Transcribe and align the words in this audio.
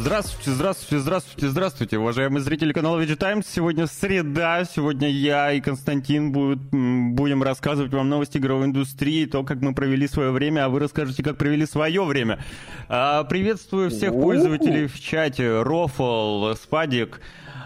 Здравствуйте, 0.00 0.52
здравствуйте, 0.52 0.98
здравствуйте, 0.98 1.48
здравствуйте, 1.50 1.98
уважаемые 1.98 2.40
зрители 2.40 2.72
канала 2.72 2.98
VG 3.02 3.16
Times. 3.16 3.44
Сегодня 3.46 3.86
среда, 3.86 4.64
сегодня 4.64 5.10
я 5.10 5.52
и 5.52 5.60
Константин 5.60 6.32
будут, 6.32 6.62
будем 6.70 7.42
рассказывать 7.42 7.92
вам 7.92 8.08
новости 8.08 8.38
игровой 8.38 8.64
индустрии, 8.64 9.26
то, 9.26 9.44
как 9.44 9.60
мы 9.60 9.74
провели 9.74 10.08
свое 10.08 10.30
время, 10.30 10.64
а 10.64 10.68
вы 10.70 10.80
расскажете, 10.80 11.22
как 11.22 11.36
провели 11.36 11.66
свое 11.66 12.02
время. 12.02 12.42
А, 12.88 13.24
приветствую 13.24 13.90
всех 13.90 14.12
пользователей 14.12 14.86
в 14.86 14.98
чате. 14.98 15.60
Рофл, 15.60 16.54
Спадик, 16.54 17.20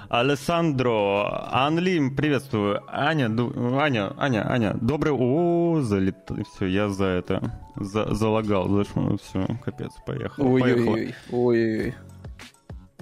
Алессандро, 0.08 1.52
Анлим, 1.52 2.16
приветствую. 2.16 2.82
Аня, 2.88 3.28
ду... 3.28 3.78
Аня, 3.78 4.12
Аня, 4.18 4.44
Аня, 4.50 4.74
добрый... 4.80 5.12
О, 5.12 5.82
залет... 5.82 6.28
Все, 6.56 6.66
я 6.66 6.88
за 6.88 7.06
это, 7.06 7.52
за... 7.76 8.12
залагал, 8.12 8.68
зашел, 8.68 9.18
все, 9.22 9.46
капец, 9.64 9.92
поехал. 10.04 10.44
Ой-ой-ой, 10.44 11.14
ой-ой-ой. 11.30 11.94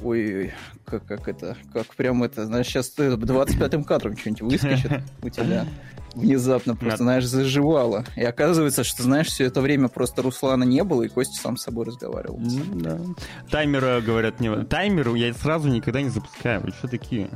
Ой, 0.02 0.52
как, 0.84 1.06
как 1.06 1.29
это, 1.29 1.56
как 1.73 1.95
прям 1.95 2.23
это, 2.23 2.47
знаешь, 2.47 2.66
сейчас 2.66 2.92
25-м 2.97 3.84
кадром 3.84 4.16
что-нибудь 4.16 4.42
выскочит 4.42 5.02
у 5.23 5.28
тебя. 5.28 5.66
Внезапно 6.15 6.77
просто, 6.77 6.98
знаешь, 6.98 7.25
заживало. 7.25 8.05
И 8.16 8.23
оказывается, 8.23 8.84
что, 8.84 9.02
знаешь, 9.02 9.28
все 9.28 9.45
это 9.45 9.61
время 9.61 9.88
просто 9.88 10.23
Руслана 10.23 10.65
не 10.65 10.84
было, 10.84 11.05
и 11.05 11.09
Костя 11.09 11.41
сам 11.41 11.56
с 11.56 11.62
собой 11.62 11.87
разговаривал. 11.87 12.38
Да. 12.75 12.98
Таймера, 13.51 14.01
говорят, 14.01 14.38
не... 14.41 14.65
Таймер 14.65 15.15
я 15.15 15.33
сразу 15.33 15.69
никогда 15.69 16.03
не 16.03 16.11
запускаю. 16.11 16.61
Вы 16.62 16.70
что 16.73 16.89
такие? 16.89 17.30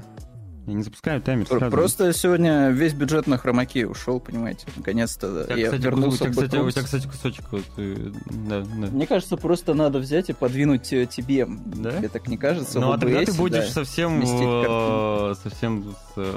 Я 0.67 0.75
не 0.75 0.83
запускаю 0.83 1.23
таймер 1.23 1.47
сразу. 1.47 1.71
Просто 1.71 2.13
сегодня 2.13 2.71
весь 2.71 2.93
бюджет 2.93 3.29
на 3.29 3.39
хромаке 3.39 3.87
ушел, 3.87 4.19
понимаете. 4.19 4.67
Наконец-то 4.77 5.47
я, 5.49 5.55
я 5.55 5.67
кстати, 5.67 5.83
вернулся 5.83 6.25
у 6.25 6.27
тебя, 6.27 6.31
кстати, 6.31 6.57
у 6.57 6.71
тебя, 6.71 6.83
кстати, 6.83 7.07
кусочек. 7.07 7.45
Вот, 7.53 7.65
и, 7.77 8.13
да, 8.49 8.63
да. 8.63 8.87
Мне 8.89 9.07
кажется, 9.07 9.37
просто 9.37 9.75
надо 9.75 10.01
взять 10.01 10.29
и 10.29 10.33
подвинуть 10.33 10.93
э, 10.93 11.07
тебе. 11.07 11.47
Да? 11.47 11.93
Тебе 11.93 12.09
так 12.09 12.27
не 12.27 12.37
кажется? 12.37 12.81
Ну, 12.81 12.91
а 12.91 12.99
тогда 12.99 13.25
ты 13.25 13.33
будешь 13.33 13.67
да, 13.67 13.71
совсем, 13.71 14.21
в... 14.21 15.37
совсем 15.41 15.85
с 15.85 16.13
э, 16.17 16.37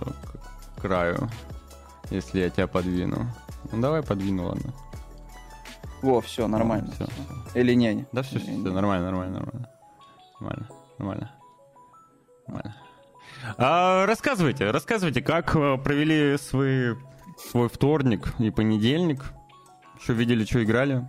краю, 0.80 1.28
если 2.12 2.42
я 2.42 2.52
тебя 2.52 2.68
подвину. 2.68 3.26
Ну, 3.72 3.82
давай 3.82 4.04
подвину, 4.04 4.46
ладно. 4.46 4.74
Во, 6.04 6.22
все, 6.22 6.48
нормально. 6.48 6.92
Все. 6.94 7.08
Или 7.60 7.74
не? 7.74 8.06
Да, 8.12 8.22
все, 8.22 8.38
все, 8.38 8.52
все, 8.52 8.72
нормально, 8.72 9.08
нормально, 9.08 9.40
нормально. 9.40 9.70
Нормально, 10.40 10.70
нормально. 11.00 11.32
Нормально. 12.48 12.76
А, 13.58 14.06
рассказывайте, 14.06 14.72
рассказывайте, 14.72 15.22
как 15.22 15.56
э, 15.56 15.78
провели 15.78 16.38
свой, 16.38 16.98
свой 17.50 17.70
вторник 17.70 18.34
и 18.40 18.50
понедельник. 18.52 19.24
Что 20.02 20.14
видели, 20.14 20.46
что 20.46 20.64
играли? 20.64 21.06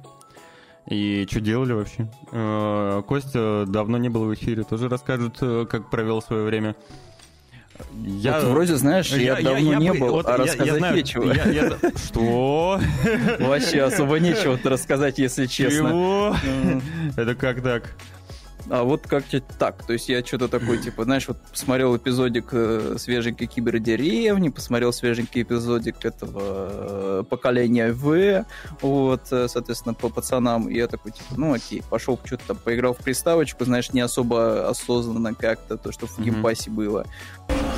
И 0.89 1.27
что 1.31 1.41
делали 1.41 1.73
вообще? 1.73 2.11
А, 2.33 3.03
Костя 3.03 3.65
давно 3.67 3.99
не 3.99 4.09
был 4.09 4.25
в 4.25 4.35
эфире, 4.35 4.65
тоже 4.65 4.89
расскажет, 4.89 5.39
э, 5.41 5.67
как 5.71 5.91
провел 5.91 6.23
свое 6.23 6.45
время. 6.45 6.77
Я 8.05 8.41
вот 8.41 8.51
вроде, 8.51 8.77
знаешь, 8.77 9.11
я, 9.11 9.39
я 9.39 9.43
давно 9.43 9.73
я, 9.73 9.79
не 9.79 9.93
был, 9.93 10.11
вот, 10.11 10.27
а 10.27 10.37
рассказать 10.37 10.67
я 10.67 10.77
знаю, 10.77 10.97
нечего. 10.97 11.33
Я, 11.33 11.45
я... 11.49 11.71
Что? 11.97 12.81
Вообще 13.39 13.83
особо 13.83 14.19
нечего 14.21 14.59
рассказать, 14.63 15.19
если 15.19 15.47
честно. 15.47 15.89
Чего? 15.89 16.37
Это 17.17 17.35
как 17.35 17.63
так? 17.63 17.95
А 18.71 18.85
вот 18.85 19.07
как-то 19.07 19.41
так. 19.41 19.85
То 19.85 19.93
есть 19.93 20.09
я 20.09 20.25
что-то 20.25 20.47
такой, 20.47 20.79
типа, 20.83 21.05
знаешь, 21.05 21.27
вот 21.27 21.39
посмотрел 21.39 21.97
эпизодик 21.97 22.51
э, 22.53 22.97
свеженькой 22.99 23.49
кибердеревни, 23.49 24.49
посмотрел 24.49 24.93
свеженький 24.93 25.43
эпизодик 25.43 26.05
этого 26.05 27.21
э, 27.21 27.25
поколения 27.29 27.93
В, 27.93 28.47
вот, 28.81 29.23
э, 29.33 29.49
соответственно, 29.49 29.95
по 29.95 30.09
пацанам. 30.09 30.69
И 30.69 30.77
я 30.77 30.87
такой, 30.87 31.11
типа, 31.11 31.35
ну 31.37 31.53
окей, 31.53 31.83
пошел 31.91 32.19
что-то 32.25 32.45
там 32.47 32.57
поиграл 32.59 32.95
в 32.95 32.99
приставочку, 32.99 33.65
знаешь, 33.65 33.93
не 33.93 34.01
особо 34.01 34.69
осознанно 34.69 35.35
как-то, 35.35 35.77
то, 35.77 35.91
что 35.91 36.07
в 36.07 36.19
mm-hmm. 36.19 36.25
Game 36.25 36.45
Pass 36.45 36.66
е 36.66 36.71
было. 36.71 37.07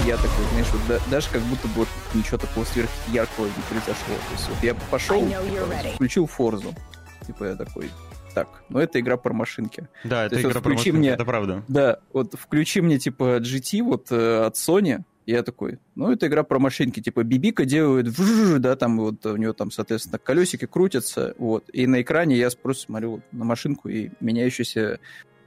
Я 0.07 0.17
такой, 0.17 0.45
знаешь, 0.51 0.69
вот 0.73 0.81
да, 0.89 0.99
даже 1.11 1.31
как 1.31 1.41
будто 1.43 1.69
бы 1.69 1.75
вот 1.75 1.89
ничего 2.13 2.37
такого 2.37 2.65
сверхяркого 2.65 3.47
не 3.47 3.63
произошло. 3.71 4.15
То 4.29 4.35
есть 4.35 4.49
вот 4.49 4.63
я 4.63 4.75
пошел, 4.91 5.27
типа, 5.27 5.95
включил 5.95 6.27
Форзу. 6.27 6.75
Типа 7.27 7.45
я 7.45 7.55
такой, 7.55 7.89
так, 8.35 8.65
но 8.69 8.81
это 8.81 9.01
игра 9.01 9.17
про 9.17 9.33
машинки. 9.33 9.89
Да, 10.05 10.27
это 10.27 10.41
игра 10.41 10.55
вот 10.55 10.63
про 10.63 10.71
машинки, 10.71 10.97
мне, 10.97 11.11
это 11.11 11.25
правда. 11.25 11.65
Да, 11.69 11.99
вот 12.13 12.35
включи 12.39 12.81
мне, 12.81 12.99
типа, 12.99 13.39
GT 13.39 13.83
вот 13.83 14.11
э, 14.11 14.45
от 14.45 14.55
Sony, 14.55 15.03
я 15.27 15.43
такой, 15.43 15.79
ну, 15.95 16.11
это 16.11 16.27
игра 16.27 16.43
про 16.43 16.59
машинки, 16.59 17.01
типа, 17.01 17.23
Бибика 17.23 17.65
делает, 17.65 18.15
да, 18.59 18.77
там 18.77 18.99
вот 18.99 19.25
у 19.27 19.37
нее 19.37 19.53
там, 19.53 19.71
соответственно, 19.71 20.19
колесики 20.19 20.67
крутятся, 20.67 21.35
вот, 21.39 21.65
и 21.73 21.87
на 21.87 22.03
экране 22.03 22.37
я 22.37 22.51
просто 22.51 22.85
смотрю 22.85 23.11
вот, 23.13 23.23
на 23.33 23.45
машинку 23.45 23.89
и 23.89 24.11
меняющийся 24.21 24.99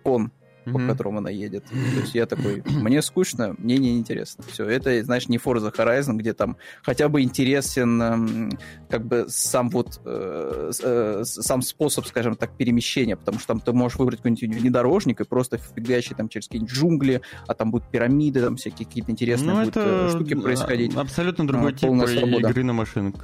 кон 0.04 0.32
mm-hmm. 0.66 0.72
по 0.72 0.80
которому 0.80 1.20
она 1.20 1.30
едет. 1.30 1.66
То 1.66 2.02
есть 2.02 2.16
я 2.16 2.26
такой, 2.26 2.64
мне 2.66 3.02
скучно, 3.02 3.56
мне 3.58 3.78
не 3.78 3.98
интересно. 3.98 4.44
Все, 4.52 4.66
это, 4.66 5.04
знаешь, 5.04 5.28
не 5.28 5.38
Forza 5.38 5.74
Horizon, 5.76 6.16
где 6.16 6.34
там 6.34 6.58
хотя 6.84 7.10
бы 7.10 7.22
интересен 7.22 8.02
эм, 8.02 8.52
как 8.90 9.06
бы 9.06 9.26
сам 9.30 9.70
вот 9.70 10.02
э, 10.06 10.72
э, 10.84 11.22
сам 11.24 11.62
способ, 11.62 12.06
скажем 12.06 12.36
так, 12.36 12.56
перемещения, 12.58 13.16
потому 13.16 13.40
что 13.40 13.50
там 13.50 13.60
ты 13.60 13.74
можешь 13.74 13.98
выбрать 13.98 14.18
какой-нибудь 14.20 14.62
внедорожник 14.62 15.22
и 15.22 15.24
просто 15.24 15.58
фигающий 15.58 16.16
там 16.16 16.30
через 16.30 16.48
какие-нибудь 16.48 16.74
джунгли, 16.74 17.22
а 17.48 17.54
там 17.54 17.72
будут 17.72 17.90
пирамиды, 17.90 18.42
там 18.42 18.56
всякие 18.58 18.88
какие-то 18.88 19.12
интересные 19.12 19.54
ну, 19.54 19.60
будут 19.60 19.78
э, 19.78 20.10
штуки 20.10 20.36
происходить. 20.36 20.96
Абсолютно 20.96 21.48
другой 21.48 21.72
а, 21.72 21.76
тип 21.76 21.90
игры 21.90 22.64
на 22.64 22.74
машинах. 22.74 23.16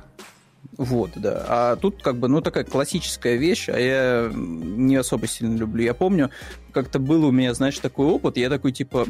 Вот, 0.81 1.11
да. 1.15 1.45
А 1.47 1.75
тут 1.75 2.01
как 2.01 2.17
бы, 2.17 2.27
ну, 2.27 2.41
такая 2.41 2.63
классическая 2.63 3.35
вещь, 3.35 3.69
а 3.69 3.79
я 3.79 4.31
не 4.33 4.95
особо 4.95 5.27
сильно 5.27 5.55
люблю. 5.55 5.83
Я 5.83 5.93
помню, 5.93 6.31
как-то 6.73 6.97
был 6.97 7.23
у 7.23 7.31
меня, 7.31 7.53
знаешь, 7.53 7.77
такой 7.77 8.07
опыт, 8.07 8.35
я 8.37 8.49
такой, 8.49 8.71
типа, 8.71 9.05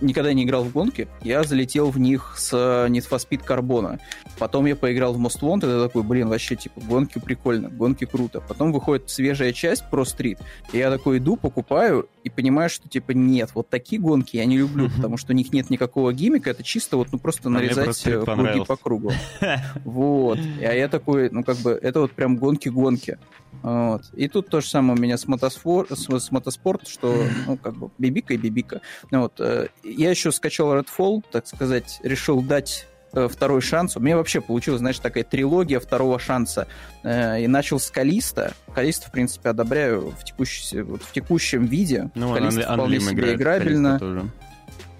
никогда 0.00 0.32
не 0.32 0.44
играл 0.44 0.64
в 0.64 0.72
гонки, 0.72 1.08
я 1.22 1.42
залетел 1.42 1.90
в 1.90 1.98
них 1.98 2.34
с 2.36 2.52
Need 2.52 3.08
for 3.08 3.18
Speed 3.18 3.46
Carbona. 3.46 3.98
Потом 4.38 4.66
я 4.66 4.76
поиграл 4.76 5.14
в 5.14 5.20
Most 5.20 5.40
Wanted, 5.40 5.78
и 5.78 5.86
такой, 5.88 6.02
блин, 6.02 6.28
вообще, 6.28 6.56
типа, 6.56 6.80
гонки 6.80 7.18
прикольно, 7.18 7.68
гонки 7.68 8.04
круто. 8.04 8.40
Потом 8.40 8.72
выходит 8.72 9.10
свежая 9.10 9.52
часть 9.52 9.84
Pro 9.90 10.02
Street, 10.02 10.38
и 10.72 10.78
я 10.78 10.90
такой 10.90 11.18
иду, 11.18 11.36
покупаю, 11.36 12.08
и 12.24 12.30
понимаю, 12.30 12.70
что, 12.70 12.88
типа, 12.88 13.12
нет, 13.12 13.50
вот 13.54 13.68
такие 13.68 14.00
гонки 14.00 14.36
я 14.36 14.44
не 14.44 14.58
люблю, 14.58 14.90
потому 14.96 15.16
что 15.16 15.32
у 15.32 15.36
них 15.36 15.52
нет 15.52 15.70
никакого 15.70 16.12
гиммика, 16.12 16.50
это 16.50 16.62
чисто 16.62 16.96
вот, 16.96 17.08
ну, 17.12 17.18
просто 17.18 17.48
а 17.48 17.52
нарезать 17.52 18.06
э, 18.06 18.22
круги 18.24 18.64
по 18.66 18.76
кругу. 18.76 19.12
Вот. 19.84 20.38
А 20.38 20.72
я 20.72 20.88
такой, 20.88 21.30
ну, 21.30 21.42
как 21.44 21.56
бы, 21.58 21.70
это 21.70 22.00
вот 22.00 22.12
прям 22.12 22.36
гонки-гонки. 22.36 23.18
Вот. 23.62 24.02
И 24.14 24.28
тут 24.28 24.48
то 24.48 24.60
же 24.60 24.68
самое 24.68 24.98
у 24.98 25.02
меня 25.02 25.18
с, 25.18 25.26
мотоспор, 25.26 25.86
с, 25.90 26.08
с 26.08 26.30
мотоспорт, 26.30 26.88
что, 26.88 27.24
ну, 27.46 27.56
как 27.56 27.76
бы, 27.76 27.90
бибика 27.98 28.34
и 28.34 28.36
бибика. 28.36 28.80
Вот. 29.10 29.38
Э, 29.40 29.68
я 29.84 30.10
еще 30.10 30.32
скачал 30.32 30.74
Redfall, 30.74 31.22
так 31.30 31.46
сказать, 31.46 32.00
решил 32.02 32.42
дать 32.42 32.86
э, 33.12 33.28
второй 33.28 33.60
шанс. 33.60 33.96
У 33.96 34.00
меня 34.00 34.16
вообще 34.16 34.40
получилась, 34.40 34.80
знаешь, 34.80 34.98
такая 34.98 35.24
трилогия 35.24 35.78
второго 35.78 36.18
шанса. 36.18 36.68
Э, 37.02 37.40
и 37.42 37.46
начал 37.46 37.78
с 37.78 37.90
Калиста. 37.90 38.54
Калиста, 38.74 39.08
в 39.08 39.12
принципе, 39.12 39.50
одобряю 39.50 40.10
в, 40.10 40.24
текущей, 40.24 40.80
вот, 40.80 41.02
в 41.02 41.12
текущем 41.12 41.66
виде. 41.66 42.10
Ну, 42.14 42.32
Калиста 42.32 42.62
вполне 42.62 43.00
себе 43.00 43.34
играбельно. 43.34 44.30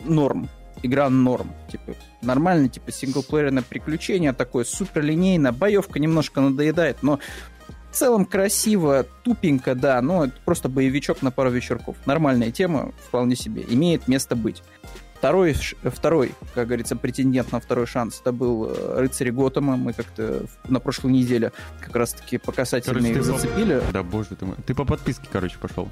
Норм. 0.05 0.49
Игра 0.83 1.11
норм. 1.11 1.53
Типа, 1.71 1.95
нормальный, 2.23 2.69
типа, 2.69 2.91
синглплеерное 2.91 3.63
приключение, 3.63 4.33
такое 4.33 4.65
супер 4.65 5.03
линейно. 5.03 5.53
Боевка 5.53 5.99
немножко 5.99 6.41
надоедает, 6.41 7.03
но 7.03 7.21
в 7.91 7.97
целом 7.97 8.25
красиво, 8.25 9.07
тупенько, 9.23 9.75
да, 9.75 10.01
но 10.01 10.25
это 10.25 10.35
просто 10.45 10.69
боевичок 10.69 11.23
на 11.23 11.31
пару 11.31 11.51
вечерков. 11.51 11.97
Нормальная 12.07 12.51
тема, 12.51 12.93
вполне 13.07 13.37
себе, 13.37 13.65
имеет 13.69 14.09
место 14.09 14.37
быть. 14.37 14.63
Второй, 15.15 15.55
второй, 15.85 16.33
как 16.55 16.69
говорится, 16.69 16.97
претендент 16.97 17.53
на 17.53 17.61
второй 17.61 17.87
шанс, 17.87 18.21
это 18.23 18.33
был 18.33 18.71
э, 18.71 19.01
рыцарь 19.01 19.31
Готэма. 19.31 19.77
Мы 19.77 19.93
как-то 19.93 20.47
на 20.67 20.81
прошлой 20.81 21.13
неделе 21.13 21.53
как 21.79 21.95
раз-таки 21.95 22.39
по 22.39 22.53
касательной 22.53 23.11
их 23.11 23.23
зацепили. 23.23 23.83
Да, 23.93 24.03
боже 24.03 24.31
ты 24.31 24.47
мой. 24.47 24.57
Ты 24.65 24.75
по 24.75 24.87
подписке, 24.87 25.29
короче, 25.31 25.59
пошел. 25.59 25.91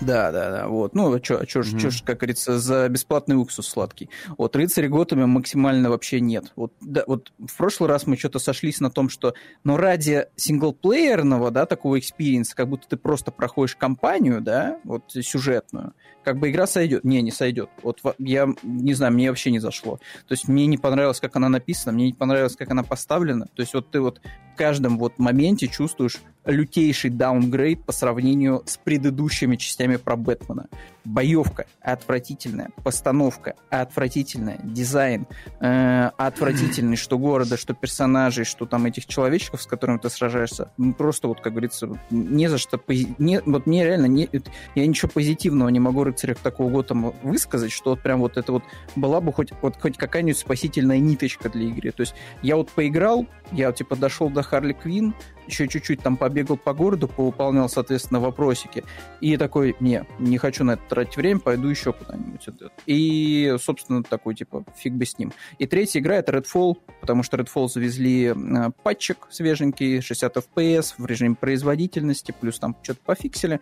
Да, 0.00 0.32
да, 0.32 0.50
да, 0.50 0.68
вот. 0.68 0.94
Ну, 0.94 1.12
а 1.12 1.16
а 1.16 1.20
чё, 1.20 1.40
mm-hmm. 1.40 1.78
чё, 1.78 1.90
как 2.04 2.18
говорится, 2.18 2.58
за 2.58 2.88
бесплатный 2.88 3.36
уксус 3.36 3.68
сладкий. 3.68 4.08
Вот, 4.38 4.56
рыцарь 4.56 4.88
Готэма 4.88 5.26
максимально 5.26 5.90
вообще 5.90 6.20
нет. 6.20 6.52
Вот, 6.56 6.72
да, 6.80 7.04
вот 7.06 7.32
в 7.38 7.56
прошлый 7.56 7.88
раз 7.88 8.06
мы 8.06 8.16
что-то 8.16 8.38
сошлись 8.38 8.80
на 8.80 8.90
том, 8.90 9.10
что, 9.10 9.34
ну, 9.62 9.76
ради 9.76 10.26
синглплеерного, 10.36 11.50
да, 11.50 11.66
такого 11.66 11.98
experience 11.98 12.46
а, 12.46 12.56
как 12.56 12.68
будто 12.68 12.88
ты 12.88 12.96
просто 12.96 13.30
проходишь 13.30 13.76
кампанию, 13.76 14.40
да, 14.40 14.78
вот, 14.84 15.04
сюжетную, 15.10 15.92
как 16.24 16.38
бы 16.38 16.50
игра 16.50 16.66
сойдет. 16.66 17.04
Не, 17.04 17.20
не 17.22 17.30
сойдет. 17.30 17.68
Вот 17.82 18.00
я 18.18 18.48
не 18.62 18.94
знаю, 18.94 19.12
мне 19.12 19.28
вообще 19.28 19.50
не 19.50 19.58
зашло. 19.58 19.98
То 20.26 20.32
есть 20.32 20.48
мне 20.48 20.66
не 20.66 20.78
понравилось, 20.78 21.20
как 21.20 21.36
она 21.36 21.48
написана, 21.48 21.92
мне 21.92 22.06
не 22.06 22.12
понравилось, 22.12 22.56
как 22.56 22.70
она 22.70 22.82
поставлена. 22.82 23.46
То 23.54 23.60
есть 23.60 23.74
вот 23.74 23.90
ты 23.90 24.00
вот 24.00 24.20
каждом 24.60 24.98
вот 24.98 25.18
моменте 25.18 25.68
чувствуешь 25.68 26.18
лютейший 26.44 27.08
даунгрейд 27.08 27.82
по 27.82 27.92
сравнению 27.92 28.62
с 28.66 28.76
предыдущими 28.76 29.56
частями 29.56 29.96
про 29.96 30.16
Бэтмена. 30.16 30.66
Боевка 31.04 31.66
отвратительная, 31.80 32.70
постановка 32.84 33.54
отвратительная, 33.70 34.58
дизайн 34.62 35.26
э, 35.60 36.10
отвратительный, 36.16 36.96
что 36.96 37.18
города, 37.18 37.56
что 37.56 37.74
персонажей, 37.74 38.44
что 38.44 38.66
там 38.66 38.86
этих 38.86 39.06
человечков, 39.06 39.62
с 39.62 39.66
которыми 39.66 39.98
ты 39.98 40.10
сражаешься. 40.10 40.70
Просто 40.98 41.28
вот, 41.28 41.40
как 41.40 41.52
говорится, 41.52 41.88
не 42.10 42.48
за 42.48 42.58
что... 42.58 42.80
Не, 42.88 43.40
вот 43.40 43.66
мне 43.66 43.84
реально... 43.84 44.06
Не, 44.06 44.28
я 44.74 44.86
ничего 44.86 45.10
позитивного 45.10 45.68
не 45.68 45.80
могу 45.80 46.04
рыцарях 46.04 46.38
такого 46.38 46.70
Готэма 46.70 47.14
высказать, 47.22 47.72
что 47.72 47.90
вот 47.90 48.02
прям 48.02 48.20
вот 48.20 48.36
это 48.36 48.52
вот 48.52 48.64
была 48.96 49.20
бы 49.20 49.32
хоть, 49.32 49.52
вот, 49.62 49.76
хоть 49.80 49.96
какая-нибудь 49.96 50.38
спасительная 50.38 50.98
ниточка 50.98 51.48
для 51.48 51.64
игры. 51.64 51.92
То 51.92 52.02
есть 52.02 52.14
я 52.42 52.56
вот 52.56 52.70
поиграл, 52.70 53.26
я 53.52 53.72
типа 53.72 53.96
дошел 53.96 54.30
до 54.30 54.42
Харли 54.42 54.72
Квин, 54.72 55.14
еще 55.46 55.68
чуть-чуть 55.68 56.00
там 56.02 56.16
побегал 56.16 56.56
по 56.56 56.72
городу, 56.72 57.08
повыполнял, 57.08 57.68
соответственно, 57.68 58.20
вопросики. 58.20 58.84
И 59.20 59.36
такой, 59.36 59.76
не, 59.80 60.04
не 60.18 60.38
хочу 60.38 60.64
на 60.64 60.72
это 60.72 60.82
тратить 60.88 61.16
время, 61.16 61.40
пойду 61.40 61.68
еще 61.68 61.92
куда-нибудь. 61.92 62.48
И, 62.86 63.56
собственно, 63.60 64.02
такой, 64.02 64.34
типа, 64.34 64.64
фиг 64.76 64.94
бы 64.94 65.04
с 65.04 65.18
ним. 65.18 65.32
И 65.58 65.66
третья 65.66 66.00
игра— 66.00 66.16
это 66.16 66.32
Redfall, 66.32 66.76
потому 67.00 67.22
что 67.22 67.36
Redfall 67.36 67.68
завезли 67.68 68.26
э, 68.26 68.70
патчик 68.82 69.26
свеженький, 69.30 70.00
60 70.00 70.36
FPS 70.36 70.94
в 70.98 71.06
режиме 71.06 71.34
производительности, 71.34 72.34
плюс 72.38 72.58
там 72.58 72.76
что-то 72.82 73.00
пофиксили. 73.04 73.60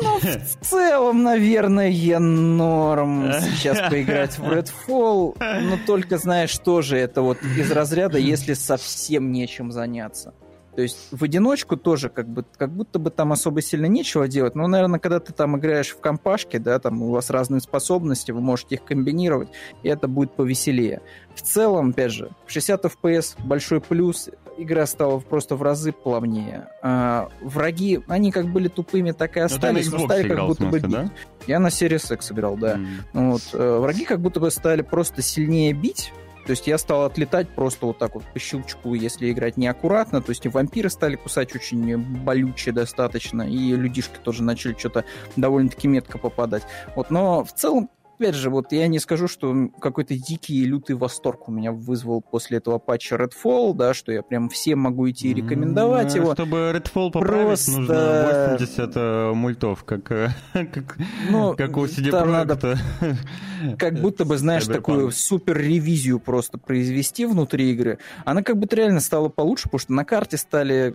Ну, 0.00 0.18
в 0.18 0.64
целом, 0.64 1.22
наверное, 1.22 2.18
норм 2.18 3.32
сейчас 3.40 3.78
поиграть 3.90 4.38
в 4.38 4.44
Redfall, 4.44 5.36
но 5.38 5.78
только 5.86 6.18
знаешь, 6.18 6.56
тоже 6.58 6.96
это 6.96 7.22
вот 7.22 7.38
из 7.42 7.70
разряда, 7.70 8.18
если 8.18 8.54
совсем 8.54 9.32
нечем 9.32 9.70
заняться. 9.70 10.34
То 10.74 10.80
есть 10.80 11.08
в 11.10 11.22
одиночку 11.22 11.76
тоже 11.76 12.08
как, 12.08 12.26
бы, 12.26 12.46
как 12.56 12.72
будто 12.72 12.98
бы 12.98 13.10
там 13.10 13.32
особо 13.32 13.60
сильно 13.60 13.86
нечего 13.86 14.26
делать. 14.26 14.54
Но, 14.54 14.66
наверное, 14.66 14.98
когда 14.98 15.20
ты 15.20 15.32
там 15.34 15.58
играешь 15.58 15.90
в 15.90 16.00
компашке, 16.00 16.58
да, 16.58 16.78
там 16.78 17.02
у 17.02 17.10
вас 17.10 17.28
разные 17.28 17.60
способности, 17.60 18.32
вы 18.32 18.40
можете 18.40 18.76
их 18.76 18.84
комбинировать, 18.84 19.50
и 19.82 19.88
это 19.88 20.08
будет 20.08 20.32
повеселее. 20.32 21.02
В 21.34 21.42
целом, 21.42 21.90
опять 21.90 22.12
же, 22.12 22.30
60 22.46 22.86
FPS 22.86 23.36
большой 23.44 23.82
плюс, 23.82 24.30
игра 24.62 24.86
стала 24.86 25.18
просто 25.18 25.56
в 25.56 25.62
разы 25.62 25.92
плавнее. 25.92 26.68
А, 26.82 27.28
враги, 27.40 28.00
они 28.08 28.30
как 28.30 28.46
были 28.46 28.68
тупыми, 28.68 29.12
так 29.12 29.36
и 29.36 29.40
ну, 29.40 29.46
остались, 29.46 29.90
но, 29.90 29.98
но 29.98 30.04
стали 30.06 30.28
как 30.28 30.46
будто 30.46 30.62
смысле, 30.62 30.80
бы 30.80 30.88
бить. 30.88 30.96
Да? 30.96 31.10
Я 31.46 31.58
на 31.58 31.68
Series 31.68 32.14
X 32.14 32.32
играл, 32.32 32.56
да. 32.56 32.76
Mm. 32.76 33.30
Вот, 33.30 33.42
э, 33.52 33.78
враги 33.78 34.04
как 34.04 34.20
будто 34.20 34.40
бы 34.40 34.50
стали 34.50 34.82
просто 34.82 35.22
сильнее 35.22 35.72
бить, 35.72 36.12
то 36.46 36.50
есть 36.50 36.66
я 36.66 36.76
стал 36.76 37.04
отлетать 37.04 37.48
просто 37.50 37.86
вот 37.86 37.98
так 37.98 38.14
вот 38.14 38.24
по 38.24 38.38
щелчку, 38.38 38.94
если 38.94 39.30
играть 39.30 39.56
неаккуратно. 39.56 40.20
То 40.20 40.30
есть 40.30 40.44
и 40.44 40.48
вампиры 40.48 40.90
стали 40.90 41.16
кусать 41.16 41.54
очень 41.54 41.96
болюче 41.96 42.72
достаточно, 42.72 43.42
и 43.42 43.76
людишки 43.76 44.18
тоже 44.22 44.42
начали 44.42 44.74
что-то 44.76 45.04
довольно-таки 45.36 45.86
метко 45.86 46.18
попадать. 46.18 46.64
Вот, 46.96 47.10
но 47.10 47.44
в 47.44 47.52
целом 47.52 47.90
опять 48.22 48.34
же, 48.36 48.50
вот 48.50 48.72
я 48.72 48.86
не 48.86 48.98
скажу, 48.98 49.26
что 49.26 49.68
какой-то 49.80 50.14
дикий 50.14 50.62
и 50.62 50.64
лютый 50.64 50.94
восторг 50.94 51.48
у 51.48 51.52
меня 51.52 51.72
вызвал 51.72 52.20
после 52.20 52.58
этого 52.58 52.78
патча 52.78 53.16
Redfall, 53.16 53.74
да, 53.74 53.94
что 53.94 54.12
я 54.12 54.22
прям 54.22 54.48
всем 54.48 54.78
могу 54.78 55.10
идти 55.10 55.30
и 55.30 55.34
рекомендовать 55.34 56.14
его. 56.14 56.34
Чтобы 56.34 56.72
Redfall 56.72 57.10
поправить, 57.10 57.46
Просто... 57.46 57.70
нужно 57.72 58.56
80 58.60 58.92
э, 58.94 59.32
мультов, 59.32 59.84
как, 59.84 60.12
э, 60.12 60.28
как, 60.52 60.98
ну, 61.30 61.56
как 61.56 61.76
у 61.76 61.84
CD 61.86 62.10
Projekta. 62.10 62.26
Надо, 62.26 62.78
как 63.78 64.00
будто 64.00 64.24
бы, 64.24 64.38
знаешь, 64.38 64.66
такую 64.66 65.10
супер 65.10 65.58
ревизию 65.58 66.20
просто 66.20 66.58
произвести 66.58 67.26
внутри 67.26 67.72
игры. 67.72 67.98
Она 68.24 68.42
как 68.42 68.56
будто 68.56 68.76
реально 68.76 69.00
стала 69.00 69.28
получше, 69.28 69.64
потому 69.64 69.80
что 69.80 69.92
на 69.92 70.04
карте 70.04 70.36
стали, 70.36 70.94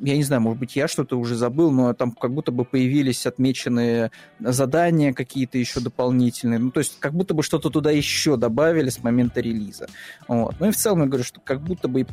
я 0.00 0.16
не 0.16 0.22
знаю, 0.22 0.42
может 0.42 0.58
быть, 0.58 0.76
я 0.76 0.88
что-то 0.88 1.18
уже 1.18 1.34
забыл, 1.34 1.70
но 1.70 1.92
там 1.92 2.12
как 2.12 2.32
будто 2.32 2.52
бы 2.52 2.64
появились 2.64 3.26
отмеченные 3.26 4.10
задания 4.40 5.12
какие-то 5.12 5.58
еще 5.58 5.80
дополнительные, 5.80 6.53
стороны. 6.54 6.64
Ну, 6.64 6.70
то 6.70 6.80
есть, 6.80 6.96
как 7.00 7.12
будто 7.12 7.34
бы 7.34 7.42
что-то 7.42 7.70
туда 7.70 7.90
еще 7.90 8.36
добавили 8.36 8.90
с 8.90 9.02
момента 9.02 9.40
релиза. 9.40 9.86
Вот. 10.28 10.54
Ну 10.60 10.68
и 10.68 10.70
в 10.70 10.76
целом 10.76 11.00
я 11.00 11.06
говорю, 11.06 11.24
что 11.24 11.40
как 11.40 11.60
будто 11.60 11.88
бы 11.88 12.06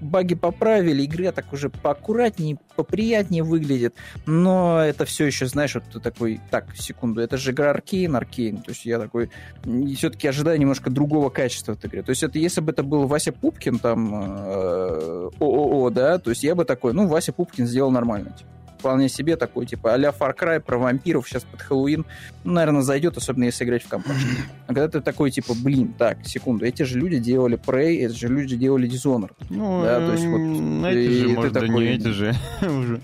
баги 0.00 0.34
поправили, 0.34 1.04
игра 1.04 1.32
так 1.32 1.52
уже 1.52 1.70
поаккуратнее, 1.70 2.58
поприятнее 2.76 3.42
выглядит, 3.42 3.96
но 4.26 4.80
это 4.80 5.04
все 5.04 5.26
еще, 5.26 5.46
знаешь, 5.46 5.74
вот 5.74 5.84
ты 5.92 5.98
такой, 5.98 6.40
так, 6.50 6.76
секунду, 6.76 7.20
это 7.20 7.36
же 7.36 7.50
игра 7.50 7.70
Arkane, 7.70 8.14
Arkane, 8.14 8.58
то 8.58 8.70
есть 8.70 8.84
я 8.86 9.00
такой, 9.00 9.30
все-таки 9.96 10.28
ожидаю 10.28 10.60
немножко 10.60 10.88
другого 10.88 11.30
качества 11.30 11.74
от 11.74 11.84
игры. 11.84 12.04
То 12.04 12.10
есть 12.10 12.22
это 12.22 12.38
если 12.38 12.60
бы 12.60 12.70
это 12.70 12.84
был 12.84 13.08
Вася 13.08 13.32
Пупкин, 13.32 13.80
там, 13.80 14.14
э, 14.14 15.30
ООО, 15.40 15.90
да, 15.90 16.18
то 16.18 16.30
есть 16.30 16.44
я 16.44 16.54
бы 16.54 16.64
такой, 16.64 16.92
ну, 16.92 17.08
Вася 17.08 17.32
Пупкин 17.32 17.66
сделал 17.66 17.90
нормально, 17.90 18.30
типа 18.38 18.50
вполне 18.78 19.08
себе 19.08 19.36
такой, 19.36 19.66
типа, 19.66 19.94
а-ля 19.94 20.10
Far 20.18 20.36
Cry 20.36 20.60
про 20.60 20.78
вампиров 20.78 21.28
сейчас 21.28 21.44
под 21.44 21.60
Хэллоуин, 21.60 22.06
ну, 22.44 22.52
наверное, 22.52 22.82
зайдет, 22.82 23.16
особенно 23.16 23.44
если 23.44 23.64
играть 23.64 23.82
в 23.82 23.88
компашке. 23.88 24.26
А 24.66 24.74
когда 24.74 24.88
ты 24.88 25.00
такой, 25.00 25.30
типа, 25.30 25.54
блин, 25.54 25.94
так, 25.96 26.26
секунду, 26.26 26.64
эти 26.64 26.82
же 26.82 26.98
люди 26.98 27.18
делали 27.18 27.58
Prey, 27.58 28.04
эти 28.04 28.12
же 28.12 28.28
люди 28.28 28.56
делали 28.56 28.88
Dishonored. 28.88 29.32
Ну, 29.48 29.82
да, 29.82 29.98
то 29.98 30.12
есть 30.12 30.26
вот... 30.26 30.86
Эти 30.86 31.10
же, 31.10 31.28
может, 31.28 31.52
такой, 31.54 31.68
не 31.68 31.86
эти 31.94 32.08
же 32.08 32.34
уже. 32.60 33.00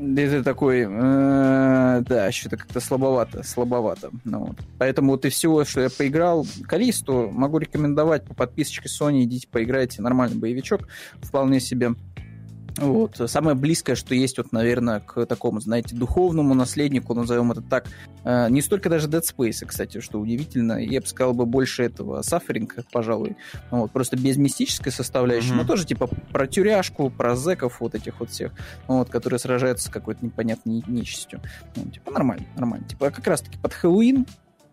И 0.00 0.14
ты 0.14 0.42
такой, 0.42 0.86
э, 0.88 2.02
да, 2.06 2.32
что-то 2.32 2.56
как-то 2.56 2.80
слабовато, 2.80 3.42
слабовато. 3.42 4.10
Ну, 4.24 4.46
вот. 4.46 4.56
Поэтому 4.78 5.12
вот 5.12 5.26
и 5.26 5.28
всего, 5.28 5.64
что 5.64 5.82
я 5.82 5.90
поиграл, 5.90 6.46
Калисту 6.66 7.30
могу 7.30 7.58
рекомендовать 7.58 8.24
по 8.24 8.32
подписочке 8.32 8.88
Sony, 8.88 9.24
идите 9.24 9.46
поиграйте, 9.46 10.00
нормальный 10.00 10.38
боевичок, 10.38 10.88
вполне 11.20 11.60
себе 11.60 11.94
вот. 12.80 13.20
Самое 13.26 13.54
близкое, 13.56 13.94
что 13.94 14.14
есть, 14.14 14.38
вот, 14.38 14.52
наверное, 14.52 15.00
к 15.00 15.26
такому, 15.26 15.60
знаете, 15.60 15.94
духовному 15.94 16.54
наследнику, 16.54 17.14
назовем 17.14 17.52
это 17.52 17.62
так, 17.62 17.86
э, 18.24 18.48
не 18.50 18.62
столько 18.62 18.88
даже 18.88 19.08
Dead 19.08 19.22
Space, 19.22 19.66
кстати, 19.66 20.00
что 20.00 20.18
удивительно, 20.18 20.82
я 20.82 21.00
бы 21.00 21.06
сказал 21.06 21.34
бы 21.34 21.46
больше 21.46 21.84
этого 21.84 22.20
Suffering, 22.22 22.68
пожалуй, 22.90 23.36
вот, 23.70 23.90
просто 23.90 24.16
без 24.16 24.36
мистической 24.36 24.92
составляющей, 24.92 25.52
mm-hmm. 25.52 25.56
но 25.56 25.64
тоже 25.64 25.86
типа 25.86 26.08
про 26.32 26.46
тюряшку, 26.46 27.10
про 27.10 27.36
зеков 27.36 27.80
вот 27.80 27.94
этих 27.94 28.20
вот 28.20 28.30
всех, 28.30 28.52
вот, 28.86 29.10
которые 29.10 29.38
сражаются 29.38 29.88
с 29.88 29.90
какой-то 29.90 30.24
непонятной 30.24 30.82
нечистью. 30.86 31.40
Ну, 31.76 31.84
типа 31.90 32.10
нормально, 32.10 32.46
нормально. 32.56 32.86
Типа 32.88 33.10
как 33.10 33.26
раз-таки 33.26 33.58
под 33.58 33.74
Хэллоуин, 33.74 34.26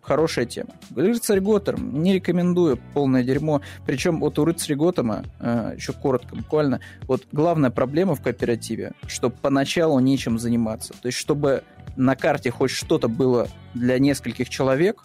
хорошая 0.08 0.46
тема. 0.46 0.70
Рыцарь 0.96 1.40
Готэм 1.40 2.02
не 2.02 2.14
рекомендую, 2.14 2.78
полное 2.94 3.22
дерьмо. 3.22 3.60
Причем 3.86 4.20
вот 4.20 4.38
у 4.38 4.44
Рыцаря 4.46 4.74
Готэма, 4.74 5.24
э, 5.38 5.74
еще 5.76 5.92
коротко 5.92 6.34
буквально, 6.34 6.80
вот 7.02 7.26
главная 7.30 7.70
проблема 7.70 8.14
в 8.14 8.22
кооперативе, 8.22 8.92
что 9.06 9.28
поначалу 9.28 10.00
нечем 10.00 10.38
заниматься. 10.38 10.94
То 10.94 11.08
есть, 11.08 11.18
чтобы 11.18 11.62
на 11.96 12.16
карте 12.16 12.50
хоть 12.50 12.70
что-то 12.70 13.08
было 13.08 13.48
для 13.74 13.98
нескольких 13.98 14.48
человек, 14.48 15.04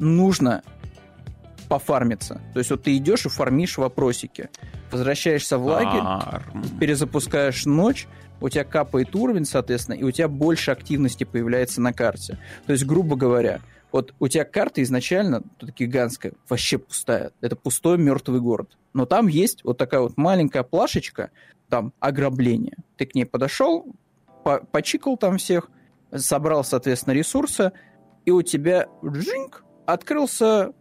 нужно 0.00 0.62
пофармиться. 1.68 2.40
То 2.52 2.58
есть 2.58 2.70
вот 2.70 2.82
ты 2.82 2.96
идешь 2.96 3.24
и 3.24 3.28
фармишь 3.28 3.78
вопросики. 3.78 4.50
Возвращаешься 4.90 5.56
в 5.56 5.64
лагерь, 5.64 6.02
перезапускаешь 6.80 7.64
ночь, 7.64 8.08
у 8.42 8.48
тебя 8.48 8.64
капает 8.64 9.14
уровень, 9.14 9.44
соответственно, 9.44 9.94
и 9.94 10.02
у 10.02 10.10
тебя 10.10 10.28
больше 10.28 10.72
активности 10.72 11.24
появляется 11.24 11.80
на 11.80 11.92
карте. 11.92 12.38
То 12.66 12.72
есть, 12.72 12.84
грубо 12.84 13.16
говоря, 13.16 13.60
вот 13.92 14.14
у 14.18 14.28
тебя 14.28 14.44
карта 14.44 14.82
изначально 14.82 15.42
тут 15.58 15.74
гигантская, 15.74 16.32
вообще 16.48 16.78
пустая. 16.78 17.32
Это 17.40 17.56
пустой 17.56 17.98
мертвый 17.98 18.40
город. 18.40 18.76
Но 18.94 19.06
там 19.06 19.28
есть 19.28 19.64
вот 19.64 19.78
такая 19.78 20.00
вот 20.00 20.16
маленькая 20.16 20.62
плашечка, 20.62 21.30
там 21.68 21.92
ограбление. 22.00 22.76
Ты 22.96 23.06
к 23.06 23.14
ней 23.14 23.24
подошел, 23.24 23.86
по 24.44 24.58
почикал 24.58 25.16
там 25.16 25.38
всех, 25.38 25.70
собрал, 26.14 26.64
соответственно, 26.64 27.14
ресурсы, 27.14 27.72
и 28.24 28.30
у 28.30 28.42
тебя 28.42 28.88
джинг, 29.04 29.64
открылся 29.86 30.72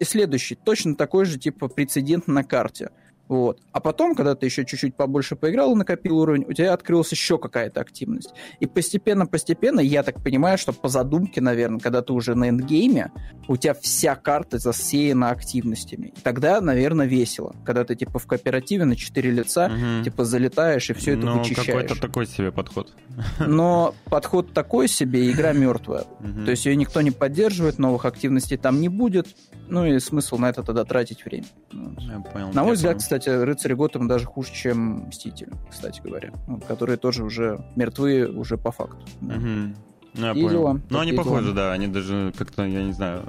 следующий, 0.00 0.54
точно 0.54 0.94
такой 0.94 1.24
же 1.24 1.38
типа 1.38 1.68
прецедент 1.68 2.26
на 2.28 2.44
карте– 2.44 2.90
вот. 3.32 3.60
А 3.72 3.80
потом, 3.80 4.14
когда 4.14 4.34
ты 4.34 4.44
еще 4.44 4.66
чуть-чуть 4.66 4.94
побольше 4.94 5.36
поиграл 5.36 5.72
и 5.72 5.74
накопил 5.74 6.18
уровень, 6.18 6.44
у 6.46 6.52
тебя 6.52 6.74
открылась 6.74 7.10
еще 7.12 7.38
какая-то 7.38 7.80
активность. 7.80 8.34
И 8.60 8.66
постепенно-постепенно, 8.66 9.80
я 9.80 10.02
так 10.02 10.22
понимаю, 10.22 10.58
что 10.58 10.74
по 10.74 10.88
задумке, 10.88 11.40
наверное, 11.40 11.80
когда 11.80 12.02
ты 12.02 12.12
уже 12.12 12.34
на 12.34 12.50
эндгейме, 12.50 13.10
у 13.48 13.56
тебя 13.56 13.72
вся 13.72 14.16
карта 14.16 14.58
засеяна 14.58 15.30
активностями. 15.30 16.08
И 16.08 16.20
тогда, 16.20 16.60
наверное, 16.60 17.06
весело. 17.06 17.56
Когда 17.64 17.84
ты, 17.84 17.96
типа, 17.96 18.18
в 18.18 18.26
кооперативе 18.26 18.84
на 18.84 18.96
четыре 18.96 19.30
лица, 19.30 19.68
угу. 19.68 20.04
типа, 20.04 20.26
залетаешь 20.26 20.90
и 20.90 20.92
все 20.92 21.12
это 21.12 21.24
ну, 21.24 21.38
вычищаешь. 21.38 21.66
какой-то 21.66 21.98
такой 21.98 22.26
себе 22.26 22.52
подход. 22.52 22.92
Но 23.38 23.94
подход 24.10 24.52
такой 24.52 24.88
себе, 24.88 25.30
игра 25.30 25.54
мертвая. 25.54 26.04
Угу. 26.20 26.44
То 26.44 26.50
есть 26.50 26.66
ее 26.66 26.76
никто 26.76 27.00
не 27.00 27.12
поддерживает, 27.12 27.78
новых 27.78 28.04
активностей 28.04 28.58
там 28.58 28.82
не 28.82 28.90
будет. 28.90 29.28
Ну 29.68 29.86
и 29.86 29.98
смысл 30.00 30.36
на 30.36 30.50
это 30.50 30.62
тогда 30.62 30.84
тратить 30.84 31.24
время. 31.24 31.46
Я 31.72 32.20
понял. 32.20 32.52
На 32.52 32.62
мой 32.62 32.74
взгляд, 32.74 32.98
кстати, 32.98 33.21
рыцари 33.26 33.74
Готэм 33.74 34.08
даже 34.08 34.26
хуже, 34.26 34.52
чем 34.52 35.08
Мститель, 35.08 35.50
кстати 35.70 36.00
говоря. 36.02 36.32
которые 36.66 36.96
тоже 36.96 37.24
уже 37.24 37.64
мертвы 37.76 38.26
уже 38.26 38.56
по 38.56 38.72
факту. 38.72 39.04
Да. 39.20 39.36
Угу. 39.36 39.74
Ну, 40.14 40.26
я 40.26 40.32
и 40.32 40.34
понял. 40.34 40.48
Дела. 40.50 40.80
Ну, 40.90 40.98
они 40.98 41.12
похожи, 41.12 41.44
дела. 41.44 41.54
да. 41.54 41.72
Они 41.72 41.86
даже 41.86 42.32
как-то, 42.36 42.64
я 42.64 42.82
не 42.82 42.92
знаю, 42.92 43.22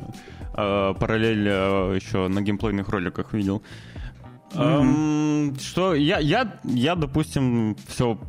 э, 0.56 0.94
параллель 1.00 1.48
э, 1.48 1.96
еще 1.96 2.28
на 2.28 2.42
геймплейных 2.42 2.90
роликах 2.90 3.34
видел. 3.34 3.62
Mm-hmm. 4.54 5.60
что 5.60 5.96
я, 5.96 6.20
я, 6.20 6.60
я, 6.64 6.94
допустим, 6.94 7.76
все 7.88 8.20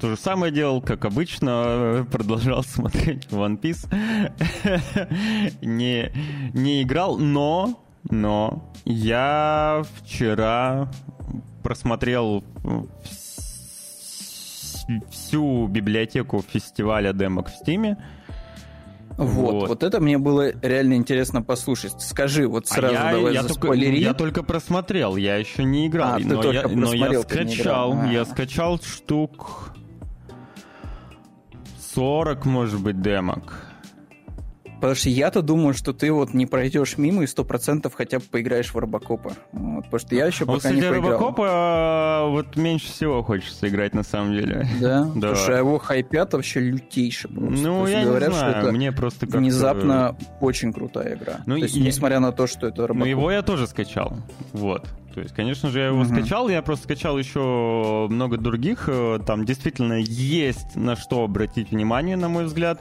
то 0.00 0.08
же 0.10 0.16
самое 0.16 0.52
делал, 0.52 0.80
как 0.80 1.04
обычно, 1.04 2.06
продолжал 2.12 2.62
смотреть 2.62 3.26
One 3.26 3.60
Piece. 3.60 3.86
не, 5.60 6.12
не 6.54 6.82
играл, 6.82 7.18
но 7.18 7.84
но 8.10 8.72
я 8.84 9.82
вчера 10.00 10.90
просмотрел 11.62 12.44
всю 15.10 15.66
библиотеку 15.66 16.42
фестиваля 16.42 17.12
демок 17.12 17.48
в 17.48 17.54
Стиме. 17.54 17.98
Вот, 19.16 19.52
вот, 19.52 19.68
вот 19.68 19.82
это 19.82 20.00
мне 20.00 20.16
было 20.16 20.52
реально 20.62 20.94
интересно 20.94 21.42
послушать. 21.42 22.00
Скажи, 22.00 22.46
вот 22.46 22.66
а 22.70 22.74
сразу 22.74 22.94
а 22.96 23.10
я, 23.10 23.12
давай 23.12 23.34
я 23.34 23.42
только, 23.42 23.72
я 23.72 24.14
только 24.14 24.42
просмотрел, 24.44 25.16
я 25.16 25.36
еще 25.36 25.64
не 25.64 25.88
играл. 25.88 26.14
А, 26.14 26.18
но, 26.20 26.52
я, 26.52 26.68
но 26.68 26.92
я 26.92 27.20
скачал, 27.22 27.94
а. 28.00 28.06
я 28.06 28.24
скачал 28.24 28.78
штук 28.80 29.74
40, 31.94 32.46
может 32.46 32.80
быть, 32.80 33.02
демок. 33.02 33.67
Потому 34.80 34.94
что 34.94 35.08
я-то 35.08 35.42
думаю, 35.42 35.74
что 35.74 35.92
ты 35.92 36.12
вот 36.12 36.34
не 36.34 36.46
пройдешь 36.46 36.98
мимо 36.98 37.24
и 37.24 37.26
сто 37.26 37.44
процентов 37.44 37.94
хотя 37.94 38.18
бы 38.18 38.24
поиграешь 38.30 38.72
в 38.72 38.78
Робокопа. 38.78 39.32
Вот, 39.52 39.84
потому 39.84 39.98
что 39.98 40.14
я 40.14 40.26
еще 40.26 40.44
вот, 40.44 40.58
пока 40.58 40.68
кстати, 40.68 40.74
не 40.76 40.82
поиграл. 40.82 41.12
Робокопа 41.12 41.46
а, 41.50 42.28
вот 42.28 42.56
меньше 42.56 42.86
всего 42.86 43.22
хочется 43.22 43.68
играть 43.68 43.94
на 43.94 44.04
самом 44.04 44.32
деле. 44.32 44.68
Да? 44.80 45.10
да. 45.16 45.34
Слушай, 45.34 45.56
а 45.56 45.58
его 45.58 45.78
хайпят 45.78 46.32
вообще 46.34 46.60
лютейше 46.60 47.28
просто. 47.28 47.62
Ну, 47.62 47.86
я 47.86 48.04
говорят, 48.04 48.30
не 48.30 48.34
знаю, 48.36 48.52
что 48.52 48.60
это 48.60 48.72
мне 48.72 48.92
просто 48.92 49.26
как 49.26 49.36
Внезапно 49.40 50.16
очень 50.40 50.72
крутая 50.72 51.16
игра. 51.16 51.40
Ну, 51.46 51.56
то 51.56 51.62
есть, 51.62 51.74
я... 51.74 51.84
несмотря 51.84 52.20
на 52.20 52.32
то, 52.32 52.46
что 52.46 52.68
это 52.68 52.86
Робокоп. 52.86 52.98
Ну, 52.98 53.06
его 53.06 53.30
я 53.32 53.42
тоже 53.42 53.66
скачал. 53.66 54.16
Вот. 54.52 54.86
То 55.14 55.22
есть, 55.22 55.34
конечно 55.34 55.70
же, 55.70 55.80
я 55.80 55.86
его 55.88 56.02
угу. 56.02 56.04
скачал, 56.04 56.48
я 56.48 56.62
просто 56.62 56.84
скачал 56.84 57.18
еще 57.18 58.06
много 58.08 58.36
других. 58.36 58.84
Э, 58.86 59.18
там 59.26 59.44
действительно 59.44 59.94
есть 59.94 60.76
на 60.76 60.94
что 60.94 61.24
обратить 61.24 61.72
внимание, 61.72 62.16
на 62.16 62.28
мой 62.28 62.44
взгляд. 62.44 62.80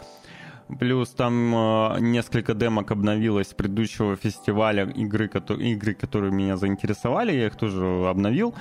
Плюс 0.79 1.09
там 1.11 1.55
э, 1.55 1.99
несколько 2.01 2.53
демок 2.53 2.91
обновилось 2.91 3.49
с 3.49 3.53
предыдущего 3.53 4.17
фестиваля 4.17 4.85
игры, 4.89 5.29
которые, 5.29 5.71
игры, 5.71 5.93
которые 5.93 6.33
меня 6.33 6.57
заинтересовали, 6.57 7.31
я 7.31 7.47
их 7.47 7.55
тоже 7.55 7.85
обновил. 8.07 8.53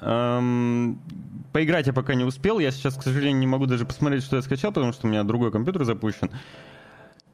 Эм, 0.00 0.98
поиграть 1.52 1.86
я 1.86 1.92
пока 1.92 2.14
не 2.14 2.24
успел, 2.24 2.58
я 2.58 2.70
сейчас, 2.70 2.96
к 2.96 3.02
сожалению, 3.02 3.38
не 3.38 3.46
могу 3.46 3.66
даже 3.66 3.84
посмотреть, 3.84 4.24
что 4.24 4.36
я 4.36 4.42
скачал, 4.42 4.72
потому 4.72 4.92
что 4.92 5.06
у 5.06 5.10
меня 5.10 5.24
другой 5.24 5.52
компьютер 5.52 5.84
запущен. 5.84 6.30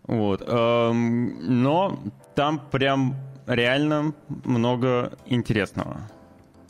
Вот. 0.09 0.43
Эм, 0.47 1.63
но 1.63 2.01
там 2.35 2.61
прям 2.73 3.15
реально 3.47 4.15
много 4.45 5.13
интересного. 5.27 6.09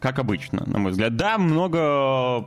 Как 0.00 0.18
обычно, 0.18 0.64
на 0.66 0.78
мой 0.78 0.92
взгляд. 0.92 1.16
Да, 1.16 1.38
много 1.38 2.46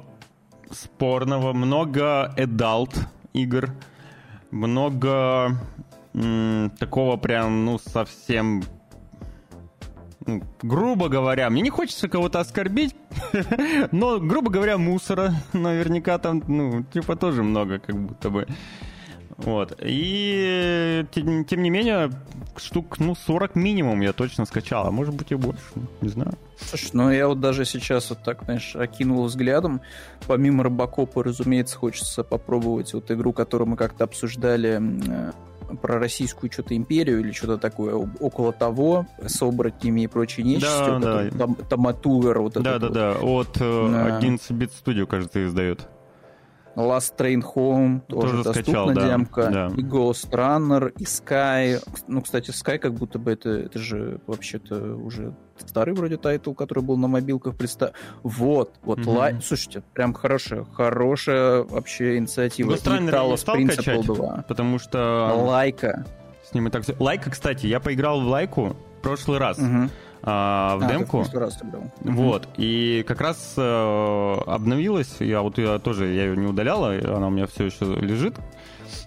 спорного, 0.69 1.53
много 1.53 2.33
adult 2.37 2.99
игр 3.33 3.71
много 4.55 5.57
м, 6.13 6.71
такого 6.79 7.17
прям, 7.17 7.65
ну, 7.65 7.77
совсем 7.77 8.63
ну, 10.25 10.41
грубо 10.63 11.07
говоря, 11.07 11.49
мне 11.49 11.61
не 11.61 11.69
хочется 11.69 12.07
кого-то 12.07 12.39
оскорбить, 12.39 12.95
но, 13.91 14.19
грубо 14.19 14.49
говоря, 14.49 14.77
мусора 14.77 15.33
наверняка 15.53 16.17
там, 16.17 16.41
ну, 16.47 16.83
типа 16.83 17.15
тоже 17.15 17.43
много, 17.43 17.77
как 17.79 17.95
будто 17.95 18.29
бы. 18.29 18.47
Вот. 19.37 19.77
И 19.81 21.05
тем, 21.11 21.43
тем 21.43 21.61
не 21.61 21.69
менее, 21.69 22.09
штук, 22.55 22.99
ну, 22.99 23.15
40 23.15 23.55
минимум 23.55 24.01
я 24.01 24.13
точно 24.13 24.45
скачал, 24.45 24.87
а 24.87 24.91
может 24.91 25.13
быть 25.13 25.31
и 25.31 25.35
больше, 25.35 25.61
не 26.01 26.09
знаю. 26.09 26.37
Слушай, 26.57 26.89
ну 26.93 27.11
я 27.11 27.27
вот 27.27 27.41
даже 27.41 27.65
сейчас 27.65 28.09
вот 28.09 28.23
так, 28.23 28.43
знаешь, 28.45 28.75
окинул 28.75 29.25
взглядом. 29.25 29.81
Помимо 30.25 30.63
Робокопа, 30.63 31.23
разумеется, 31.23 31.77
хочется 31.77 32.23
попробовать 32.23 32.93
вот 32.93 33.11
игру, 33.11 33.33
которую 33.33 33.69
мы 33.69 33.75
как-то 33.75 34.05
обсуждали 34.05 34.81
э, 34.81 35.31
про 35.81 35.99
российскую 35.99 36.49
что-то 36.49 36.75
империю 36.75 37.19
или 37.19 37.31
что-то 37.31 37.57
такое 37.57 37.95
около 37.95 38.53
того, 38.53 39.05
с 39.25 39.41
оборотнями 39.41 40.01
и 40.01 40.07
прочей 40.07 40.43
нечистью. 40.43 40.99
Да, 40.99 41.23
да. 41.23 41.37
Там, 41.37 41.55
Таматувер 41.55 42.39
вот 42.39 42.53
Да, 42.53 42.79
да, 42.79 42.87
да, 42.87 43.11
от 43.19 43.57
э, 43.59 44.15
11 44.17 44.51
бит 44.51 44.71
Studio, 44.71 45.05
кажется, 45.05 45.43
издает. 45.43 45.89
Last 46.75 47.15
Train 47.17 47.41
Home 47.55 48.01
тоже, 48.07 48.27
тоже 48.27 48.43
доступна 48.43 48.63
скачал, 48.63 48.93
да, 48.93 49.07
демка. 49.07 49.49
Да. 49.49 49.67
И 49.75 49.83
Ghost 49.83 50.29
Runner, 50.31 50.93
и 50.97 51.03
Sky. 51.03 51.81
Ну, 52.07 52.21
кстати, 52.21 52.51
Sky 52.51 52.77
как 52.77 52.93
будто 52.93 53.19
бы 53.19 53.31
это, 53.31 53.49
это 53.49 53.79
же 53.79 54.19
вообще-то 54.27 54.95
уже 54.95 55.33
старый 55.57 55.93
вроде 55.93 56.17
title, 56.17 56.53
который 56.53 56.83
был 56.83 56.97
на 56.97 57.07
мобилках 57.07 57.55
представ... 57.55 57.91
Вот, 58.23 58.73
вот, 58.83 58.99
mm-hmm. 58.99 59.17
лай... 59.17 59.41
слушайте, 59.41 59.83
прям 59.93 60.13
хорошая, 60.13 60.65
хорошая 60.65 61.63
вообще 61.63 62.17
инициатива. 62.17 62.73
Ghostrunner 62.73 63.29
не 63.29 63.37
стал 63.37 63.55
качать, 63.65 64.05
2. 64.05 64.45
потому 64.47 64.79
что... 64.79 65.33
Лайка. 65.35 66.05
С 66.43 66.53
ним 66.53 66.67
и 66.67 66.71
так... 66.71 66.83
Лайка, 66.99 67.31
кстати, 67.31 67.67
я 67.67 67.79
поиграл 67.79 68.21
в 68.21 68.27
Лайку 68.27 68.75
в 68.99 69.01
прошлый 69.01 69.39
раз. 69.39 69.57
Mm-hmm 69.59 69.89
а, 70.25 70.77
в 70.77 70.83
а, 70.83 70.87
демку. 70.87 71.23
Раз 71.33 71.59
вот. 72.01 72.49
И 72.57 73.05
как 73.07 73.21
раз 73.21 73.53
э, 73.57 74.35
обновилась. 74.47 75.17
Я 75.19 75.41
вот 75.41 75.59
я 75.59 75.77
тоже 75.77 76.07
я 76.07 76.25
ее 76.25 76.37
не 76.37 76.47
удаляла, 76.47 76.93
она 77.15 77.27
у 77.27 77.29
меня 77.29 77.45
все 77.45 77.65
еще 77.65 77.85
лежит. 77.85 78.35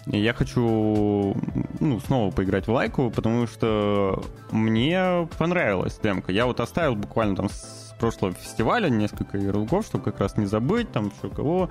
И 0.07 0.19
я 0.19 0.33
хочу 0.33 1.37
ну, 1.81 2.01
снова 2.01 2.31
поиграть 2.31 2.67
в 2.67 2.73
лайку, 2.73 3.11
потому 3.11 3.47
что 3.47 4.23
мне 4.53 5.29
понравилась 5.39 5.99
демка. 6.03 6.33
Я 6.33 6.47
вот 6.47 6.61
оставил 6.61 6.95
буквально 6.95 7.37
там 7.37 7.49
с 7.49 7.95
прошлого 7.99 8.33
фестиваля 8.33 8.89
несколько 8.89 9.39
ярлыков, 9.39 9.85
чтобы 9.85 10.05
как 10.05 10.21
раз 10.21 10.37
не 10.37 10.47
забыть, 10.47 10.91
там 10.93 11.07
еще 11.09 11.35
кого, 11.35 11.69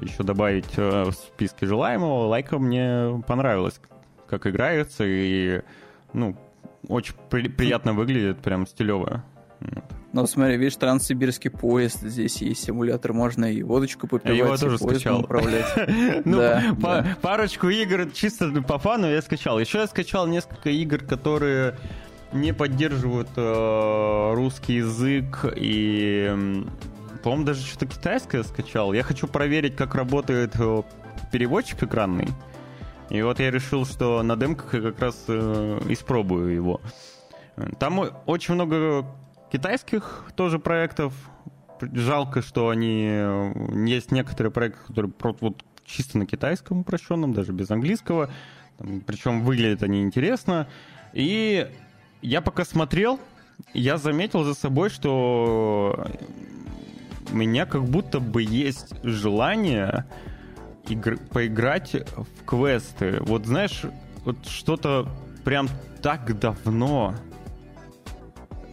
еще 0.00 0.22
добавить 0.22 0.72
э, 0.76 1.04
в 1.04 1.12
списке 1.12 1.66
желаемого. 1.66 2.28
Лайка 2.28 2.58
мне 2.58 3.22
понравилась, 3.26 3.80
как 4.28 4.46
играется, 4.46 5.04
и 5.04 5.62
ну, 6.12 6.36
очень 6.88 7.14
при- 7.30 7.48
приятно 7.48 7.92
выглядит, 7.92 8.38
прям 8.38 8.66
стилево. 8.66 9.24
Ну, 10.12 10.26
смотри, 10.26 10.56
видишь, 10.56 10.76
транссибирский 10.76 11.50
поезд, 11.50 12.00
здесь 12.02 12.40
есть 12.42 12.62
симулятор, 12.64 13.12
можно 13.12 13.46
и 13.50 13.62
водочку 13.62 14.06
попивать, 14.06 14.36
Я 14.38 14.44
его 14.44 14.56
тоже 14.56 14.78
скачал. 14.78 15.20
управлять. 15.20 15.66
Ну, 16.24 16.40
парочку 17.22 17.68
игр 17.68 18.10
чисто 18.12 18.50
по 18.62 18.78
фану 18.78 19.06
я 19.10 19.20
скачал. 19.22 19.58
Еще 19.58 19.78
я 19.78 19.86
скачал 19.86 20.26
несколько 20.26 20.70
игр, 20.70 20.98
которые 20.98 21.76
не 22.32 22.52
поддерживают 22.52 23.28
э, 23.36 24.32
русский 24.34 24.74
язык 24.74 25.44
и, 25.56 26.34
по-моему, 27.22 27.44
даже 27.44 27.62
что-то 27.64 27.86
китайское 27.86 28.42
скачал. 28.42 28.92
Я 28.92 29.02
хочу 29.02 29.26
проверить, 29.26 29.74
как 29.76 29.94
работает 29.94 30.52
э, 30.58 30.82
переводчик 31.32 31.82
экранный. 31.82 32.28
И 33.10 33.22
вот 33.22 33.38
я 33.38 33.50
решил, 33.50 33.86
что 33.86 34.22
на 34.22 34.36
демках 34.36 34.74
я 34.74 34.80
как 34.80 35.00
раз 35.00 35.24
э, 35.28 35.80
испробую 35.88 36.54
его. 36.54 36.80
Там 37.78 38.00
очень 38.26 38.54
много 38.54 39.06
китайских 39.50 40.24
тоже 40.34 40.58
проектов. 40.58 41.14
Жалко, 41.80 42.42
что 42.42 42.68
они... 42.68 43.06
Э, 43.08 43.52
есть 43.86 44.10
некоторые 44.10 44.50
проекты, 44.50 44.80
которые 44.88 45.12
вот 45.18 45.62
чисто 45.84 46.18
на 46.18 46.26
китайском 46.26 46.80
упрощенном, 46.80 47.32
даже 47.32 47.52
без 47.52 47.70
английского. 47.70 48.28
Там, 48.78 49.00
причем 49.00 49.42
выглядят 49.42 49.82
они 49.82 50.02
интересно. 50.02 50.66
И 51.12 51.68
я 52.22 52.40
пока 52.40 52.64
смотрел, 52.64 53.20
я 53.72 53.98
заметил 53.98 54.44
за 54.44 54.54
собой, 54.54 54.90
что 54.90 56.08
у 57.32 57.36
меня 57.36 57.66
как 57.66 57.84
будто 57.84 58.20
бы 58.20 58.42
есть 58.42 58.94
желание 59.02 60.06
игр... 60.88 61.18
поиграть 61.32 61.94
в 61.94 62.44
квесты. 62.44 63.18
Вот 63.20 63.46
знаешь, 63.46 63.82
вот 64.24 64.46
что-то 64.46 65.08
прям 65.44 65.68
так 66.02 66.38
давно 66.38 67.14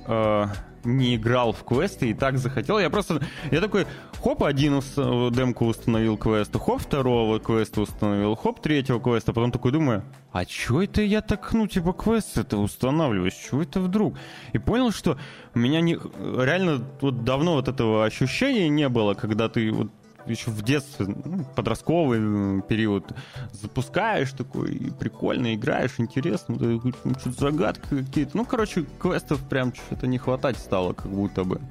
э, 0.08 0.46
не 0.84 1.16
играл 1.16 1.54
в 1.54 1.64
квесты 1.64 2.10
и 2.10 2.14
так 2.14 2.38
захотел. 2.38 2.80
Я 2.80 2.90
просто... 2.90 3.22
Я 3.52 3.62
такой, 3.62 3.86
хоп, 4.22 4.44
один 4.44 4.76
ус... 4.76 4.94
демку 4.96 5.66
установил 5.66 6.18
квеста, 6.18 6.60
хоп, 6.60 6.82
второго 6.82 7.40
квеста 7.40 7.82
установил, 7.82 8.36
хоп, 8.36 8.62
третьего 8.62 9.00
квеста. 9.00 9.34
Потом 9.34 9.52
такой 9.52 9.72
думаю, 9.72 10.04
а 10.32 10.46
чё 10.46 10.82
это 10.82 11.02
я 11.02 11.22
так, 11.22 11.54
ну, 11.54 11.68
типа, 11.68 11.94
квест 11.94 12.38
это 12.38 12.58
устанавливаю? 12.58 13.32
Чего 13.32 13.62
это 13.62 13.80
вдруг? 13.80 14.16
И 14.52 14.58
понял, 14.58 14.92
что 14.92 15.18
у 15.54 15.60
меня 15.60 15.82
не... 15.82 15.94
реально 15.94 16.84
вот 17.02 17.24
давно 17.24 17.54
вот 17.54 17.68
этого 17.68 18.06
ощущения 18.06 18.70
не 18.70 18.90
было, 18.90 19.14
когда 19.14 19.50
ты 19.50 19.72
вот 19.72 19.92
еще 20.26 20.52
в 20.52 20.62
детстве, 20.62 21.08
ну, 21.08 21.46
подростковый 21.56 22.62
период, 22.64 23.12
запускаешь 23.52 24.32
такой, 24.32 24.92
прикольно 25.00 25.56
играешь, 25.56 25.96
интересно, 25.98 26.56
ну, 26.60 26.94
что-то 27.20 27.40
загадки 27.40 27.88
какие-то. 27.90 28.38
Ну, 28.38 28.46
короче, 28.46 28.86
квестов 29.00 29.42
прям 29.48 29.74
что-то 29.74 30.08
не 30.08 30.18
хватать 30.18 30.58
стало, 30.58 30.94
как 30.94 31.12
будто 31.12 31.44
бы. 31.44 31.62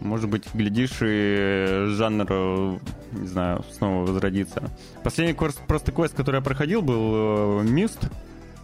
Может 0.00 0.28
быть, 0.28 0.44
глядишь, 0.52 0.98
и 1.00 1.86
жанр, 1.88 2.80
не 3.12 3.26
знаю, 3.26 3.64
снова 3.72 4.06
возродится. 4.06 4.70
Последний 5.02 5.34
квест, 5.34 5.58
просто 5.66 5.90
квест, 5.90 6.14
который 6.14 6.36
я 6.36 6.42
проходил, 6.42 6.82
был 6.82 7.62
Мист. 7.62 8.04
Э, 8.04 8.08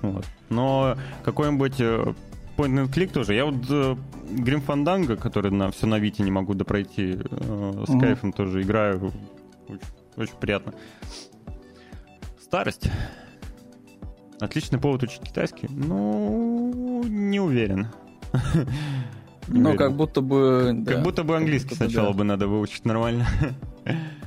вот. 0.02 0.26
Но 0.50 0.96
какой-нибудь 1.24 1.76
э, 1.78 2.12
point 2.56 2.74
and 2.74 2.90
click 2.90 3.12
тоже. 3.12 3.34
Я 3.34 3.44
вот 3.44 3.64
э, 3.68 3.96
Grim 4.30 4.64
Fandango, 4.64 5.16
который 5.16 5.50
на 5.50 5.70
все 5.70 5.86
на 5.86 5.98
Вите 5.98 6.22
не 6.22 6.30
могу 6.30 6.54
допройти, 6.54 7.12
э, 7.12 7.16
с 7.18 7.90
mm-hmm. 7.90 8.00
кайфом 8.00 8.32
тоже 8.32 8.62
играю. 8.62 9.12
Очень, 9.68 9.80
очень 10.16 10.34
приятно. 10.40 10.74
Старость. 12.40 12.90
Отличный 14.40 14.78
повод 14.78 15.02
учить 15.02 15.20
китайский. 15.20 15.68
Ну, 15.70 17.04
не 17.04 17.40
уверен. 17.40 17.88
Ну, 19.48 19.74
как 19.76 19.96
будто 19.96 20.20
бы... 20.20 20.84
Как 20.86 21.02
будто 21.02 21.24
бы 21.24 21.36
английский 21.36 21.74
сначала 21.74 22.12
бы 22.12 22.22
надо 22.22 22.46
выучить 22.46 22.84
нормально. 22.84 23.26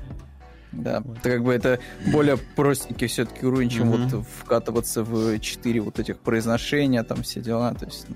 Да, 0.75 1.01
вот. 1.03 1.19
как 1.19 1.43
бы 1.43 1.53
это 1.53 1.79
более 2.11 2.37
простенький 2.37 3.07
все-таки 3.07 3.45
уровень, 3.45 3.69
чем 3.69 3.93
mm-hmm. 3.93 4.15
вот 4.15 4.25
вкатываться 4.39 5.03
в 5.03 5.39
4 5.39 5.79
вот 5.79 5.99
этих 5.99 6.19
произношения, 6.19 7.03
там 7.03 7.23
все 7.23 7.41
дела. 7.41 7.73
То 7.73 7.85
есть, 7.85 8.07
ну, 8.09 8.15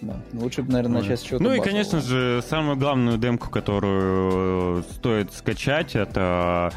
да. 0.00 0.16
Лучше 0.32 0.62
бы, 0.62 0.72
наверное, 0.72 1.02
начать 1.02 1.20
с 1.20 1.22
чего-то 1.22 1.44
Ну 1.44 1.54
и, 1.54 1.60
конечно 1.60 2.00
же, 2.00 2.42
самую 2.48 2.76
главную 2.76 3.18
демку, 3.18 3.50
которую 3.50 4.82
стоит 4.84 5.32
скачать, 5.34 5.94
это 5.94 6.72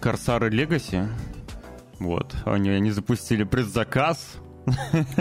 Корсары 0.00 0.50
Legacy. 0.50 1.08
Вот. 1.98 2.36
Они, 2.44 2.70
они 2.70 2.90
запустили 2.90 3.44
предзаказ. 3.44 4.36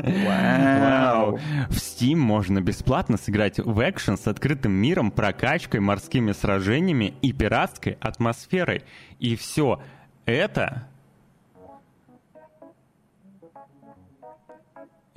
Вау. 0.01 1.37
В 1.69 1.75
Steam 1.75 2.17
можно 2.17 2.61
бесплатно 2.61 3.17
сыграть 3.17 3.59
в 3.59 3.89
экшен 3.89 4.17
с 4.17 4.27
открытым 4.27 4.71
миром, 4.71 5.11
прокачкой, 5.11 5.79
морскими 5.79 6.31
сражениями 6.31 7.13
и 7.21 7.33
пиратской 7.33 7.97
атмосферой. 8.01 8.83
И 9.19 9.35
все 9.35 9.81
это 10.25 10.87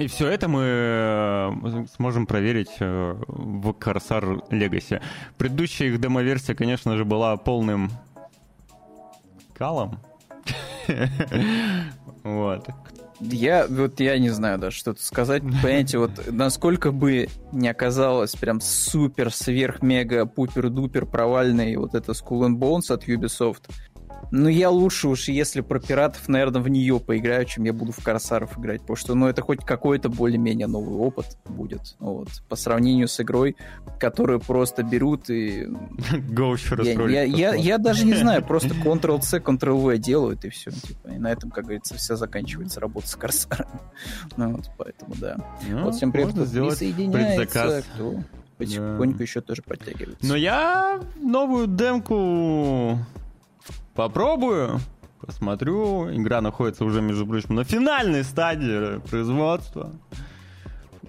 И 0.01 0.07
все 0.07 0.29
это 0.29 0.49
мы 0.49 0.63
э, 0.65 1.85
сможем 1.95 2.25
проверить 2.25 2.71
э, 2.79 3.17
в 3.29 3.69
Corsair 3.73 4.49
Legacy. 4.49 5.03
Предыдущая 5.37 5.89
их 5.89 6.01
демо-версия, 6.01 6.55
конечно 6.55 6.97
же, 6.97 7.05
была 7.05 7.37
полным 7.37 7.91
калом. 9.53 9.99
Вот. 12.23 12.69
Я 13.21 13.67
вот 13.69 14.01
я 14.01 14.19
не 14.19 14.31
знаю 14.31 14.59
даже 14.59 14.77
что-то 14.77 15.03
сказать. 15.03 15.43
Понимаете, 15.43 15.99
вот 15.99 16.13
насколько 16.31 16.91
бы 16.91 17.29
не 17.53 17.69
оказалось 17.69 18.35
прям 18.35 18.61
супер 18.61 19.33
сверх 19.33 19.83
мега 19.83 20.27
пупер 20.27 20.71
дупер 20.71 21.07
провальный 21.07 21.77
вот 21.77 21.95
это 21.95 22.13
Skull 22.13 22.49
and 22.49 22.59
Bones 22.59 22.93
от 22.93 23.07
Ubisoft, 23.07 23.69
ну, 24.31 24.49
я 24.49 24.71
лучше 24.71 25.09
уж, 25.09 25.29
если 25.29 25.61
про 25.61 25.81
пиратов, 25.81 26.29
наверное, 26.29 26.63
в 26.63 26.69
нее 26.69 27.01
поиграю, 27.01 27.45
чем 27.45 27.65
я 27.65 27.73
буду 27.73 27.93
в 27.93 28.03
Корсаров 28.03 28.59
играть, 28.59 28.81
потому 28.83 28.97
что, 28.97 29.15
ну, 29.15 29.27
это 29.27 29.43
хоть 29.43 29.65
какой-то 29.65 30.09
более-менее 30.09 30.67
новый 30.67 30.97
опыт 30.97 31.39
будет, 31.47 31.97
вот, 31.99 32.29
по 32.49 32.57
сравнению 32.57 33.09
с 33.09 33.21
игрой, 33.21 33.57
которую 33.99 34.41
просто 34.41 34.83
берут 34.83 35.31
и... 35.31 35.65
Go 36.31 36.57
я, 37.11 37.23
я, 37.23 37.25
я, 37.25 37.55
я 37.55 37.79
даже 37.79 38.05
не 38.05 38.15
знаю, 38.17 38.45
просто 38.45 38.69
Ctrl-C, 38.69 39.39
Ctrl-V 39.39 39.99
делают, 39.99 40.45
и 40.45 40.51
все, 40.51 40.71
типа, 40.71 41.09
и 41.09 41.19
на 41.19 41.33
этом, 41.33 41.51
как 41.51 41.65
говорится, 41.65 41.97
вся 41.97 42.17
заканчивается 42.17 42.81
работа 42.81 43.09
с 43.09 43.17
Корсаром. 43.17 43.69
Ну, 44.37 44.57
вот, 44.57 44.71
поэтому, 44.79 45.15
да. 45.17 45.37
Ну, 45.69 45.85
вот, 45.85 45.95
всем 45.95 46.13
привет, 46.13 46.31
кто 46.31 46.45
присоединяется, 46.45 47.83
кто 47.95 48.15
потихоньку 48.57 49.19
да. 49.19 49.25
еще 49.25 49.41
тоже 49.41 49.63
подтягивается. 49.63 50.27
Но 50.27 50.37
я 50.37 51.01
новую 51.17 51.67
демку 51.67 52.99
попробую, 54.01 54.81
посмотрю. 55.21 56.11
Игра 56.11 56.41
находится 56.41 56.87
уже, 56.87 57.03
между 57.03 57.27
прочим, 57.27 57.55
на 57.55 57.65
финальной 57.65 58.25
стадии 58.25 58.99
производства. 59.11 59.93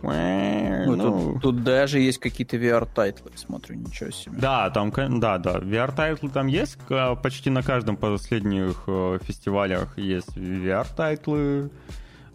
Ну, 0.04 0.96
ну. 0.96 1.34
Тут, 1.34 1.42
тут 1.42 1.64
даже 1.64 2.00
есть 2.00 2.18
какие-то 2.18 2.58
VR- 2.58 2.80
title 2.80 3.17
ы, 3.17 3.32
смотрю, 3.36 3.76
ничего 3.76 4.10
себе. 4.10 4.36
Да, 4.38 4.70
там, 4.72 4.92
да, 4.92 5.38
да, 5.38 5.60
VR- 5.60 5.83
title 5.83 6.22
ы 6.22 6.30
там 6.30 6.48
есть, 6.48 6.78
почти 7.22 7.50
на 7.50 7.62
каждом 7.62 7.98
последних 7.98 8.84
э, 8.88 9.20
фестивалях 9.22 9.98
есть 10.00 10.36
VR- 10.36 10.76
title 10.76 11.43
ы, 11.43 11.70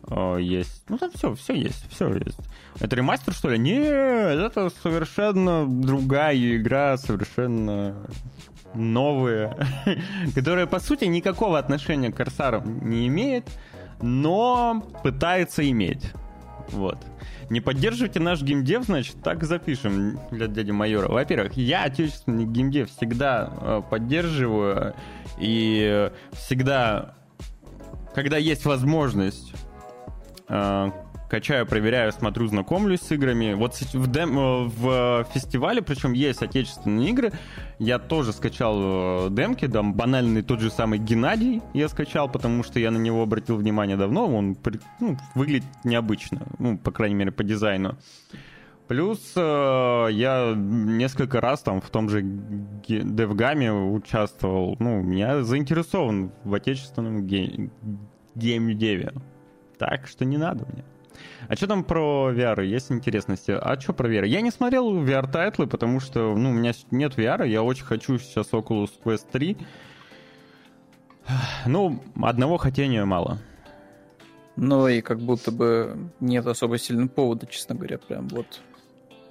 э, 0.09 0.37
есть, 0.41 0.85
ну 0.89 0.97
там 0.97 1.11
все, 1.11 1.35
все 1.35 1.55
есть, 1.55 1.91
все 1.91 2.09
есть. 2.15 2.39
Это 2.79 2.95
ремастер, 2.95 3.35
что 3.35 3.51
ли? 3.51 3.59
Нет, 3.59 3.85
это 3.85 4.71
совершенно 4.81 5.67
другая 5.67 6.37
игра, 6.57 6.97
совершенно 6.97 7.97
новые, 8.77 9.57
которые, 10.35 10.67
по 10.67 10.79
сути, 10.81 11.05
никакого 11.05 11.59
отношения 11.59 12.13
к 12.13 12.17
Корсарам 12.17 12.89
не 12.89 13.07
имеет, 13.09 13.49
но 14.01 14.85
пытается 15.03 15.69
иметь. 15.71 16.13
Вот. 16.69 16.99
Не 17.49 17.61
поддерживайте 17.61 18.19
наш 18.19 18.43
геймдев, 18.43 18.85
значит, 18.85 19.23
так 19.23 19.45
запишем 19.45 20.19
для 20.33 20.49
дяди 20.49 20.73
майора. 20.73 21.09
Во-первых, 21.09 21.57
я 21.57 21.85
отечественный 21.85 22.45
геймдев 22.45 22.91
всегда 22.91 23.53
э, 23.61 23.83
поддерживаю 23.89 24.95
и 25.39 26.11
всегда, 26.33 27.15
когда 28.15 28.37
есть 28.37 28.65
возможность 28.65 29.53
э, 30.49 30.91
качаю, 31.29 31.67
проверяю, 31.67 32.13
смотрю, 32.13 32.47
знакомлюсь 32.47 33.01
с 33.01 33.13
играми. 33.13 33.55
Вот 33.55 33.75
в, 33.75 34.11
дем, 34.11 34.39
э, 34.39 34.65
в 34.67 35.27
фестивале, 35.33 35.83
причем 35.83 36.13
есть 36.13 36.43
отечественные 36.43 37.11
игры, 37.11 37.33
я 37.79 37.99
тоже 37.99 38.33
скачал 38.33 39.27
э, 39.27 39.29
демки, 39.31 39.69
там 39.69 39.95
банальный 39.95 40.43
тот 40.43 40.61
же 40.61 40.71
самый 40.71 40.99
Геннадий 40.99 41.63
я 41.75 41.89
скачал, 41.89 42.29
потому 42.29 42.63
что 42.63 42.79
я 42.79 42.91
на 42.91 42.99
него 42.99 43.23
обратил 43.23 43.57
внимание 43.57 43.97
давно, 43.97 44.27
он 44.27 44.57
ну, 45.01 45.17
выглядит 45.35 45.67
необычно, 45.85 46.43
ну, 46.59 46.79
по 46.79 46.91
крайней 46.91 47.17
мере, 47.17 47.33
по 47.33 47.45
дизайну. 47.45 47.97
Плюс 48.89 49.33
э, 49.35 50.09
я 50.13 50.55
несколько 50.57 51.41
раз 51.41 51.61
там 51.61 51.81
в 51.81 51.91
том 51.91 52.09
же 52.09 52.23
DevGAMM 52.23 53.54
е 53.54 53.73
участвовал. 53.73 54.77
Ну, 54.79 55.03
меня 55.03 55.43
заинтересован 55.43 56.31
в 56.45 56.55
отечественном 56.55 57.27
гей- 57.27 57.71
gamedev 58.37 58.96
е. 58.96 59.13
Так 59.79 60.07
что 60.07 60.25
не 60.25 60.39
надо 60.39 60.67
мне. 60.73 60.85
А 61.49 61.57
что 61.57 61.67
там 61.67 61.85
про 61.85 62.33
VR? 62.33 62.65
Есть 62.65 62.91
интересности? 62.91 63.51
А 63.51 63.81
что 63.81 63.93
про 63.93 64.09
VR? 64.09 64.27
Я 64.27 64.41
не 64.41 64.51
смотрел 64.51 65.03
VR- 65.03 65.22
title 65.22 65.54
ы, 65.54 65.67
потому 65.67 66.01
что 66.01 66.37
ну, 66.37 66.51
у 66.51 66.53
меня 66.53 66.73
нет 66.91 67.17
VR, 67.17 67.47
я 67.49 67.63
очень 67.63 67.85
хочу 67.85 68.19
сейчас 68.19 68.51
Oculus 68.53 68.91
Quest 69.03 69.27
3. 69.33 69.57
Ну, 71.67 72.03
одного 72.23 72.57
хотения 72.57 73.05
мало. 73.05 73.39
Ну 74.57 74.89
и 74.89 75.03
как 75.03 75.19
будто 75.19 75.51
бы 75.51 76.11
нет 76.21 76.47
особо 76.47 76.79
сильного 76.79 77.09
повода, 77.09 77.47
честно 77.47 77.75
говоря, 77.75 77.99
прям 77.99 78.29
вот 78.29 78.63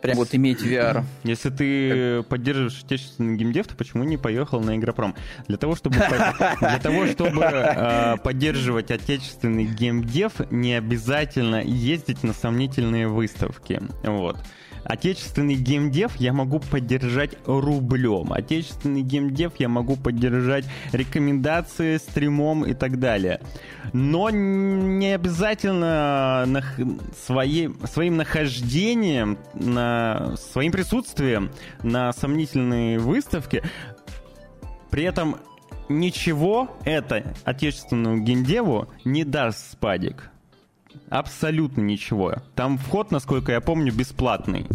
Прям 0.02 0.18
вот 0.18 0.34
иметь 0.34 0.62
VR. 0.62 1.04
Если 1.24 1.50
ты 1.50 2.24
поддерживаешь 2.24 2.84
отечественный 2.84 3.38
геймдев, 3.38 3.68
то 3.68 3.76
почему 3.76 4.04
не 4.04 4.18
поехал 4.18 4.62
на 4.62 4.76
Игропром? 4.76 5.16
Для 5.48 5.58
того, 5.58 5.76
чтобы, 5.76 5.96
для 6.60 6.80
того, 6.80 7.08
чтобы 7.08 7.44
э, 7.44 8.18
поддерживать 8.24 8.92
отечественный 8.92 9.66
геймдев, 9.66 10.34
не 10.52 10.76
обязательно 10.76 11.62
ездить 11.64 12.24
на 12.24 12.34
сомнительные 12.34 13.08
выставки. 13.08 13.82
Вот. 14.04 14.38
Отечественный 14.86 15.56
геймдев 15.56 16.16
я 16.18 16.32
могу 16.32 16.60
поддержать 16.60 17.32
рублем. 17.46 18.32
Отечественный 18.32 19.02
геймдев 19.02 19.54
я 19.58 19.68
могу 19.68 19.96
поддержать 19.96 20.66
рекомендации, 20.92 21.98
стримом 21.98 22.64
и 22.66 22.76
так 22.76 23.00
далее. 23.00 23.42
Но 23.94 24.30
не 24.30 25.14
обязательно 25.14 26.46
на 26.46 26.64
своей, 27.26 27.72
своим 27.92 28.18
нахождением, 28.18 29.40
на, 29.56 30.36
своим 30.38 30.72
присутствием 30.72 31.52
на 31.82 32.14
сомнительной 32.14 33.00
выставке. 33.00 33.64
При 34.92 35.04
этом 35.04 35.38
ничего 35.90 36.78
это 36.86 37.34
отечественному 37.44 38.20
геймдеву 38.20 38.88
не 39.04 39.24
даст 39.24 39.72
спадик. 39.72 40.30
Абсолютно 41.10 41.82
ничего. 41.82 42.36
Там 42.56 42.78
вход, 42.78 43.12
насколько 43.12 43.52
я 43.52 43.62
помню, 43.62 43.94
бесплатный. 43.94 44.66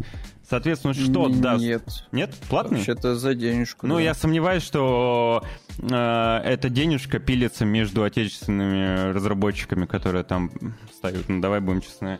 Соответственно, 0.50 0.94
что 0.94 1.28
Нет. 1.28 1.40
даст? 1.40 1.62
Нет. 1.62 1.82
Нет? 2.10 2.34
Платный? 2.48 2.78
Вообще-то 2.78 3.14
за 3.14 3.34
денежку. 3.34 3.86
Ну, 3.86 3.96
да. 3.96 4.00
я 4.00 4.14
сомневаюсь, 4.14 4.64
что 4.64 5.44
э, 5.78 6.40
эта 6.44 6.68
денежка 6.68 7.20
пилится 7.20 7.64
между 7.64 8.02
отечественными 8.02 9.12
разработчиками, 9.12 9.86
которые 9.86 10.24
там 10.24 10.50
ставят. 10.92 11.28
Ну, 11.28 11.40
давай 11.40 11.60
будем 11.60 11.82
честны. 11.82 12.18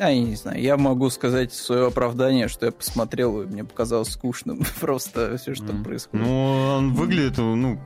А, 0.00 0.10
я 0.10 0.20
не 0.20 0.36
знаю, 0.36 0.60
я 0.60 0.76
могу 0.76 1.10
сказать 1.10 1.52
свое 1.52 1.88
оправдание, 1.88 2.48
что 2.48 2.66
я 2.66 2.72
посмотрел, 2.72 3.42
и 3.42 3.46
мне 3.46 3.64
показалось 3.64 4.10
скучным 4.10 4.62
просто 4.80 5.36
все, 5.38 5.54
что 5.54 5.66
там 5.66 5.84
происходит. 5.84 6.26
Ну, 6.26 6.74
он 6.76 6.94
выглядит, 6.94 7.38
ну... 7.38 7.78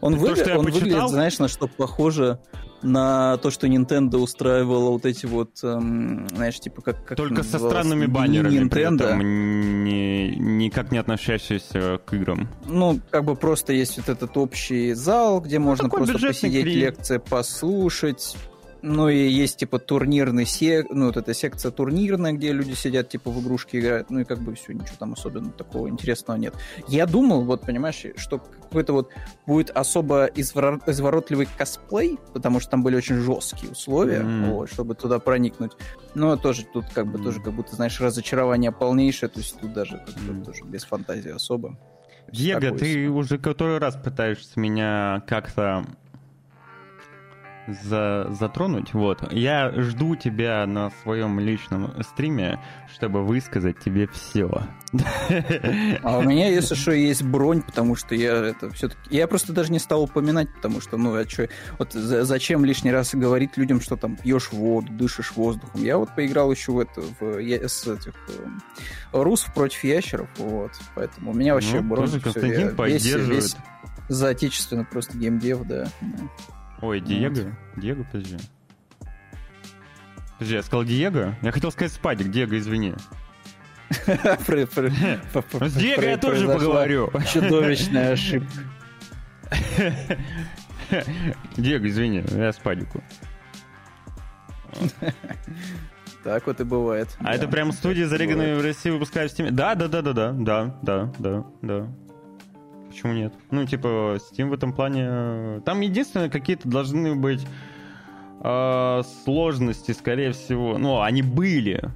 Он, 0.00 0.14
то, 0.14 0.20
выгля... 0.20 0.58
он 0.58 0.64
выглядит, 0.66 1.08
знаешь, 1.08 1.38
на 1.38 1.48
что 1.48 1.66
похоже 1.66 2.40
на 2.86 3.36
то, 3.38 3.50
что 3.50 3.66
Nintendo 3.66 4.16
устраивала 4.16 4.90
вот 4.90 5.04
эти 5.04 5.26
вот, 5.26 5.62
эм, 5.62 6.28
знаешь, 6.28 6.58
типа 6.60 6.82
как... 6.82 7.04
как 7.04 7.16
Только 7.16 7.42
со 7.42 7.58
странными 7.58 8.06
баннерами, 8.06 8.58
Nintendo. 8.58 9.04
этом 9.04 9.84
не, 9.84 10.36
никак 10.36 10.92
не 10.92 10.98
относящиеся 10.98 11.98
к 12.04 12.14
играм. 12.14 12.48
Ну, 12.66 13.00
как 13.10 13.24
бы 13.24 13.36
просто 13.36 13.72
есть 13.72 13.96
вот 13.98 14.08
этот 14.08 14.36
общий 14.36 14.94
зал, 14.94 15.40
где 15.40 15.58
ну, 15.58 15.66
можно 15.66 15.88
просто 15.88 16.18
посидеть, 16.18 16.64
крик. 16.64 16.74
лекции 16.76 17.18
послушать, 17.18 18.36
Ну 18.88 19.08
и 19.08 19.28
есть 19.28 19.56
типа 19.56 19.80
турнирный 19.80 20.46
сек, 20.46 20.86
ну 20.90 21.06
вот 21.06 21.16
эта 21.16 21.34
секция 21.34 21.72
турнирная, 21.72 22.32
где 22.32 22.52
люди 22.52 22.74
сидят 22.74 23.08
типа 23.08 23.32
в 23.32 23.42
игрушки 23.42 23.78
играют, 23.78 24.10
ну 24.10 24.20
и 24.20 24.24
как 24.24 24.38
бы 24.38 24.54
все, 24.54 24.74
ничего 24.74 24.94
там 24.96 25.14
особенно 25.14 25.50
такого 25.50 25.88
интересного 25.88 26.38
нет. 26.38 26.54
Я 26.86 27.06
думал, 27.06 27.42
вот 27.42 27.62
понимаешь, 27.62 28.06
что 28.16 28.38
какой-то 28.38 28.92
вот 28.92 29.10
будет 29.44 29.70
особо 29.70 30.26
извор... 30.26 30.80
изворотливый 30.86 31.48
косплей, 31.58 32.16
потому 32.32 32.60
что 32.60 32.70
там 32.70 32.84
были 32.84 32.94
очень 32.94 33.16
жесткие 33.16 33.72
условия, 33.72 34.20
mm. 34.20 34.52
вот, 34.52 34.70
чтобы 34.70 34.94
туда 34.94 35.18
проникнуть. 35.18 35.72
Но 36.14 36.36
тоже 36.36 36.64
тут 36.64 36.84
как 36.94 37.08
бы 37.08 37.18
mm. 37.18 37.24
тоже 37.24 37.40
как 37.40 37.54
будто, 37.54 37.74
знаешь, 37.74 38.00
разочарование 38.00 38.70
полнейшее, 38.70 39.28
то 39.28 39.40
есть 39.40 39.58
тут 39.58 39.72
даже 39.72 39.96
mm. 39.96 40.44
тоже 40.44 40.62
без 40.64 40.84
фантазии 40.84 41.32
особо. 41.32 41.76
Диего, 42.30 42.60
ты 42.76 42.86
себе. 42.86 43.08
уже 43.08 43.38
который 43.38 43.78
раз 43.78 43.96
пытаешься 43.96 44.58
меня 44.58 45.22
как-то 45.26 45.84
за, 47.66 48.28
затронуть. 48.30 48.94
Вот. 48.94 49.32
Я 49.32 49.72
жду 49.76 50.16
тебя 50.16 50.66
на 50.66 50.90
своем 51.02 51.40
личном 51.40 51.92
стриме, 52.02 52.60
чтобы 52.92 53.24
высказать 53.24 53.78
тебе 53.78 54.06
все. 54.08 54.50
А 56.02 56.18
у 56.18 56.22
меня, 56.22 56.48
если 56.48 56.74
что, 56.74 56.92
есть 56.92 57.22
бронь, 57.22 57.62
потому 57.62 57.96
что 57.96 58.14
я 58.14 58.34
это 58.34 58.70
все-таки... 58.70 59.00
Я 59.10 59.26
просто 59.26 59.52
даже 59.52 59.72
не 59.72 59.78
стал 59.78 60.02
упоминать, 60.02 60.52
потому 60.54 60.80
что, 60.80 60.96
ну, 60.96 61.14
а 61.14 61.28
что... 61.28 61.48
Вот 61.78 61.92
зачем 61.92 62.64
лишний 62.64 62.92
раз 62.92 63.14
говорить 63.14 63.56
людям, 63.56 63.80
что 63.80 63.96
там 63.96 64.16
пьешь 64.16 64.52
воду, 64.52 64.92
дышишь 64.92 65.32
воздухом? 65.32 65.82
Я 65.82 65.98
вот 65.98 66.14
поиграл 66.14 66.50
еще 66.50 66.72
в 66.72 66.78
это, 66.78 67.02
в 67.20 67.40
с 67.68 67.86
этих 67.86 68.14
эм, 68.38 68.62
русов 69.12 69.52
против 69.54 69.84
ящеров, 69.84 70.28
вот. 70.38 70.72
Поэтому 70.94 71.32
у 71.32 71.34
меня 71.34 71.54
вообще 71.54 71.80
ну, 71.80 71.88
бронь. 71.88 72.06
Тоже 72.06 72.20
Константин 72.20 72.68
все, 72.68 72.76
поддерживает. 72.76 73.28
Весь, 73.28 73.54
весь 73.54 73.56
за 74.08 74.28
отечественно 74.28 74.84
просто 74.84 75.18
геймдев, 75.18 75.62
да. 75.64 75.88
Ой, 76.82 77.00
Диего? 77.00 77.34
Вот. 77.34 77.82
Диего, 77.82 78.04
подожди. 78.04 78.36
Подожди, 80.38 80.54
я 80.54 80.62
сказал 80.62 80.84
Диего? 80.84 81.34
Я 81.42 81.52
хотел 81.52 81.70
сказать 81.72 81.92
Спадик. 81.92 82.30
Диего, 82.30 82.58
извини. 82.58 82.94
С 83.90 85.74
Диего 85.74 86.02
я 86.02 86.18
тоже 86.18 86.46
поговорю. 86.46 87.10
Чудовищная 87.32 88.12
ошибка. 88.12 88.52
Диего, 91.56 91.88
извини, 91.88 92.24
я 92.30 92.52
Спадику. 92.52 93.02
Так 96.24 96.46
вот 96.46 96.60
и 96.60 96.64
бывает. 96.64 97.16
А 97.20 97.34
это 97.34 97.48
прям 97.48 97.72
студии, 97.72 98.02
зареганы 98.02 98.56
в 98.56 98.62
России, 98.62 98.90
выпускают 98.90 99.32
в 99.32 99.38
Steam? 99.38 99.52
Да, 99.52 99.74
да, 99.76 99.88
да, 99.88 100.02
да, 100.02 100.12
да, 100.12 100.32
да, 100.32 100.74
да, 100.82 101.12
да, 101.18 101.44
да 101.62 101.88
почему 102.96 103.12
нет? 103.12 103.34
Ну, 103.50 103.66
типа, 103.66 104.18
Steam 104.18 104.48
в 104.48 104.54
этом 104.54 104.72
плане... 104.72 105.60
Там 105.66 105.80
единственное, 105.80 106.30
какие-то 106.30 106.66
должны 106.68 107.14
быть 107.14 107.46
э, 108.42 109.02
сложности, 109.24 109.92
скорее 109.92 110.32
всего. 110.32 110.78
Ну, 110.78 111.02
они 111.02 111.20
были. 111.20 111.90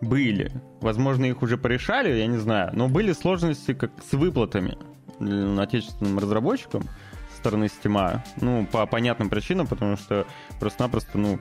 Были. 0.00 0.50
Возможно, 0.80 1.24
их 1.26 1.42
уже 1.42 1.56
порешали, 1.56 2.18
я 2.18 2.26
не 2.26 2.38
знаю. 2.38 2.70
Но 2.72 2.88
были 2.88 3.12
сложности 3.12 3.74
как 3.74 3.92
с 4.02 4.12
выплатами 4.12 4.76
отечественным 5.60 6.18
разработчикам 6.18 6.82
со 7.30 7.36
стороны 7.38 7.66
Steam. 7.66 8.18
Ну, 8.40 8.66
по 8.66 8.84
понятным 8.86 9.30
причинам, 9.30 9.68
потому 9.68 9.96
что 9.96 10.26
просто-напросто, 10.58 11.16
ну, 11.16 11.38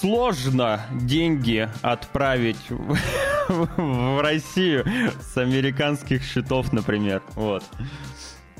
сложно 0.00 0.80
деньги 1.02 1.68
отправить 1.82 2.70
в, 3.48 4.20
Россию 4.22 4.84
с 5.20 5.36
американских 5.36 6.22
счетов, 6.22 6.72
например. 6.72 7.22
Вот. 7.34 7.64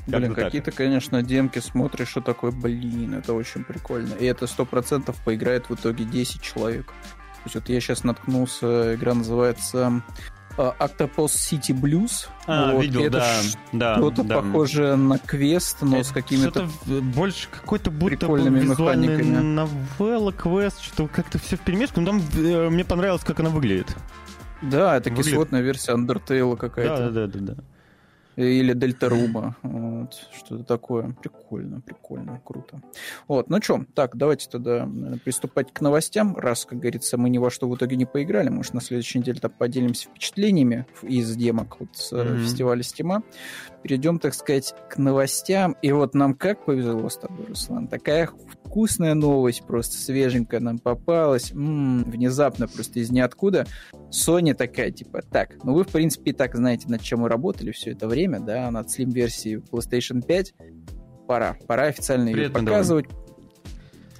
Блин, 0.07 0.35
какие-то, 0.35 0.71
конечно, 0.71 1.23
демки 1.23 1.59
смотришь, 1.59 2.09
что 2.09 2.21
такое, 2.21 2.51
блин, 2.51 3.15
это 3.15 3.33
очень 3.33 3.63
прикольно. 3.63 4.13
И 4.13 4.25
это 4.25 4.45
сто 4.45 4.65
процентов 4.65 5.15
поиграет 5.23 5.69
в 5.69 5.75
итоге 5.75 6.05
10 6.05 6.41
человек. 6.41 6.87
То 6.87 7.41
есть 7.45 7.55
вот 7.55 7.69
я 7.69 7.79
сейчас 7.79 8.03
наткнулся, 8.03 8.95
игра 8.95 9.13
называется 9.13 10.03
Э, 10.57 10.71
Octopus 10.79 11.27
City 11.27 11.73
Blues. 11.73 12.27
А, 12.47 12.71
вот, 12.71 12.83
видел, 12.83 13.01
это 13.01 13.19
да, 13.19 13.41
да. 13.73 13.95
Что-то 13.97 14.23
да. 14.23 14.41
похоже 14.41 14.95
на 14.95 15.17
квест, 15.17 15.77
но 15.81 15.97
это 15.97 16.09
с 16.09 16.11
какими-то 16.11 16.69
больше 16.85 17.49
какой-то 17.49 17.91
будто 17.91 18.17
прикольными 18.17 18.61
механиками. 18.61 19.37
новелла, 19.37 20.31
квест, 20.31 20.81
что 20.81 21.07
как-то 21.07 21.39
все 21.39 21.57
в 21.57 21.61
перемешку. 21.61 21.99
Но 21.99 22.07
там 22.07 22.21
э, 22.37 22.69
мне 22.69 22.85
понравилось, 22.85 23.23
как 23.23 23.39
она 23.41 23.49
выглядит. 23.49 23.95
Да, 24.61 24.97
это 24.97 25.09
выглядит. 25.09 25.31
кислотная 25.31 25.61
версия 25.61 25.93
Undertale 25.93 26.57
какая-то. 26.57 27.11
Да, 27.11 27.27
да, 27.27 27.39
да, 27.39 27.53
да. 27.53 27.63
Или 28.35 28.73
Дельтаруба. 28.73 29.55
Вот, 29.63 30.13
что-то 30.35 30.63
такое. 30.63 31.15
Прикольно, 31.21 31.79
прикольно, 31.79 32.41
круто. 32.43 32.81
Вот, 33.29 33.49
ну 33.49 33.61
что, 33.61 33.85
так, 33.93 34.17
давайте 34.17 34.49
тогда 34.49 34.89
приступать 35.23 35.71
к 35.71 35.79
новостям. 35.79 36.35
Раз, 36.35 36.65
как 36.65 36.79
говорится, 36.79 37.17
мы 37.17 37.29
ни 37.29 37.37
во 37.37 37.49
что 37.49 37.69
в 37.69 37.75
итоге 37.75 37.95
не 37.95 38.05
поиграли, 38.05 38.49
может, 38.49 38.73
на 38.73 38.81
следующей 38.81 39.19
неделе 39.19 39.39
-то 39.39 39.49
поделимся 39.49 40.09
впечатлениями 40.09 40.85
из 41.01 41.33
демок 41.35 41.79
вот, 41.79 41.89
с 41.93 42.11
mm-hmm. 42.11 42.43
фестиваля 42.43 42.83
Стима. 42.83 43.23
Перейдем, 43.83 44.19
так 44.19 44.33
сказать, 44.33 44.75
к 44.89 44.97
новостям. 44.97 45.77
И 45.81 45.91
вот 45.93 46.13
нам 46.13 46.33
как 46.33 46.65
повезло 46.65 47.07
с 47.07 47.17
тобой, 47.17 47.45
Руслан. 47.47 47.87
Такая 47.87 48.29
вкусная 48.75 49.13
новость, 49.13 49.65
просто 49.65 49.95
свеженькая 49.95 50.59
нам 50.59 50.79
попалась. 50.79 51.53
М-м, 51.53 52.11
внезапно, 52.11 52.67
просто 52.67 52.99
из 52.99 53.09
ниоткуда. 53.09 53.65
Sony 54.11 54.53
такая, 54.53 54.91
типа, 54.91 55.21
так, 55.21 55.63
ну 55.63 55.73
вы, 55.73 55.85
в 55.85 55.87
принципе, 55.87 56.31
и 56.31 56.33
так 56.33 56.53
знаете, 56.57 56.89
над 56.89 57.01
чем 57.01 57.21
мы 57.21 57.29
работали 57.29 57.71
все 57.71 57.91
это 57.91 58.05
время, 58.09 58.41
да, 58.41 58.69
над 58.71 58.87
Slim-версией 58.87 59.63
PlayStation 59.71 60.21
5. 60.21 60.53
Пора, 61.25 61.55
пора 61.65 61.83
официально 61.85 62.27
ее 62.27 62.49
показывать. 62.49 63.07
Давай 63.07 63.24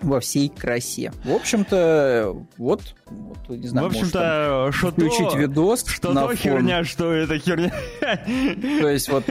во 0.02 0.20
всей 0.20 0.50
красе. 0.50 1.12
В 1.24 1.32
общем-то, 1.32 2.36
вот, 2.58 2.82
вот 3.08 3.58
не 3.58 3.68
знаю, 3.68 3.88
в 3.88 3.92
общем-то, 3.92 4.70
что 4.72 4.92
включить 4.92 5.32
то, 5.32 5.38
видос 5.38 5.86
что 5.86 6.12
на 6.14 6.22
то 6.22 6.28
фон. 6.28 6.38
херня, 6.38 6.84
что 6.84 7.12
это 7.12 7.40
херня. 7.40 7.72
То 8.82 8.90
есть 8.90 9.10
вот 9.10 9.24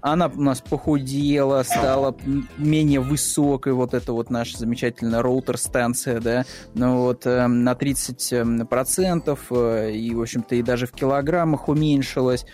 она 0.00 0.26
у 0.26 0.40
нас 0.40 0.60
похудела, 0.60 1.62
стала 1.62 2.16
менее 2.58 3.00
высокой, 3.00 3.72
вот 3.72 3.94
эта 3.94 4.12
вот 4.12 4.30
наша 4.30 4.58
замечательная 4.58 5.22
роутер-станция, 5.22 6.20
да, 6.20 6.44
ну 6.74 6.98
вот 6.98 7.26
э, 7.26 7.46
на 7.46 7.72
30% 7.72 8.66
процентов, 8.66 9.46
э, 9.50 9.92
и, 9.92 10.14
в 10.14 10.20
общем-то, 10.20 10.54
и 10.54 10.62
даже 10.62 10.86
в 10.86 10.92
килограммах 10.92 11.68
уменьшилась. 11.68 12.46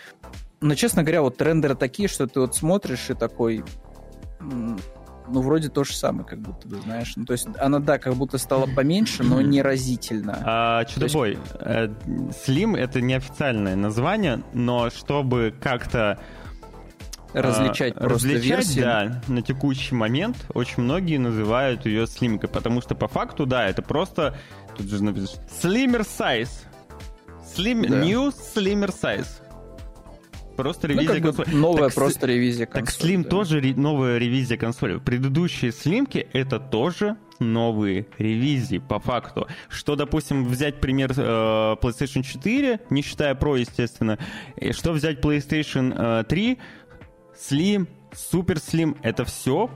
Но, 0.60 0.74
честно 0.74 1.02
говоря, 1.02 1.22
вот 1.22 1.36
трендеры 1.36 1.74
такие, 1.74 2.08
что 2.08 2.26
ты 2.26 2.40
вот 2.40 2.54
смотришь 2.54 3.10
и 3.10 3.14
такой 3.14 3.64
ну, 5.30 5.42
вроде 5.42 5.68
то 5.68 5.84
же 5.84 5.94
самое, 5.94 6.26
как 6.26 6.40
будто 6.40 6.68
бы, 6.68 6.80
знаешь. 6.80 7.12
Ну, 7.16 7.24
то 7.24 7.32
есть 7.32 7.48
она, 7.58 7.78
да, 7.78 7.98
как 7.98 8.14
будто 8.14 8.38
стала 8.38 8.66
поменьше, 8.66 9.22
но 9.22 9.40
не 9.40 9.62
разительно. 9.62 10.42
А, 10.44 10.84
Чудобой, 10.84 11.30
есть... 11.30 11.42
Э, 11.60 11.88
Slim— 12.46 12.76
это 12.78 13.00
неофициальное 13.00 13.76
название, 13.76 14.42
но 14.52 14.90
чтобы 14.90 15.54
как-то 15.60 16.18
различать 17.32 17.94
а, 17.96 18.00
просто 18.00 18.28
различать, 18.28 18.66
версии. 18.66 18.80
да, 18.80 19.22
на 19.28 19.42
текущий 19.42 19.94
момент 19.94 20.36
очень 20.52 20.82
многие 20.82 21.18
называют 21.18 21.86
ее 21.86 22.06
слимкой, 22.06 22.48
потому 22.48 22.80
что 22.80 22.94
по 22.94 23.08
факту, 23.08 23.46
да, 23.46 23.68
это 23.68 23.82
просто 23.82 24.36
тут 24.76 24.88
же 24.88 25.02
написано 25.02 25.42
slimmer 25.62 26.00
size. 26.06 26.50
Slim, 27.56 27.88
да. 27.88 28.00
New 28.04 28.28
slimmer 28.30 28.90
size. 28.90 29.28
Просто 30.60 30.88
ну, 30.88 30.94
ревизия 30.94 31.16
ну, 31.16 31.22
консоли. 31.22 31.54
Новая 31.54 31.84
так, 31.84 31.94
просто 31.94 32.26
ревизия 32.26 32.66
консоли. 32.66 32.84
Так 32.84 32.94
Slim 32.94 33.22
да. 33.22 33.28
тоже 33.30 33.60
ре, 33.60 33.74
новая 33.74 34.18
ревизия 34.18 34.56
консоли. 34.56 34.98
Предыдущие 34.98 35.72
слимки 35.72 36.28
это 36.32 36.60
тоже 36.60 37.16
новые 37.38 38.06
ревизии 38.18 38.78
по 38.78 39.00
факту. 39.00 39.46
Что, 39.68 39.96
допустим, 39.96 40.46
взять 40.46 40.80
пример 40.80 41.12
э, 41.16 41.76
PlayStation 41.80 42.22
4, 42.22 42.80
не 42.90 43.02
считая 43.02 43.34
Pro, 43.34 43.58
естественно, 43.58 44.18
и 44.56 44.72
что 44.72 44.92
взять 44.92 45.20
PlayStation 45.20 46.20
э, 46.20 46.24
3, 46.24 46.58
Slim, 47.34 47.88
Super 48.12 48.56
Slim, 48.56 48.96
это 49.02 49.24
все 49.24 49.70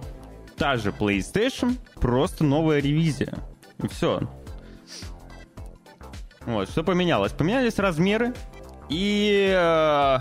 та 0.57 0.77
же 0.77 0.91
PlayStation, 0.91 1.77
просто 1.95 2.45
новая 2.45 2.81
ревизия. 2.81 3.35
И 3.83 3.89
все. 3.89 4.29
Вот, 6.47 6.69
что 6.69 6.85
поменялось? 6.85 7.33
Поменялись 7.33 7.79
размеры 7.79 8.35
и 8.91 9.51
э, 9.51 10.19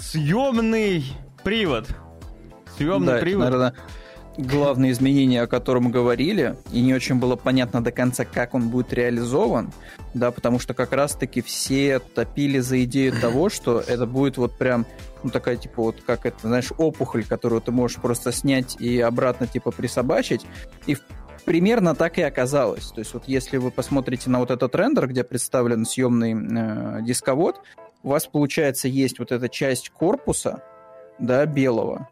Съемный 0.00 1.04
привод. 1.44 1.86
Съемный 2.76 3.14
да, 3.14 3.18
привод. 3.18 3.44
наверное, 3.44 3.74
главное 4.38 4.90
изменение, 4.92 5.42
о 5.42 5.46
котором 5.46 5.90
говорили, 5.90 6.56
и 6.72 6.80
не 6.80 6.94
очень 6.94 7.16
было 7.16 7.36
понятно 7.36 7.82
до 7.82 7.92
конца, 7.92 8.24
как 8.24 8.54
он 8.54 8.70
будет 8.70 8.92
реализован, 8.92 9.72
да, 10.14 10.30
потому 10.30 10.58
что 10.58 10.74
как 10.74 10.92
раз-таки 10.92 11.42
все 11.42 11.98
топили 11.98 12.58
за 12.60 12.82
идею 12.84 13.12
того, 13.20 13.50
что 13.50 13.80
это 13.80 14.06
будет 14.06 14.38
вот 14.38 14.56
прям, 14.56 14.86
ну, 15.22 15.30
такая, 15.30 15.56
типа, 15.56 15.82
вот 15.82 15.96
как 16.06 16.24
это, 16.24 16.48
знаешь, 16.48 16.72
опухоль, 16.78 17.24
которую 17.24 17.60
ты 17.60 17.70
можешь 17.70 17.98
просто 17.98 18.32
снять 18.32 18.80
и 18.80 19.00
обратно, 19.00 19.46
типа, 19.46 19.70
присобачить, 19.70 20.46
и 20.86 20.96
примерно 21.44 21.94
так 21.94 22.18
и 22.18 22.22
оказалось. 22.22 22.86
То 22.92 23.00
есть 23.00 23.12
вот 23.14 23.24
если 23.26 23.58
вы 23.58 23.70
посмотрите 23.70 24.30
на 24.30 24.38
вот 24.38 24.50
этот 24.50 24.74
рендер, 24.74 25.08
где 25.08 25.24
представлен 25.24 25.84
съемный 25.84 26.34
э, 26.34 27.02
дисковод, 27.02 27.60
у 28.02 28.08
вас, 28.08 28.26
получается, 28.26 28.88
есть 28.88 29.18
вот 29.18 29.32
эта 29.32 29.48
часть 29.48 29.90
корпуса, 29.90 30.62
да, 31.18 31.46
белого, 31.46 32.08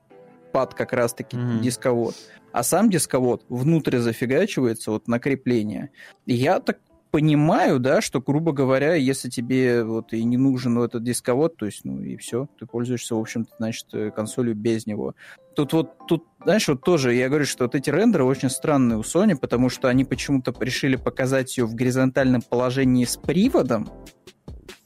под 0.53 0.75
как 0.75 0.93
раз-таки 0.93 1.37
mm-hmm. 1.37 1.61
дисковод. 1.61 2.15
а 2.53 2.63
сам 2.63 2.91
дисковод 2.91 3.45
внутрь 3.49 3.99
зафигачивается 3.99 4.91
вот 4.91 5.09
на 5.09 5.19
крепление. 5.19 5.91
Я 6.27 6.61
так 6.61 6.79
понимаю, 7.11 7.79
да, 7.79 8.01
что, 8.01 8.21
грубо 8.21 8.53
говоря, 8.53 8.95
если 8.95 9.31
тебе 9.31 9.83
вот 9.85 10.13
и 10.13 10.23
не 10.25 10.37
нужен 10.37 10.75
ну, 10.75 10.85
этот 10.85 11.03
дисковод, 11.03 11.57
то 11.57 11.67
есть, 11.67 11.85
ну 11.85 12.03
и 12.03 12.17
все, 12.17 12.49
ты 12.59 12.67
пользуешься, 12.67 13.15
в 13.15 13.21
общем-то, 13.21 13.55
значит, 13.59 13.87
э, 13.93 14.11
консолью 14.11 14.55
без 14.55 14.87
него. 14.87 15.15
Тут 15.57 15.73
вот, 15.73 16.07
тут, 16.07 16.27
знаешь, 16.43 16.69
вот 16.69 16.83
тоже, 16.83 17.15
я 17.15 17.29
говорю, 17.29 17.47
что 17.47 17.65
вот 17.65 17.75
эти 17.75 17.91
рендеры 17.91 18.25
очень 18.25 18.51
странные 18.51 18.99
у 18.99 19.03
Sony, 19.03 19.37
потому 19.37 19.71
что 19.71 19.89
они 19.89 20.05
почему-то 20.05 20.55
решили 20.61 20.97
показать 20.97 21.57
ее 21.57 21.65
в 21.65 21.75
горизонтальном 21.75 22.43
положении 22.43 23.05
с 23.05 23.17
приводом, 23.17 23.89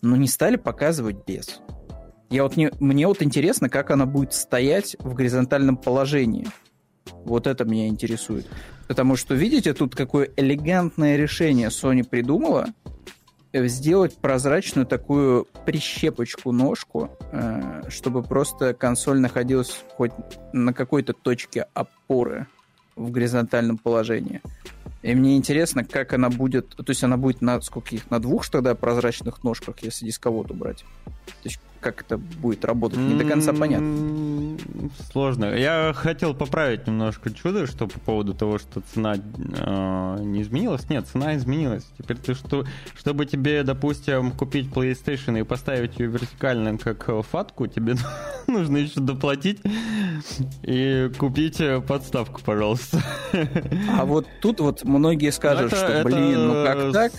но 0.03 0.17
не 0.17 0.29
стали 0.29 0.57
показывать 0.57 1.25
без. 1.27 1.61
Я 2.29 2.43
вот 2.43 2.57
не, 2.57 2.71
мне 2.81 3.07
вот 3.07 3.23
интересно, 3.23 3.69
как 3.69 3.91
она 3.91 4.07
будет 4.07 4.33
стоять 4.33 4.97
в 4.99 5.15
горизонтальном 5.15 5.77
положении. 5.77 6.47
Вот 7.25 7.47
это 7.47 7.65
меня 7.65 7.89
интересует. 7.89 8.47
Потому 8.89 9.17
что, 9.17 9.35
видите, 9.35 9.75
тут 9.75 9.95
какое 9.95 10.31
элегантное 10.37 11.17
решение 11.17 11.69
Sony 11.69 12.05
придумала 12.05 12.69
сделать 13.53 14.17
прозрачную 14.17 14.87
такую 14.87 15.47
прищепочку-ножку, 15.67 17.11
э, 17.33 17.83
чтобы 17.91 18.23
просто 18.23 18.73
консоль 18.73 19.21
находилась 19.21 19.85
хоть 19.97 20.13
на 20.53 20.73
какой-то 20.73 21.13
точке 21.13 21.67
опоры 21.75 22.47
в 22.97 23.11
горизонтальном 23.11 23.79
положении. 23.79 24.41
И 25.03 25.15
мне 25.15 25.37
интересно, 25.37 25.85
как 25.85 26.13
она 26.13 26.31
будет... 26.31 26.77
То 26.77 26.85
есть 26.89 27.03
она 27.03 27.17
будет 27.17 27.41
на 27.43 27.61
скольких? 27.61 28.11
На 28.11 28.21
двух 28.21 28.49
тогда 28.49 28.75
прозрачных 28.75 29.43
ножках, 29.43 29.77
если 29.83 30.07
дисковод 30.07 30.51
убрать? 30.51 30.85
То 31.05 31.13
есть 31.45 31.61
как 31.83 32.03
это 32.03 32.17
будет 32.17 32.65
работать, 32.65 32.99
не 32.99 33.15
до 33.15 33.25
конца 33.25 33.53
понятно. 33.53 34.59
Сложно. 35.11 35.47
Я 35.47 35.93
хотел 35.95 36.35
поправить 36.35 36.87
немножко 36.87 37.33
чудо, 37.33 37.67
что 37.67 37.87
по 37.87 37.99
поводу 38.01 38.35
того, 38.35 38.59
что 38.59 38.81
цена 38.93 39.15
э, 39.17 40.23
не 40.23 40.43
изменилась. 40.43 40.89
Нет, 40.89 41.07
цена 41.07 41.37
изменилась. 41.37 41.85
Теперь 41.99 42.17
ты 42.17 42.35
что, 42.35 42.65
чтобы 42.97 43.27
тебе, 43.27 43.63
допустим, 43.65 44.31
купить 44.31 44.69
PlayStation 44.69 45.39
и 45.39 45.43
поставить 45.43 45.99
ее 45.99 46.09
вертикально 46.09 46.79
как 46.79 47.11
фатку, 47.27 47.67
тебе 47.67 47.95
нужно 48.47 48.79
еще 48.79 49.01
доплатить 49.01 49.61
и 50.63 51.11
купить 51.19 51.61
подставку, 51.87 52.41
пожалуйста. 52.45 53.03
А 53.99 54.05
вот 54.05 54.27
тут 54.41 54.61
вот 54.61 54.85
многие 54.85 55.33
скажут, 55.33 55.73
это, 55.73 55.77
что, 55.77 55.87
это... 55.87 56.05
блин, 56.05 56.47
ну 56.47 56.65
как 56.65 56.93
так? 56.93 57.13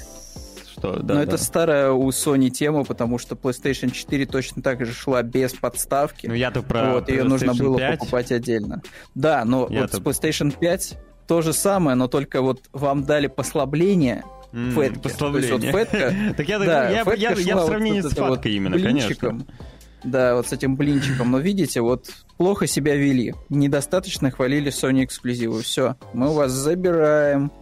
Что... 0.83 1.01
Да, 1.01 1.13
Но 1.15 1.19
да. 1.19 1.23
это 1.23 1.37
старая 1.37 1.91
у 1.91 2.09
Sony 2.09 2.49
тема, 2.49 2.83
потому 2.83 3.17
что 3.17 3.35
PlayStation 3.35 3.91
4 3.91 4.25
точно 4.25 4.61
так 4.61 4.85
же 4.85 4.93
шла 4.93 5.23
без 5.23 5.53
подставки. 5.53 6.27
Ну 6.27 6.33
я-то 6.33 6.61
про 6.61 6.93
Вот, 6.93 7.09
ее 7.09 7.23
нужно 7.23 7.53
было 7.53 7.77
5. 7.77 7.99
покупать 7.99 8.31
отдельно. 8.31 8.81
Да, 9.15 9.45
но 9.45 9.67
я 9.69 9.81
вот 9.81 9.93
с 9.93 9.99
PlayStation 9.99 10.53
5 10.57 10.97
то 11.27 11.41
же 11.41 11.53
самое, 11.53 11.95
но 11.95 12.07
только 12.07 12.41
вот 12.41 12.63
вам 12.73 13.05
дали 13.05 13.27
послабление 13.27 14.23
mm, 14.51 14.71
фетки. 14.71 15.03
Послабление. 15.03 15.49
То 15.49 15.55
есть 15.55 15.73
вот 15.73 15.79
фетка... 15.79 16.13
Так 16.37 16.49
я, 16.49 16.59
да, 16.59 16.89
я, 16.89 17.03
я, 17.15 17.31
я 17.31 17.57
в 17.57 17.65
сравнении 17.65 18.01
вот 18.01 18.11
с 18.11 18.15
фаткой 18.15 18.29
вот 18.29 18.45
именно, 18.45 18.79
конечно. 18.79 19.45
Да, 20.03 20.35
вот 20.35 20.47
с 20.47 20.51
этим 20.51 20.75
блинчиком. 20.75 21.31
Но 21.31 21.39
видите, 21.39 21.79
вот 21.79 22.09
плохо 22.35 22.67
себя 22.67 22.95
вели. 22.95 23.33
Недостаточно 23.47 24.31
хвалили 24.31 24.69
Sony 24.69 25.05
эксклюзивы. 25.05 25.61
Все, 25.61 25.95
мы 26.13 26.29
у 26.29 26.33
вас 26.33 26.51
забираем 26.51 27.53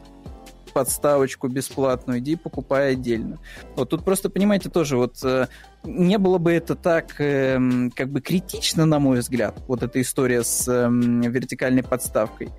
подставочку 0.71 1.47
бесплатную, 1.47 2.19
иди 2.19 2.35
покупай 2.35 2.93
отдельно. 2.93 3.37
Вот 3.75 3.89
тут 3.89 4.03
просто, 4.03 4.29
понимаете, 4.29 4.69
тоже 4.69 4.97
вот 4.97 5.23
э, 5.23 5.47
не 5.83 6.17
было 6.17 6.37
бы 6.37 6.51
это 6.51 6.75
так 6.75 7.19
э, 7.19 7.59
как 7.95 8.09
бы 8.09 8.21
критично, 8.21 8.85
на 8.85 8.99
мой 8.99 9.19
взгляд, 9.19 9.61
вот 9.67 9.83
эта 9.83 10.01
история 10.01 10.43
с 10.43 10.67
э, 10.67 10.89
вертикальной 10.89 11.83
подставкой. 11.83 12.49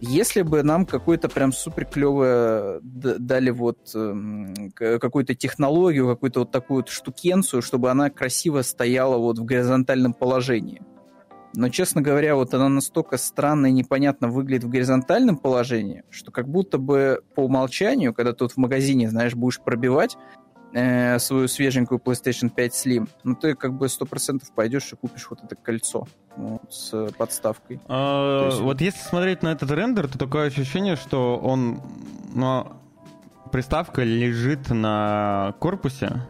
Если 0.00 0.42
бы 0.42 0.62
нам 0.62 0.86
какое-то 0.86 1.28
прям 1.28 1.52
супер 1.52 1.84
клевое 1.84 2.78
дали 2.82 3.50
вот 3.50 3.78
э, 3.94 4.14
какую-то 4.76 5.34
технологию, 5.34 6.06
какую-то 6.06 6.40
вот 6.40 6.52
такую 6.52 6.78
вот 6.82 6.88
штукенцию, 6.88 7.62
чтобы 7.62 7.90
она 7.90 8.08
красиво 8.08 8.62
стояла 8.62 9.16
вот 9.16 9.38
в 9.38 9.44
горизонтальном 9.44 10.12
положении. 10.12 10.82
Но, 11.54 11.68
честно 11.70 12.02
говоря, 12.02 12.34
вот 12.34 12.52
она 12.54 12.68
настолько 12.68 13.16
странно 13.16 13.66
и 13.66 13.72
непонятно 13.72 14.28
выглядит 14.28 14.64
в 14.64 14.68
горизонтальном 14.68 15.36
положении, 15.36 16.04
что 16.10 16.30
как 16.30 16.48
будто 16.48 16.78
бы 16.78 17.22
по 17.34 17.40
умолчанию, 17.40 18.12
когда 18.12 18.32
тут 18.32 18.52
в 18.52 18.56
магазине, 18.58 19.08
знаешь, 19.08 19.34
будешь 19.34 19.60
пробивать 19.60 20.16
э, 20.72 21.18
свою 21.18 21.48
свеженькую 21.48 22.00
PlayStation 22.00 22.50
5 22.50 22.72
Slim, 22.72 23.08
ну 23.24 23.34
ты 23.34 23.54
как 23.54 23.72
бы 23.72 23.88
сто 23.88 24.04
процентов 24.04 24.52
пойдешь 24.52 24.92
и 24.92 24.96
купишь 24.96 25.26
вот 25.30 25.42
это 25.42 25.56
кольцо 25.56 26.06
вот, 26.36 26.62
с 26.72 27.10
подставкой. 27.16 27.80
А, 27.88 28.46
есть... 28.46 28.60
Вот 28.60 28.80
если 28.80 29.00
смотреть 29.00 29.42
на 29.42 29.48
этот 29.48 29.70
рендер, 29.70 30.08
то 30.08 30.18
такое 30.18 30.48
ощущение, 30.48 30.96
что 30.96 31.38
он, 31.38 31.80
ну, 32.34 32.72
приставка 33.50 34.02
лежит 34.02 34.68
на 34.68 35.54
корпусе, 35.58 36.22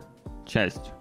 часть, 0.46 0.92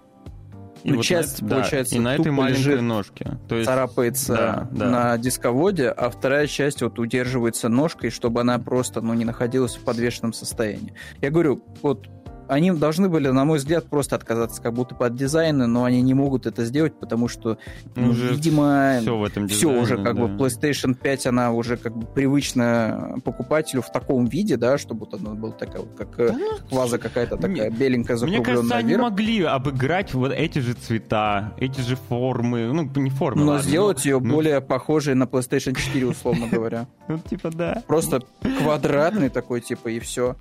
и 0.84 0.90
ну, 0.90 0.96
вот 0.96 1.04
часть, 1.04 1.42
на, 1.42 1.48
получается, 1.48 1.94
да, 1.94 2.00
и 2.00 2.02
на 2.02 2.14
этой 2.14 2.32
маленькой 2.32 2.58
лежит, 2.58 2.82
ножке. 2.82 3.38
То 3.48 3.56
есть, 3.56 3.66
царапается 3.66 4.34
да, 4.34 4.68
да. 4.70 4.90
на 4.90 5.18
дисководе, 5.18 5.88
а 5.88 6.10
вторая 6.10 6.46
часть 6.46 6.82
вот 6.82 6.98
удерживается 6.98 7.68
ножкой, 7.68 8.10
чтобы 8.10 8.40
она 8.40 8.58
просто 8.58 9.00
ну, 9.00 9.14
не 9.14 9.24
находилась 9.24 9.76
в 9.76 9.80
подвешенном 9.82 10.32
состоянии. 10.32 10.94
Я 11.20 11.30
говорю, 11.30 11.62
вот 11.82 12.06
они 12.48 12.72
должны 12.72 13.08
были, 13.08 13.28
на 13.28 13.44
мой 13.44 13.58
взгляд, 13.58 13.84
просто 13.84 14.16
отказаться 14.16 14.60
как 14.60 14.74
будто 14.74 14.94
под 14.94 15.14
дизайны, 15.14 15.66
но 15.66 15.84
они 15.84 16.02
не 16.02 16.14
могут 16.14 16.46
это 16.46 16.64
сделать, 16.64 16.98
потому 16.98 17.28
что, 17.28 17.58
ну, 17.94 18.10
уже 18.10 18.30
видимо, 18.30 18.98
все, 19.00 19.16
в 19.16 19.24
этом 19.24 19.46
дизайне, 19.46 19.74
все 19.74 19.82
уже 19.82 20.02
как 20.02 20.16
да. 20.16 20.26
бы 20.26 20.44
PlayStation 20.44 20.94
5, 20.94 21.26
она 21.26 21.52
уже 21.52 21.76
как 21.76 21.96
бы 21.96 22.06
привычна 22.06 23.16
покупателю 23.24 23.82
в 23.82 23.92
таком 23.92 24.26
виде, 24.26 24.56
да, 24.56 24.78
чтобы 24.78 25.00
вот 25.00 25.14
она 25.20 25.34
была 25.34 25.52
такая 25.52 25.82
вот, 25.82 25.94
как 25.96 26.16
да, 26.16 26.32
ну, 26.32 26.76
ваза 26.76 26.98
какая-то 26.98 27.36
такая 27.36 27.70
нет, 27.70 27.78
беленькая, 27.78 28.16
закругленная 28.16 28.40
Мне 28.40 28.44
кажется, 28.44 28.74
вверх. 28.74 28.86
они 28.86 28.96
могли 28.96 29.42
обыграть 29.42 30.14
вот 30.14 30.32
эти 30.32 30.60
же 30.60 30.74
цвета, 30.74 31.52
эти 31.58 31.80
же 31.80 31.96
формы, 31.96 32.72
ну, 32.72 32.90
не 33.00 33.10
формы, 33.10 33.44
Но 33.44 33.52
ладно, 33.52 33.68
сделать 33.68 34.04
но, 34.04 34.10
ее 34.10 34.20
ну... 34.20 34.34
более 34.34 34.60
похожей 34.60 35.14
на 35.14 35.24
PlayStation 35.24 35.74
4, 35.74 36.06
условно 36.06 36.46
говоря. 36.50 36.86
Ну, 37.08 37.18
типа, 37.18 37.50
да. 37.50 37.82
Просто 37.86 38.22
квадратный 38.58 39.30
такой, 39.30 39.62
типа, 39.62 39.88
и 39.88 39.98
все. 39.98 40.36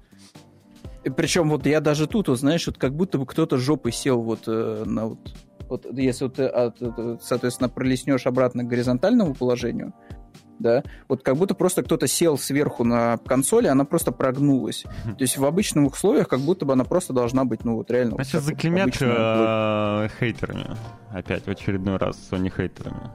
Причем 1.16 1.50
вот 1.50 1.66
я 1.66 1.82
даже 1.82 2.08
тут, 2.08 2.28
вот, 2.28 2.40
знаешь, 2.40 2.66
вот 2.68 2.78
как 2.78 2.94
будто 2.96 3.18
бы 3.18 3.26
кто-то 3.26 3.58
жопой 3.58 3.92
сел 3.92 4.22
вот 4.22 4.44
э, 4.48 4.84
на 4.86 5.08
вот, 5.08 5.20
вот 5.70 5.86
если 5.94 6.26
вот 6.26 6.36
ты, 6.36 6.46
от, 6.46 6.78
соответственно, 7.22 7.70
пролеснешь 7.70 8.26
обратно 8.26 8.64
к 8.64 8.68
горизонтальному 8.68 9.34
положению, 9.34 9.94
да, 10.60 10.84
вот 11.08 11.24
как 11.24 11.38
будто 11.38 11.54
просто 11.54 11.84
кто-то 11.84 12.08
сел 12.08 12.38
сверху 12.38 12.84
на 12.84 13.18
консоли, 13.18 13.68
она 13.68 13.86
просто 13.86 14.12
прогнулась. 14.12 14.84
То 14.84 15.22
есть 15.22 15.38
в 15.38 15.46
обычных 15.46 15.94
условиях 15.94 16.28
как 16.28 16.40
будто 16.40 16.66
бы 16.66 16.74
она 16.74 16.84
просто 16.84 17.14
должна 17.14 17.46
быть, 17.46 17.64
ну 17.64 17.76
вот 17.76 17.92
реально... 17.92 18.24
Сейчас 18.24 18.44
вот, 18.44 18.54
заклемят 18.54 18.96
э, 19.00 20.10
хейтерами 20.20 20.76
опять 21.12 21.46
в 21.46 21.50
очередной 21.50 21.98
раз 21.98 22.18
Sony 22.32 22.52
хейтерами. 22.56 23.12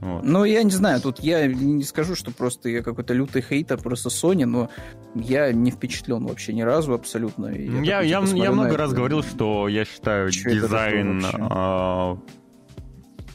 Вот. 0.00 0.24
Ну, 0.24 0.44
я 0.44 0.62
не 0.62 0.70
знаю, 0.70 1.00
тут 1.00 1.20
я 1.20 1.46
не 1.46 1.84
скажу, 1.84 2.14
что 2.14 2.30
просто 2.30 2.70
я 2.70 2.82
какой-то 2.82 3.12
лютый 3.12 3.42
хейтер 3.42 3.78
просто 3.78 4.08
Sony, 4.08 4.46
но 4.46 4.70
я 5.14 5.52
не 5.52 5.70
впечатлен 5.70 6.24
вообще 6.24 6.54
ни 6.54 6.62
разу 6.62 6.94
абсолютно. 6.94 7.48
Я, 7.48 8.00
я, 8.00 8.20
я, 8.20 8.24
я 8.34 8.52
много 8.52 8.76
раз 8.78 8.94
говорил, 8.94 9.22
что 9.22 9.68
я 9.68 9.84
считаю 9.84 10.30
Че 10.30 10.52
дизайн 10.52 11.22
э, 11.24 12.16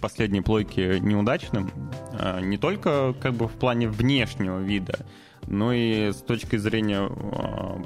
последней 0.02 0.42
плойки 0.42 1.00
неудачным. 1.00 1.72
Э, 2.20 2.42
не 2.42 2.58
только 2.58 3.14
как 3.22 3.34
бы 3.34 3.48
в 3.48 3.54
плане 3.54 3.88
внешнего 3.88 4.60
вида, 4.60 5.06
но 5.48 5.72
и 5.72 6.12
с 6.12 6.18
точки 6.18 6.56
зрения 6.56 7.08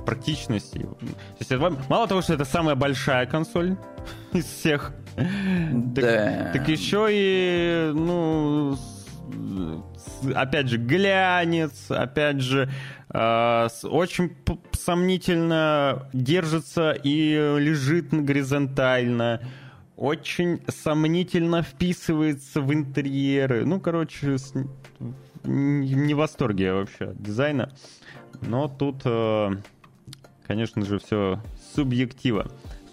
практичности. 0.05 0.79
То 0.79 1.39
есть, 1.39 1.51
это, 1.51 1.69
мало 1.89 2.07
того, 2.07 2.21
что 2.21 2.33
это 2.33 2.45
самая 2.45 2.75
большая 2.75 3.25
консоль 3.25 3.75
из 4.33 4.45
всех, 4.45 4.93
да. 5.73 6.51
так, 6.53 6.67
еще 6.67 7.07
и, 7.11 7.91
ну, 7.93 8.77
опять 10.35 10.67
же, 10.67 10.77
глянец, 10.77 11.89
опять 11.89 12.41
же, 12.41 12.69
э, 13.13 13.67
очень 13.83 14.35
сомнительно 14.71 16.07
держится 16.13 16.91
и 16.91 17.33
лежит 17.59 18.09
горизонтально, 18.11 19.41
очень 19.95 20.61
сомнительно 20.67 21.61
вписывается 21.61 22.61
в 22.61 22.73
интерьеры. 22.73 23.65
Ну, 23.65 23.79
короче, 23.79 24.37
с, 24.37 24.53
не 25.43 26.13
в 26.13 26.17
восторге 26.17 26.73
вообще 26.73 27.09
от 27.09 27.21
дизайна. 27.21 27.73
Но 28.41 28.67
тут, 28.67 29.01
э, 29.05 29.51
конечно 30.47 30.85
же, 30.85 30.99
все. 30.99 31.41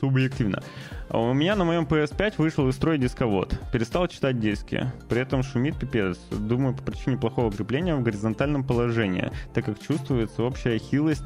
Субъективно. 0.01 0.63
А 0.91 0.96
у 1.11 1.33
меня 1.33 1.55
на 1.57 1.65
моем 1.65 1.85
PS5 1.85 2.35
вышел 2.39 2.69
из 2.69 2.75
строя 2.75 2.99
дисковод. 2.99 3.59
Перестал 3.73 4.09
читать 4.09 4.41
диски. 4.41 4.91
При 5.09 5.21
этом 5.21 5.43
шумит 5.43 5.79
пипец. 5.79 6.19
Думаю, 6.31 6.75
по 6.75 6.83
причине 6.83 7.17
плохого 7.17 7.53
крепления 7.53 7.95
в 7.95 8.03
горизонтальном 8.03 8.65
положении, 8.65 9.31
так 9.55 9.65
как 9.65 9.79
чувствуется 9.81 10.43
общая 10.43 10.79
хилость 10.79 11.25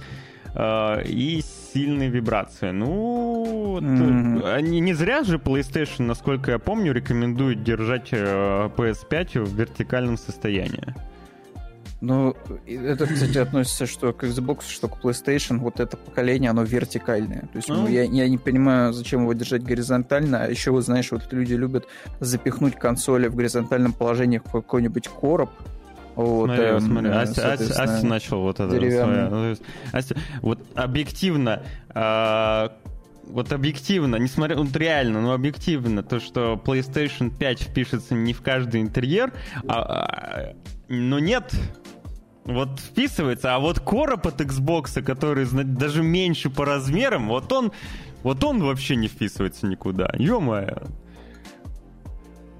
э, 0.54 1.04
и 1.04 1.42
сильные 1.72 2.10
вибрации. 2.10 2.70
Ну, 2.70 3.78
mm-hmm. 3.80 4.62
не, 4.62 4.80
не 4.80 4.92
зря 4.92 5.22
же 5.22 5.38
PlayStation, 5.38 6.02
насколько 6.02 6.52
я 6.52 6.58
помню, 6.58 6.92
рекомендует 6.92 7.62
держать 7.62 8.08
э, 8.12 8.70
PS5 8.76 9.44
в 9.44 9.54
вертикальном 9.54 10.18
состоянии. 10.18 10.94
Ну, 12.00 12.34
это, 12.66 13.06
кстати, 13.06 13.36
относится 13.36 13.86
что 13.86 14.12
к 14.12 14.24
Xbox, 14.24 14.68
что 14.68 14.88
к 14.88 15.04
PlayStation. 15.04 15.58
Вот 15.58 15.80
это 15.80 15.96
поколение, 15.96 16.50
оно 16.50 16.62
вертикальное. 16.62 17.42
То 17.52 17.56
есть, 17.56 17.68
ну, 17.68 17.86
я, 17.86 18.04
я 18.04 18.28
не 18.28 18.38
понимаю, 18.38 18.92
зачем 18.92 19.22
его 19.22 19.32
держать 19.34 19.62
горизонтально. 19.62 20.44
А 20.44 20.48
еще, 20.48 20.70
вот 20.70 20.84
знаешь, 20.84 21.10
вот 21.12 21.30
люди 21.32 21.54
любят 21.54 21.86
запихнуть 22.20 22.76
консоли 22.76 23.28
в 23.28 23.34
горизонтальном 23.34 23.92
положении 23.92 24.38
в 24.38 24.50
какой-нибудь 24.50 25.08
короб, 25.08 25.50
вот, 26.16 26.46
смотри, 26.46 26.64
эм, 26.64 26.80
смотри. 26.80 27.10
Асти, 27.10 27.40
Асти, 27.40 27.72
Асти 27.72 28.06
начал 28.06 28.40
вот 28.42 28.60
это. 28.60 28.70
Свое, 28.70 29.56
Асти, 29.92 30.16
вот 30.42 30.60
объективно, 30.74 31.62
э, 31.94 32.68
вот 33.26 33.52
объективно, 33.52 34.16
несмотря, 34.16 34.56
вот 34.56 34.76
реально, 34.76 35.22
но 35.22 35.32
объективно, 35.32 36.02
то, 36.02 36.20
что 36.20 36.60
PlayStation 36.62 37.32
5 37.36 37.62
впишется 37.62 38.14
не 38.14 38.32
в 38.32 38.42
каждый 38.42 38.80
интерьер, 38.80 39.32
а, 39.66 39.80
а, 39.80 40.54
но 40.88 41.18
нет, 41.18 41.54
вот 42.44 42.80
вписывается, 42.80 43.54
а 43.54 43.58
вот 43.58 43.80
короб 43.80 44.26
от 44.26 44.40
Xbox, 44.40 45.02
который 45.02 45.46
даже 45.64 46.02
меньше 46.02 46.50
по 46.50 46.64
размерам, 46.64 47.28
вот 47.28 47.52
он, 47.52 47.72
вот 48.22 48.42
он 48.44 48.62
вообще 48.62 48.96
не 48.96 49.08
вписывается 49.08 49.66
никуда. 49.66 50.10
Ё-моё. 50.16 50.82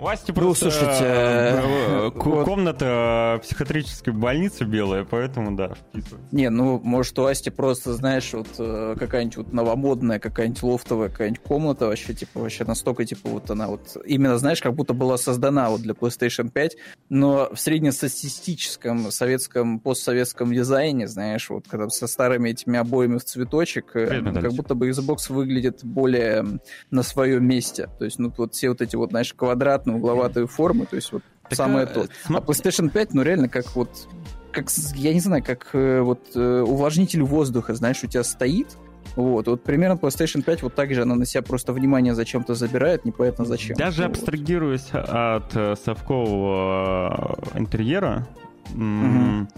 У 0.01 0.07
Асти 0.07 0.33
ну, 0.33 0.35
просто 0.35 0.71
слушайте, 0.71 1.05
э, 1.05 2.09
э, 2.09 2.11
комната 2.19 3.39
психиатрической 3.43 4.15
больницы 4.15 4.65
белая, 4.65 5.05
поэтому 5.05 5.55
да, 5.55 5.75
вписывается. 5.75 6.17
Не, 6.33 6.49
ну, 6.49 6.81
может, 6.83 7.19
у 7.19 7.27
Асти 7.27 7.51
просто, 7.51 7.93
знаешь, 7.93 8.33
вот 8.33 8.49
э, 8.59 8.97
какая-нибудь 8.99 9.37
вот 9.37 9.53
новомодная, 9.53 10.19
какая-нибудь 10.19 10.63
лофтовая 10.63 11.11
какая-нибудь 11.11 11.43
комната 11.43 11.87
вообще, 11.87 12.15
типа, 12.15 12.41
вообще 12.41 12.65
настолько, 12.65 13.05
типа, 13.05 13.29
вот 13.29 13.51
она 13.51 13.69
вот 13.69 13.99
именно, 14.07 14.39
знаешь, 14.39 14.63
как 14.63 14.75
будто 14.75 14.95
была 14.95 15.19
создана 15.19 15.69
вот 15.69 15.83
для 15.83 15.93
PlayStation 15.93 16.51
5, 16.51 16.77
но 17.11 17.51
в 17.53 17.61
среднестатистическом 17.61 19.11
советском, 19.11 19.81
постсоветском 19.81 20.51
дизайне, 20.55 21.09
знаешь, 21.09 21.51
вот 21.51 21.67
когда 21.69 21.91
со 21.91 22.07
старыми 22.07 22.49
этими 22.49 22.79
обоями 22.79 23.19
в 23.19 23.25
цветочек, 23.25 23.93
Привет, 23.93 24.35
как 24.41 24.53
будто 24.55 24.75
бы 24.75 24.89
Xbox 24.89 25.31
выглядит 25.31 25.81
более 25.85 26.47
на 26.91 27.03
своем 27.03 27.47
месте. 27.47 27.91
То 27.99 28.07
есть, 28.07 28.19
ну, 28.19 28.33
вот 28.35 28.55
все 28.55 28.71
вот 28.71 28.81
эти 28.81 28.97
вот, 28.97 29.11
знаешь, 29.11 29.35
квадратные 29.35 29.90
абсолютно 29.91 29.97
угловатые 29.97 30.47
формы, 30.47 30.87
то 30.87 30.97
есть 30.97 31.13
вот 31.13 31.23
так, 31.49 31.57
самое 31.57 31.85
а, 31.85 31.87
то. 31.87 32.03
См... 32.03 32.37
А 32.37 32.41
PlayStation 32.41 32.91
5, 32.91 33.15
ну 33.15 33.23
реально 33.23 33.49
как 33.49 33.75
вот, 33.75 34.09
как, 34.53 34.69
я 34.95 35.13
не 35.13 35.21
знаю, 35.21 35.43
как 35.45 35.71
э, 35.73 36.01
вот 36.01 36.21
э, 36.35 36.61
увлажнитель 36.63 37.23
воздуха, 37.23 37.75
знаешь, 37.75 38.03
у 38.03 38.07
тебя 38.07 38.25
стоит, 38.25 38.77
вот, 39.17 39.49
вот 39.49 39.63
примерно 39.63 39.99
PlayStation 39.99 40.43
5 40.43 40.63
вот 40.63 40.75
так 40.75 40.95
же 40.95 41.03
она 41.03 41.15
на 41.15 41.27
себя 41.27 41.43
просто 41.43 41.73
внимание 41.73 42.15
зачем-то 42.15 42.55
забирает, 42.55 43.05
непонятно 43.05 43.45
зачем. 43.45 43.77
Даже 43.77 44.03
вот. 44.03 44.13
абстрагируясь 44.13 44.91
от 44.93 45.57
э, 45.57 45.75
совкового 45.83 47.39
интерьера, 47.55 48.27
угу. 48.73 49.49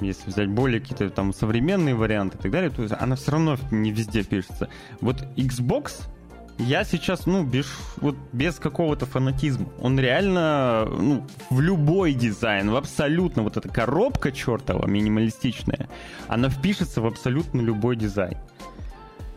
если 0.00 0.30
взять 0.30 0.48
более 0.48 0.80
какие-то 0.80 1.10
там 1.10 1.32
современные 1.34 1.94
варианты 1.94 2.38
и 2.38 2.40
так 2.40 2.50
далее, 2.50 2.70
то 2.70 2.82
есть 2.82 2.94
она 2.98 3.16
все 3.16 3.32
равно 3.32 3.58
не 3.70 3.90
везде 3.90 4.24
пишется. 4.24 4.68
Вот 5.00 5.22
Xbox 5.36 6.08
я 6.58 6.84
сейчас, 6.84 7.26
ну, 7.26 7.42
без, 7.42 7.66
вот, 7.96 8.16
без 8.32 8.56
какого-то 8.56 9.06
фанатизма. 9.06 9.66
Он 9.80 9.98
реально, 9.98 10.86
ну, 10.86 11.26
в 11.50 11.60
любой 11.60 12.14
дизайн, 12.14 12.70
в 12.70 12.76
абсолютно 12.76 13.42
вот 13.42 13.56
эта 13.56 13.68
коробка 13.68 14.30
чертова, 14.30 14.86
минималистичная, 14.86 15.88
она 16.28 16.48
впишется 16.48 17.00
в 17.00 17.06
абсолютно 17.06 17.60
любой 17.60 17.96
дизайн. 17.96 18.38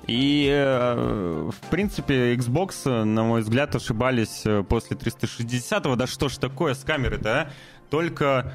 И, 0.05 0.47
э, 0.49 1.49
в 1.51 1.69
принципе, 1.69 2.33
Xbox, 2.35 3.03
на 3.03 3.23
мой 3.23 3.41
взгляд, 3.41 3.75
ошибались 3.75 4.43
э, 4.45 4.63
после 4.63 4.95
360-го. 4.95 5.95
Да 5.97 6.07
что 6.07 6.29
ж 6.29 6.37
такое 6.37 6.75
с 6.75 6.83
камерой-то, 6.83 7.41
а? 7.41 7.49
Только 7.89 8.53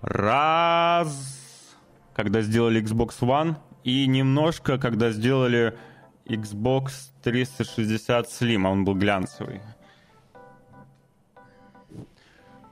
раз, 0.00 1.76
когда 2.14 2.40
сделали 2.40 2.82
Xbox 2.82 3.18
One, 3.20 3.56
и 3.84 4.06
немножко, 4.06 4.78
когда 4.78 5.10
сделали 5.10 5.76
Xbox 6.28 7.12
360 7.22 8.26
Slim, 8.26 8.66
а 8.66 8.70
он 8.70 8.84
был 8.84 8.94
глянцевый. 8.94 9.60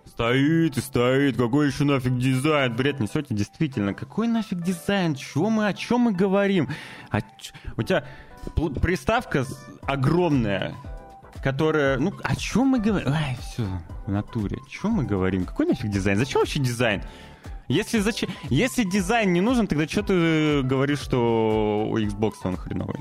Стоит 0.07 0.77
и 0.77 0.81
стоит, 0.81 1.37
какой 1.37 1.67
еще 1.67 1.85
нафиг 1.85 2.17
дизайн? 2.19 2.75
Бред 2.75 3.01
несете, 3.01 3.35
действительно, 3.35 3.95
какой 3.95 4.29
нафиг 4.29 4.61
дизайн? 4.61 5.17
Чё 5.17 5.51
мы, 5.51 5.67
о 5.67 5.75
чем 5.75 6.03
мы 6.03 6.12
говорим? 6.12 6.69
А, 7.11 7.19
у 7.77 7.83
тебя 7.83 8.05
приставка 8.81 9.45
огромная, 9.83 10.75
которая, 11.43 11.99
ну, 11.99 12.12
о 12.23 12.37
чем 12.37 12.69
мы 12.69 12.79
говорим? 12.79 13.09
Ай, 13.09 13.37
все, 13.40 13.67
в 14.07 14.12
натуре, 14.12 14.59
о 14.64 14.71
чем 14.71 14.93
мы 14.93 15.05
говорим? 15.05 15.47
Какой 15.47 15.67
нафиг 15.67 15.90
дизайн? 15.90 16.17
Зачем 16.17 16.43
вообще 16.43 16.61
дизайн? 16.61 17.03
Если, 17.67 17.99
зачем... 17.99 18.29
Если 18.51 18.85
дизайн 18.85 19.33
не 19.33 19.40
нужен, 19.40 19.67
тогда 19.67 19.88
что 19.88 20.03
ты 20.03 20.62
говоришь, 20.62 21.01
что 21.01 21.88
у 21.90 21.99
Xbox 21.99 22.35
он 22.45 22.57
хреновый? 22.57 23.01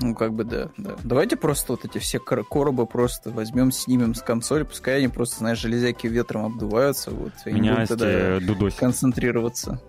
Ну, 0.00 0.14
как 0.14 0.32
бы, 0.32 0.44
да, 0.44 0.68
да. 0.76 0.96
Давайте 1.04 1.36
просто 1.36 1.72
вот 1.72 1.84
эти 1.84 1.98
все 1.98 2.18
коробы 2.18 2.86
просто 2.86 3.30
возьмем, 3.30 3.70
снимем 3.70 4.14
с 4.14 4.22
консоли, 4.22 4.64
пускай 4.64 4.98
они 4.98 5.08
просто, 5.08 5.38
знаешь, 5.38 5.58
железяки 5.58 6.06
ветром 6.06 6.46
обдуваются, 6.46 7.10
вот, 7.10 7.32
и 7.46 7.52
Меня 7.52 7.74
будут 7.74 7.88
тогда 7.88 8.40
дудосит. 8.40 8.78
концентрироваться 8.78 9.80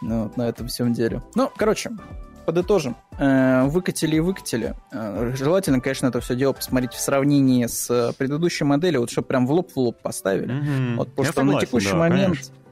ну, 0.00 0.24
вот, 0.24 0.36
на 0.36 0.48
этом 0.48 0.68
всем 0.68 0.92
деле. 0.92 1.22
Ну, 1.34 1.50
короче, 1.56 1.90
подытожим. 2.46 2.96
Э, 3.18 3.64
выкатили 3.64 4.16
и 4.16 4.20
выкатили. 4.20 4.74
Э, 4.92 5.32
желательно, 5.36 5.80
конечно, 5.80 6.06
это 6.06 6.20
все 6.20 6.34
дело 6.34 6.52
посмотреть 6.52 6.92
в 6.92 7.00
сравнении 7.00 7.66
с 7.66 8.14
предыдущей 8.16 8.64
моделью, 8.64 9.00
вот 9.00 9.10
чтобы 9.10 9.28
прям 9.28 9.46
в 9.46 9.52
лоб 9.52 9.70
в 9.72 9.76
лоб 9.76 10.00
поставили. 10.00 10.54
Mm-hmm. 10.54 10.96
Вот, 10.96 11.08
потому 11.10 11.26
Я 11.26 11.32
что 11.32 11.40
согласен, 11.40 11.54
на 11.54 11.66
текущий 11.66 11.90
да, 11.90 11.96
момент 11.96 12.34
конечно 12.34 12.65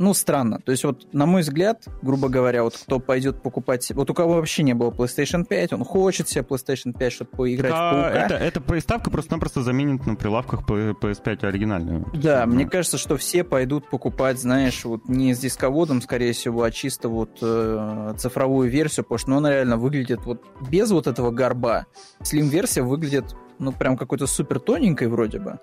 ну, 0.00 0.14
странно. 0.14 0.60
То 0.64 0.72
есть 0.72 0.82
вот, 0.84 1.12
на 1.12 1.26
мой 1.26 1.42
взгляд, 1.42 1.84
грубо 2.00 2.30
говоря, 2.30 2.64
вот 2.64 2.74
кто 2.74 3.00
пойдет 3.00 3.42
покупать... 3.42 3.92
Вот 3.92 4.08
у 4.08 4.14
кого 4.14 4.36
вообще 4.36 4.62
не 4.62 4.72
было 4.72 4.90
PlayStation 4.90 5.44
5, 5.44 5.74
он 5.74 5.84
хочет 5.84 6.26
себе 6.26 6.40
PlayStation 6.40 6.96
5, 6.98 7.12
чтобы 7.12 7.30
поиграть 7.32 7.72
а, 7.76 7.90
в 7.90 7.92
Паука. 7.92 8.18
Это, 8.18 8.34
эта 8.36 8.60
приставка 8.62 9.10
просто-напросто 9.10 9.62
заменит 9.62 10.06
на 10.06 10.14
прилавках 10.14 10.62
PS5 10.62 11.46
оригинальную. 11.46 12.06
Да, 12.14 12.46
мне 12.46 12.66
кажется, 12.66 12.96
что 12.96 13.18
все 13.18 13.44
пойдут 13.44 13.90
покупать, 13.90 14.40
знаешь, 14.40 14.86
вот 14.86 15.06
не 15.06 15.34
с 15.34 15.38
дисководом, 15.38 16.00
скорее 16.00 16.32
всего, 16.32 16.62
а 16.62 16.70
чисто 16.70 17.10
вот 17.10 17.36
э, 17.42 18.14
цифровую 18.16 18.70
версию, 18.70 19.04
потому 19.04 19.18
что 19.18 19.30
ну, 19.30 19.36
она 19.36 19.50
реально 19.50 19.76
выглядит 19.76 20.24
вот 20.24 20.42
без 20.66 20.90
вот 20.92 21.08
этого 21.08 21.30
горба. 21.30 21.84
Slim-версия 22.22 22.82
выглядит, 22.82 23.36
ну, 23.58 23.70
прям 23.70 23.98
какой-то 23.98 24.26
супер 24.26 24.60
тоненькой 24.60 25.08
вроде 25.08 25.40
бы. 25.40 25.58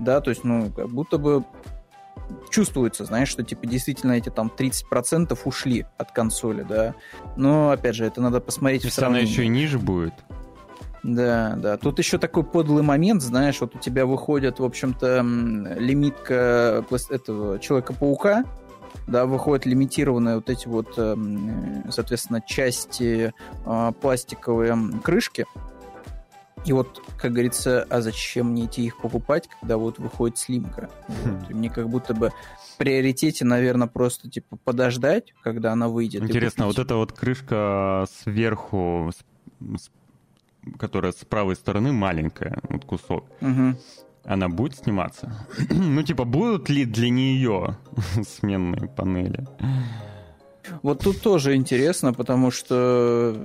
Да, 0.00 0.20
то 0.20 0.30
есть, 0.30 0.42
ну, 0.42 0.72
как 0.72 0.88
будто 0.88 1.18
бы 1.18 1.44
чувствуется, 2.50 3.04
знаешь, 3.04 3.28
что 3.28 3.42
типа 3.42 3.66
действительно 3.66 4.12
эти 4.12 4.30
там 4.30 4.52
30% 4.56 5.38
ушли 5.44 5.86
от 5.98 6.12
консоли, 6.12 6.62
да. 6.62 6.94
Но 7.36 7.70
опять 7.70 7.94
же, 7.94 8.04
это 8.04 8.20
надо 8.20 8.40
посмотреть 8.40 8.84
Если 8.84 8.92
в 8.92 8.94
сравнении. 8.94 9.24
она 9.24 9.30
еще 9.30 9.44
и 9.44 9.48
ниже 9.48 9.78
будет. 9.78 10.14
Да, 11.02 11.54
да. 11.56 11.76
Тут 11.76 11.98
еще 11.98 12.18
такой 12.18 12.42
подлый 12.42 12.82
момент, 12.82 13.22
знаешь, 13.22 13.60
вот 13.60 13.76
у 13.76 13.78
тебя 13.78 14.06
выходит, 14.06 14.58
в 14.58 14.64
общем-то, 14.64 15.20
лимитка 15.78 16.84
этого 17.10 17.60
Человека-паука, 17.60 18.44
да, 19.06 19.26
выходят 19.26 19.66
лимитированные 19.66 20.36
вот 20.36 20.50
эти 20.50 20.66
вот, 20.66 20.94
эм, 20.98 21.84
соответственно, 21.90 22.40
части 22.40 23.32
а, 23.64 23.92
пластиковые 23.92 24.76
крышки, 25.04 25.46
и 26.66 26.72
вот, 26.72 27.00
как 27.16 27.32
говорится, 27.32 27.86
а 27.88 28.00
зачем 28.00 28.50
мне 28.50 28.66
идти 28.66 28.84
их 28.84 28.98
покупать, 28.98 29.48
когда 29.60 29.76
вот 29.76 30.00
выходит 30.00 30.36
слимка? 30.36 30.90
Вот. 31.06 31.48
Хм. 31.48 31.56
мне 31.56 31.70
как 31.70 31.88
будто 31.88 32.12
бы 32.12 32.32
в 32.74 32.76
приоритете, 32.76 33.44
наверное, 33.44 33.86
просто 33.86 34.28
типа 34.28 34.56
подождать, 34.56 35.32
когда 35.42 35.72
она 35.72 35.88
выйдет. 35.88 36.22
Интересно, 36.22 36.66
вот 36.66 36.80
эта 36.80 36.96
вот 36.96 37.12
крышка 37.12 38.06
сверху, 38.24 39.12
которая 40.76 41.12
с 41.12 41.24
правой 41.24 41.54
стороны 41.54 41.92
маленькая, 41.92 42.58
вот 42.68 42.84
кусок, 42.84 43.24
угу. 43.40 43.78
она 44.24 44.48
будет 44.48 44.76
сниматься? 44.76 45.46
ну, 45.70 46.02
типа, 46.02 46.24
будут 46.24 46.68
ли 46.68 46.84
для 46.84 47.10
нее 47.10 47.78
сменные 48.26 48.88
панели? 48.88 49.46
Вот 50.82 51.02
тут 51.02 51.20
тоже 51.20 51.54
интересно, 51.54 52.12
потому 52.12 52.50
что 52.50 53.36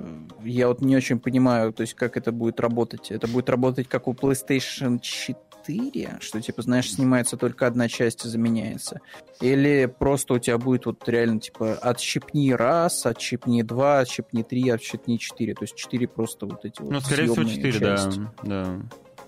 я 0.43 0.67
вот 0.67 0.81
не 0.81 0.95
очень 0.95 1.19
понимаю, 1.19 1.73
то 1.73 1.81
есть 1.81 1.93
как 1.93 2.17
это 2.17 2.31
будет 2.31 2.59
работать. 2.59 3.11
Это 3.11 3.27
будет 3.27 3.49
работать 3.49 3.87
как 3.87 4.07
у 4.07 4.13
PlayStation 4.13 4.99
4, 4.99 6.17
что 6.19 6.41
типа, 6.41 6.61
знаешь, 6.61 6.91
снимается 6.91 7.37
только 7.37 7.67
одна 7.67 7.87
часть 7.87 8.25
и 8.25 8.29
заменяется. 8.29 9.01
Или 9.39 9.85
просто 9.85 10.35
у 10.35 10.39
тебя 10.39 10.57
будет 10.57 10.85
вот 10.85 11.07
реально 11.07 11.39
типа 11.39 11.73
отщипни 11.75 12.51
раз, 12.51 13.05
отщипни 13.05 13.61
два, 13.61 13.99
отщипни 13.99 14.43
три, 14.43 14.69
отщипни 14.69 15.17
четыре. 15.17 15.53
То 15.53 15.63
есть 15.63 15.75
четыре 15.75 16.07
просто 16.07 16.45
вот 16.45 16.65
эти 16.65 16.81
вот 16.81 16.91
Ну, 16.91 17.01
скорее 17.01 17.31
всего, 17.31 17.43
четыре, 17.43 17.79
да. 17.79 18.11
да. 18.43 18.79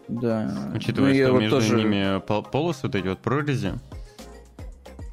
Да. 0.09 0.71
Учитывая, 0.75 1.13
ну, 1.13 1.23
что 1.23 1.31
вот 1.31 1.41
между 1.41 1.55
тоже... 1.55 1.77
ними 1.77 2.19
полосы 2.51 2.87
вот 2.87 2.95
эти 2.95 3.07
вот 3.07 3.19
прорези. 3.19 3.73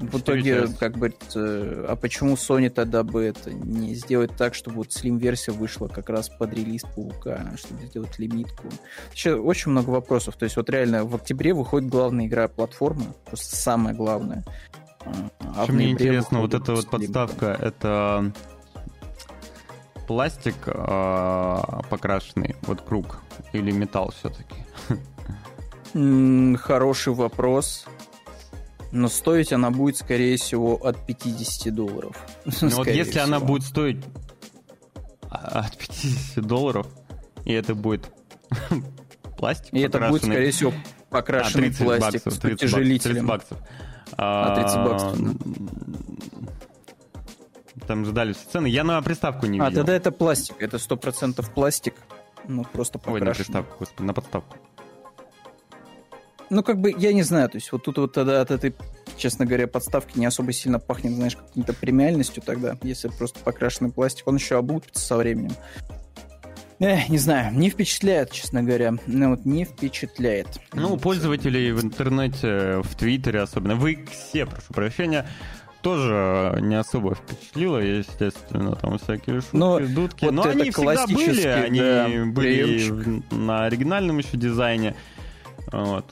В 0.01 0.19
итоге, 0.19 0.67
как 0.79 0.97
бы, 0.97 1.13
а 1.35 1.95
почему 1.95 2.33
Sony 2.33 2.69
тогда 2.69 3.03
бы 3.03 3.23
это 3.23 3.53
не 3.53 3.93
сделать 3.93 4.35
так, 4.35 4.55
чтобы 4.55 4.77
вот 4.77 4.87
Slim-версия 4.87 5.51
вышла 5.51 5.87
как 5.87 6.09
раз 6.09 6.29
под 6.29 6.53
релиз 6.53 6.81
Паука, 6.95 7.53
чтобы 7.55 7.85
сделать 7.85 8.17
лимитку? 8.17 8.67
Еще 9.13 9.35
очень 9.35 9.71
много 9.71 9.91
вопросов. 9.91 10.35
То 10.37 10.45
есть 10.45 10.57
вот 10.57 10.69
реально 10.69 11.05
в 11.05 11.15
октябре 11.15 11.53
выходит 11.53 11.89
главная 11.89 12.25
игра 12.25 12.47
платформы, 12.47 13.05
просто 13.25 13.55
самая 13.55 13.93
главная. 13.93 14.43
А 15.39 15.65
мне 15.67 15.91
интересно, 15.91 16.41
вот 16.41 16.53
эта 16.53 16.73
вот 16.73 16.89
подставка, 16.89 17.57
это 17.59 18.31
пластик 20.07 20.55
э, 20.65 21.61
покрашенный, 21.89 22.55
вот 22.63 22.81
круг, 22.81 23.21
или 23.53 23.71
металл 23.71 24.11
все-таки? 24.11 24.55
Хороший 26.57 27.13
вопрос. 27.13 27.85
Но 28.91 29.07
стоить 29.07 29.53
она 29.53 29.71
будет, 29.71 29.97
скорее 29.97 30.37
всего, 30.37 30.75
от 30.75 31.05
50 31.05 31.73
долларов. 31.73 32.15
Ну 32.61 32.69
вот 32.69 32.87
если 32.87 33.11
всего. 33.11 33.23
она 33.23 33.39
будет 33.39 33.63
стоить 33.63 34.03
от 35.29 35.77
50 35.77 36.45
долларов, 36.45 36.87
и 37.45 37.53
это 37.53 37.73
будет 37.73 38.11
пластик 39.37 39.73
И 39.73 39.79
это 39.79 39.99
будет, 40.09 40.23
скорее 40.23 40.51
всего, 40.51 40.73
покрашенный 41.09 41.69
а, 41.69 41.83
пластик 41.83 42.25
баксов, 42.25 42.33
с 42.33 42.37
30 42.39 42.63
утяжелителем. 42.63 43.13
30 43.13 43.29
баксов. 43.29 43.57
А, 44.17 44.55
30 44.55 44.77
баксов. 44.77 45.19
Там 47.87 48.05
же 48.05 48.11
дали 48.11 48.33
цены. 48.33 48.67
Я 48.67 48.83
на 48.83 49.01
приставку 49.01 49.45
не 49.45 49.59
а, 49.59 49.69
видел. 49.69 49.81
А, 49.81 49.83
тогда 49.83 49.93
это 49.95 50.11
пластик. 50.11 50.55
Это 50.59 50.77
100% 50.77 51.45
пластик. 51.53 51.95
Ну, 52.47 52.63
просто 52.63 52.99
покрашенный. 52.99 53.21
Ой, 53.21 53.27
на 53.29 53.35
приставку, 53.35 53.75
господи, 53.79 54.07
на 54.07 54.13
подставку. 54.13 54.57
Ну, 56.51 56.63
как 56.63 56.81
бы, 56.81 56.93
я 56.97 57.13
не 57.13 57.23
знаю, 57.23 57.47
то 57.47 57.55
есть 57.55 57.71
вот 57.71 57.83
тут 57.85 57.97
вот 57.97 58.11
тогда 58.11 58.41
от 58.41 58.51
этой, 58.51 58.75
честно 59.15 59.45
говоря, 59.45 59.67
подставки 59.67 60.19
не 60.19 60.25
особо 60.25 60.51
сильно 60.51 60.79
пахнет, 60.79 61.13
знаешь, 61.13 61.37
какой-то 61.37 61.71
премиальностью 61.71 62.43
тогда, 62.45 62.75
если 62.83 63.07
просто 63.07 63.39
покрашенный 63.39 63.89
пластик. 63.89 64.27
Он 64.27 64.35
еще 64.35 64.57
облупится 64.57 65.01
со 65.01 65.15
временем. 65.15 65.53
Эх, 66.79 67.07
не 67.07 67.19
знаю, 67.19 67.53
не 67.53 67.69
впечатляет, 67.69 68.31
честно 68.31 68.63
говоря. 68.63 68.95
Ну 69.07 69.29
вот 69.29 69.45
не 69.45 69.63
впечатляет. 69.63 70.47
Ну, 70.73 70.97
пользователей 70.97 71.71
в 71.71 71.81
интернете, 71.81 72.81
в 72.83 72.95
Твиттере 72.97 73.39
особенно, 73.39 73.75
вы 73.75 74.05
все, 74.11 74.45
прошу 74.45 74.73
прощения, 74.73 75.25
тоже 75.81 76.57
не 76.61 76.75
особо 76.75 77.15
впечатлило, 77.15 77.77
естественно, 77.77 78.75
там 78.75 78.97
всякие 78.97 79.41
шутки, 79.41 79.55
Но 79.55 79.79
дудки. 79.79 80.25
Вот 80.25 80.33
Но 80.33 80.43
они 80.43 80.69
всегда 80.71 81.07
были, 81.07 81.47
они 81.47 81.79
да, 81.79 82.07
были 82.07 82.63
приемчик. 82.63 83.31
на 83.31 83.65
оригинальном 83.65 84.17
еще 84.17 84.37
дизайне. 84.37 84.95
Вот. 85.71 86.05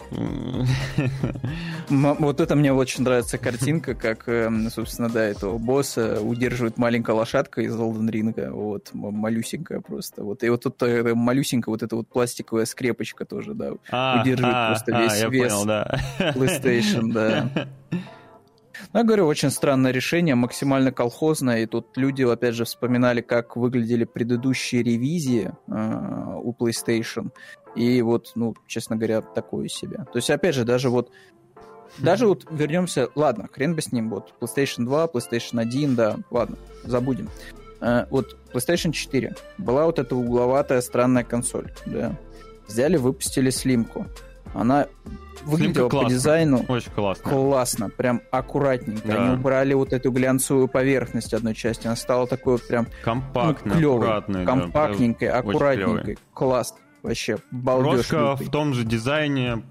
вот 1.90 2.40
это 2.40 2.56
мне 2.56 2.74
очень 2.74 3.04
нравится 3.04 3.38
картинка, 3.38 3.96
как, 3.96 4.28
эм, 4.28 4.70
собственно, 4.70 5.10
да, 5.10 5.24
этого 5.24 5.58
босса 5.58 6.22
удерживает 6.22 6.78
маленькая 6.78 7.16
лошадка 7.16 7.62
из 7.62 7.78
Олден 7.78 8.10
Ринга, 8.10 8.52
вот, 8.52 8.90
малюсенькая 8.94 9.82
просто. 9.82 10.24
Вот, 10.24 10.44
и 10.44 10.50
вот 10.50 10.64
тут 10.64 10.82
э, 10.84 11.14
малюсенькая 11.14 11.72
вот 11.72 11.84
эта 11.84 11.96
вот 11.96 12.08
пластиковая 12.08 12.66
скрепочка 12.66 13.26
тоже, 13.26 13.54
да, 13.54 13.72
а, 13.92 14.22
удерживает 14.22 14.56
а, 14.56 14.68
просто 14.68 14.96
а, 14.96 15.02
весь 15.02 15.24
вес 15.30 15.54
понял, 15.54 15.66
да. 15.66 15.96
PlayStation, 16.20 17.12
да. 17.12 17.50
Ну, 18.94 19.00
я 19.00 19.06
говорю, 19.06 19.26
очень 19.28 19.50
странное 19.50 19.92
решение, 19.92 20.36
максимально 20.36 20.92
колхозное, 20.92 21.64
и 21.64 21.66
тут 21.66 21.98
люди, 21.98 22.24
опять 22.24 22.56
же, 22.56 22.66
вспоминали, 22.66 23.22
как 23.22 23.56
выглядели 23.56 24.04
предыдущие 24.06 24.84
ревизии 24.84 25.52
э, 25.68 26.36
у 26.42 26.54
PlayStation, 26.54 27.32
и 27.76 28.02
вот, 28.02 28.32
ну, 28.36 28.56
честно 28.68 28.96
говоря, 28.96 29.22
такое 29.22 29.68
себе. 29.68 30.06
То 30.12 30.18
есть, 30.18 30.30
опять 30.30 30.56
же, 30.56 30.66
даже 30.66 30.90
вот 30.90 31.12
даже 31.98 32.28
вот 32.28 32.46
вернемся, 32.52 33.10
ладно, 33.16 33.50
хрен 33.52 33.76
бы 33.76 33.82
с 33.82 33.92
ним, 33.92 34.10
вот 34.10 34.34
PlayStation 34.40 34.86
2, 34.86 35.06
PlayStation 35.08 35.60
1, 35.60 35.96
да, 35.96 36.18
ладно, 36.30 36.58
забудем. 36.84 37.30
Э, 37.82 38.06
вот 38.10 38.38
PlayStation 38.54 38.92
4 38.92 39.36
была 39.58 39.86
вот 39.86 40.00
эта 40.00 40.16
угловатая 40.16 40.82
странная 40.82 41.24
консоль, 41.24 41.72
да. 41.86 42.18
Взяли, 42.68 42.98
выпустили 42.98 43.50
слимку. 43.50 44.06
Она 44.54 44.88
выглядела 45.44 45.90
по 45.90 46.06
дизайну 46.06 46.66
очень 46.68 46.92
классно. 46.92 47.30
Классно, 47.30 47.90
прям 47.90 48.22
аккуратненько. 48.32 49.08
Да. 49.08 49.26
Они 49.26 49.36
убрали 49.36 49.74
вот 49.74 49.94
эту 49.94 50.12
глянцевую 50.12 50.68
поверхность 50.68 51.34
одной 51.34 51.54
части. 51.54 51.88
Она 51.88 51.96
стала 51.96 52.28
такой 52.28 52.54
вот 52.54 52.68
прям 52.68 52.88
компактной, 53.04 53.74
ну, 53.74 53.78
клевой, 53.78 54.46
компактненькой, 54.46 55.30
да, 55.30 55.40
аккуратненькой. 55.40 56.18
Класс. 56.34 56.74
Вообще, 57.02 57.38
балдеж. 57.52 58.08
Крошка 58.08 58.36
в 58.36 58.50
том 58.50 58.74
же 58.74 58.84
дизайне, 58.84 59.64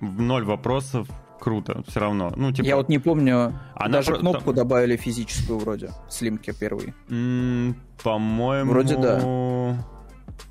ноль 0.00 0.44
вопросов, 0.44 1.06
круто, 1.38 1.84
все 1.86 2.00
равно. 2.00 2.32
Ну, 2.34 2.50
типа... 2.52 2.66
Я 2.66 2.76
вот 2.76 2.88
не 2.88 2.98
помню, 2.98 3.54
Она 3.76 3.88
даже 3.88 4.12
про... 4.12 4.18
кнопку 4.18 4.52
добавили 4.52 4.96
физическую 4.96 5.60
вроде, 5.60 5.90
слимки 6.08 6.52
первый. 6.52 6.92
Mm, 7.08 7.74
по-моему... 8.02 8.72
Вроде 8.72 8.96
да 8.96 9.76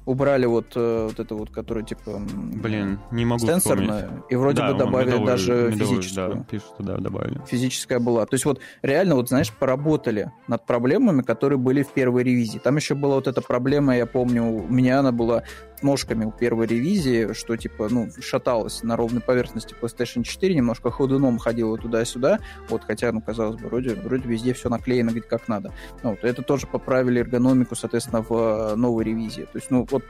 убрали 0.06 0.46
вот, 0.46 0.74
э, 0.76 1.08
вот 1.10 1.20
это 1.20 1.36
вот, 1.36 1.52
которое 1.52 1.84
типа... 1.86 2.20
Блин, 2.20 3.00
не 3.12 3.26
могу 3.26 3.46
Сенсорное, 3.46 4.04
вспомнить. 4.04 4.24
и 4.30 4.36
вроде 4.36 4.58
да, 4.58 4.72
бы 4.72 4.78
добавили 4.78 5.10
медовый, 5.12 5.28
даже 5.28 5.52
медовый, 5.72 5.78
физическую. 5.78 6.36
Да, 6.36 6.44
пишут, 6.44 6.74
да, 6.80 6.98
добавили. 6.98 7.42
Физическая 7.48 8.00
была. 8.00 8.26
То 8.26 8.36
есть 8.36 8.46
вот 8.46 8.60
реально, 8.82 9.16
вот 9.16 9.30
знаешь, 9.30 9.52
поработали 9.52 10.32
над 10.48 10.66
проблемами, 10.66 11.22
которые 11.22 11.60
были 11.60 11.84
в 11.84 11.92
первой 11.92 12.24
ревизии. 12.24 12.60
Там 12.60 12.78
еще 12.78 12.96
была 12.96 13.16
вот 13.16 13.28
эта 13.28 13.42
проблема, 13.42 13.96
я 13.96 14.06
помню, 14.06 14.44
у 14.44 14.68
меня 14.68 15.00
она 15.00 15.12
была 15.12 15.44
ножками 15.84 16.26
у 16.26 16.32
первой 16.32 16.68
ревизии, 16.68 17.34
что 17.34 17.58
типа, 17.58 17.88
ну, 17.90 18.10
шаталась 18.22 18.84
на 18.84 18.96
ровной 18.96 19.22
поверхности 19.22 19.76
PlayStation 19.80 20.24
4, 20.24 20.56
немножко 20.56 20.92
ходуном 20.92 21.38
ходила 21.38 21.78
туда-сюда, 21.78 22.40
вот, 22.70 22.84
хотя, 22.84 23.12
ну, 23.12 23.22
казалось 23.22 23.60
бы, 23.60 23.68
вроде, 23.68 23.96
вроде 23.96 24.28
везде 24.28 24.54
все 24.54 24.70
наклеено 24.70 25.12
как 25.22 25.48
надо. 25.48 25.74
Ну, 26.04 26.12
вот, 26.12 26.24
это 26.24 26.42
тоже 26.42 26.68
поправили 26.68 27.20
эргономику, 27.20 27.76
соответственно, 27.76 28.24
в 28.28 28.32
э, 28.32 28.76
новой 28.76 29.04
ревизии. 29.04 29.44
То 29.44 29.58
есть, 29.58 29.70
ну, 29.70 29.86
вот 29.92 30.04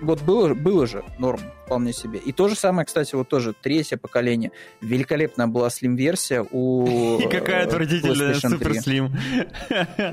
вот 0.00 0.22
было, 0.22 0.54
было 0.54 0.86
же 0.86 1.04
норм 1.18 1.40
вполне 1.66 1.92
себе. 1.92 2.18
И 2.18 2.32
то 2.32 2.48
же 2.48 2.54
самое, 2.56 2.86
кстати, 2.86 3.14
вот 3.14 3.28
тоже 3.28 3.54
третье 3.60 3.96
поколение. 3.96 4.50
Великолепная 4.80 5.46
была 5.46 5.68
Slim-версия 5.68 6.44
у 6.50 7.18
И 7.18 7.28
какая 7.28 7.64
э, 7.64 7.66
отвратительная 7.66 8.34
Super 8.34 8.72
Slim. 8.72 9.10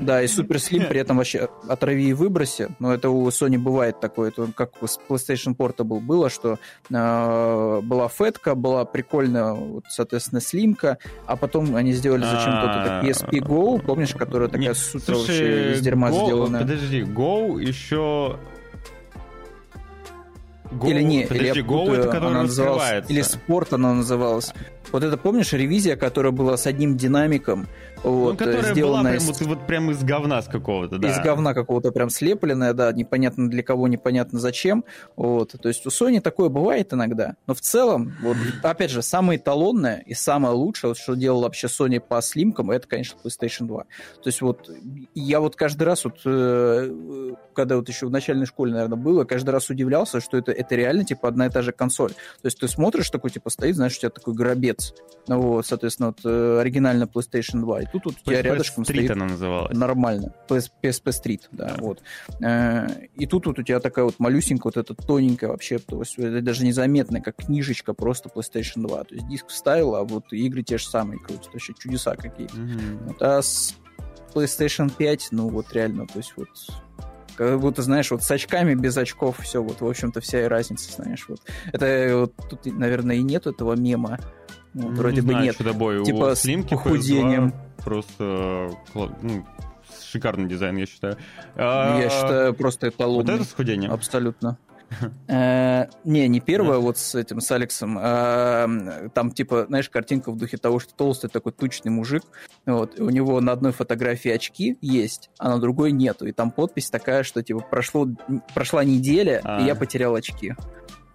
Да, 0.00 0.22
и 0.22 0.26
Super 0.26 0.56
Slim 0.56 0.86
при 0.86 1.00
этом 1.00 1.16
вообще 1.16 1.48
отрави 1.68 2.10
и 2.10 2.12
выброси. 2.12 2.68
Но 2.78 2.92
это 2.92 3.10
у 3.10 3.26
Sony 3.28 3.58
бывает 3.58 3.98
такое. 4.00 4.28
Это 4.28 4.48
как 4.54 4.72
с 4.82 5.00
PlayStation 5.08 5.56
Portable 5.56 6.00
было, 6.00 6.30
что 6.30 6.58
э, 6.90 7.80
была 7.82 8.08
фетка, 8.08 8.54
была 8.54 8.84
прикольная, 8.84 9.52
вот, 9.52 9.84
соответственно, 9.88 10.40
слимка, 10.40 10.98
а 11.26 11.36
потом 11.36 11.74
они 11.74 11.92
сделали 11.92 12.22
зачем-то 12.22 13.00
вот 13.02 13.04
PSP 13.04 13.40
Go, 13.40 13.82
помнишь, 13.82 14.14
которая 14.14 14.48
такая 14.48 14.74
супер 14.74 15.14
вообще 15.14 15.72
из 15.72 15.80
дерьма 15.80 16.12
сделанная. 16.12 16.60
Подожди, 16.60 17.00
Go 17.00 17.60
еще 17.60 18.38
Go, 20.70 20.90
или 20.90 21.02
не, 21.02 21.22
подожди, 21.22 21.48
или 21.48 21.58
я 21.58 21.64
Go 21.64 21.94
это 21.94 22.08
который 22.08 22.30
она 22.30 22.42
называлась, 22.42 23.04
или 23.08 23.22
спорт 23.22 23.72
она 23.72 23.94
называлась. 23.94 24.52
Вот 24.92 25.02
это 25.02 25.16
помнишь 25.16 25.52
ревизия, 25.52 25.96
которая 25.96 26.32
была 26.32 26.56
с 26.56 26.66
одним 26.66 26.96
динамиком, 26.96 27.68
вот, 28.02 28.32
ну, 28.32 28.36
которая 28.36 28.72
сделанная 28.72 29.02
была 29.02 29.10
прям, 29.10 29.16
из... 29.16 29.26
вот, 29.26 29.48
вот 29.48 29.66
прям 29.66 29.90
из 29.90 30.02
говна 30.02 30.42
с 30.42 30.46
какого-то, 30.46 30.98
да. 30.98 31.08
Из 31.08 31.18
говна 31.18 31.54
какого-то 31.54 31.92
прям 31.92 32.10
слепленная, 32.10 32.72
да, 32.72 32.92
непонятно 32.92 33.48
для 33.48 33.62
кого, 33.62 33.88
непонятно 33.88 34.38
зачем. 34.38 34.84
Вот, 35.16 35.54
то 35.60 35.68
есть 35.68 35.86
у 35.86 35.90
Sony 35.90 36.20
такое 36.20 36.48
бывает 36.48 36.92
иногда, 36.92 37.36
но 37.46 37.54
в 37.54 37.60
целом, 37.60 38.14
вот, 38.22 38.36
опять 38.62 38.90
же, 38.90 39.02
самое 39.02 39.38
эталонное 39.38 40.02
и 40.06 40.14
самое 40.14 40.54
лучшее, 40.54 40.90
вот, 40.90 40.98
что 40.98 41.14
делал 41.14 41.42
вообще 41.42 41.66
Sony 41.66 42.00
по 42.00 42.20
слимкам, 42.22 42.70
это, 42.70 42.86
конечно, 42.86 43.18
PlayStation 43.22 43.66
2. 43.66 43.82
То 43.82 43.86
есть 44.26 44.40
вот 44.40 44.70
я 45.14 45.40
вот 45.40 45.56
каждый 45.56 45.84
раз, 45.84 46.04
вот, 46.04 46.20
э, 46.24 47.34
когда 47.54 47.76
вот 47.76 47.88
еще 47.88 48.06
в 48.06 48.10
начальной 48.10 48.46
школе, 48.46 48.72
наверное, 48.72 48.96
было, 48.96 49.24
каждый 49.24 49.50
раз 49.50 49.70
удивлялся, 49.70 50.20
что 50.20 50.36
это, 50.36 50.52
это 50.52 50.74
реально, 50.74 51.04
типа, 51.04 51.28
одна 51.28 51.46
и 51.46 51.50
та 51.50 51.62
же 51.62 51.72
консоль. 51.72 52.10
То 52.12 52.46
есть 52.46 52.58
ты 52.58 52.68
смотришь, 52.68 53.10
такой, 53.10 53.30
типа, 53.30 53.50
стоит, 53.50 53.76
знаешь, 53.76 53.96
у 53.96 54.00
тебя 54.00 54.10
такой 54.10 54.34
гробец, 54.34 54.94
ну, 55.26 55.40
вот, 55.40 55.66
соответственно, 55.66 56.08
вот, 56.08 56.20
э, 56.24 56.60
оригинальная 56.60 57.06
PlayStation 57.06 57.60
2, 57.60 57.87
тут 57.92 58.04
вот 58.04 58.16
тебя 58.24 58.42
рядышком 58.42 58.84
Street 58.84 58.94
стоит 58.94 59.10
она 59.10 59.26
называлась. 59.26 59.76
нормально. 59.76 60.32
PSP, 60.48 60.70
PSP 60.82 61.04
Street, 61.04 61.40
да, 61.52 61.68
да. 61.68 61.76
вот. 61.78 62.02
Э, 62.42 62.86
и 63.14 63.26
тут 63.26 63.46
вот 63.46 63.58
у 63.58 63.62
тебя 63.62 63.80
такая 63.80 64.04
вот 64.04 64.18
малюсенькая, 64.18 64.72
вот 64.74 64.76
эта 64.76 64.94
тоненькая 64.94 65.50
вообще, 65.50 65.78
то 65.78 66.00
есть 66.00 66.18
это 66.18 66.40
даже 66.40 66.64
незаметная, 66.64 67.20
как 67.20 67.36
книжечка 67.36 67.94
просто 67.94 68.28
PlayStation 68.28 68.86
2. 68.86 69.04
То 69.04 69.14
есть 69.14 69.28
диск 69.28 69.48
вставил, 69.48 69.94
а 69.94 70.04
вот 70.04 70.32
игры 70.32 70.62
те 70.62 70.78
же 70.78 70.86
самые 70.86 71.18
крутят. 71.18 71.52
Вообще 71.52 71.72
чудеса 71.78 72.16
какие-то. 72.16 72.56
Mm-hmm. 72.56 73.06
Вот, 73.06 73.22
а 73.22 73.42
с 73.42 73.74
PlayStation 74.34 74.92
5, 74.96 75.28
ну 75.32 75.48
вот 75.48 75.72
реально, 75.72 76.06
то 76.06 76.18
есть 76.18 76.32
вот 76.36 76.48
как 77.36 77.60
будто, 77.60 77.82
знаешь, 77.82 78.10
вот 78.10 78.24
с 78.24 78.30
очками, 78.32 78.74
без 78.74 78.96
очков, 78.96 79.38
все, 79.38 79.62
вот, 79.62 79.80
в 79.80 79.86
общем-то, 79.86 80.20
вся 80.20 80.42
и 80.42 80.48
разница, 80.48 80.90
знаешь, 80.90 81.24
вот. 81.28 81.40
Это 81.72 82.10
вот 82.16 82.34
тут, 82.50 82.66
наверное, 82.66 83.14
и 83.14 83.22
нет 83.22 83.46
этого 83.46 83.76
мема, 83.76 84.18
ну, 84.74 84.88
вроде 84.88 85.16
не 85.16 85.20
бы 85.22 85.32
знаю, 85.32 85.44
нет. 85.44 85.54
Что 85.54 85.64
тобой. 85.64 86.04
Типа 86.04 86.34
с 86.34 86.46
похудением. 86.68 87.54
Просто 87.88 88.70
ну, 89.22 89.46
шикарный 90.04 90.46
дизайн, 90.46 90.76
я 90.76 90.84
считаю. 90.84 91.16
Я 91.56 92.04
а, 92.04 92.10
считаю, 92.10 92.52
просто 92.52 92.90
эталонный. 92.90 93.32
Вот 93.32 93.40
это 93.40 93.44
схудение? 93.48 93.88
Абсолютно. 93.88 94.58
Э, 95.28 95.86
не, 96.04 96.28
не 96.28 96.40
первая 96.40 96.78
вот 96.78 96.98
с 96.98 97.14
этим, 97.14 97.40
с 97.40 97.50
Алексом. 97.50 97.98
А, 97.98 98.68
там, 99.14 99.30
типа, 99.32 99.66
знаешь, 99.68 99.88
картинка 99.88 100.30
в 100.30 100.36
духе 100.36 100.58
того, 100.58 100.80
что 100.80 100.94
толстый 100.94 101.28
такой 101.28 101.52
тучный 101.52 101.90
мужик, 101.90 102.24
вот, 102.66 103.00
у 103.00 103.08
него 103.08 103.40
на 103.40 103.52
одной 103.52 103.72
фотографии 103.72 104.30
очки 104.30 104.76
есть, 104.82 105.30
а 105.38 105.48
на 105.48 105.58
другой 105.58 105.92
нету. 105.92 106.26
И 106.26 106.32
там 106.32 106.50
подпись 106.50 106.90
такая, 106.90 107.22
что, 107.22 107.42
типа, 107.42 107.60
прошло, 107.60 108.06
прошла 108.54 108.84
неделя, 108.84 109.42
и 109.60 109.64
я 109.64 109.74
потерял 109.74 110.14
очки. 110.14 110.54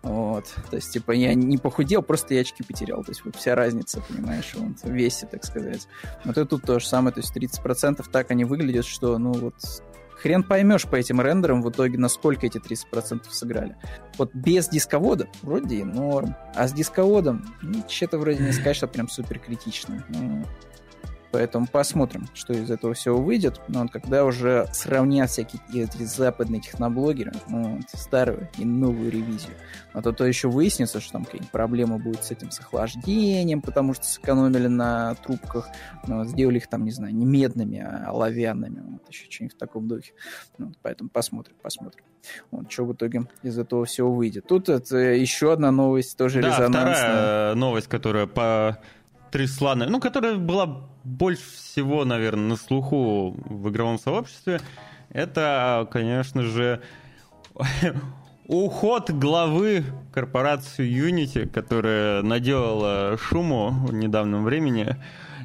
Вот. 0.03 0.53
То 0.69 0.75
есть, 0.75 0.91
типа, 0.91 1.11
я 1.11 1.33
не 1.33 1.57
похудел, 1.57 2.01
просто 2.01 2.33
я 2.33 2.41
очки 2.41 2.61
потерял. 2.61 3.03
То 3.03 3.11
есть, 3.11 3.23
вот 3.23 3.35
вся 3.37 3.55
разница, 3.55 4.01
понимаешь, 4.01 4.53
вот, 4.55 4.81
в 4.83 4.91
весе, 4.91 5.25
так 5.25 5.45
сказать. 5.45 5.87
Вот 6.25 6.37
и 6.37 6.45
тут 6.45 6.63
то 6.63 6.79
же 6.79 6.87
самое, 6.87 7.13
то 7.13 7.21
есть 7.21 7.35
30% 7.35 8.05
так 8.11 8.29
они 8.31 8.43
выглядят, 8.43 8.85
что, 8.85 9.17
ну, 9.17 9.31
вот, 9.31 9.55
хрен 10.23 10.43
поймешь 10.43 10.87
по 10.87 10.97
этим 10.97 11.21
рендерам 11.21 11.61
в 11.61 11.69
итоге, 11.69 11.97
насколько 11.97 12.45
эти 12.45 12.57
30% 12.57 13.23
сыграли. 13.29 13.77
Вот 14.17 14.33
без 14.33 14.67
дисковода 14.67 15.27
вроде 15.41 15.77
и 15.77 15.83
норм, 15.83 16.35
а 16.53 16.67
с 16.67 16.73
дисководом, 16.73 17.45
ну, 17.61 17.83
что-то 17.87 18.17
вроде 18.17 18.43
не 18.43 18.51
сказать, 18.51 18.75
что 18.75 18.87
прям 18.87 19.07
супер 19.07 19.39
критично. 19.39 20.05
Ну, 20.09 20.45
Поэтому 21.33 21.65
посмотрим, 21.65 22.27
что 22.35 22.53
из 22.53 22.69
этого 22.69 22.93
всего 22.93 23.19
выйдет. 23.19 23.59
Но 23.67 23.81
вот 23.81 23.91
когда 23.91 24.23
уже 24.23 24.67
сравнят 24.71 25.31
всякие 25.31 25.59
эти 25.73 26.03
западные 26.03 26.61
техноблогеры, 26.61 27.31
ну, 27.47 27.77
вот, 27.77 27.85
старую 27.91 28.49
и 28.59 28.63
новую 28.63 29.09
ревизию, 29.09 29.55
а 29.93 30.03
то, 30.03 30.11
то 30.11 30.27
еще 30.27 30.47
выяснится, 30.47 31.01
что 31.01 31.13
там 31.13 31.25
какие-нибудь 31.25 31.49
проблемы 31.49 31.97
будут 31.97 32.23
с 32.23 32.29
этим 32.29 32.51
с 32.51 32.59
охлаждением, 32.59 33.63
потому 33.63 33.95
что 33.95 34.05
сэкономили 34.05 34.67
на 34.67 35.15
трубках, 35.15 35.69
ну, 36.05 36.23
сделали 36.25 36.57
их 36.57 36.67
там, 36.67 36.85
не 36.85 36.91
знаю, 36.91 37.15
не 37.15 37.25
медными, 37.25 37.79
а 37.79 38.09
оловянными, 38.09 38.83
вот, 38.91 39.09
еще 39.09 39.25
что-нибудь 39.27 39.55
в 39.55 39.59
таком 39.59 39.87
духе. 39.87 40.13
Ну, 40.59 40.67
вот, 40.67 40.77
поэтому 40.83 41.09
посмотрим, 41.09 41.55
посмотрим. 41.63 42.03
Вот, 42.51 42.71
что 42.71 42.85
в 42.85 42.93
итоге 42.93 43.27
из 43.41 43.57
этого 43.57 43.85
всего 43.85 44.13
выйдет. 44.13 44.45
Тут 44.47 44.69
это 44.69 44.97
еще 44.97 45.51
одна 45.51 45.71
новость, 45.71 46.15
тоже 46.15 46.43
да, 46.43 46.49
резонансная. 46.49 46.93
вторая 46.93 47.55
новость, 47.55 47.87
которая 47.87 48.27
по 48.27 48.77
трясла, 49.33 49.73
ну, 49.73 49.99
которая 49.99 50.35
была 50.35 50.83
больше 51.03 51.41
всего, 51.41 52.05
наверное, 52.05 52.49
на 52.49 52.55
слуху 52.55 53.31
в 53.31 53.67
игровом 53.69 53.97
сообществе, 53.97 54.61
это, 55.09 55.87
конечно 55.91 56.43
же, 56.43 56.81
уход 58.47 59.09
главы 59.09 59.85
корпорации 60.13 60.87
Unity, 60.87 61.49
которая 61.49 62.21
наделала 62.21 63.17
шуму 63.17 63.71
в 63.71 63.91
недавнем 63.91 64.43
времени 64.43 64.97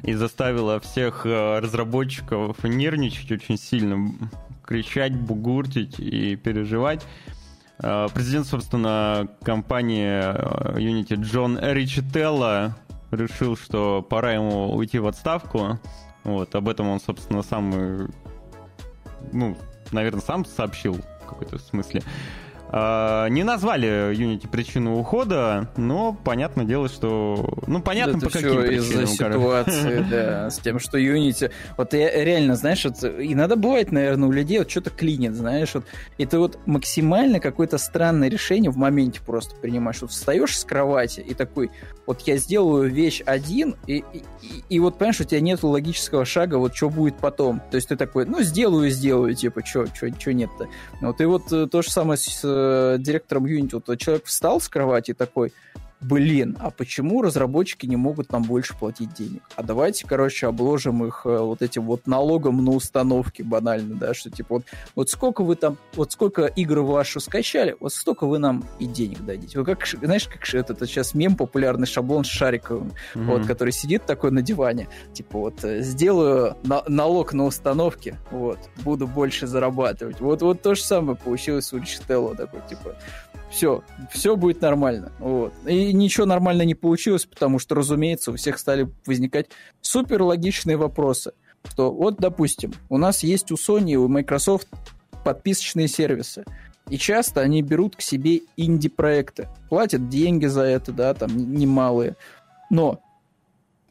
и 0.03 0.13
заставила 0.13 0.79
всех 0.79 1.25
э, 1.25 1.57
разработчиков 1.57 2.63
нервничать 2.63 3.31
очень 3.31 3.57
сильно, 3.57 4.11
кричать, 4.63 5.15
бугуртить 5.15 5.99
и 5.99 6.35
переживать. 6.35 7.03
Э, 7.79 8.05
президент, 8.13 8.45
собственно, 8.45 9.29
компании 9.41 10.21
э, 10.21 10.77
Unity 10.77 11.15
Джон 11.15 11.57
Ричителло 11.59 12.75
решил, 13.11 13.55
что 13.55 14.01
пора 14.01 14.33
ему 14.33 14.73
уйти 14.75 14.99
в 14.99 15.07
отставку. 15.07 15.79
Вот, 16.23 16.53
об 16.55 16.69
этом 16.69 16.89
он, 16.89 16.99
собственно, 16.99 17.41
сам, 17.41 18.11
ну, 19.31 19.57
наверное, 19.91 20.21
сам 20.21 20.45
сообщил 20.45 20.93
в 20.93 21.25
какой-то 21.25 21.57
смысле. 21.59 22.03
А, 22.71 23.27
не 23.29 23.43
назвали 23.43 24.13
Unity 24.13 24.47
причину 24.47 24.99
ухода, 24.99 25.71
но 25.75 26.13
понятное 26.13 26.65
дело, 26.65 26.87
что... 26.87 27.49
Ну, 27.65 27.81
понятно, 27.81 28.17
Это 28.17 28.27
по 28.27 28.31
каким 28.31 28.61
причинам. 28.61 29.03
из-за 29.03 29.07
ситуации, 29.07 30.05
да, 30.09 30.49
с 30.51 30.59
тем, 30.59 30.77
что 30.79 30.99
Unity... 30.99 31.51
Вот 31.77 31.93
я 31.93 32.23
реально, 32.23 32.55
знаешь, 32.55 32.85
вот 32.85 33.03
иногда 33.03 33.55
бывает, 33.55 33.91
наверное, 33.91 34.29
у 34.29 34.31
людей 34.31 34.59
вот 34.59 34.69
что-то 34.69 34.91
клинит, 34.91 35.33
знаешь, 35.33 35.73
вот 35.73 35.85
это 36.19 36.37
вот 36.37 36.59
максимально 36.67 37.39
какое-то 37.39 37.79
странное 37.79 38.29
решение 38.29 38.69
в 38.69 38.77
моменте 38.77 39.19
просто 39.25 39.55
принимаешь. 39.55 40.01
Вот 40.01 40.11
встаешь 40.11 40.57
с 40.57 40.63
кровати 40.63 41.21
и 41.21 41.33
такой, 41.33 41.71
вот 42.05 42.21
я 42.21 42.37
сделаю 42.37 42.89
вещь 42.89 43.23
один, 43.25 43.75
и, 43.87 44.03
и, 44.13 44.23
и, 44.41 44.63
и 44.69 44.79
вот, 44.79 44.97
понимаешь, 44.99 45.21
у 45.21 45.23
тебя 45.23 45.41
нет 45.41 45.63
логического 45.63 46.23
шага, 46.23 46.55
вот 46.55 46.75
что 46.75 46.89
будет 46.89 47.17
потом. 47.17 47.61
То 47.71 47.75
есть 47.75 47.89
ты 47.89 47.95
такой, 47.95 48.25
ну, 48.25 48.41
сделаю, 48.43 48.91
сделаю, 48.91 49.33
типа, 49.33 49.65
что 49.65 49.87
нет-то. 50.33 50.67
Вот 51.01 51.19
и 51.21 51.25
вот 51.25 51.51
э, 51.51 51.67
то 51.67 51.81
же 51.81 51.89
самое 51.89 52.17
с 52.17 52.43
э, 52.59 52.97
директором 52.99 53.45
Unity. 53.45 53.81
Вот 53.85 53.97
человек 53.97 54.25
встал 54.25 54.59
с 54.61 54.67
кровати 54.67 55.13
такой, 55.13 55.53
блин, 56.01 56.57
а 56.59 56.71
почему 56.71 57.21
разработчики 57.21 57.85
не 57.85 57.95
могут 57.95 58.31
нам 58.31 58.43
больше 58.43 58.77
платить 58.77 59.13
денег? 59.13 59.43
А 59.55 59.63
давайте, 59.63 60.07
короче, 60.07 60.47
обложим 60.47 61.05
их 61.05 61.21
э, 61.25 61.37
вот 61.37 61.61
этим 61.61 61.83
вот 61.83 62.07
налогом 62.07 62.63
на 62.63 62.71
установки 62.71 63.41
банально, 63.41 63.95
да, 63.95 64.13
что 64.13 64.29
типа 64.29 64.55
вот, 64.55 64.63
вот 64.95 65.09
сколько 65.09 65.43
вы 65.43 65.55
там, 65.55 65.77
вот 65.93 66.11
сколько 66.11 66.45
игр 66.45 66.79
вашу 66.79 67.19
скачали, 67.19 67.75
вот 67.79 67.93
столько 67.93 68.27
вы 68.27 68.39
нам 68.39 68.65
и 68.79 68.85
денег 68.85 69.25
дадите. 69.25 69.59
Вы 69.59 69.65
как, 69.65 69.85
знаешь, 69.85 70.27
как 70.27 70.47
это, 70.53 70.73
это 70.73 70.85
сейчас 70.87 71.13
мем 71.13 71.35
популярный 71.35 71.87
шаблон 71.87 72.23
с 72.23 72.27
шариковым, 72.27 72.93
mm-hmm. 73.13 73.25
вот, 73.25 73.45
который 73.45 73.71
сидит 73.71 74.05
такой 74.05 74.31
на 74.31 74.41
диване, 74.41 74.87
типа 75.13 75.37
вот, 75.37 75.63
э, 75.63 75.81
сделаю 75.81 76.55
на, 76.63 76.83
налог 76.87 77.33
на 77.33 77.45
установки, 77.45 78.17
вот, 78.31 78.59
буду 78.83 79.07
больше 79.07 79.47
зарабатывать. 79.47 80.21
Вот, 80.21 80.41
вот 80.41 80.61
то 80.61 80.75
же 80.75 80.81
самое 80.81 81.17
получилось 81.17 81.73
у 81.73 81.77
Ричтелло, 81.77 82.35
такой, 82.35 82.61
типа, 82.69 82.95
все, 83.49 83.83
все 84.11 84.35
будет 84.35 84.61
нормально. 84.61 85.11
Вот. 85.19 85.53
И 85.65 85.93
ничего 85.93 86.25
нормально 86.25 86.63
не 86.63 86.75
получилось, 86.75 87.25
потому 87.25 87.59
что, 87.59 87.75
разумеется, 87.75 88.31
у 88.31 88.35
всех 88.35 88.59
стали 88.59 88.89
возникать 89.05 89.47
супер 89.81 90.21
логичные 90.21 90.77
вопросы. 90.77 91.33
Что 91.67 91.91
вот, 91.91 92.17
допустим, 92.17 92.73
у 92.89 92.97
нас 92.97 93.23
есть 93.23 93.51
у 93.51 93.55
Sony 93.55 93.91
и 93.91 93.97
у 93.97 94.07
Microsoft 94.07 94.67
подписочные 95.23 95.87
сервисы. 95.87 96.45
И 96.89 96.97
часто 96.97 97.41
они 97.41 97.61
берут 97.61 97.95
к 97.95 98.01
себе 98.01 98.41
инди-проекты. 98.57 99.49
Платят 99.69 100.09
деньги 100.09 100.45
за 100.45 100.63
это, 100.63 100.91
да, 100.91 101.13
там 101.13 101.35
немалые. 101.53 102.15
Но 102.69 103.01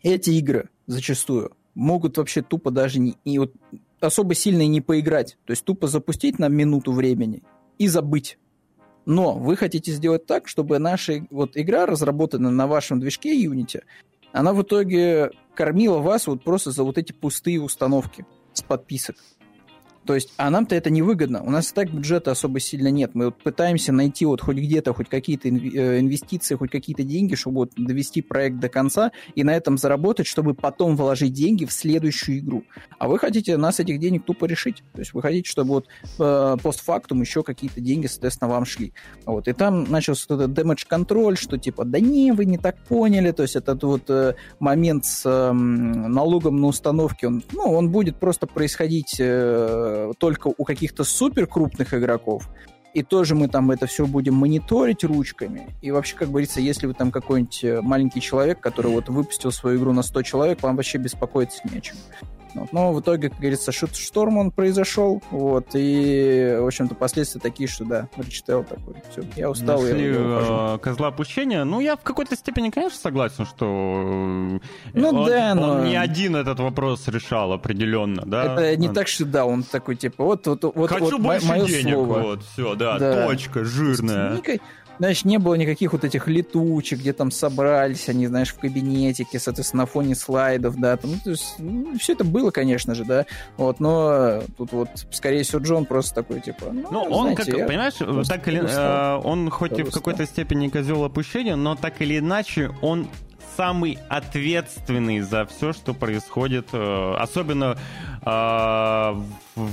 эти 0.02 0.30
игры 0.30 0.68
зачастую 0.86 1.52
могут 1.74 2.18
вообще 2.18 2.42
тупо 2.42 2.70
даже 2.70 2.98
не, 2.98 3.16
и 3.24 3.38
вот 3.38 3.52
особо 4.00 4.34
сильно 4.34 4.66
не 4.66 4.80
поиграть. 4.80 5.36
То 5.44 5.52
есть 5.52 5.64
тупо 5.64 5.86
запустить 5.86 6.38
на 6.38 6.48
минуту 6.48 6.92
времени 6.92 7.42
и 7.78 7.86
забыть 7.86 8.38
но 9.08 9.32
вы 9.32 9.56
хотите 9.56 9.90
сделать 9.92 10.26
так, 10.26 10.48
чтобы 10.48 10.78
наша 10.78 11.26
вот 11.30 11.52
игра, 11.56 11.86
разработанная 11.86 12.50
на 12.50 12.66
вашем 12.66 13.00
движке 13.00 13.42
Unity, 13.42 13.80
она 14.32 14.52
в 14.52 14.60
итоге 14.60 15.30
кормила 15.54 15.98
вас 15.98 16.26
вот 16.26 16.44
просто 16.44 16.72
за 16.72 16.84
вот 16.84 16.98
эти 16.98 17.12
пустые 17.12 17.58
установки 17.62 18.26
с 18.52 18.60
подписок. 18.60 19.16
То 20.08 20.14
есть, 20.14 20.32
а 20.38 20.48
нам-то 20.48 20.74
это 20.74 20.88
невыгодно. 20.88 21.42
У 21.42 21.50
нас 21.50 21.70
и 21.70 21.74
так 21.74 21.92
бюджета 21.92 22.30
особо 22.30 22.60
сильно 22.60 22.88
нет. 22.88 23.10
Мы 23.12 23.26
вот 23.26 23.42
пытаемся 23.42 23.92
найти 23.92 24.24
вот 24.24 24.40
хоть 24.40 24.56
где-то 24.56 24.94
хоть 24.94 25.10
какие-то 25.10 25.48
э, 25.48 26.00
инвестиции, 26.00 26.54
хоть 26.54 26.70
какие-то 26.70 27.02
деньги, 27.02 27.34
чтобы 27.34 27.56
вот 27.56 27.72
довести 27.76 28.22
проект 28.22 28.58
до 28.58 28.70
конца 28.70 29.12
и 29.34 29.44
на 29.44 29.54
этом 29.54 29.76
заработать, 29.76 30.26
чтобы 30.26 30.54
потом 30.54 30.96
вложить 30.96 31.34
деньги 31.34 31.66
в 31.66 31.72
следующую 31.72 32.38
игру. 32.38 32.64
А 32.98 33.06
вы 33.06 33.18
хотите 33.18 33.58
нас 33.58 33.80
этих 33.80 34.00
денег 34.00 34.24
тупо 34.24 34.46
решить. 34.46 34.82
То 34.94 35.00
есть 35.00 35.12
вы 35.12 35.20
хотите, 35.20 35.50
чтобы 35.50 35.74
вот 35.74 35.88
э, 36.18 36.56
постфактум 36.62 37.20
еще 37.20 37.42
какие-то 37.42 37.82
деньги, 37.82 38.06
соответственно, 38.06 38.50
вам 38.50 38.64
шли. 38.64 38.94
Вот. 39.26 39.46
И 39.46 39.52
там 39.52 39.84
начался 39.90 40.24
вот 40.30 40.40
этот 40.40 40.58
damage 40.58 40.86
контроль, 40.88 41.36
что 41.36 41.58
типа, 41.58 41.84
да 41.84 42.00
не, 42.00 42.32
вы 42.32 42.46
не 42.46 42.56
так 42.56 42.78
поняли. 42.84 43.30
То 43.32 43.42
есть 43.42 43.56
этот 43.56 43.82
вот 43.82 44.08
э, 44.08 44.36
момент 44.58 45.04
с 45.04 45.26
э, 45.26 45.52
налогом 45.52 46.62
на 46.62 46.68
установки, 46.68 47.26
он, 47.26 47.42
ну, 47.52 47.64
он 47.64 47.90
будет 47.90 48.16
просто 48.16 48.46
происходить 48.46 49.16
э, 49.18 49.97
только 50.18 50.52
у 50.56 50.64
каких-то 50.64 51.04
супер 51.04 51.46
крупных 51.46 51.94
игроков, 51.94 52.48
и 52.94 53.02
тоже 53.02 53.34
мы 53.34 53.48
там 53.48 53.70
это 53.70 53.86
все 53.86 54.06
будем 54.06 54.34
мониторить 54.34 55.04
ручками. 55.04 55.68
И 55.82 55.90
вообще, 55.90 56.16
как 56.16 56.30
говорится, 56.30 56.60
если 56.60 56.86
вы 56.86 56.94
там 56.94 57.10
какой-нибудь 57.10 57.64
э, 57.64 57.80
маленький 57.80 58.20
человек, 58.20 58.60
который 58.60 58.90
вот 58.90 59.08
выпустил 59.08 59.52
свою 59.52 59.78
игру 59.78 59.92
на 59.92 60.02
100 60.02 60.22
человек, 60.22 60.62
вам 60.62 60.76
вообще 60.76 60.98
беспокоиться 60.98 61.60
не 61.70 61.78
о 61.78 61.80
чем. 61.80 61.96
Вот. 62.47 62.47
Но 62.54 62.92
в 62.92 63.00
итоге, 63.00 63.30
как 63.30 63.38
говорится, 63.38 63.72
шторм 63.72 64.38
он 64.38 64.50
произошел, 64.50 65.22
вот, 65.30 65.68
и, 65.74 66.56
в 66.60 66.66
общем-то, 66.66 66.94
последствия 66.94 67.40
такие, 67.40 67.68
что, 67.68 67.84
да, 67.84 68.08
прочитал 68.14 68.64
такой, 68.64 68.94
все, 69.10 69.22
я 69.36 69.50
устал, 69.50 69.82
Нашли, 69.82 70.06
я, 70.06 70.74
э, 70.74 70.78
козла 70.78 71.08
опущения, 71.08 71.64
ну, 71.64 71.80
я 71.80 71.96
в 71.96 72.02
какой-то 72.02 72.36
степени, 72.36 72.70
конечно, 72.70 72.98
согласен, 72.98 73.46
что 73.46 73.66
э, 73.66 74.58
ну, 74.94 75.08
он, 75.08 75.26
да, 75.26 75.54
но... 75.54 75.72
он 75.72 75.84
не 75.84 75.96
один 75.96 76.36
этот 76.36 76.60
вопрос 76.60 77.06
решал 77.08 77.52
определенно, 77.52 78.22
да? 78.24 78.54
Это 78.54 78.76
не 78.76 78.88
так, 78.88 79.08
что, 79.08 79.24
да, 79.24 79.44
он 79.44 79.62
такой, 79.62 79.96
типа, 79.96 80.24
вот, 80.24 80.46
вот, 80.46 80.64
вот, 80.64 80.90
Хочу 80.90 81.18
вот 81.18 81.20
больше 81.20 81.66
денег, 81.66 81.94
слово. 81.94 82.18
вот, 82.20 82.42
все, 82.44 82.74
да, 82.74 82.98
да, 82.98 83.26
точка, 83.26 83.64
жирная. 83.64 84.40
Знаешь, 84.98 85.24
не 85.24 85.38
было 85.38 85.54
никаких 85.54 85.92
вот 85.92 86.04
этих 86.04 86.28
летучек, 86.28 87.00
где 87.00 87.12
там 87.12 87.30
собрались 87.30 88.08
они, 88.08 88.26
знаешь, 88.26 88.52
в 88.52 88.58
кабинетике, 88.58 89.38
соответственно, 89.38 89.82
на 89.82 89.86
фоне 89.86 90.14
слайдов, 90.14 90.76
да, 90.76 90.96
там, 90.96 91.12
ну, 91.12 91.16
то 91.22 91.30
есть, 91.30 91.54
ну, 91.58 91.96
все 91.98 92.14
это 92.14 92.24
было, 92.24 92.50
конечно 92.50 92.94
же, 92.94 93.04
да, 93.04 93.26
вот, 93.56 93.80
но 93.80 94.42
тут 94.56 94.72
вот, 94.72 94.88
скорее 95.10 95.42
всего, 95.44 95.60
Джон 95.60 95.84
просто 95.84 96.14
такой, 96.16 96.40
типа, 96.40 96.66
ну, 96.72 96.88
ну 96.90 97.02
он, 97.02 97.34
знаете, 97.34 97.52
как, 97.52 97.66
понимаешь, 97.66 98.26
так 98.26 98.48
или, 98.48 98.62
э, 98.62 99.20
он 99.22 99.50
хоть 99.50 99.78
и 99.78 99.82
в 99.82 99.90
какой-то 99.90 100.26
степени 100.26 100.68
козел 100.68 101.04
опущения, 101.04 101.56
но 101.56 101.76
так 101.76 102.00
или 102.00 102.18
иначе, 102.18 102.70
он 102.82 103.08
самый 103.56 103.98
ответственный 104.08 105.20
за 105.20 105.46
все, 105.46 105.72
что 105.72 105.94
происходит, 105.94 106.68
э, 106.72 107.14
особенно 107.18 107.76
э, 108.24 108.28
в 109.56 109.70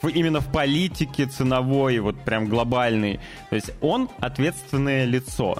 в, 0.00 0.08
именно 0.08 0.40
в 0.40 0.50
политике 0.52 1.26
ценовой, 1.26 1.98
вот 1.98 2.16
прям 2.24 2.46
глобальный. 2.46 3.20
То 3.50 3.56
есть 3.56 3.72
он 3.80 4.08
ответственное 4.20 5.04
лицо. 5.04 5.58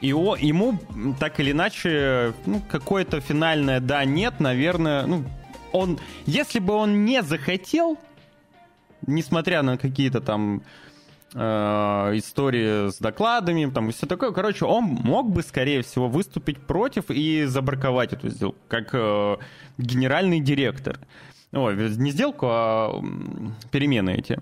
И 0.00 0.12
о, 0.12 0.34
ему 0.36 0.78
так 1.20 1.38
или 1.38 1.52
иначе, 1.52 2.34
ну, 2.44 2.60
какое-то 2.68 3.20
финальное 3.20 3.78
да-нет, 3.78 4.40
наверное, 4.40 5.06
ну, 5.06 5.24
он, 5.72 5.98
если 6.26 6.58
бы 6.58 6.74
он 6.74 7.04
не 7.04 7.22
захотел, 7.22 7.98
несмотря 9.06 9.62
на 9.62 9.78
какие-то 9.78 10.20
там 10.20 10.62
э, 11.34 11.38
истории 12.16 12.90
с 12.90 12.98
докладами, 12.98 13.70
там 13.70 13.90
и 13.90 13.92
все 13.92 14.06
такое, 14.06 14.32
короче, 14.32 14.64
он 14.64 14.84
мог 14.84 15.30
бы, 15.30 15.42
скорее 15.42 15.82
всего, 15.82 16.08
выступить 16.08 16.58
против 16.58 17.10
и 17.10 17.44
забраковать 17.44 18.12
эту 18.12 18.28
сделку, 18.28 18.58
как 18.68 18.90
э, 18.92 19.36
генеральный 19.78 20.40
директор. 20.40 20.98
Ой, 21.52 21.96
не 21.96 22.10
сделку, 22.10 22.46
а 22.48 23.02
перемены 23.70 24.14
эти. 24.14 24.38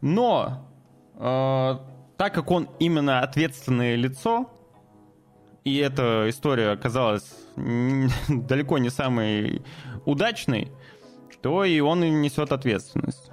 Но 0.00 0.68
э, 1.14 1.76
так 2.16 2.34
как 2.34 2.50
он 2.50 2.68
именно 2.80 3.20
ответственное 3.20 3.94
лицо, 3.94 4.50
и 5.64 5.76
эта 5.78 6.26
история 6.28 6.70
оказалась 6.70 7.32
далеко 8.28 8.78
не 8.78 8.90
самой 8.90 9.62
удачной, 10.04 10.72
то 11.40 11.64
и 11.64 11.78
он 11.80 12.02
и 12.02 12.10
несет 12.10 12.50
ответственность. 12.50 13.30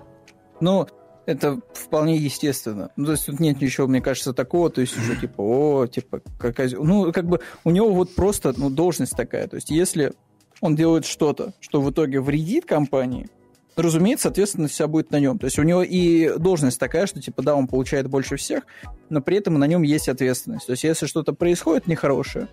Ну, 0.61 0.87
это 1.25 1.59
вполне 1.73 2.17
естественно. 2.17 2.91
Ну, 2.95 3.05
то 3.05 3.11
есть 3.13 3.25
тут 3.25 3.39
нет 3.39 3.61
ничего, 3.61 3.87
мне 3.87 4.01
кажется, 4.01 4.33
такого, 4.33 4.69
то 4.69 4.81
есть 4.81 4.97
уже 4.97 5.15
типа, 5.15 5.41
о, 5.41 5.87
типа, 5.87 6.21
какая... 6.39 6.69
Ну, 6.69 7.11
как 7.11 7.27
бы 7.27 7.39
у 7.63 7.71
него 7.71 7.91
вот 7.91 8.13
просто, 8.13 8.53
ну, 8.57 8.69
должность 8.69 9.15
такая. 9.15 9.47
То 9.47 9.55
есть 9.55 9.69
если 9.69 10.13
он 10.61 10.75
делает 10.75 11.05
что-то, 11.05 11.53
что 11.59 11.81
в 11.81 11.91
итоге 11.91 12.21
вредит 12.21 12.65
компании, 12.65 13.27
разумеется, 13.75 14.29
ответственность 14.29 14.73
вся 14.73 14.87
будет 14.87 15.11
на 15.11 15.19
нем. 15.19 15.39
То 15.39 15.45
есть 15.45 15.59
у 15.59 15.63
него 15.63 15.83
и 15.83 16.37
должность 16.37 16.79
такая, 16.79 17.07
что, 17.07 17.21
типа, 17.21 17.41
да, 17.41 17.55
он 17.55 17.67
получает 17.67 18.07
больше 18.07 18.35
всех, 18.35 18.63
но 19.09 19.21
при 19.21 19.37
этом 19.37 19.57
на 19.57 19.65
нем 19.65 19.83
есть 19.83 20.09
ответственность. 20.09 20.65
То 20.65 20.71
есть 20.71 20.83
если 20.83 21.05
что-то 21.05 21.33
происходит 21.33 21.87
нехорошее, 21.87 22.47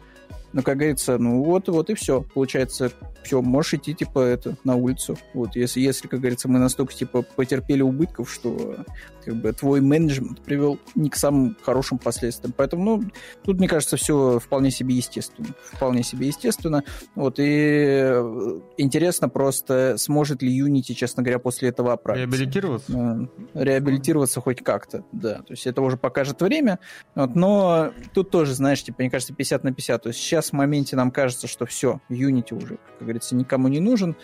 ну, 0.53 0.63
как 0.63 0.79
говорится, 0.79 1.19
ну 1.19 1.43
вот, 1.43 1.69
вот 1.69 1.91
и 1.91 1.95
все. 1.95 2.23
Получается, 2.23 2.91
все, 3.27 3.43
можешь 3.43 3.75
идти, 3.75 3.93
типа, 3.93 4.21
это, 4.21 4.57
на 4.65 4.77
улицу. 4.77 5.19
Вот, 5.35 5.57
если, 5.57 5.81
если, 5.81 6.09
как 6.09 6.21
говорится, 6.21 6.49
мы 6.49 6.59
настолько, 6.59 6.95
типа, 6.95 7.23
потерпели 7.23 7.83
убытков, 7.83 8.33
что, 8.33 8.77
как 9.25 9.35
бы, 9.35 9.53
твой 9.53 9.81
менеджмент 9.81 10.41
привел 10.41 10.79
не 10.95 11.11
к 11.11 11.17
самым 11.17 11.57
хорошим 11.61 11.99
последствиям. 11.99 12.55
Поэтому, 12.57 12.85
ну, 12.85 13.11
тут, 13.45 13.59
мне 13.59 13.69
кажется, 13.69 13.97
все 13.97 14.39
вполне 14.39 14.71
себе 14.71 14.95
естественно. 14.95 15.49
Вполне 15.73 16.03
себе 16.05 16.29
естественно. 16.29 16.85
Вот, 17.17 17.39
и 17.39 17.45
э, 17.45 18.61
интересно 18.79 19.29
просто, 19.29 19.97
сможет 19.99 20.41
ли 20.43 20.59
Unity, 20.59 20.95
честно 20.95 21.23
говоря, 21.23 21.41
после 21.41 21.69
этого 21.71 21.93
оправиться. 21.93 22.27
Реабилитироваться? 22.27 23.29
Реабилитироваться 23.55 24.41
хоть 24.41 24.63
как-то, 24.63 25.05
да. 25.13 25.43
То 25.43 25.53
есть 25.53 25.67
это 25.67 25.83
уже 25.83 25.97
покажет 25.97 26.41
время. 26.41 26.79
Вот, 27.17 27.35
но 27.35 27.93
тут 28.15 28.31
тоже, 28.31 28.55
знаешь, 28.55 28.83
типа, 28.83 28.99
мне 29.01 29.11
кажется, 29.11 29.35
50 29.35 29.65
на 29.65 29.75
50. 29.75 30.03
То 30.03 30.09
есть 30.11 30.16
сейчас 30.17 30.51
в 30.51 30.53
моменте 30.55 30.97
нам 30.97 31.11
кажется, 31.11 31.47
что 31.47 31.67
все, 31.67 32.01
Unity 32.09 32.55
уже, 32.55 32.77
как 32.77 33.01
говорится, 33.01 33.35
никому 33.37 33.69
не 33.69 33.81
нужен, 33.81 34.17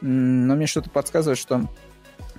но 0.00 0.54
мне 0.54 0.66
что-то 0.66 0.90
подсказывает, 0.90 1.38
что 1.38 1.68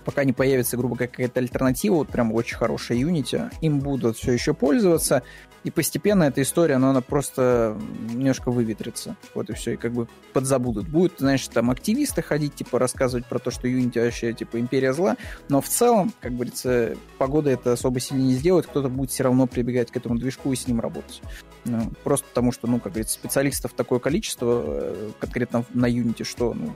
пока 0.05 0.23
не 0.23 0.33
появится, 0.33 0.77
грубо 0.77 0.95
говоря, 0.95 1.11
какая-то 1.11 1.39
альтернатива, 1.39 1.95
вот 1.95 2.09
прям 2.09 2.33
очень 2.33 2.57
хорошая 2.57 2.97
Unity, 2.97 3.51
им 3.61 3.79
будут 3.79 4.17
все 4.17 4.31
еще 4.33 4.53
пользоваться, 4.53 5.23
и 5.63 5.71
постепенно 5.71 6.23
эта 6.23 6.41
история, 6.41 6.75
она, 6.75 6.91
она 6.91 7.01
просто 7.01 7.77
немножко 8.09 8.49
выветрится. 8.49 9.17
Вот 9.33 9.49
и 9.49 9.53
все, 9.53 9.73
и 9.73 9.77
как 9.77 9.91
бы 9.91 10.07
подзабудут. 10.31 10.87
Будут, 10.87 11.19
знаешь, 11.19 11.45
там 11.47 11.69
активисты 11.69 12.21
ходить, 12.21 12.55
типа, 12.55 12.79
рассказывать 12.79 13.25
про 13.25 13.39
то, 13.39 13.51
что 13.51 13.67
Unity 13.67 14.03
вообще, 14.03 14.33
типа, 14.33 14.59
империя 14.59 14.93
зла, 14.93 15.17
но 15.49 15.59
в 15.59 15.67
целом, 15.67 16.13
как 16.21 16.33
говорится, 16.33 16.95
погода 17.17 17.49
это 17.49 17.73
особо 17.73 17.99
сильно 17.99 18.23
не 18.23 18.33
сделает, 18.33 18.67
кто-то 18.67 18.89
будет 18.89 19.11
все 19.11 19.23
равно 19.23 19.47
прибегать 19.47 19.91
к 19.91 19.97
этому 19.97 20.17
движку 20.17 20.51
и 20.53 20.55
с 20.55 20.65
ним 20.67 20.79
работать. 20.79 21.21
Ну, 21.65 21.91
просто 22.03 22.25
потому 22.27 22.51
что, 22.51 22.67
ну, 22.67 22.79
как 22.79 22.93
говорится, 22.93 23.15
специалистов 23.15 23.73
такое 23.73 23.99
количество 23.99 24.63
э, 24.65 25.11
конкретно 25.19 25.65
на 25.73 25.89
Unity, 25.89 26.23
что, 26.23 26.53
ну, 26.53 26.73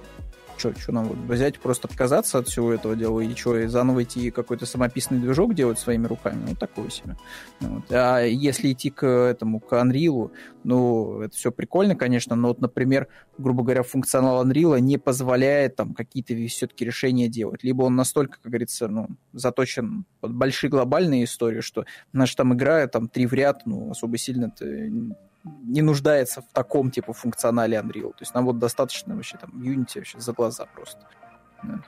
что, 0.58 0.92
нам 0.92 1.06
вот 1.06 1.18
взять, 1.18 1.60
просто 1.60 1.88
отказаться 1.88 2.38
от 2.40 2.48
всего 2.48 2.74
этого 2.74 2.96
дела 2.96 3.22
и 3.22 3.36
что, 3.36 3.58
и 3.58 3.68
заново 3.68 4.04
идти 4.04 4.32
какой-то 4.32 4.66
самописный 4.66 5.20
движок 5.20 5.54
делать 5.54 5.80
своими 5.80 6.08
руками, 6.08 6.46
ну, 6.48 6.56
такое 6.56 6.90
себе. 6.90 7.16
Вот. 7.60 7.84
А 7.92 8.22
если 8.22 8.72
идти 8.72 8.90
к 8.90 9.06
этому, 9.06 9.60
к 9.60 9.74
Unreal, 9.74 10.32
ну, 10.64 11.22
это 11.22 11.36
все 11.36 11.52
прикольно, 11.52 11.96
конечно, 11.96 12.36
но 12.36 12.50
вот, 12.50 12.62
например, 12.62 13.08
грубо 13.38 13.64
говоря, 13.64 13.84
функционал 13.84 14.46
Unreal 14.46 14.80
не 14.80 14.98
позволяет 14.98 15.76
там 15.76 15.94
какие-то 15.94 16.36
все-таки 16.48 16.86
решения 16.86 17.28
делать. 17.28 17.64
Либо 17.64 17.84
он 17.84 17.96
настолько, 17.96 18.38
как 18.42 18.52
говорится, 18.52 18.88
ну, 18.88 19.10
заточен 19.34 20.06
под 20.22 20.34
большие 20.34 20.70
глобальные 20.70 21.26
истории, 21.26 21.62
что 21.62 21.86
наша 22.12 22.38
там 22.38 22.54
игра, 22.54 22.88
там, 22.88 23.08
три 23.08 23.26
в 23.26 23.34
ряд, 23.34 23.64
ну, 23.66 23.92
особо 23.92 24.18
сильно 24.18 24.52
не 25.44 25.82
нуждается 25.82 26.42
в 26.42 26.48
таком 26.54 26.92
типа 26.92 27.14
функционале 27.14 27.78
Unreal. 27.78 28.12
То 28.12 28.22
есть 28.22 28.34
нам 28.34 28.46
вот 28.46 28.60
достаточно 28.60 29.16
вообще 29.16 29.38
там 29.38 29.52
Unity 29.52 29.96
вообще 29.98 30.20
за 30.20 30.34
глаза 30.34 30.66
просто. 30.74 31.02
Да. 31.64 31.80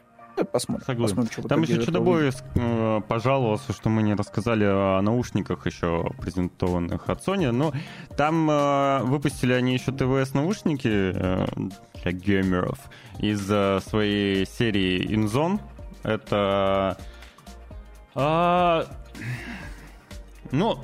Посмотрим. 0.44 0.86
Согласен. 0.86 1.16
посмотрим 1.16 1.32
что 1.32 1.48
Там 1.48 1.62
еще 1.62 1.82
что-то 1.82 2.32
э, 2.56 3.02
пожаловался, 3.08 3.72
что 3.72 3.90
мы 3.90 4.04
не 4.04 4.16
рассказали 4.16 4.66
о 4.66 5.02
наушниках 5.02 5.66
еще 5.66 6.12
презентованных 6.20 7.10
от 7.10 7.26
Sony. 7.26 7.52
Но 7.52 7.72
там 8.18 8.50
э, 8.50 9.04
выпустили 9.04 9.54
они 9.54 9.74
еще 9.74 9.94
ТВС-наушники 9.94 10.90
э, 11.14 11.46
для 12.04 12.12
геймеров 12.12 12.80
из 13.20 13.50
э, 13.50 13.80
своей 13.88 14.46
серии 14.46 15.08
InZone. 15.08 15.62
Это... 16.04 16.98
Э, 18.14 18.84
ну, 20.52 20.80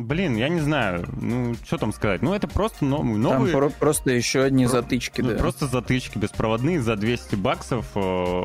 Блин, 0.00 0.34
я 0.34 0.48
не 0.48 0.60
знаю, 0.60 1.06
ну, 1.20 1.54
что 1.66 1.76
там 1.76 1.92
сказать. 1.92 2.22
Ну, 2.22 2.32
это 2.32 2.48
просто 2.48 2.86
новые... 2.86 3.52
Там 3.52 3.70
просто 3.72 4.10
еще 4.10 4.42
одни 4.42 4.64
про- 4.64 4.72
затычки, 4.72 5.20
да. 5.20 5.34
Просто 5.34 5.66
затычки 5.66 6.16
беспроводные 6.16 6.80
за 6.80 6.96
200 6.96 7.34
баксов, 7.34 7.84
э, 7.94 8.44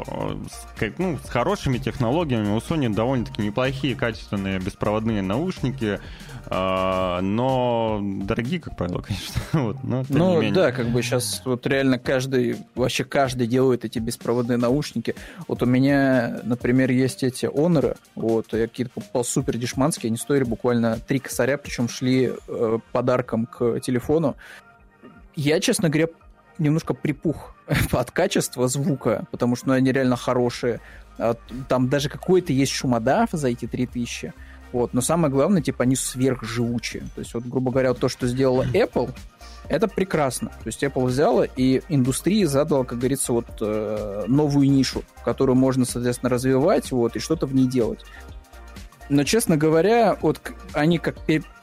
с, 0.50 0.94
ну, 0.98 1.18
с 1.24 1.30
хорошими 1.30 1.78
технологиями. 1.78 2.50
У 2.50 2.58
Sony 2.58 2.94
довольно-таки 2.94 3.42
неплохие, 3.42 3.96
качественные 3.96 4.60
беспроводные 4.60 5.22
наушники. 5.22 6.02
А, 6.48 7.22
но 7.22 8.00
дорогие, 8.02 8.60
как 8.60 8.76
правило, 8.78 9.02
конечно. 9.08 9.42
вот, 9.54 9.78
но, 9.84 10.06
ну 10.10 10.52
да, 10.52 10.72
как 10.72 10.88
бы 10.88 11.02
сейчас 11.02 11.42
вот 11.46 11.66
реально 11.68 11.98
каждый, 11.98 12.58
вообще 12.76 13.04
каждый 13.04 13.48
делает 13.48 13.86
эти 13.86 14.00
беспроводные 14.00 14.58
наушники. 14.58 15.16
Вот 15.48 15.64
у 15.64 15.66
меня, 15.66 16.42
например, 16.44 16.92
есть 16.92 17.24
эти 17.24 17.46
Honor, 17.46 17.98
вот, 18.16 18.54
я 18.54 18.68
какие-то 18.68 18.92
покупал 18.94 19.24
супер 19.24 19.58
дешманские, 19.58 20.10
они 20.10 20.18
стоили 20.18 20.44
буквально 20.44 21.00
3 21.00 21.20
косаря, 21.20 21.58
причем 21.58 21.90
шли 21.90 22.34
э, 22.48 22.80
подарком 22.92 23.46
к 23.46 23.80
телефону. 23.80 24.36
Я, 25.36 25.60
честно 25.60 25.90
говоря, 25.90 26.08
немножко 26.58 26.94
припух 26.94 27.56
от 27.92 28.12
качества 28.12 28.68
звука, 28.68 29.26
потому 29.32 29.56
что 29.56 29.70
ну, 29.70 29.74
они 29.74 29.92
реально 29.92 30.16
хорошие. 30.16 30.80
Там 31.70 31.88
даже 31.88 32.10
какой-то 32.10 32.52
есть 32.52 32.74
шумодав 32.74 33.30
за 33.32 33.48
эти 33.48 33.68
3000. 33.68 34.34
Вот. 34.72 34.94
Но 34.94 35.02
самое 35.02 35.32
главное, 35.32 35.62
типа, 35.62 35.84
они 35.84 35.96
сверхживучие. 35.96 37.04
То 37.16 37.20
есть, 37.20 37.34
вот, 37.34 37.46
грубо 37.46 37.72
говоря, 37.72 37.90
вот 37.90 38.00
то, 38.00 38.10
что 38.10 38.28
сделала 38.28 38.64
Apple, 38.74 39.12
это 39.68 39.88
прекрасно. 39.88 40.50
То 40.50 40.68
есть 40.68 40.84
Apple 40.84 41.06
взяла 41.06 41.46
и 41.46 41.82
индустрии 41.90 42.44
задала, 42.46 42.84
как 42.84 43.00
говорится, 43.00 43.34
вот 43.34 43.48
э, 43.62 44.26
новую 44.28 44.70
нишу, 44.70 45.04
которую 45.24 45.56
можно, 45.56 45.86
соответственно, 45.86 46.30
развивать, 46.30 46.92
вот, 46.92 47.16
и 47.16 47.20
что-то 47.20 47.46
в 47.46 47.56
ней 47.56 47.68
делать. 47.68 48.04
Но, 49.10 49.24
честно 49.24 49.56
говоря, 49.56 50.18
вот 50.22 50.42
они 50.74 50.98
как, 50.98 51.18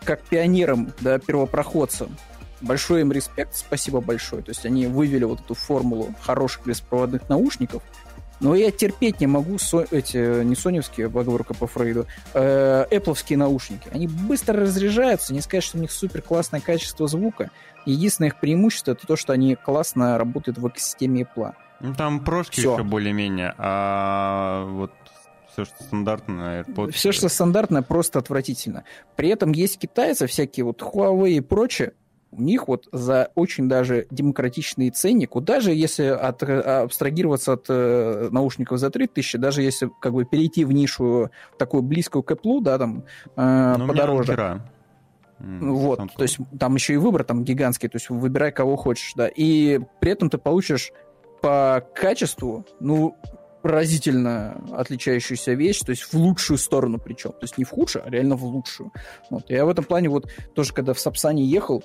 как 0.04 0.22
пионерам, 0.22 0.92
да, 1.00 1.18
первопроходцам, 1.18 2.16
большой 2.60 3.00
им 3.00 3.12
респект, 3.12 3.56
спасибо 3.56 4.00
большое. 4.00 4.42
То 4.42 4.50
есть 4.50 4.64
они 4.64 4.86
вывели 4.86 5.24
вот 5.24 5.40
эту 5.40 5.54
формулу 5.54 6.14
хороших 6.22 6.66
беспроводных 6.66 7.28
наушников– 7.28 7.82
но 8.42 8.56
я 8.56 8.70
терпеть 8.70 9.20
не 9.20 9.26
могу 9.26 9.56
со, 9.58 9.86
эти, 9.90 10.42
не 10.42 10.56
соневские, 10.56 11.06
оговорка 11.06 11.54
по 11.54 11.66
Фрейду, 11.66 12.06
э, 12.34 12.86
Appleские 12.90 13.36
наушники. 13.36 13.88
Они 13.92 14.08
быстро 14.08 14.60
разряжаются, 14.60 15.32
не 15.32 15.40
сказать, 15.40 15.64
что 15.64 15.78
у 15.78 15.80
них 15.80 15.92
супер 15.92 16.22
классное 16.22 16.60
качество 16.60 17.06
звука. 17.06 17.50
Единственное 17.86 18.28
их 18.28 18.40
преимущество 18.40 18.92
это 18.92 19.06
то, 19.06 19.16
что 19.16 19.32
они 19.32 19.54
классно 19.54 20.18
работают 20.18 20.58
в 20.58 20.68
экосистеме 20.68 21.22
Apple. 21.22 21.52
Ну, 21.80 21.94
там 21.94 22.24
прошки 22.24 22.60
Все. 22.60 22.74
еще 22.74 22.82
более-менее, 22.82 23.54
а 23.58 24.66
вот 24.66 24.92
все, 25.52 25.64
что 25.64 25.82
стандартное 25.84 26.62
AirPods. 26.62 26.90
Все, 26.92 27.12
что 27.12 27.28
стандартное, 27.28 27.82
просто 27.82 28.18
отвратительно. 28.18 28.84
При 29.16 29.28
этом 29.28 29.52
есть 29.52 29.78
китайцы, 29.78 30.26
всякие 30.26 30.64
вот 30.64 30.80
Huawei 30.82 31.32
и 31.32 31.40
прочее, 31.40 31.92
у 32.32 32.40
них 32.40 32.66
вот 32.66 32.88
за 32.92 33.30
очень 33.34 33.68
даже 33.68 34.06
демократичный 34.10 34.90
ценник, 34.90 35.34
вот 35.34 35.44
даже 35.44 35.72
если 35.72 36.04
от, 36.04 36.42
абстрагироваться 36.42 37.52
от 37.52 37.66
э, 37.68 38.28
наушников 38.30 38.78
за 38.78 38.90
3000, 38.90 39.38
даже 39.38 39.62
если 39.62 39.90
как 40.00 40.14
бы 40.14 40.24
перейти 40.24 40.64
в 40.64 40.72
нишу 40.72 41.30
такую 41.58 41.82
близкую 41.82 42.22
к 42.22 42.32
Apple, 42.32 42.62
да, 42.62 42.78
там 42.78 43.04
э, 43.36 43.74
ну, 43.78 43.86
подороже. 43.86 44.62
Вот, 45.38 45.98
Samsung. 45.98 46.10
то 46.16 46.22
есть 46.22 46.38
там 46.58 46.74
еще 46.76 46.94
и 46.94 46.96
выбор 46.96 47.24
там 47.24 47.44
гигантский, 47.44 47.88
то 47.88 47.96
есть 47.96 48.08
выбирай 48.10 48.52
кого 48.52 48.76
хочешь, 48.76 49.12
да, 49.16 49.28
и 49.28 49.80
при 50.00 50.12
этом 50.12 50.30
ты 50.30 50.38
получишь 50.38 50.92
по 51.42 51.84
качеству, 51.94 52.64
ну, 52.78 53.16
поразительно 53.62 54.62
отличающуюся 54.72 55.52
вещь, 55.52 55.80
то 55.80 55.90
есть 55.90 56.02
в 56.02 56.14
лучшую 56.14 56.58
сторону 56.58 56.98
причем. 56.98 57.30
То 57.30 57.42
есть 57.42 57.58
не 57.58 57.64
в 57.64 57.70
худшую, 57.70 58.04
а 58.06 58.10
реально 58.10 58.36
в 58.36 58.44
лучшую. 58.44 58.92
Вот. 59.30 59.48
Я 59.48 59.64
в 59.64 59.68
этом 59.68 59.84
плане 59.84 60.08
вот 60.08 60.30
тоже, 60.54 60.72
когда 60.72 60.94
в 60.94 61.00
Сапсане 61.00 61.44
ехал, 61.44 61.82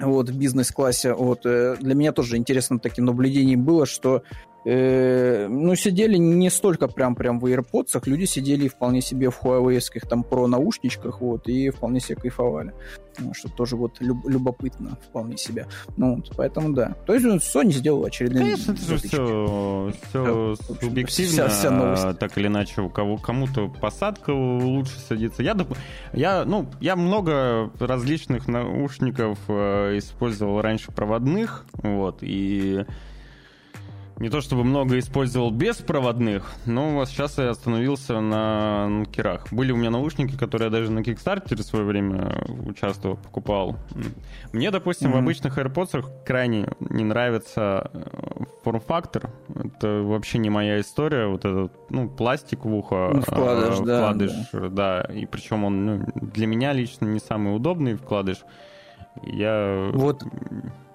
вот, 0.00 0.30
в 0.30 0.38
бизнес-классе, 0.38 1.14
вот, 1.14 1.40
э, 1.44 1.76
для 1.80 1.94
меня 1.94 2.12
тоже 2.12 2.36
интересным 2.36 2.78
таким 2.78 3.04
наблюдением 3.04 3.64
было, 3.64 3.86
что 3.86 4.22
ну, 4.64 5.74
сидели 5.76 6.16
не 6.16 6.50
столько 6.50 6.88
прям, 6.88 7.14
прям 7.14 7.38
в 7.40 7.46
AirPods, 7.46 8.00
люди 8.06 8.24
сидели 8.24 8.68
вполне 8.68 9.00
себе 9.00 9.30
в 9.30 9.42
Huawei 9.42 9.78
там 10.08 10.22
про 10.22 10.46
наушничках, 10.46 11.20
вот, 11.20 11.48
и 11.48 11.70
вполне 11.70 12.00
себе 12.00 12.16
кайфовали. 12.16 12.72
Ну, 13.20 13.34
что 13.34 13.48
тоже 13.48 13.76
вот 13.76 14.00
люб- 14.00 14.28
любопытно 14.28 14.96
вполне 15.08 15.36
себе. 15.36 15.66
Ну, 15.96 16.16
вот, 16.16 16.30
поэтому 16.36 16.72
да. 16.72 16.96
То 17.06 17.14
есть 17.14 17.26
ну, 17.26 17.36
Sony 17.36 17.72
сделал 17.72 18.04
очередные 18.04 18.44
Конечно, 18.44 18.72
это 18.72 18.82
же 18.82 18.96
все, 18.98 19.92
все 20.08 20.54
субъективно, 20.80 21.32
вся, 21.32 21.48
вся 21.48 21.70
новость. 21.70 22.18
так 22.18 22.38
или 22.38 22.46
иначе, 22.46 22.80
у 22.82 22.88
кого 22.88 23.16
кому-то 23.16 23.68
посадка 23.68 24.30
лучше 24.30 24.98
садится. 25.00 25.42
Я, 25.42 25.56
я, 26.12 26.44
ну, 26.44 26.66
я 26.80 26.94
много 26.96 27.70
различных 27.80 28.46
наушников 28.46 29.38
э, 29.48 29.98
использовал 29.98 30.60
раньше 30.60 30.92
проводных, 30.92 31.64
вот, 31.82 32.18
и 32.22 32.84
не 34.18 34.30
то 34.30 34.40
чтобы 34.40 34.64
много 34.64 34.98
использовал 34.98 35.50
беспроводных, 35.50 36.50
но 36.66 36.94
вот 36.94 37.08
сейчас 37.08 37.38
я 37.38 37.50
остановился 37.50 38.20
на, 38.20 39.04
кирах. 39.12 39.52
Были 39.52 39.72
у 39.72 39.76
меня 39.76 39.90
наушники, 39.90 40.36
которые 40.36 40.66
я 40.66 40.70
даже 40.72 40.90
на 40.90 41.04
Кикстартере 41.04 41.62
в 41.62 41.66
свое 41.66 41.84
время 41.84 42.44
участвовал, 42.66 43.16
покупал. 43.16 43.76
Мне, 44.52 44.70
допустим, 44.70 45.10
mm-hmm. 45.10 45.14
в 45.14 45.16
обычных 45.18 45.58
AirPods 45.58 46.24
крайне 46.24 46.68
не 46.80 47.04
нравится 47.04 47.90
э, 47.92 48.02
форм-фактор. 48.64 49.30
Это 49.54 50.02
вообще 50.02 50.38
не 50.38 50.50
моя 50.50 50.80
история. 50.80 51.26
Вот 51.28 51.44
этот, 51.44 51.72
ну, 51.90 52.08
пластик 52.08 52.64
в 52.64 52.74
ухо. 52.74 53.10
Ну, 53.14 53.20
вкладыш, 53.22 53.78
э, 53.78 53.82
вкладыш, 53.82 54.32
да, 54.52 54.68
да. 54.68 55.00
И 55.12 55.26
причем 55.26 55.64
он 55.64 55.86
ну, 55.86 56.06
для 56.16 56.46
меня 56.46 56.72
лично 56.72 57.06
не 57.06 57.20
самый 57.20 57.54
удобный 57.54 57.94
вкладыш. 57.94 58.44
Я... 59.22 59.90
Вот 59.92 60.24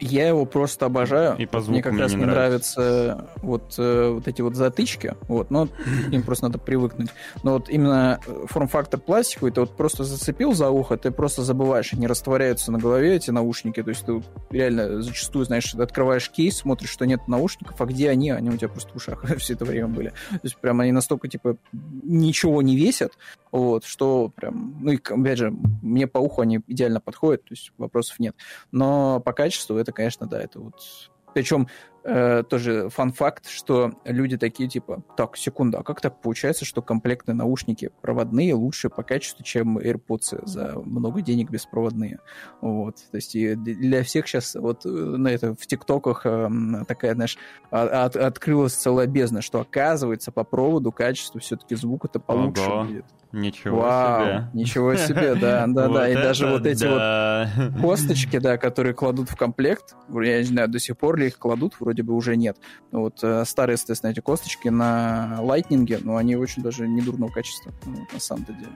я 0.04 0.28
его 0.28 0.46
просто 0.46 0.86
обожаю. 0.86 1.38
И 1.38 1.46
по 1.46 1.60
звуку 1.60 1.74
мне 1.74 1.84
как 1.84 1.98
раз 1.98 2.14
не 2.14 2.26
нравятся 2.26 2.44
нравится 2.54 3.28
вот, 3.42 3.76
э, 3.78 4.10
вот 4.10 4.28
эти 4.28 4.42
вот 4.42 4.56
затычки. 4.56 5.16
Вот, 5.28 5.52
но 5.52 5.68
им 6.12 6.24
просто 6.24 6.46
надо 6.46 6.58
привыкнуть. 6.58 7.10
Но 7.44 7.54
вот 7.54 7.70
именно 7.70 8.20
э, 8.26 8.46
форм-фактор 8.48 9.00
пластиковый, 9.00 9.52
ты 9.52 9.62
вот 9.62 9.76
просто 9.76 10.04
зацепил 10.04 10.54
за 10.54 10.70
ухо, 10.70 10.98
ты 10.98 11.12
просто 11.12 11.44
забываешь, 11.44 11.94
они 11.94 12.08
растворяются 12.08 12.72
на 12.72 12.80
голове, 12.80 13.16
эти 13.16 13.32
наушники. 13.32 13.82
То 13.82 13.90
есть 13.90 14.06
ты 14.06 14.22
реально 14.50 15.02
зачастую, 15.02 15.46
знаешь, 15.46 15.74
открываешь 15.74 16.30
кейс, 16.30 16.58
смотришь, 16.58 16.90
что 16.90 17.06
нет 17.06 17.28
наушников, 17.28 17.80
а 17.80 17.86
где 17.86 18.10
они? 18.10 18.32
Они 18.32 18.50
у 18.50 18.58
тебя 18.58 18.70
просто 18.70 18.92
в 18.94 18.96
ушах 18.96 19.24
все 19.38 19.54
это 19.54 19.66
время 19.66 19.88
были. 19.88 20.10
То 20.30 20.40
есть 20.44 20.58
прям 20.58 20.80
они 20.82 20.92
настолько, 20.92 21.28
типа, 21.28 21.58
ничего 22.04 22.62
не 22.62 22.76
весят, 22.76 23.14
вот, 23.52 23.86
что 23.86 24.32
прям... 24.36 24.78
Ну 24.82 24.92
и, 24.92 24.98
опять 24.98 25.38
же, 25.38 25.54
мне 25.82 26.08
по 26.08 26.18
уху 26.18 26.42
они 26.42 26.60
идеально 26.68 27.00
подходят, 27.00 27.44
то 27.44 27.54
есть 27.54 27.72
вопросов 27.78 28.20
нет. 28.20 28.36
Но 28.72 29.20
по 29.20 29.34
качеству 29.34 29.78
это 29.78 29.92
конечно, 29.94 30.28
да, 30.28 30.42
это 30.42 30.60
вот... 30.60 31.12
Причем 31.34 31.68
э, 32.04 32.44
тоже 32.44 32.90
фан-факт, 32.90 33.48
что 33.48 33.94
люди 34.06 34.38
такие 34.38 34.70
типа, 34.70 35.04
так, 35.18 35.38
секунду, 35.38 35.78
а 35.78 35.84
как 35.84 36.02
так 36.02 36.22
получается, 36.22 36.66
что 36.66 36.82
комплектные 36.82 37.36
наушники 37.36 37.92
проводные 38.02 38.54
лучше 38.54 38.90
по 38.90 39.04
качеству, 39.04 39.44
чем 39.44 39.78
AirPods 39.78 40.46
за 40.46 40.80
много 40.80 41.22
денег 41.22 41.50
беспроводные? 41.50 42.20
Вот, 42.62 42.96
то 43.12 43.18
есть 43.18 43.36
и 43.36 43.56
для 43.56 44.04
всех 44.04 44.28
сейчас 44.28 44.56
вот 44.56 44.86
э, 44.86 44.90
на 44.90 45.28
это 45.28 45.56
в 45.56 45.68
ТикТоках 45.68 46.26
э, 46.26 46.50
такая, 46.88 47.14
знаешь, 47.14 47.38
от, 47.70 48.16
открылась 48.16 48.74
целая 48.74 49.08
бездна, 49.08 49.42
что 49.42 49.60
оказывается 49.62 50.32
по 50.32 50.44
проводу 50.44 50.92
качество 50.92 51.40
все-таки 51.40 51.76
звука-то 51.76 52.20
получше 52.20 52.64
Ого. 52.64 52.86
будет. 52.86 53.06
Ничего 53.34 53.80
Вау, 53.80 54.24
себе. 54.24 54.50
Ничего 54.54 54.96
себе, 54.96 55.36
да, 55.36 55.66
да, 55.68 55.88
да. 55.88 56.10
И 56.10 56.14
даже 56.14 56.48
вот 56.48 56.66
эти 56.66 56.86
вот 56.86 57.82
косточки, 57.82 58.38
да, 58.38 58.58
которые 58.58 58.94
кладут 58.94 59.30
в 59.30 59.36
комплект, 59.36 59.96
я 60.10 60.38
не 60.40 60.44
знаю, 60.44 60.70
до 60.70 60.80
сих 60.80 60.98
пор 60.98 61.18
ли 61.18 61.28
их 61.28 61.40
кладут, 61.40 61.74
вроде 61.80 61.93
бы 62.02 62.14
уже 62.14 62.36
нет. 62.36 62.58
Вот 62.92 63.20
э, 63.24 63.44
старые, 63.46 63.78
соответственно, 63.78 64.12
эти 64.12 64.20
косточки 64.20 64.68
на 64.70 65.38
лайтнинге, 65.40 66.00
но 66.02 66.18
они 66.18 66.36
очень 66.36 66.64
даже 66.64 66.88
не 66.88 67.02
дурного 67.02 67.32
качества, 67.32 67.72
ну, 67.86 68.06
на 68.12 68.20
самом-то 68.20 68.54
деле. 68.54 68.72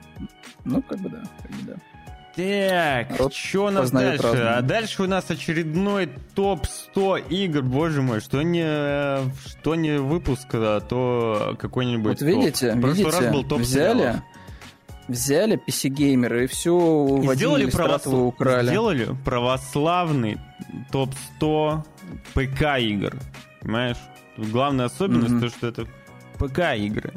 Ну, 0.64 0.82
как 0.82 0.98
бы 1.00 1.08
да, 1.08 1.22
как 1.42 1.50
бы 1.50 1.62
да. 1.72 1.74
Так, 2.38 3.32
что 3.32 3.66
у 3.66 3.70
нас 3.70 3.90
дальше? 3.90 4.22
Разные. 4.22 4.44
А 4.44 4.62
дальше 4.62 5.02
у 5.02 5.06
нас 5.08 5.28
очередной 5.28 6.08
топ-100 6.36 7.28
игр. 7.30 7.62
Боже 7.62 8.00
мой, 8.00 8.20
что 8.20 8.42
не, 8.42 9.28
что 9.48 9.74
не 9.74 9.98
выпуск, 9.98 10.46
а 10.52 10.80
то 10.80 11.56
какой-нибудь 11.58 12.20
Вот 12.20 12.22
видите, 12.22 12.74
топ. 12.74 12.84
видите, 12.84 13.10
раз 13.10 13.32
был 13.32 13.42
топ 13.42 13.60
взяли, 13.60 13.98
сериалов 13.98 14.22
взяли 15.08 15.60
PC-геймеры 15.66 16.44
и 16.44 16.46
все 16.46 17.20
и 17.22 17.34
сделали, 17.34 17.70
правос... 17.70 18.06
украли. 18.06 18.68
сделали 18.68 19.16
православный 19.24 20.38
топ-100 20.92 21.82
ПК-игр. 22.34 23.16
Понимаешь? 23.60 23.96
Главная 24.36 24.86
особенность 24.86 25.34
mm-hmm. 25.34 25.40
то, 25.40 25.48
что 25.48 25.66
это 25.66 25.86
ПК-игры. 26.38 27.12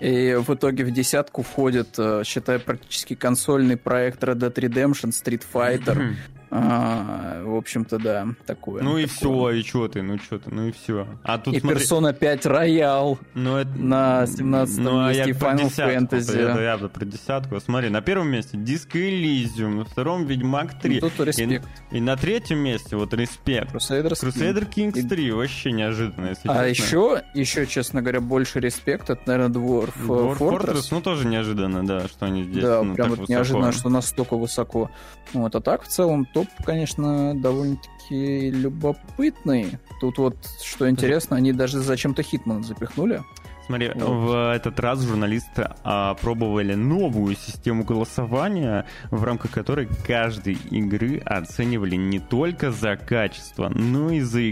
И 0.00 0.34
в 0.34 0.52
итоге 0.52 0.84
в 0.84 0.90
десятку 0.90 1.42
входит, 1.42 1.94
э, 1.98 2.22
считай, 2.24 2.58
практически 2.58 3.14
консольный 3.14 3.76
проект 3.76 4.22
Red 4.22 4.36
Dead 4.36 4.54
Redemption, 4.54 5.10
Street 5.10 5.42
Fighter, 5.50 6.14
а, 6.56 7.42
в 7.42 7.56
общем-то, 7.56 7.98
да, 7.98 8.28
такое. 8.46 8.80
Ну 8.80 8.96
и 8.96 9.06
все, 9.06 9.50
и 9.50 9.62
что 9.64 9.88
ты, 9.88 10.02
ну 10.02 10.18
что 10.18 10.38
ты, 10.38 10.54
ну 10.54 10.68
и 10.68 10.70
все. 10.70 11.08
А 11.24 11.36
тут, 11.38 11.52
и 11.52 11.58
смотри... 11.58 11.80
Persona 11.80 12.12
5 12.12 12.46
Royal 12.46 13.18
ну, 13.34 13.56
это... 13.56 13.76
на 13.76 14.24
17 14.24 14.78
ну, 14.78 15.04
а 15.04 15.08
месте, 15.08 15.30
и 15.30 15.32
Final 15.32 15.76
Fantasy. 15.76 16.38
Это 16.38 16.60
я 16.60 16.78
про 16.78 17.04
десятку. 17.04 17.58
Смотри, 17.58 17.88
на 17.88 18.02
первом 18.02 18.28
месте 18.28 18.56
Disco 18.56 18.92
Elysium, 18.92 19.78
на 19.78 19.84
втором 19.84 20.26
Ведьмак 20.26 20.78
3. 20.78 21.00
Ну, 21.00 21.10
тут 21.10 21.26
респект. 21.26 21.66
И, 21.90 21.96
и 21.96 22.00
на 22.00 22.16
третьем 22.16 22.58
месте, 22.58 22.94
вот 22.94 23.12
респект. 23.14 23.74
Crusader, 23.74 24.12
Crusader 24.12 24.72
Kings 24.72 25.08
3, 25.08 25.26
и... 25.26 25.30
вообще 25.32 25.72
неожиданно, 25.72 26.28
если 26.28 26.48
А 26.48 26.72
честно. 26.72 26.84
еще, 26.84 27.22
еще, 27.34 27.66
честно 27.66 28.00
говоря, 28.00 28.20
больше 28.20 28.60
респект, 28.60 29.10
это, 29.10 29.20
наверное, 29.26 29.56
Dwarf, 29.56 29.92
э, 29.96 30.06
Dwarf 30.06 30.38
Fortress. 30.38 30.60
Fortress. 30.60 30.88
Ну, 30.92 31.00
тоже 31.00 31.26
неожиданно, 31.26 31.84
да, 31.84 32.06
что 32.06 32.26
они 32.26 32.44
здесь 32.44 32.62
Да, 32.62 32.84
ну, 32.84 32.94
прям 32.94 33.10
вот 33.10 33.28
неожиданно, 33.28 33.72
что 33.72 33.88
настолько 33.88 34.36
высоко. 34.36 34.88
Вот, 35.32 35.52
а 35.56 35.60
так, 35.60 35.82
в 35.82 35.88
целом, 35.88 36.26
топ 36.26 36.43
топ, 36.46 36.64
конечно, 36.64 37.34
довольно-таки 37.34 38.50
любопытный. 38.50 39.78
Тут 40.00 40.18
вот, 40.18 40.36
что 40.62 40.88
интересно, 40.88 41.36
они 41.36 41.52
даже 41.52 41.80
зачем-то 41.80 42.22
Хитман 42.22 42.64
запихнули. 42.64 43.22
Смотри, 43.66 43.90
вот. 43.94 44.08
в 44.08 44.52
этот 44.52 44.78
раз 44.78 45.02
журналисты 45.02 45.68
а, 45.84 46.14
пробовали 46.14 46.74
новую 46.74 47.34
систему 47.34 47.82
голосования, 47.82 48.84
в 49.10 49.24
рамках 49.24 49.52
которой 49.52 49.88
каждой 50.06 50.58
игры 50.70 51.18
оценивали 51.24 51.96
не 51.96 52.18
только 52.18 52.70
за 52.70 52.96
качество, 52.96 53.70
но 53.70 54.10
и 54.10 54.20
за 54.20 54.50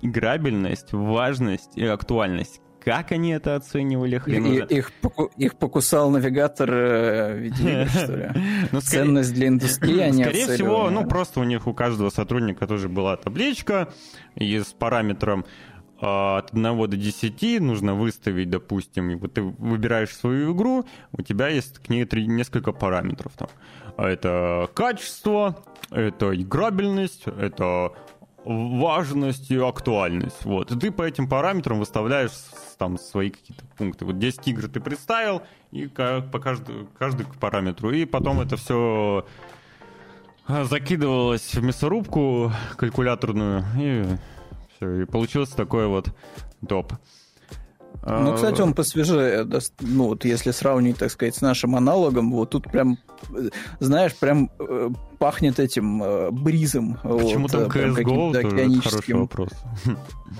играбельность, 0.00 0.92
важность 0.92 1.76
и 1.76 1.84
актуальность 1.84 2.61
как 2.84 3.12
они 3.12 3.30
это 3.30 3.56
оценивали, 3.56 4.18
хрен 4.18 4.46
и, 4.46 4.74
их, 4.74 4.92
поку, 5.00 5.30
их 5.36 5.56
покусал 5.56 6.10
навигатор 6.10 6.70
э, 6.72 7.38
видеоигр, 7.38 7.90
что 7.90 8.16
ли? 8.16 8.30
ну, 8.72 8.80
Ценность 8.80 9.32
для 9.34 9.48
индустрии 9.48 10.00
они 10.00 10.24
Скорее 10.24 10.46
всего, 10.46 10.90
ну, 10.90 11.06
просто 11.06 11.40
у 11.40 11.44
них 11.44 11.66
у 11.66 11.74
каждого 11.74 12.10
сотрудника 12.10 12.66
тоже 12.66 12.88
была 12.88 13.16
табличка 13.16 13.88
и 14.34 14.58
с 14.58 14.66
параметром 14.66 15.44
а, 16.00 16.38
от 16.38 16.52
1 16.52 16.90
до 16.90 16.96
10 16.96 17.60
нужно 17.60 17.94
выставить, 17.94 18.50
допустим, 18.50 19.18
вот 19.18 19.34
ты 19.34 19.42
выбираешь 19.42 20.14
свою 20.14 20.54
игру, 20.54 20.84
у 21.12 21.22
тебя 21.22 21.48
есть 21.48 21.78
к 21.78 21.88
ней 21.88 22.04
три, 22.04 22.26
несколько 22.26 22.72
параметров. 22.72 23.32
Там. 23.36 23.48
Это 23.96 24.68
качество, 24.74 25.62
это 25.90 26.34
играбельность, 26.34 27.24
это 27.26 27.92
важность 28.44 29.50
и 29.50 29.56
актуальность. 29.56 30.44
Вот. 30.44 30.70
И 30.72 30.78
ты 30.78 30.90
по 30.90 31.02
этим 31.02 31.28
параметрам 31.28 31.78
выставляешь 31.78 32.32
там 32.78 32.98
свои 32.98 33.30
какие-то 33.30 33.64
пункты. 33.76 34.04
Вот 34.04 34.18
10 34.18 34.48
игр 34.48 34.68
ты 34.68 34.80
представил, 34.80 35.42
и 35.70 35.86
по 35.86 36.38
каждому, 36.38 36.86
каждый 36.98 37.26
к 37.26 37.36
параметру. 37.36 37.90
И 37.90 38.04
потом 38.04 38.40
это 38.40 38.56
все 38.56 39.24
а, 40.46 40.64
закидывалось 40.64 41.54
в 41.54 41.62
мясорубку 41.62 42.52
калькуляторную, 42.76 43.64
и 43.78 44.04
все. 44.76 45.02
И 45.02 45.04
получился 45.04 45.56
такой 45.56 45.86
вот 45.86 46.08
топ. 46.68 46.92
Ну, 48.04 48.34
кстати, 48.34 48.60
он 48.60 48.74
посвежее, 48.74 49.46
ну, 49.80 50.08
вот 50.08 50.24
если 50.24 50.50
сравнить, 50.50 50.98
так 50.98 51.10
сказать, 51.10 51.36
с 51.36 51.40
нашим 51.40 51.76
аналогом, 51.76 52.32
вот 52.32 52.50
тут 52.50 52.64
прям, 52.70 52.98
знаешь, 53.78 54.14
прям 54.16 54.50
э, 54.58 54.90
пахнет 55.18 55.60
этим 55.60 56.02
э, 56.02 56.30
бризом. 56.32 56.98
Почему 57.02 57.42
вот, 57.42 57.52
там 57.52 57.62
CSGO? 57.64 58.32
Тоже 58.32 58.80
хороший 58.80 59.14
вопрос. 59.14 59.50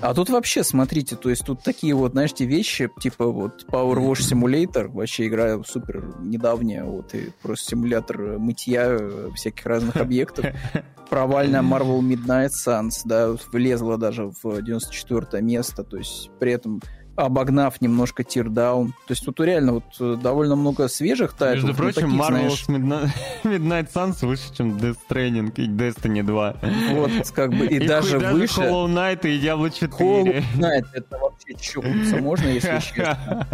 А 0.00 0.12
тут 0.12 0.30
вообще, 0.30 0.64
смотрите, 0.64 1.14
то 1.14 1.30
есть 1.30 1.44
тут 1.44 1.62
такие 1.62 1.94
вот, 1.94 2.12
знаешь, 2.12 2.32
те 2.32 2.46
вещи, 2.46 2.90
типа 2.98 3.26
вот 3.26 3.64
Power 3.70 3.98
Wash 3.98 4.32
Simulator, 4.32 4.88
вообще 4.88 5.28
игра 5.28 5.62
супер 5.62 6.16
недавняя, 6.20 6.82
вот, 6.82 7.14
и 7.14 7.30
просто 7.42 7.70
симулятор 7.70 8.38
мытья 8.38 8.98
всяких 9.36 9.64
разных 9.66 9.96
объектов. 9.96 10.46
Провальная 11.10 11.62
Marvel 11.62 12.00
Midnight 12.00 12.48
Suns, 12.66 13.02
да, 13.04 13.36
влезла 13.52 13.98
даже 13.98 14.32
в 14.42 14.62
94 14.62 15.42
место, 15.42 15.84
то 15.84 15.98
есть 15.98 16.30
при 16.40 16.52
этом 16.52 16.80
обогнав 17.24 17.80
немножко 17.80 18.24
тирдаун. 18.24 18.88
То 19.06 19.12
есть 19.12 19.24
тут 19.24 19.40
реально 19.40 19.74
вот 19.74 19.84
э, 20.00 20.16
довольно 20.20 20.56
много 20.56 20.88
свежих 20.88 21.32
тайтлов. 21.32 21.70
Между 21.70 21.82
прочим, 21.82 22.02
таких, 22.02 22.20
Marvel's 22.20 22.64
знаешь... 22.66 23.10
Midnight 23.44 23.88
Suns 23.92 24.26
выше, 24.26 24.54
чем 24.56 24.76
Death 24.76 24.96
Stranding 25.08 25.52
и 25.56 25.68
Destiny 25.68 26.22
2. 26.22 26.56
Вот, 26.92 27.10
как 27.34 27.50
бы, 27.50 27.66
и, 27.66 27.76
и 27.82 27.86
даже 27.86 28.18
выше... 28.18 28.60
Hollow 28.60 28.86
Knight 28.88 29.28
и 29.28 29.40
Diablo 29.40 29.70
4. 29.70 29.88
Hollow 29.88 30.42
Knight, 30.56 30.86
это 30.92 31.18
вообще 31.18 31.54
чокнуться 31.54 32.16
можно, 32.18 32.48
если 32.48 32.78
честно. 32.80 33.46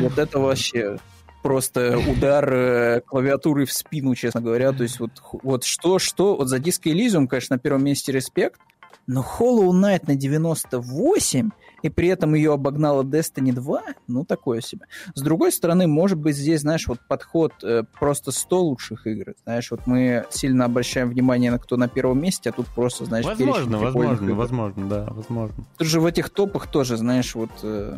Вот 0.00 0.18
это 0.18 0.38
вообще 0.38 0.98
просто 1.42 1.98
удар 1.98 2.52
э, 2.52 3.00
клавиатуры 3.06 3.64
в 3.64 3.72
спину, 3.72 4.14
честно 4.14 4.40
говоря. 4.40 4.72
То 4.72 4.82
есть 4.82 5.00
вот, 5.00 5.10
вот 5.42 5.64
что, 5.64 5.98
что, 5.98 6.36
вот 6.36 6.48
за 6.48 6.58
Disco 6.58 6.92
Elysium, 6.92 7.26
конечно, 7.26 7.56
на 7.56 7.60
первом 7.60 7.84
месте 7.84 8.12
респект, 8.12 8.60
но 9.06 9.24
Hollow 9.38 9.70
Knight 9.70 10.04
на 10.06 10.14
98 10.14 11.50
и 11.82 11.88
при 11.88 12.08
этом 12.08 12.34
ее 12.34 12.52
обогнала 12.52 13.02
Destiny 13.02 13.52
2, 13.52 13.82
ну, 14.08 14.24
такое 14.24 14.60
себе. 14.60 14.86
С 15.14 15.22
другой 15.22 15.52
стороны, 15.52 15.86
может 15.86 16.18
быть, 16.18 16.36
здесь, 16.36 16.60
знаешь, 16.60 16.86
вот 16.86 16.98
подход 17.08 17.52
э, 17.62 17.84
просто 17.98 18.32
100 18.32 18.62
лучших 18.62 19.06
игр. 19.06 19.34
Знаешь, 19.44 19.70
вот 19.70 19.86
мы 19.86 20.24
сильно 20.30 20.64
обращаем 20.64 21.10
внимание 21.10 21.50
на 21.50 21.58
кто 21.58 21.76
на 21.76 21.88
первом 21.88 22.20
месте, 22.20 22.50
а 22.50 22.52
тут 22.52 22.66
просто, 22.66 23.04
знаешь, 23.04 23.24
Возможно, 23.24 23.78
возможно, 23.78 24.24
игр. 24.24 24.34
возможно, 24.34 24.88
да, 24.88 25.06
возможно. 25.10 25.64
Тут 25.78 25.86
же 25.86 26.00
в 26.00 26.06
этих 26.06 26.30
топах 26.30 26.66
тоже, 26.66 26.96
знаешь, 26.96 27.34
вот 27.34 27.50
э, 27.62 27.96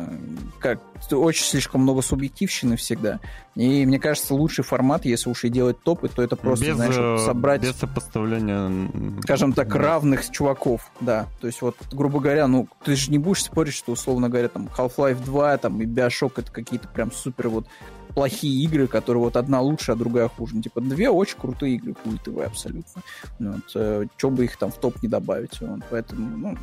как 0.59 0.79
очень 1.11 1.45
слишком 1.45 1.81
много 1.81 2.01
субъективщины 2.01 2.75
всегда. 2.75 3.19
И 3.55 3.85
мне 3.85 3.99
кажется, 3.99 4.33
лучший 4.33 4.63
формат, 4.63 5.05
если 5.05 5.29
уж 5.29 5.43
и 5.43 5.49
делать 5.49 5.81
топы, 5.83 6.09
то 6.09 6.23
это 6.23 6.35
просто, 6.35 6.65
без, 6.65 6.75
знаешь, 6.75 6.95
вот 6.97 7.21
собрать... 7.21 7.61
Без 7.61 7.75
сопоставления... 7.75 8.71
Скажем 9.21 9.53
так, 9.53 9.73
равных 9.75 10.29
чуваков, 10.31 10.91
да. 11.01 11.27
То 11.39 11.47
есть 11.47 11.61
вот, 11.61 11.75
грубо 11.91 12.19
говоря, 12.19 12.47
ну, 12.47 12.67
ты 12.83 12.95
же 12.95 13.11
не 13.11 13.17
будешь 13.17 13.43
спорить, 13.43 13.72
что, 13.73 13.91
условно 13.91 14.29
говоря, 14.29 14.47
там, 14.47 14.69
Half-Life 14.75 15.23
2 15.23 15.57
там, 15.57 15.81
и 15.81 15.85
Bioshock 15.85 16.33
это 16.37 16.51
какие-то 16.51 16.87
прям 16.87 17.11
супер 17.11 17.49
вот 17.49 17.67
плохие 18.13 18.63
игры, 18.63 18.87
которые 18.87 19.23
вот 19.23 19.35
одна 19.35 19.61
лучше, 19.61 19.91
а 19.91 19.95
другая 19.95 20.27
хуже. 20.27 20.55
Ну, 20.55 20.61
типа, 20.61 20.81
две 20.81 21.09
очень 21.09 21.37
крутые 21.37 21.75
игры, 21.75 21.93
культовые 21.93 22.47
абсолютно. 22.47 23.01
Ну, 23.39 23.53
вот, 23.53 23.71
э, 23.75 24.05
что 24.17 24.29
бы 24.29 24.45
их 24.45 24.57
там 24.57 24.71
в 24.71 24.77
топ 24.77 25.01
не 25.01 25.09
добавить. 25.09 25.59
Вот, 25.61 25.81
поэтому, 25.89 26.37
ну, 26.37 26.57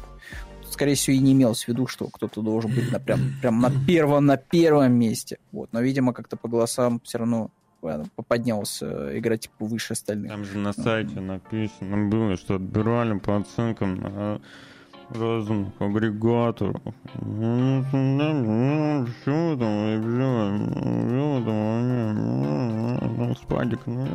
скорее 0.71 0.95
всего, 0.95 1.17
и 1.17 1.21
не 1.21 1.33
имелось 1.33 1.65
в 1.65 1.69
виду, 1.69 1.87
что 1.87 2.07
кто-то 2.09 2.43
должен 2.43 2.73
быть 2.75 2.91
на, 2.93 3.01
прям, 3.01 3.21
прям 3.41 3.61
на 3.61 3.71
первом, 3.87 4.27
на 4.27 4.37
первом 4.37 4.93
месте. 4.93 5.39
Вот. 5.53 5.73
Но, 5.73 5.81
видимо, 5.81 6.13
как-то 6.13 6.37
по 6.37 6.49
голосам 6.49 7.01
все 7.05 7.19
равно 7.19 7.51
э, 7.83 8.05
поднялся 8.27 8.87
э, 8.87 9.19
игра 9.19 9.37
типа 9.37 9.65
выше 9.65 9.95
остальных. 9.95 10.31
Там 10.31 10.45
же 10.45 10.59
на 10.59 10.73
сайте 10.73 11.21
написано 11.21 12.09
было, 12.09 12.37
что 12.37 12.57
отбирали 12.57 13.19
по 13.19 13.37
оценкам 13.37 13.97
на 13.97 14.41
разных 15.15 15.69
агрегаторов. 15.79 16.81
Что 19.23 19.57
там, 23.17 23.37
спадик, 23.37 23.81
ну, 23.87 24.07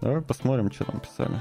давай 0.00 0.20
посмотрим, 0.22 0.70
что 0.72 0.84
там 0.84 1.00
писали. 1.00 1.38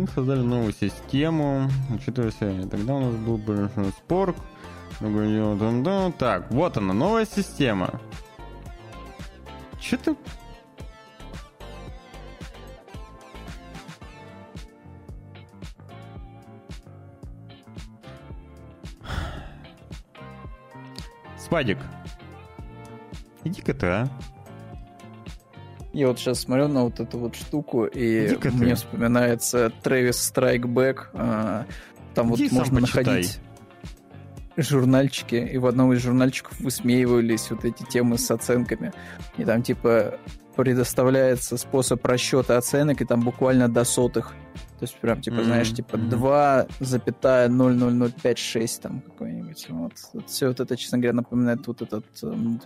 Мы 0.00 0.06
создали 0.14 0.40
новую 0.40 0.72
систему, 0.72 1.68
учитывая 1.94 2.30
все. 2.30 2.66
Тогда 2.66 2.94
у 2.94 3.00
нас 3.00 3.14
был 3.14 3.36
большой 3.36 3.90
спорк. 3.90 4.36
Так, 6.18 6.50
вот 6.50 6.76
она, 6.76 6.94
новая 6.94 7.26
система. 7.26 8.00
Че 9.78 9.96
ты 9.98 10.16
Спадик, 21.48 21.78
иди-ка 23.42 23.72
ты, 23.72 23.86
а. 23.86 24.08
Я 25.94 26.08
вот 26.08 26.18
сейчас 26.18 26.40
смотрю 26.40 26.68
на 26.68 26.84
вот 26.84 27.00
эту 27.00 27.18
вот 27.18 27.36
штуку, 27.36 27.86
и 27.86 28.36
мне 28.52 28.74
вспоминается 28.74 29.72
Трэвис 29.82 30.22
Страйкбэк. 30.22 31.10
Там 32.14 32.34
Иди 32.34 32.48
вот 32.48 32.52
можно 32.52 32.80
почитай. 32.82 33.04
находить 33.04 33.40
журнальчики, 34.58 35.36
и 35.36 35.56
в 35.56 35.64
одном 35.64 35.94
из 35.94 36.02
журнальчиков 36.02 36.60
высмеивались 36.60 37.50
вот 37.50 37.64
эти 37.64 37.82
темы 37.84 38.18
с 38.18 38.30
оценками. 38.30 38.92
И 39.38 39.44
там 39.46 39.62
типа 39.62 40.18
предоставляется 40.54 41.56
способ 41.56 42.04
расчета 42.04 42.58
оценок, 42.58 43.00
и 43.00 43.06
там 43.06 43.22
буквально 43.22 43.70
до 43.70 43.84
сотых. 43.84 44.34
То 44.78 44.84
есть 44.84 44.96
прям, 45.00 45.20
типа, 45.20 45.34
mm-hmm. 45.36 45.44
знаешь, 45.44 45.72
типа 45.72 45.96
2,00056 45.96 48.80
там 48.80 49.00
какой-нибудь. 49.00 49.66
Вот. 49.70 49.94
вот. 50.12 50.28
Все 50.28 50.46
вот 50.48 50.60
это, 50.60 50.76
честно 50.76 50.98
говоря, 50.98 51.14
напоминает 51.14 51.66
вот 51.66 51.82
этот 51.82 52.04
эм, 52.22 52.60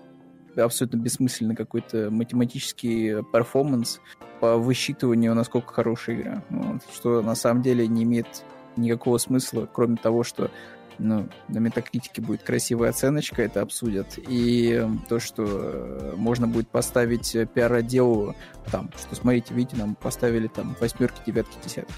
абсолютно 0.56 0.98
бессмысленный 0.98 1.56
какой-то 1.56 2.10
математический 2.10 3.22
перформанс 3.32 4.00
по 4.40 4.58
высчитыванию, 4.58 5.34
насколько 5.34 5.72
хорошая 5.72 6.16
игра. 6.16 6.44
Вот. 6.50 6.82
Что 6.92 7.22
на 7.22 7.34
самом 7.34 7.62
деле 7.62 7.88
не 7.88 8.02
имеет 8.02 8.44
никакого 8.76 9.16
смысла, 9.18 9.68
кроме 9.72 9.96
того, 9.96 10.22
что 10.22 10.50
ну, 10.99 11.28
на 11.49 11.59
метакритике 11.59 12.22
будет 12.22 12.43
красивая 12.43 12.90
оценочка, 12.90 13.43
это 13.43 13.61
обсудят. 13.61 14.18
И 14.28 14.86
то, 15.09 15.18
что 15.20 15.45
э, 15.47 16.14
можно 16.16 16.47
будет 16.49 16.68
поставить 16.68 17.36
пиар-отделу 17.55 18.34
там, 18.70 18.90
что 18.97 19.14
смотрите, 19.14 19.55
видите, 19.55 19.76
нам 19.76 19.95
поставили 19.95 20.49
там 20.49 20.76
восьмерки, 20.80 21.20
девятки, 21.26 21.57
десятки. 21.62 21.93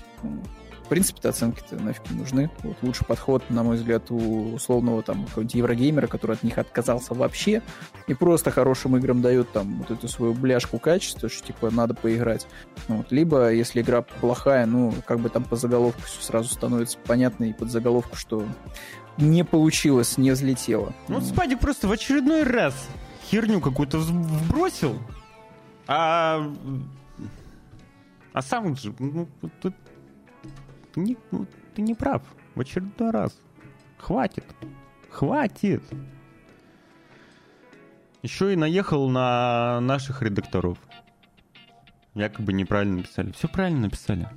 В 0.84 0.88
принципе-то 0.88 1.30
оценки-то 1.30 1.76
нафиг 1.76 2.10
не 2.10 2.18
нужны. 2.18 2.50
Вот 2.62 2.76
лучший 2.82 3.06
подход, 3.06 3.42
на 3.48 3.62
мой 3.62 3.76
взгляд, 3.76 4.10
у 4.10 4.54
условного 4.54 5.02
там 5.02 5.24
какого-нибудь 5.24 5.54
еврогеймера, 5.54 6.06
который 6.06 6.36
от 6.36 6.42
них 6.42 6.58
отказался 6.58 7.14
вообще, 7.14 7.62
и 8.06 8.14
просто 8.14 8.50
хорошим 8.50 8.96
играм 8.96 9.22
дает 9.22 9.50
там 9.50 9.78
вот 9.78 9.90
эту 9.90 10.08
свою 10.08 10.34
бляшку 10.34 10.78
качества, 10.78 11.28
что 11.30 11.46
типа 11.46 11.70
надо 11.70 11.94
поиграть. 11.94 12.46
Вот. 12.88 13.10
Либо, 13.12 13.50
если 13.50 13.80
игра 13.80 14.02
плохая, 14.02 14.66
ну, 14.66 14.92
как 15.06 15.20
бы 15.20 15.30
там 15.30 15.44
по 15.44 15.56
заголовку 15.56 16.02
все 16.02 16.22
сразу 16.22 16.52
становится 16.52 16.98
понятно, 17.06 17.44
и 17.44 17.54
под 17.54 17.70
заголовку, 17.70 18.16
что 18.16 18.46
не 19.16 19.44
получилось, 19.44 20.18
не 20.18 20.32
взлетело. 20.32 20.92
Ну, 21.08 21.14
вот 21.14 21.24
Спадик 21.24 21.60
просто 21.60 21.88
в 21.88 21.92
очередной 21.92 22.42
раз 22.42 22.74
херню 23.30 23.60
какую-то 23.60 23.98
вбросил, 23.98 24.98
а... 25.86 26.52
А 28.32 28.42
сам 28.42 28.74
же, 28.76 28.92
ну, 28.98 29.28
тут 29.62 29.74
ты 30.94 31.00
не, 31.00 31.16
ну, 31.30 31.46
ты 31.74 31.82
не 31.82 31.94
прав. 31.94 32.22
В 32.54 32.60
очередной 32.60 33.10
раз. 33.10 33.36
Хватит. 33.98 34.44
Хватит. 35.10 35.82
Еще 38.22 38.52
и 38.52 38.56
наехал 38.56 39.08
на 39.08 39.80
наших 39.80 40.22
редакторов. 40.22 40.78
Якобы 42.14 42.52
неправильно 42.52 42.98
написали. 42.98 43.32
Все 43.32 43.48
правильно 43.48 43.80
написали. 43.80 44.28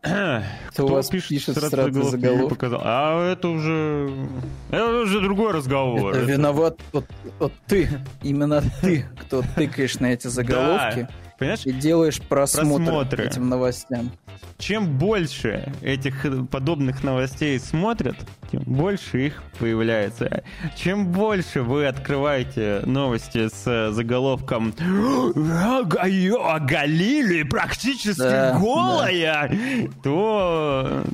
Кто 0.00 0.86
у 0.86 0.90
вас 0.90 1.08
пишет, 1.08 1.30
пишет 1.30 1.56
сразу 1.56 2.02
заголовки? 2.04 2.48
Показал. 2.48 2.80
А 2.84 3.32
это 3.32 3.48
уже... 3.48 4.28
Это 4.70 5.00
уже 5.00 5.20
другой 5.20 5.52
разговор. 5.52 6.12
Это, 6.12 6.20
это... 6.20 6.32
виноват 6.32 6.80
вот, 6.92 7.06
вот 7.40 7.52
ты. 7.66 7.88
Именно 8.22 8.62
ты, 8.80 9.06
кто 9.20 9.42
тыкаешь 9.56 9.98
на 9.98 10.06
эти 10.06 10.28
заголовки. 10.28 11.02
Да. 11.02 11.27
Понимаешь? 11.38 11.64
И 11.64 11.72
делаешь 11.72 12.20
просмотры, 12.20 12.84
просмотры 12.84 13.26
этим 13.26 13.48
новостям 13.48 14.10
чем 14.58 14.98
больше 14.98 15.72
этих 15.82 16.26
подобных 16.50 17.04
новостей 17.04 17.58
смотрят, 17.60 18.16
тем 18.50 18.62
больше 18.64 19.26
их 19.26 19.42
появляется. 19.58 20.42
Чем 20.76 21.06
больше 21.06 21.62
вы 21.62 21.86
открываете 21.86 22.82
новости 22.84 23.48
с 23.48 23.92
заголовком 23.92 24.74
«Оголили 26.44 27.44
практически 27.44 28.18
да, 28.18 28.58
голая», 28.58 29.48
да. 29.48 29.56
то... 30.02 31.04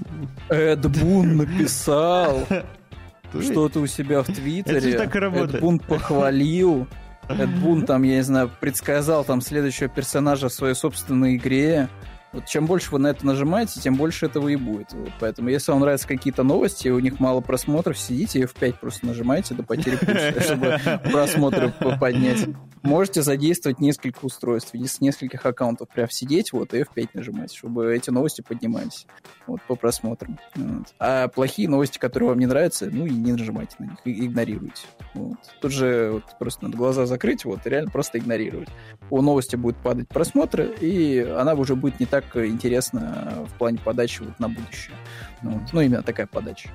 Эд 0.49 0.87
Бун 1.01 1.37
написал 1.37 2.47
что-то 3.43 3.81
у 3.81 3.87
себя 3.87 4.23
в 4.23 4.27
Твиттере. 4.27 4.79
Это 4.79 5.05
так 5.05 5.17
и 5.17 5.19
работает. 5.19 5.57
Эд 5.57 5.61
Бун 5.61 5.79
похвалил. 5.79 6.87
Эд 7.29 7.51
Бун 7.61 7.87
там, 7.87 8.03
я 8.03 8.17
не 8.17 8.23
знаю, 8.23 8.51
предсказал 8.61 9.25
там 9.25 9.41
следующего 9.41 9.89
персонажа 9.89 10.49
в 10.49 10.53
своей 10.53 10.75
собственной 10.75 11.37
игре. 11.37 11.89
Вот 12.33 12.47
чем 12.47 12.67
больше 12.67 12.91
вы 12.91 12.99
на 12.99 13.09
это 13.09 13.25
нажимаете, 13.25 13.81
тем 13.81 13.95
больше 13.95 14.27
этого 14.27 14.49
и 14.49 14.57
будет. 14.57 14.93
Вот, 14.93 15.11
поэтому, 15.21 15.49
если 15.51 15.71
вам 15.71 15.83
нравятся 15.83 16.09
какие-то 16.09 16.43
новости, 16.43 16.89
у 16.89 16.99
них 16.99 17.21
мало 17.21 17.41
просмотров, 17.41 17.97
сидите 17.97 18.41
и 18.41 18.45
в 18.45 18.55
5 18.55 18.81
просто 18.81 19.07
нажимаете 19.07 19.55
до 19.55 19.63
потери 19.63 19.97
пульса, 19.97 20.41
чтобы 20.41 20.81
просмотры 21.05 21.73
поднять. 22.01 22.49
Можете 22.85 23.23
задействовать 23.23 23.81
несколько 23.81 24.25
устройств, 24.25 24.75
с 24.75 25.01
нескольких 25.01 25.45
аккаунтов 25.45 25.89
прям 25.89 26.09
сидеть, 26.11 26.53
вот, 26.53 26.75
и 26.75 26.83
F5 26.83 27.11
нажимать, 27.15 27.53
чтобы 27.53 27.95
эти 27.95 28.11
новости 28.11 28.43
поднимались, 28.43 29.07
вот, 29.47 29.61
по 29.63 29.75
просмотрам. 29.75 30.39
Вот. 30.55 30.95
А 30.99 31.29
плохие 31.29 31.69
новости, 31.69 31.99
которые 31.99 32.29
вам 32.29 32.39
не 32.39 32.47
нравятся, 32.47 32.89
ну, 32.93 33.07
и 33.07 33.11
не 33.11 33.33
нажимайте 33.33 33.77
на 33.79 33.85
них, 33.85 33.99
игнорируйте. 34.05 34.87
Вот. 35.15 35.39
Тут 35.61 35.73
же 35.73 36.11
вот, 36.13 36.25
просто 36.39 36.65
надо 36.65 36.77
глаза 36.77 37.07
закрыть, 37.07 37.45
вот, 37.45 37.67
и 37.67 37.71
реально 37.71 37.91
просто 37.91 38.19
игнорировать. 38.19 38.69
У 39.11 39.23
новости 39.23 39.57
будет 39.57 39.77
падать 39.79 40.09
просмотры, 40.09 40.75
и 40.81 41.21
она 41.21 41.55
уже 41.55 41.77
будет 41.77 42.01
не 42.01 42.07
так 42.07 42.37
интересна 42.37 43.47
в 43.49 43.59
плане 43.59 43.79
подачи 43.79 44.23
вот 44.23 44.39
на 44.39 44.49
будущее. 44.49 44.95
Вот. 45.43 45.63
Ну, 45.73 45.81
именно 45.81 46.03
такая 46.03 46.27
подача. 46.27 46.69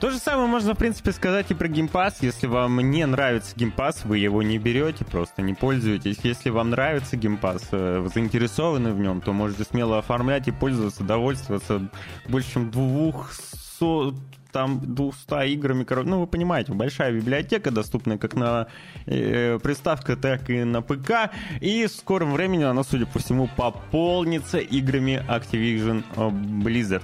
То 0.00 0.10
же 0.10 0.18
самое 0.18 0.48
можно, 0.48 0.74
в 0.74 0.78
принципе, 0.78 1.12
сказать 1.12 1.50
и 1.50 1.54
про 1.54 1.68
Game 1.68 1.92
Pass. 1.92 2.22
Если 2.22 2.46
вам 2.46 2.78
не 2.90 3.06
нравится 3.06 3.54
Game 3.56 3.77
Pass, 3.77 4.04
вы 4.04 4.18
его 4.18 4.42
не 4.42 4.58
берете, 4.58 5.04
просто 5.04 5.42
не 5.42 5.54
пользуетесь. 5.54 6.18
Если 6.22 6.50
вам 6.50 6.70
нравится 6.70 7.16
Game 7.16 7.39
Pass, 7.39 7.68
э, 7.72 8.00
вы 8.00 8.08
заинтересованы 8.08 8.92
в 8.92 8.98
нем, 8.98 9.20
то 9.20 9.32
можете 9.32 9.64
смело 9.64 9.98
оформлять 9.98 10.48
и 10.48 10.52
пользоваться, 10.52 11.04
довольствоваться 11.04 11.88
больше, 12.28 12.52
чем 12.52 12.70
200 12.70 14.34
там 14.54 14.78
200 14.80 15.48
играми, 15.48 15.84
ну, 16.04 16.20
вы 16.20 16.26
понимаете, 16.28 16.72
большая 16.72 17.12
библиотека, 17.12 17.72
доступная 17.72 18.18
как 18.18 18.34
на 18.34 18.68
э, 19.06 19.58
приставка, 19.60 20.16
так 20.16 20.48
и 20.48 20.62
на 20.62 20.80
ПК, 20.80 21.32
и 21.60 21.86
в 21.86 21.90
скором 21.90 22.32
времени 22.32 22.62
она, 22.62 22.84
судя 22.84 23.04
по 23.04 23.18
всему, 23.18 23.48
пополнится 23.56 24.58
играми 24.58 25.24
Activision 25.28 26.04
Blizzard. 26.62 27.02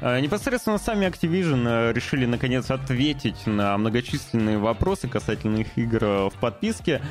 Э, 0.00 0.18
непосредственно 0.20 0.78
сами 0.78 1.06
Activision 1.06 1.66
э, 1.66 1.92
решили 1.92 2.24
наконец 2.24 2.70
ответить 2.70 3.46
на 3.46 3.76
многочисленные 3.76 4.58
вопросы 4.58 5.08
касательно 5.08 5.58
их 5.58 5.76
игр 5.76 6.02
э, 6.02 6.30
в 6.30 6.34
подписке. 6.40 7.02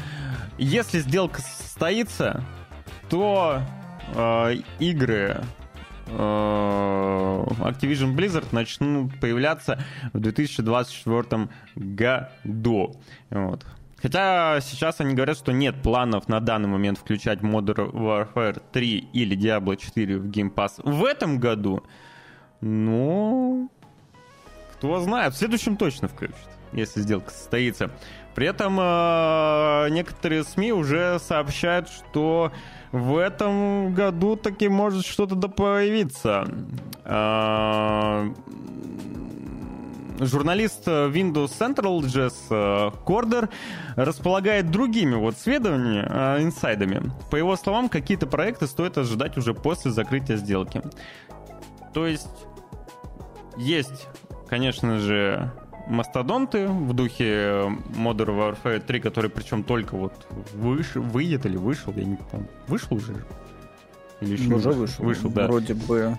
Если 0.57 0.99
сделка 0.99 1.41
состоится, 1.41 2.43
то 3.09 3.61
э, 4.15 4.55
игры 4.79 5.41
Activision 6.07 8.15
Blizzard 8.15 8.47
начнут 8.51 9.19
появляться 9.19 9.79
в 10.11 10.19
2024 10.19 11.49
году. 11.75 12.95
Вот. 13.29 13.63
Хотя 14.01 14.59
сейчас 14.61 15.01
они 15.01 15.13
говорят, 15.13 15.37
что 15.37 15.51
нет 15.51 15.83
планов 15.83 16.27
на 16.27 16.39
данный 16.39 16.67
момент 16.67 16.97
включать 16.97 17.41
Modern 17.41 17.91
Warfare 17.91 18.59
3 18.71 19.09
или 19.13 19.37
Diablo 19.37 19.75
4 19.75 20.17
в 20.17 20.31
Game 20.31 20.51
Pass 20.51 20.81
в 20.83 21.05
этом 21.05 21.37
году. 21.37 21.83
Ну, 22.61 23.69
кто 24.73 24.99
знает, 24.99 25.33
в 25.33 25.37
следующем 25.37 25.77
точно 25.77 26.07
включат, 26.07 26.37
если 26.73 27.01
сделка 27.01 27.31
состоится. 27.31 27.91
При 28.35 28.47
этом 28.47 28.77
э, 28.79 29.87
некоторые 29.89 30.43
СМИ 30.43 30.71
уже 30.71 31.19
сообщают, 31.19 31.89
что 31.89 32.51
в 32.91 33.17
этом 33.17 33.93
году 33.93 34.35
таки 34.35 34.69
может 34.69 35.05
что-то 35.05 35.35
да 35.35 35.47
появиться. 35.47 36.47
Э, 37.03 38.29
журналист 40.19 40.87
Windows 40.87 41.51
Central 41.57 42.05
Джесс 42.05 42.47
Кордер 43.05 43.49
располагает 43.95 44.69
другими 44.69 45.15
вот 45.15 45.37
сведениями, 45.37 46.05
э, 46.07 46.43
инсайдами. 46.43 47.11
По 47.31 47.35
его 47.35 47.55
словам, 47.55 47.89
какие-то 47.89 48.27
проекты 48.27 48.67
стоит 48.67 48.97
ожидать 48.97 49.37
уже 49.37 49.53
после 49.53 49.91
закрытия 49.91 50.37
сделки. 50.37 50.81
То 51.93 52.05
есть 52.05 52.29
есть, 53.59 54.07
конечно 54.47 54.99
же, 54.99 55.51
мастодонты 55.87 56.67
в 56.67 56.93
духе 56.93 57.67
Modern 57.95 58.57
Warfare 58.63 58.79
3, 58.79 58.99
который 58.99 59.29
причем 59.29 59.63
только 59.63 59.95
вот 59.95 60.13
выш... 60.53 60.95
выйдет 60.95 61.45
или 61.45 61.57
вышел, 61.57 61.93
я 61.95 62.05
не 62.05 62.15
помню. 62.15 62.47
Вышел 62.67 62.95
уже? 62.95 63.15
Или 64.21 64.33
еще 64.33 64.53
уже 64.53 64.71
вышел? 64.71 65.05
Вышел, 65.05 65.29
да. 65.29 65.47
Вроде 65.47 65.73
бы... 65.73 66.17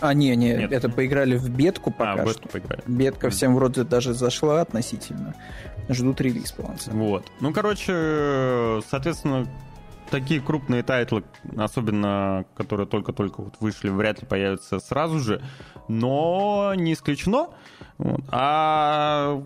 А, 0.00 0.14
не, 0.14 0.36
не, 0.36 0.54
Нет. 0.54 0.70
это 0.70 0.88
поиграли 0.88 1.36
в 1.36 1.50
бетку 1.50 1.90
пока 1.90 2.22
а, 2.22 2.28
что. 2.28 2.48
поиграли. 2.48 2.82
Бетка 2.86 3.30
всем 3.30 3.56
вроде 3.56 3.82
даже 3.82 4.14
зашла 4.14 4.60
относительно. 4.60 5.34
Ждут 5.88 6.20
релиз 6.20 6.52
полноценный. 6.52 7.00
Вот. 7.00 7.26
Ну, 7.40 7.52
короче, 7.52 8.80
соответственно, 8.88 9.48
такие 10.10 10.40
крупные 10.40 10.82
тайтлы, 10.82 11.24
особенно 11.56 12.44
которые 12.54 12.86
только-только 12.86 13.42
вот 13.42 13.54
вышли, 13.60 13.88
вряд 13.88 14.20
ли 14.20 14.26
появятся 14.26 14.78
сразу 14.80 15.18
же, 15.18 15.42
но 15.88 16.72
не 16.76 16.92
исключено. 16.92 17.48
Вот. 17.98 18.20
А 18.30 19.42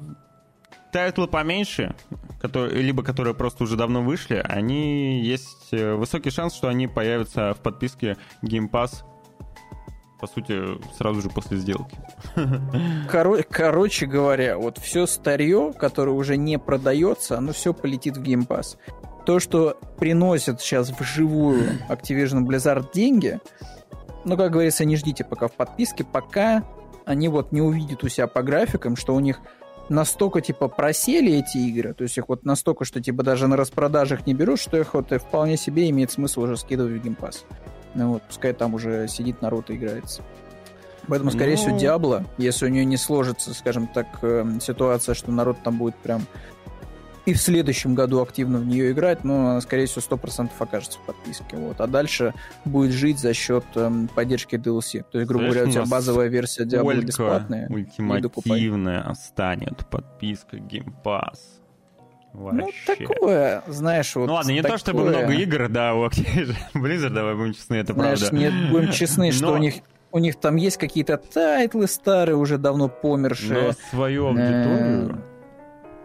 тайтлы 0.93 1.27
поменьше, 1.27 1.95
которые, 2.41 2.83
либо 2.83 3.03
которые 3.03 3.35
просто 3.35 3.65
уже 3.65 3.77
давно 3.77 4.03
вышли, 4.03 4.43
они 4.45 5.23
есть 5.23 5.69
э, 5.73 5.95
высокий 5.95 6.31
шанс, 6.31 6.55
что 6.55 6.69
они 6.69 6.87
появятся 6.87 7.55
в 7.55 7.61
подписке 7.61 8.17
Game 8.43 8.71
Pass 8.71 9.05
по 10.21 10.29
сути, 10.29 10.79
сразу 10.97 11.21
же 11.21 11.29
после 11.31 11.57
сделки. 11.57 11.99
Коро- 13.11 13.43
короче 13.43 14.07
говоря, 14.07 14.57
вот 14.57 14.79
все 14.79 15.07
старье, 15.07 15.73
которое 15.77 16.13
уже 16.13 16.37
не 16.37 16.61
продается, 16.61 17.39
оно 17.39 17.53
все 17.53 17.75
полетит 17.75 18.19
в 18.19 18.23
Pass 18.23 18.77
то, 19.25 19.41
что 19.41 19.79
приносит 19.99 20.61
сейчас 20.61 20.91
вживую 20.91 21.79
Activision 21.89 22.45
Blizzard 22.45 22.87
деньги, 22.93 23.41
ну, 24.25 24.37
как 24.37 24.53
говорится, 24.53 24.85
не 24.85 24.97
ждите 24.97 25.25
пока 25.25 25.49
в 25.49 25.53
подписке, 25.53 26.05
пока 26.05 26.65
они 27.05 27.29
вот 27.29 27.53
не 27.53 27.61
увидят 27.61 28.05
у 28.05 28.09
себя 28.09 28.27
по 28.27 28.43
графикам, 28.43 28.97
что 28.97 29.15
у 29.15 29.21
них 29.21 29.41
настолько, 29.89 30.41
типа, 30.41 30.69
просели 30.69 31.33
эти 31.33 31.59
игры, 31.59 31.95
то 31.95 32.05
есть 32.05 32.17
их 32.17 32.29
вот 32.29 32.45
настолько, 32.45 32.85
что, 32.85 33.01
типа, 33.01 33.23
даже 33.23 33.49
на 33.49 33.57
распродажах 33.57 34.27
не 34.27 34.35
берут, 34.35 34.61
что 34.61 34.77
их 34.79 34.95
вот 34.95 35.11
вполне 35.11 35.57
себе 35.57 35.91
имеет 35.91 36.13
смысл 36.13 36.43
уже 36.43 36.57
скидывать 36.57 37.01
в 37.01 37.03
геймпас. 37.03 37.45
Ну 37.95 38.13
вот, 38.13 38.23
пускай 38.23 38.53
там 38.53 38.75
уже 38.75 39.07
сидит 39.09 39.43
народ 39.43 39.71
и 39.71 39.75
играется. 39.75 40.23
Поэтому, 41.09 41.31
скорее 41.31 41.57
ну... 41.57 41.57
всего, 41.57 41.77
Диабло, 41.77 42.25
если 42.39 42.67
у 42.67 42.69
нее 42.69 42.85
не 42.85 42.97
сложится, 42.97 43.53
скажем 43.55 43.89
так, 43.89 44.07
эм, 44.23 44.61
ситуация, 44.61 45.15
что 45.15 45.33
народ 45.33 45.57
там 45.63 45.79
будет 45.79 45.97
прям 45.97 46.27
и 47.25 47.35
в 47.35 47.41
следующем 47.41 47.95
году 47.95 48.21
активно 48.21 48.59
в 48.59 48.67
нее 48.67 48.91
играть, 48.91 49.23
но 49.25 49.51
она, 49.51 49.61
скорее 49.61 49.87
всего, 49.87 50.03
100% 50.17 50.51
окажется 50.59 50.99
в 50.99 51.03
подписке. 51.03 51.57
Вот. 51.57 51.81
А 51.81 51.87
дальше 51.87 52.35
будет 52.65 52.93
жить 52.93 53.19
за 53.19 53.33
счет 53.33 53.65
эм, 53.77 54.09
поддержки 54.09 54.57
DLC. 54.57 55.05
То 55.11 55.19
есть, 55.19 55.29
грубо 55.29 55.47
говоря, 55.47 55.65
у 55.65 55.71
тебя 55.71 55.85
базовая 55.85 56.29
версия 56.29 56.65
Diablo 56.65 57.01
бесплатная. 57.01 57.69
ультимативная 57.69 59.15
станет 59.15 59.87
подписка 59.89 60.57
Game 60.57 60.93
Pass. 61.05 61.39
Вообще. 62.33 62.65
Ну, 62.65 62.71
такое, 62.87 63.63
знаешь, 63.67 64.17
вот 64.17 64.27
Ну 64.27 64.33
ладно, 64.33 64.53
не 64.53 64.63
такое... 64.63 64.79
то 64.79 64.81
чтобы 64.81 65.05
много 65.05 65.33
игр, 65.35 65.69
да, 65.69 65.95
у 65.95 66.07
Blizzard, 66.75 67.11
давай 67.11 67.35
будем 67.35 67.53
честны, 67.53 67.75
это 67.75 67.93
знаешь, 67.93 68.21
правда. 68.21 68.37
Нет, 68.37 68.71
будем 68.71 68.91
честны, 68.91 69.27
Но... 69.27 69.33
что 69.33 69.53
у 69.53 69.59
них 69.59 69.75
у 70.13 70.19
них 70.19 70.37
там 70.37 70.57
есть 70.57 70.77
какие-то 70.77 71.17
тайтлы 71.17 71.87
старые, 71.87 72.37
уже 72.37 72.59
давно 72.59 72.89
помершие. 72.89 73.69
Но 73.69 73.73
свою 73.91 74.27
аудиторию 74.29 75.23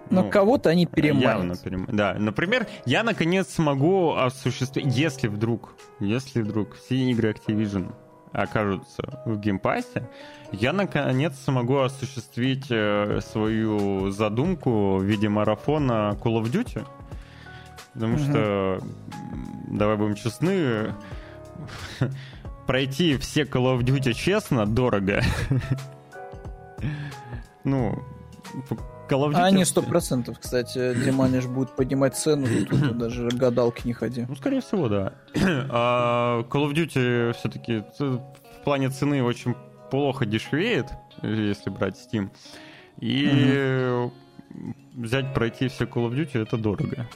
но 0.09 0.23
ну, 0.23 0.29
кого-то 0.29 0.69
они 0.69 0.85
переманят. 0.85 1.23
Явно 1.23 1.57
перем... 1.57 1.87
Да, 1.91 2.15
например, 2.17 2.67
я 2.85 3.03
наконец 3.03 3.49
смогу 3.49 4.13
осуществить, 4.13 4.85
если 4.95 5.27
вдруг, 5.27 5.75
если 5.99 6.41
вдруг 6.41 6.75
все 6.75 6.95
игры 6.95 7.31
Activision 7.31 7.93
окажутся 8.31 9.21
в 9.25 9.37
геймпассе, 9.37 10.09
я 10.51 10.73
наконец 10.73 11.37
смогу 11.39 11.77
осуществить 11.77 12.67
э, 12.69 13.19
свою 13.21 14.11
задумку 14.11 14.97
в 14.97 15.03
виде 15.03 15.29
марафона 15.29 16.17
Call 16.21 16.41
of 16.41 16.51
Duty. 16.51 16.85
Потому 17.93 18.15
угу. 18.15 18.23
что, 18.23 18.79
давай 19.67 19.97
будем 19.97 20.15
честны, 20.15 20.93
пройти 22.67 23.17
все 23.17 23.41
Call 23.41 23.77
of 23.77 23.79
Duty 23.79 24.13
честно 24.13 24.65
дорого. 24.65 25.21
ну, 27.63 28.03
Call 29.09 29.27
of 29.27 29.33
Duty. 29.33 29.41
Они 29.41 29.65
сто 29.65 29.81
процентов, 29.81 30.39
кстати, 30.39 30.93
Диманиш 31.03 31.45
будет 31.45 31.75
поднимать 31.75 32.15
цену, 32.15 32.47
тут 32.69 32.97
даже 32.97 33.29
гадалки 33.29 33.85
не 33.87 33.93
ходи. 33.93 34.25
Ну, 34.27 34.35
скорее 34.35 34.61
всего, 34.61 34.89
да. 34.89 35.13
А 35.69 36.43
Call 36.43 36.69
of 36.69 36.73
Duty 36.73 37.33
все-таки 37.33 37.83
в 37.99 38.63
плане 38.63 38.89
цены 38.89 39.23
очень 39.23 39.55
плохо 39.89 40.25
дешевеет, 40.25 40.87
если 41.21 41.69
брать 41.69 41.95
Steam. 41.95 42.29
И 42.99 44.09
взять, 44.95 45.33
пройти 45.33 45.67
все 45.67 45.85
Call 45.85 46.09
of 46.09 46.15
Duty, 46.15 46.41
это 46.41 46.57
дорого. 46.57 47.07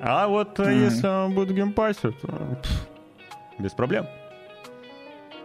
А 0.00 0.28
вот 0.28 0.58
если 0.58 1.06
он 1.06 1.34
будет 1.34 1.50
в 1.50 1.54
геймпассе, 1.54 2.10
то 2.10 2.60
без 3.58 3.72
проблем. 3.72 4.06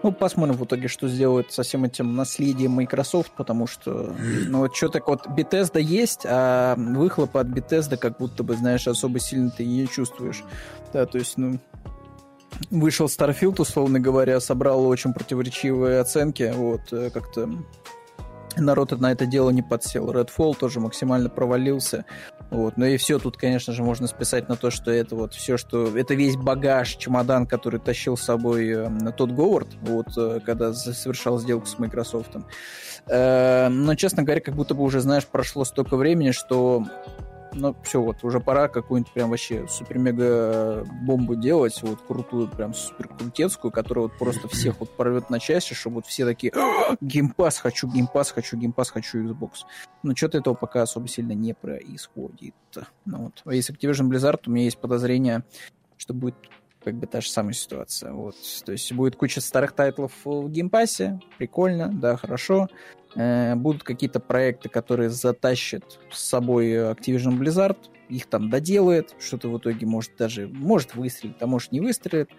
Ну, 0.03 0.11
посмотрим 0.11 0.55
в 0.55 0.65
итоге, 0.65 0.87
что 0.87 1.07
сделают 1.07 1.51
со 1.51 1.63
всем 1.63 1.83
этим 1.83 2.15
наследием 2.15 2.71
Microsoft, 2.71 3.31
потому 3.37 3.67
что, 3.67 4.15
ну, 4.47 4.59
вот 4.59 4.75
что 4.75 4.89
так 4.89 5.07
вот, 5.07 5.27
Bethesda 5.27 5.79
есть, 5.79 6.25
а 6.25 6.75
выхлопа 6.75 7.41
от 7.41 7.47
Bethesda 7.47 7.97
как 7.97 8.17
будто 8.17 8.43
бы, 8.43 8.55
знаешь, 8.55 8.87
особо 8.87 9.19
сильно 9.19 9.51
ты 9.51 9.65
не 9.65 9.87
чувствуешь. 9.87 10.43
Да, 10.91 11.05
то 11.05 11.19
есть, 11.19 11.37
ну, 11.37 11.59
вышел 12.69 13.05
Starfield, 13.05 13.61
условно 13.61 13.99
говоря, 13.99 14.39
собрал 14.39 14.85
очень 14.87 15.13
противоречивые 15.13 15.99
оценки, 15.99 16.51
вот, 16.55 16.91
э, 16.91 17.09
как-то 17.11 17.49
народ 18.57 18.99
на 18.99 19.11
это 19.11 19.25
дело 19.25 19.49
не 19.51 19.61
подсел. 19.61 20.11
Redfall 20.11 20.57
тоже 20.57 20.79
максимально 20.79 21.29
провалился. 21.29 22.05
Вот. 22.51 22.75
Ну 22.75 22.85
и 22.85 22.97
все 22.97 23.17
тут, 23.17 23.37
конечно 23.37 23.71
же, 23.71 23.81
можно 23.81 24.07
списать 24.07 24.49
на 24.49 24.57
то, 24.57 24.71
что 24.71 24.91
это 24.91 25.15
вот 25.15 25.33
все, 25.33 25.57
что... 25.57 25.97
Это 25.97 26.13
весь 26.13 26.35
багаж, 26.35 26.97
чемодан, 26.97 27.47
который 27.47 27.79
тащил 27.79 28.17
с 28.17 28.23
собой 28.23 28.69
э, 28.69 29.11
тот 29.15 29.31
Говард, 29.31 29.69
вот, 29.81 30.07
э, 30.17 30.41
когда 30.45 30.73
совершал 30.73 31.39
сделку 31.39 31.65
с 31.65 31.79
Microsoft. 31.79 32.35
Э, 33.07 33.69
но, 33.69 33.95
честно 33.95 34.23
говоря, 34.23 34.41
как 34.41 34.55
будто 34.55 34.75
бы 34.75 34.83
уже, 34.83 34.99
знаешь, 34.99 35.25
прошло 35.25 35.63
столько 35.63 35.95
времени, 35.95 36.31
что 36.31 36.83
ну, 37.53 37.75
все, 37.83 38.01
вот, 38.01 38.23
уже 38.23 38.39
пора 38.39 38.67
какую-нибудь 38.67 39.13
прям 39.13 39.29
вообще 39.29 39.67
супер-мега 39.67 40.85
бомбу 41.03 41.35
делать, 41.35 41.81
вот, 41.81 42.01
крутую, 42.01 42.47
прям 42.47 42.73
супер 42.73 43.07
крутецкую, 43.07 43.71
которая 43.71 44.03
вот 44.03 44.17
просто 44.17 44.47
всех 44.49 44.79
вот 44.79 44.95
порвет 44.95 45.29
на 45.29 45.39
части, 45.39 45.73
чтобы 45.73 45.95
вот 45.95 46.05
все 46.05 46.25
такие, 46.25 46.53
«А, 46.55 46.95
Game 47.01 47.27
Pass, 47.27 47.59
хочу 47.59 47.87
Game 47.87 48.07
Pass, 48.07 48.31
хочу 48.31 48.57
Game 48.57 48.71
Pass, 48.71 48.89
хочу 48.89 49.23
Xbox. 49.23 49.65
Но 50.03 50.15
что-то 50.15 50.37
этого 50.37 50.53
пока 50.53 50.83
особо 50.83 51.07
сильно 51.07 51.33
не 51.33 51.53
происходит. 51.53 52.55
Ну, 53.05 53.17
вот. 53.25 53.41
А 53.45 53.53
если 53.53 53.75
Activision 53.75 54.09
Blizzard, 54.09 54.41
у 54.47 54.51
меня 54.51 54.65
есть 54.65 54.79
подозрение, 54.79 55.43
что 55.97 56.13
будет 56.13 56.35
как 56.83 56.95
бы 56.95 57.05
та 57.05 57.21
же 57.21 57.29
самая 57.29 57.53
ситуация. 57.53 58.11
Вот. 58.11 58.35
То 58.65 58.71
есть 58.71 58.91
будет 58.93 59.15
куча 59.15 59.41
старых 59.41 59.73
тайтлов 59.73 60.13
в 60.23 60.49
геймпассе, 60.49 61.19
прикольно, 61.37 61.89
да, 61.93 62.17
хорошо. 62.17 62.67
Э, 63.15 63.55
будут 63.55 63.83
какие-то 63.83 64.19
проекты, 64.19 64.69
которые 64.69 65.09
затащат 65.09 65.99
с 66.11 66.23
собой 66.23 66.73
Activision 66.73 67.37
Blizzard, 67.37 67.77
их 68.09 68.25
там 68.27 68.49
доделает, 68.49 69.15
что-то 69.19 69.49
в 69.49 69.57
итоге 69.57 69.85
может 69.85 70.11
даже, 70.17 70.47
может 70.47 70.95
выстрелить, 70.95 71.37
а 71.39 71.47
может 71.47 71.71
не 71.71 71.81
выстрелит. 71.81 72.29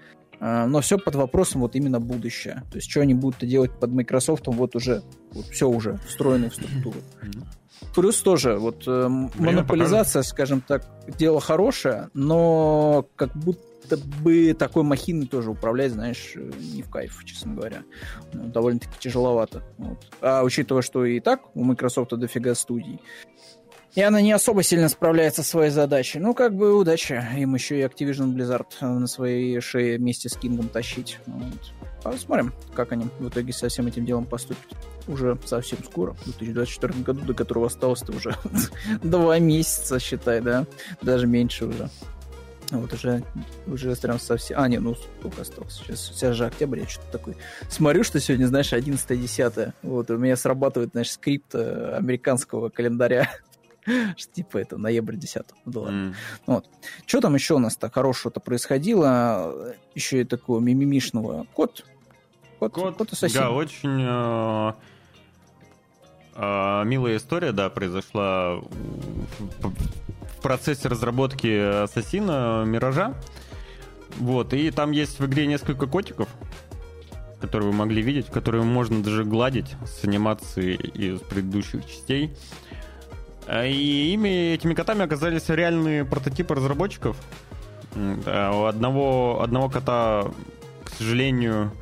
Э, 0.40 0.66
но 0.66 0.80
все 0.80 0.98
под 0.98 1.14
вопросом 1.14 1.60
вот 1.60 1.76
именно 1.76 2.00
будущее. 2.00 2.62
То 2.70 2.76
есть, 2.76 2.90
что 2.90 3.00
они 3.00 3.14
будут 3.14 3.40
делать 3.40 3.78
под 3.78 3.90
Microsoft, 3.90 4.46
вот 4.46 4.74
уже, 4.76 5.02
вот 5.32 5.46
все 5.46 5.68
уже 5.68 5.98
встроено 6.06 6.50
в 6.50 6.54
структуру. 6.54 6.98
Плюс 7.94 8.20
тоже, 8.20 8.56
вот 8.56 8.84
э, 8.86 9.08
монополизация, 9.08 10.20
покажет. 10.20 10.30
скажем 10.30 10.60
так, 10.60 10.86
дело 11.18 11.40
хорошее, 11.40 12.08
но 12.14 13.06
как 13.16 13.34
будто 13.36 13.62
бы 14.22 14.54
такой 14.54 14.82
махиной 14.82 15.26
тоже 15.26 15.50
управлять, 15.50 15.92
знаешь, 15.92 16.34
не 16.34 16.82
в 16.82 16.90
кайф, 16.90 17.22
честно 17.24 17.54
говоря. 17.54 17.82
Ну, 18.32 18.48
довольно-таки 18.48 18.92
тяжеловато. 18.98 19.62
Вот. 19.78 19.98
А 20.20 20.42
учитывая, 20.42 20.82
что 20.82 21.04
и 21.04 21.20
так 21.20 21.54
у 21.56 21.64
Microsoft 21.64 22.10
дофига 22.10 22.54
студий, 22.54 23.00
и 23.94 24.00
она 24.00 24.22
не 24.22 24.32
особо 24.32 24.62
сильно 24.62 24.88
справляется 24.88 25.42
со 25.42 25.50
своей 25.50 25.70
задачей. 25.70 26.18
Ну, 26.18 26.32
как 26.32 26.54
бы 26.54 26.74
удача. 26.74 27.28
Им 27.36 27.54
еще 27.54 27.78
и 27.78 27.82
Activision 27.82 28.32
Blizzard 28.34 28.66
на 28.80 29.06
своей 29.06 29.60
шее 29.60 29.98
вместе 29.98 30.30
с 30.30 30.36
Кингом 30.36 30.68
тащить. 30.68 31.18
Вот. 31.26 31.72
Посмотрим, 32.02 32.54
как 32.74 32.92
они 32.92 33.06
в 33.18 33.28
итоге 33.28 33.52
со 33.52 33.68
всем 33.68 33.86
этим 33.86 34.06
делом 34.06 34.24
поступят. 34.24 34.64
Уже 35.08 35.38
совсем 35.44 35.84
скоро, 35.84 36.12
в 36.12 36.24
2024 36.24 37.02
году, 37.02 37.20
до 37.22 37.34
которого 37.34 37.66
осталось-то 37.66 38.12
уже 38.12 38.34
два 39.02 39.38
месяца, 39.38 39.98
считай, 40.00 40.40
да? 40.40 40.66
Даже 41.02 41.26
меньше 41.26 41.66
уже. 41.66 41.90
Вот 42.72 42.92
уже, 42.94 43.22
уже 43.66 43.94
прям 43.96 44.18
совсем... 44.18 44.58
А, 44.58 44.66
не, 44.66 44.78
ну 44.78 44.94
сколько 44.94 45.42
осталось? 45.42 45.74
Сейчас, 45.74 46.06
сейчас 46.06 46.34
же 46.34 46.46
октябрь, 46.46 46.80
я 46.80 46.88
что-то 46.88 47.12
такой... 47.12 47.36
Смотрю, 47.68 48.02
что 48.02 48.18
сегодня, 48.18 48.46
знаешь, 48.46 48.72
11-10. 48.72 49.74
Вот, 49.82 50.10
у 50.10 50.16
меня 50.16 50.36
срабатывает, 50.36 50.92
знаешь, 50.92 51.10
скрипт 51.10 51.54
э, 51.54 51.96
американского 51.96 52.70
календаря. 52.70 53.30
что 54.16 54.32
типа 54.32 54.58
это 54.58 54.78
ноябрь 54.78 55.16
10 55.16 55.42
ну, 55.66 55.72
да 55.72 55.80
ладно. 55.80 55.96
Mm. 55.96 56.14
Вот. 56.46 56.66
Что 57.04 57.20
там 57.20 57.34
еще 57.34 57.54
у 57.54 57.58
нас-то 57.58 57.90
хорошего-то 57.90 58.40
происходило? 58.40 59.74
Еще 59.94 60.22
и 60.22 60.24
такого 60.24 60.60
мимимишного. 60.60 61.46
Кот. 61.52 61.84
Кот, 62.58 62.72
кот, 62.72 62.96
кот 62.96 63.12
ассасин. 63.12 63.40
Да, 63.40 63.50
очень 63.50 64.00
э, 64.00 64.72
э, 66.36 66.84
милая 66.84 67.16
история, 67.16 67.52
да, 67.52 67.68
произошла 67.70 68.62
процессе 70.42 70.88
разработки 70.88 71.82
Ассасина 71.84 72.64
Миража. 72.66 73.14
Вот, 74.18 74.52
и 74.52 74.70
там 74.70 74.90
есть 74.90 75.20
в 75.20 75.26
игре 75.26 75.46
несколько 75.46 75.86
котиков, 75.86 76.28
которые 77.40 77.70
вы 77.70 77.76
могли 77.76 78.02
видеть, 78.02 78.26
которые 78.26 78.62
можно 78.62 79.02
даже 79.02 79.24
гладить 79.24 79.74
с 79.86 80.04
анимацией 80.04 80.74
из 80.74 81.20
предыдущих 81.20 81.86
частей. 81.86 82.34
И 83.50 84.12
ими, 84.12 84.52
этими 84.54 84.74
котами 84.74 85.02
оказались 85.02 85.48
реальные 85.48 86.04
прототипы 86.04 86.54
разработчиков. 86.54 87.16
У 87.94 88.64
одного, 88.64 89.42
одного 89.42 89.68
кота, 89.68 90.30
к 90.84 90.90
сожалению, 90.90 91.72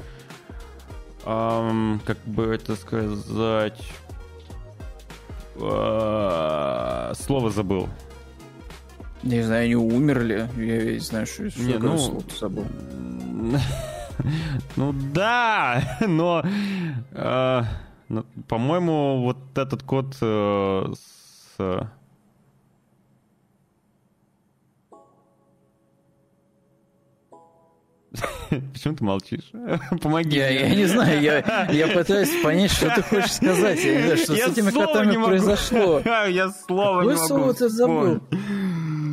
эм, 1.25 2.01
как 2.05 2.19
бы 2.25 2.47
это 2.47 2.75
сказать, 2.77 3.81
э, 5.57 7.13
слово 7.17 7.51
забыл. 7.51 7.89
Не 9.23 9.43
знаю, 9.43 9.65
они 9.65 9.77
умерли. 9.77 10.49
Я 10.57 10.93
не 10.93 10.99
знаю, 10.99 11.27
что, 11.27 11.43
не, 11.43 11.79
ну, 11.79 11.99
слово 11.99 12.23
забыл. 12.39 12.67
ну 14.77 14.95
да, 15.15 15.99
но, 16.07 16.43
э, 17.13 17.63
но 18.09 18.25
по-моему, 18.49 19.23
вот 19.23 19.37
этот 19.59 19.83
кот 19.83 20.17
э, 20.23 20.93
с 20.95 21.89
Почему 28.73 28.97
ты 28.97 29.05
молчишь? 29.05 29.53
Помоги. 30.03 30.39
Я, 30.39 30.49
я 30.49 30.75
не 30.75 30.87
знаю, 30.87 31.21
я, 31.21 31.69
я 31.71 31.89
пытаюсь 31.89 32.31
понять, 32.43 32.73
что 32.73 32.93
ты 32.95 33.03
хочешь 33.03 33.35
сказать. 33.35 33.85
Я 33.85 33.95
не 33.97 34.03
знаю, 34.03 34.17
что 34.17 34.35
я 34.35 34.49
с 34.49 34.53
этими 34.53 34.71
котами 34.71 35.23
произошло. 35.23 36.01
Я 36.29 36.51
слово 36.51 37.01
Какое 37.01 37.15
не 37.15 37.21
могу 37.21 37.27
слово 37.27 37.55
ты 37.55 37.69
забыл? 37.69 38.21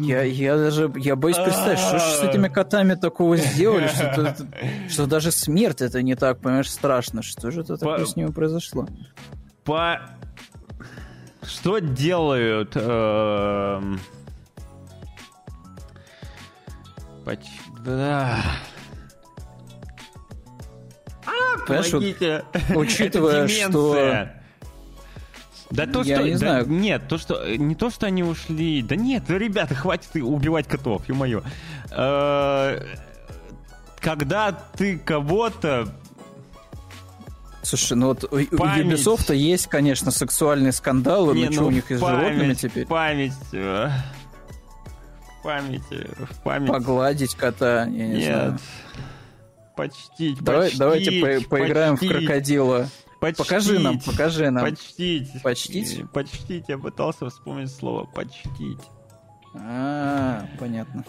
Я, 0.02 0.24
я 0.24 0.58
даже, 0.58 0.91
я 0.98 1.16
боюсь 1.16 1.38
представить, 1.38 1.80
что 1.80 2.00
же 2.00 2.06
с 2.06 2.24
этими 2.24 2.48
котами 2.48 2.95
такого 2.95 3.38
сделали, 3.38 3.88
что, 3.88 4.36
что 4.89 5.06
даже 5.06 5.32
смерть 5.32 5.82
это 5.82 6.02
не 6.02 6.16
так, 6.16 6.39
понимаешь, 6.39 6.70
страшно. 6.70 7.22
Что 7.22 7.52
же 7.52 7.62
это 7.62 7.78
такое 7.78 8.06
с 8.06 8.16
ними 8.16 8.32
произошло? 8.32 8.88
По... 9.64 10.00
Что 11.41 11.80
делают... 11.80 12.72
Э... 12.76 13.82
Поч... 17.26 17.39
Да. 17.86 18.41
А, 21.26 21.66
помогите. 21.66 22.43
учитывая, 22.76 23.48
что... 23.70 24.37
Да 25.70 25.86
то, 25.86 26.01
я 26.03 26.15
что... 26.18 26.26
не 26.26 26.32
да, 26.32 26.38
знаю. 26.38 26.68
Нет, 26.68 27.07
то, 27.07 27.18
что... 27.18 27.55
Не 27.55 27.76
то, 27.76 27.89
что 27.89 28.07
они 28.07 28.24
ушли... 28.24 28.82
Да 28.82 28.95
нет, 28.95 29.30
ребята, 29.30 29.76
хватит 29.76 30.15
убивать 30.15 30.68
котов, 30.68 31.07
ё-моё. 31.09 31.43
Э, 31.91 32.80
когда 33.99 34.51
ты 34.51 34.97
кого-то 34.97 35.93
Слушай, 37.63 37.97
ну 37.97 38.07
вот 38.07 38.30
память. 38.57 38.86
у 39.07 39.11
Ubisoft 39.11 39.36
есть, 39.36 39.68
конечно, 39.68 40.09
сексуальные 40.09 40.72
скандалы, 40.72 41.36
не, 41.36 41.41
но 41.43 41.47
ну, 41.47 41.53
что 41.53 41.65
у 41.65 41.72
них 41.72 41.91
и 41.91 41.95
с 41.95 41.99
животными 41.99 42.53
теперь? 42.53 42.86
Память. 42.88 43.34
Э, 43.51 43.89
в 45.39 45.43
памяти. 45.43 46.07
В 46.18 46.43
память. 46.43 46.70
Погладить 46.70 47.36
кота, 47.36 47.82
я 47.82 47.86
не 47.86 48.07
Нет. 48.07 48.26
знаю. 48.26 48.59
Почтить, 49.76 50.41
Давай, 50.41 50.61
почтить, 50.61 50.80
Давайте 50.80 51.41
по 51.43 51.49
поиграем 51.57 51.97
почтить. 51.97 52.09
в 52.09 52.13
крокодила. 52.13 52.88
Почтить, 53.20 53.38
покажи 53.38 53.80
нам, 53.80 53.99
покажи 53.99 54.51
нам. 54.51 54.63
Почтить. 54.63 55.41
Почтить? 55.41 56.11
Почтить. 56.11 56.65
Я 56.68 56.78
пытался 56.78 57.30
вспомнить 57.30 57.72
слово 57.72 58.05
почтить. 58.05 58.82
А, 59.55 60.45
понятно. 60.59 61.03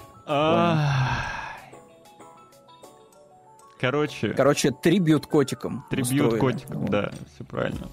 Короче. 3.78 4.30
Короче, 4.30 4.70
трибют 4.70 5.26
котикам. 5.26 5.84
Трибют 5.90 6.38
котикам, 6.38 6.86
да, 6.88 7.10
все 7.34 7.44
правильно. 7.44 7.88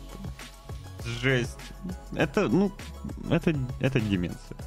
Жесть. 1.21 1.57
Это, 2.15 2.47
ну, 2.47 2.71
это, 3.29 3.53
это 3.79 3.99
деменция. 4.01 4.57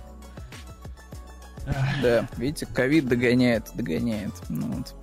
Да, 2.03 2.28
видите, 2.36 2.66
ковид 2.66 3.09
догоняет, 3.09 3.70
догоняет. 3.74 4.32
Ну, 4.49 4.68
вот. 4.68 4.94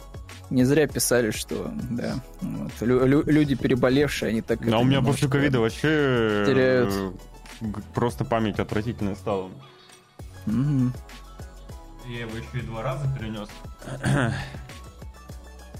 Не 0.50 0.64
зря 0.64 0.88
писали, 0.88 1.32
что 1.32 1.72
да, 1.90 2.16
вот, 2.42 2.72
лю- 2.82 3.24
люди 3.26 3.56
переболевшие, 3.56 4.30
они 4.30 4.42
так... 4.42 4.66
А 4.68 4.80
у 4.80 4.84
меня 4.84 5.02
после 5.02 5.28
ковида 5.28 5.60
вообще 5.60 6.44
теряют. 6.46 6.94
просто 7.94 8.26
память 8.26 8.60
отвратительная 8.60 9.16
стала. 9.16 9.50
Угу. 10.46 10.92
Я 12.08 12.20
его 12.22 12.38
еще 12.38 12.60
и 12.60 12.62
два 12.62 12.84
раза 12.84 13.08
перенес. 13.18 13.50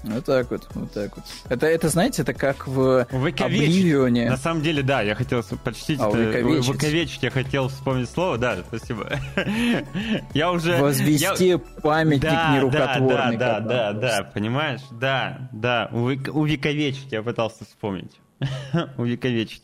Вот 0.06 0.24
так 0.24 0.50
вот, 0.50 0.68
вот 0.74 0.92
так 0.92 1.16
вот. 1.16 1.24
Это, 1.48 1.66
это 1.66 1.88
знаете, 1.88 2.22
это 2.22 2.32
как 2.32 2.66
в 2.66 3.06
Обливионе. 3.10 4.30
На 4.30 4.36
самом 4.36 4.62
деле, 4.62 4.82
да, 4.82 5.02
я 5.02 5.14
хотел 5.14 5.42
почтить, 5.64 6.00
а, 6.00 6.08
увековечить. 6.08 6.68
увековечить, 6.68 7.22
я 7.22 7.30
хотел 7.30 7.68
вспомнить 7.68 8.08
слово, 8.08 8.38
да, 8.38 8.58
спасибо. 8.68 9.10
я 10.34 10.52
уже... 10.52 10.76
Возвести 10.76 11.48
я... 11.48 11.58
памятник 11.58 12.22
да, 12.22 12.54
нерукотворный. 12.54 13.36
Да, 13.36 13.60
да, 13.60 13.60
да, 13.60 13.92
да, 13.92 14.18
да, 14.22 14.24
понимаешь? 14.32 14.82
Да, 14.92 15.48
да, 15.52 15.90
увековечить 15.92 17.10
я 17.10 17.22
пытался 17.22 17.64
вспомнить. 17.64 18.12
увековечить. 18.96 19.62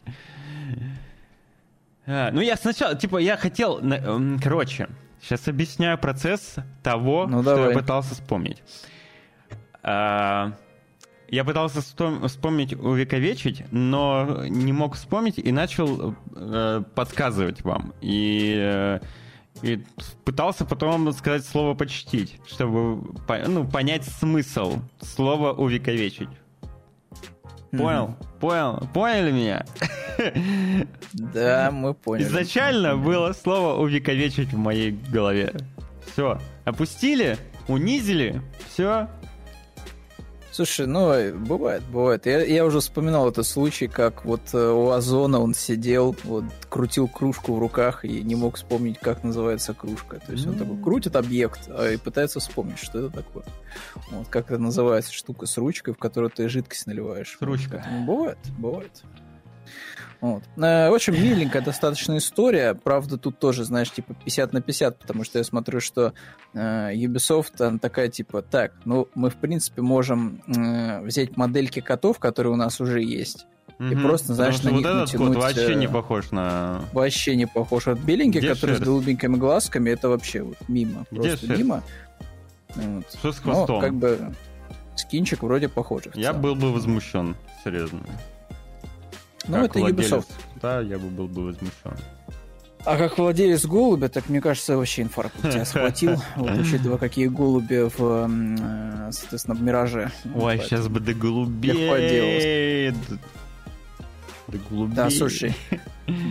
А, 2.07 2.31
ну, 2.33 2.41
я 2.41 2.57
сначала, 2.57 2.97
типа, 2.97 3.19
я 3.19 3.37
хотел... 3.37 3.81
Короче, 4.43 4.89
сейчас 5.21 5.47
объясняю 5.47 5.99
процесс 5.99 6.57
того, 6.83 7.27
ну, 7.29 7.43
что 7.43 7.55
давай. 7.55 7.69
я 7.71 7.79
пытался 7.79 8.15
вспомнить. 8.15 8.63
А, 9.83 10.53
я 11.29 11.45
пытался 11.45 11.81
вспомнить, 11.81 12.75
увековечить, 12.75 13.65
но 13.71 14.45
не 14.47 14.73
мог 14.73 14.97
вспомнить 14.97 15.39
и 15.39 15.51
начал 15.51 16.15
э, 16.37 16.83
подсказывать 16.95 17.63
вам. 17.65 17.95
И, 18.03 18.55
э, 18.55 19.01
и 19.63 19.83
пытался 20.25 20.67
потом 20.67 21.11
сказать 21.13 21.47
слово 21.47 21.75
«почтить», 21.75 22.39
чтобы 22.47 23.03
ну, 23.47 23.67
понять 23.67 24.05
смысл 24.05 24.81
слова 25.01 25.53
«увековечить». 25.53 26.29
Понял? 27.71 28.09
Mm-hmm. 28.09 28.39
Понял? 28.39 28.89
Поняли 28.93 29.33
меня? 29.33 29.65
Да, 31.15 31.71
мы 31.73 31.95
поняли. 31.95 32.27
Изначально 32.27 32.99
было 32.99 33.33
слово 33.33 33.81
увековечить 33.81 34.53
в 34.53 34.59
моей 34.59 34.91
голове. 34.91 35.55
Все. 36.13 36.39
Опустили, 36.67 37.39
унизили, 37.69 38.43
все, 38.69 39.09
Слушай, 40.53 40.87
ну, 40.87 41.33
бывает, 41.39 41.83
бывает. 41.85 42.27
Я, 42.27 42.45
я 42.45 42.67
уже 42.67 42.81
вспоминал 42.81 43.31
этот 43.31 43.47
случай, 43.47 43.89
как 43.89 44.27
вот 44.27 44.43
э, 44.53 44.71
у 44.71 44.91
Озона 44.91 45.41
он 45.41 45.55
сидел, 45.55 46.15
вот, 46.25 46.45
крутил 46.69 47.09
кружку 47.09 47.55
в 47.55 47.59
руках 47.59 48.05
и 48.05 48.23
не 48.23 48.35
мог 48.35 48.57
вспомнить, 48.57 48.99
как 48.99 49.25
называется 49.25 49.73
кружка. 49.73 50.19
То 50.19 50.33
есть 50.33 50.47
он 50.47 50.57
такой 50.57 50.77
крутит 50.77 51.17
объект 51.17 51.71
а, 51.71 51.91
и 51.91 51.97
пытается 51.97 52.39
вспомнить, 52.39 52.79
что 52.79 52.99
это 52.99 53.23
такое. 53.23 53.45
Вот, 54.11 54.29
как 54.29 54.51
это 54.51 54.61
называется 54.61 55.15
штука 55.15 55.47
с 55.47 55.57
ручкой, 55.57 55.95
в 55.95 55.99
которую 55.99 56.29
ты 56.29 56.47
жидкость 56.51 56.87
наливаешь. 56.87 57.39
Ручка. 57.41 57.83
Ну, 57.91 58.05
бывает, 58.05 58.39
бывает. 58.59 59.03
Вот. 60.23 60.45
Э, 60.57 60.89
очень 60.89 61.15
миленькая 61.15 61.63
достаточно 61.63 62.17
история. 62.17 62.75
Правда, 62.75 63.19
тут 63.19 63.41
тоже, 63.41 63.65
знаешь, 63.65 63.91
типа 63.91 64.15
50 64.15 64.53
на 64.53 64.63
50, 64.63 64.99
потому 65.01 65.25
что 65.25 65.39
я 65.39 65.45
смотрю, 65.45 65.81
что 65.81 66.13
э, 66.55 66.95
Ubisoft 66.95 67.61
она 67.61 67.79
такая, 67.79 68.09
типа, 68.09 68.41
так, 68.41 68.73
ну, 68.85 69.09
мы, 69.17 69.31
в 69.31 69.35
принципе, 69.35 69.83
можем 69.83 70.41
э, 70.47 71.03
взять 71.03 71.37
модельки 71.37 71.81
котов, 71.81 72.21
которые 72.21 72.53
у 72.53 72.57
нас 72.57 72.81
уже 72.81 73.03
есть, 73.03 73.47
и 73.81 73.97
просто, 73.97 74.35
знаешь, 74.35 74.59
Потому 74.59 74.77
на 74.77 74.79
них 74.79 74.87
вот 74.87 74.95
этот 74.95 75.13
натянуть... 75.13 75.35
кот 75.35 75.43
вообще 75.43 75.75
не 75.75 75.89
похож 75.89 76.31
на... 76.31 76.85
Вообще 76.93 77.35
не 77.35 77.47
похож. 77.47 77.87
Вот 77.87 77.99
беленький, 77.99 78.39
Где 78.39 78.51
который 78.51 78.71
шерсть? 78.71 78.83
с 78.83 78.87
голубенькими 78.87 79.37
глазками, 79.37 79.91
это 79.91 80.09
вообще 80.09 80.43
вот 80.43 80.57
мимо. 80.69 81.05
Где 81.11 81.31
просто 81.31 81.47
шерсть? 81.49 81.63
мимо. 81.63 81.83
Вот. 82.77 83.05
Что 83.19 83.33
с 83.33 83.39
хвостом? 83.41 83.77
Ну, 83.77 83.81
как 83.81 83.95
бы 83.95 84.33
скинчик 84.95 85.43
вроде 85.43 85.69
похожий. 85.69 86.13
Я 86.15 86.33
был 86.33 86.55
бы 86.55 86.73
возмущен, 86.73 87.35
серьезно. 87.65 88.03
Ну, 89.47 89.55
как 89.55 89.65
это 89.71 89.79
владелец, 89.79 90.11
Ubisoft. 90.11 90.29
Да, 90.61 90.81
я 90.81 90.99
бы 90.99 91.09
был 91.09 91.29
бы 91.29 91.45
возмущен. 91.47 91.97
А 92.85 92.97
как 92.97 93.17
владелец 93.17 93.65
голубя, 93.65 94.09
так 94.09 94.29
мне 94.29 94.41
кажется, 94.41 94.77
вообще 94.77 95.03
инфаркт 95.03 95.41
тебя 95.41 95.65
схватил. 95.65 96.17
Вот 96.37 96.51
учитывая, 96.59 96.99
какие 96.99 97.29
голуби 97.29 97.89
в, 97.97 98.29
э, 98.29 99.13
соответственно, 99.13 99.55
в 99.55 99.63
Мираже. 99.63 100.11
Ой, 100.35 100.59
сейчас 100.59 100.89
бы 100.89 100.99
до 100.99 101.15
голубей. 101.15 102.91
До 104.49 104.59
голубей. 104.69 104.97
Да, 104.97 105.11
слушай, 105.11 105.55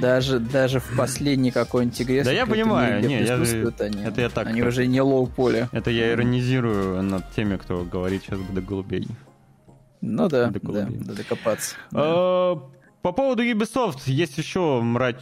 даже, 0.01 0.39
даже 0.39 0.79
в 0.81 0.95
последней 0.97 1.51
какой-нибудь 1.51 2.01
игре... 2.01 2.23
Да 2.23 2.31
я 2.31 2.45
понимаю, 2.45 3.07
не, 3.07 3.23
я, 3.23 3.35
они, 3.35 4.03
это 4.03 4.21
я 4.21 4.29
так... 4.29 4.47
Они 4.47 4.61
уже 4.61 4.85
не 4.87 5.01
лоу-поле. 5.01 5.69
Это 5.71 5.89
я 5.89 6.11
иронизирую 6.11 7.01
над 7.01 7.31
теми, 7.31 7.55
кто 7.55 7.83
говорит 7.83 8.23
сейчас 8.23 8.39
бы 8.39 8.53
до 8.53 8.61
голубей. 8.61 9.07
Ну 10.01 10.27
да, 10.27 10.47
до 10.47 10.59
да, 10.59 10.87
да, 10.89 11.13
докопаться. 11.13 11.75
По 13.01 13.11
поводу 13.11 13.43
Ubisoft 13.43 14.01
есть 14.05 14.37
еще 14.37 14.81
мрач... 14.81 15.17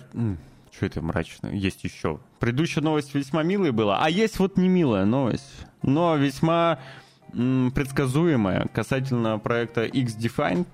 Что 0.72 0.86
это 0.86 1.02
мрачно? 1.02 1.48
Есть 1.48 1.84
еще. 1.84 2.20
Предыдущая 2.40 2.84
новость 2.84 3.14
весьма 3.14 3.44
милая 3.44 3.72
была, 3.72 4.00
а 4.04 4.10
есть 4.10 4.40
вот 4.40 4.58
не 4.58 4.70
милая 4.70 5.06
новость, 5.06 5.66
но 5.82 6.16
весьма 6.16 6.80
м, 7.34 7.72
предсказуемая 7.74 8.68
касательно 8.74 9.40
проекта 9.40 9.86
X-Define 9.86 10.66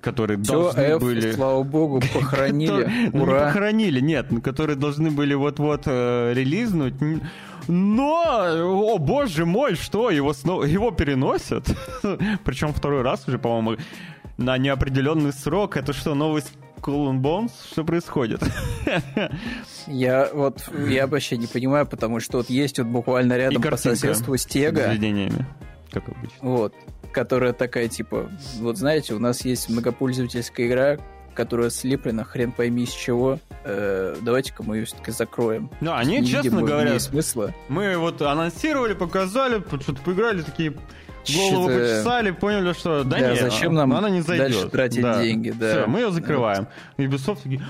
которые 0.00 0.42
Все, 0.42 0.52
должны 0.52 0.80
F, 0.80 1.00
были... 1.02 1.32
слава 1.32 1.62
богу, 1.62 2.00
похоронили. 2.14 3.10
Ну, 3.12 3.22
Ура. 3.22 3.32
не 3.32 3.46
похоронили, 3.46 4.00
нет, 4.00 4.26
которые 4.42 4.76
должны 4.76 5.10
были 5.10 5.34
вот-вот 5.34 5.82
э, 5.86 6.32
релизнуть. 6.34 6.94
Но, 7.68 8.94
о 8.94 8.98
боже 8.98 9.44
мой, 9.46 9.74
что, 9.76 10.10
его, 10.10 10.32
снова, 10.32 10.64
его 10.64 10.90
переносят? 10.90 11.66
Причем 12.44 12.72
второй 12.72 13.02
раз 13.02 13.28
уже, 13.28 13.38
по-моему, 13.38 13.76
на 14.42 14.58
неопределенный 14.58 15.32
срок. 15.32 15.76
Это 15.76 15.92
что, 15.92 16.14
новый 16.14 16.42
Skull 16.82 17.10
and 17.10 17.20
Bones? 17.20 17.52
Что 17.70 17.84
происходит? 17.84 18.42
Я 19.86 20.28
вот, 20.32 20.68
я 20.88 21.06
вообще 21.06 21.36
не 21.36 21.46
понимаю, 21.46 21.86
потому 21.86 22.20
что 22.20 22.38
вот 22.38 22.50
есть 22.50 22.78
вот 22.78 22.88
буквально 22.88 23.36
рядом 23.36 23.62
по 23.62 23.76
соседству 23.76 24.36
стега. 24.36 24.86
Заведениями, 24.86 25.46
как 25.90 26.08
обычно. 26.08 26.36
Вот, 26.40 26.74
которая 27.12 27.52
такая, 27.52 27.88
типа, 27.88 28.30
вот 28.58 28.78
знаете, 28.78 29.14
у 29.14 29.18
нас 29.18 29.44
есть 29.44 29.68
многопользовательская 29.68 30.66
игра, 30.66 30.98
которая 31.34 31.70
слеплена 31.70 32.24
хрен 32.24 32.52
пойми 32.52 32.86
с 32.86 32.92
чего. 32.92 33.38
Э, 33.64 34.16
давайте-ка 34.20 34.62
мы 34.62 34.78
ее 34.78 34.84
все-таки 34.84 35.12
закроем. 35.12 35.70
Ну, 35.80 35.94
они, 35.94 36.24
честно 36.26 36.62
говоря, 36.62 36.98
смысла. 36.98 37.54
мы 37.68 37.96
вот 37.96 38.20
анонсировали, 38.22 38.94
показали, 38.94 39.62
что-то 39.80 40.00
поиграли, 40.02 40.42
такие 40.42 40.74
голову 41.28 41.68
почесали, 41.68 42.30
поняли, 42.30 42.72
что 42.72 43.04
да, 43.04 43.18
да 43.18 43.30
нет, 43.30 43.40
зачем 43.40 43.74
нам 43.74 43.92
она 43.92 44.10
не 44.10 44.20
зайдет. 44.20 44.52
дальше 44.52 44.68
тратить 44.68 45.02
да. 45.02 45.22
деньги. 45.22 45.50
Да. 45.50 45.70
Все, 45.70 45.86
мы 45.86 46.00
ее 46.00 46.10
закрываем. 46.10 46.66
Вот. 46.96 47.06
Ubisoft 47.06 47.38
такие... 47.42 47.60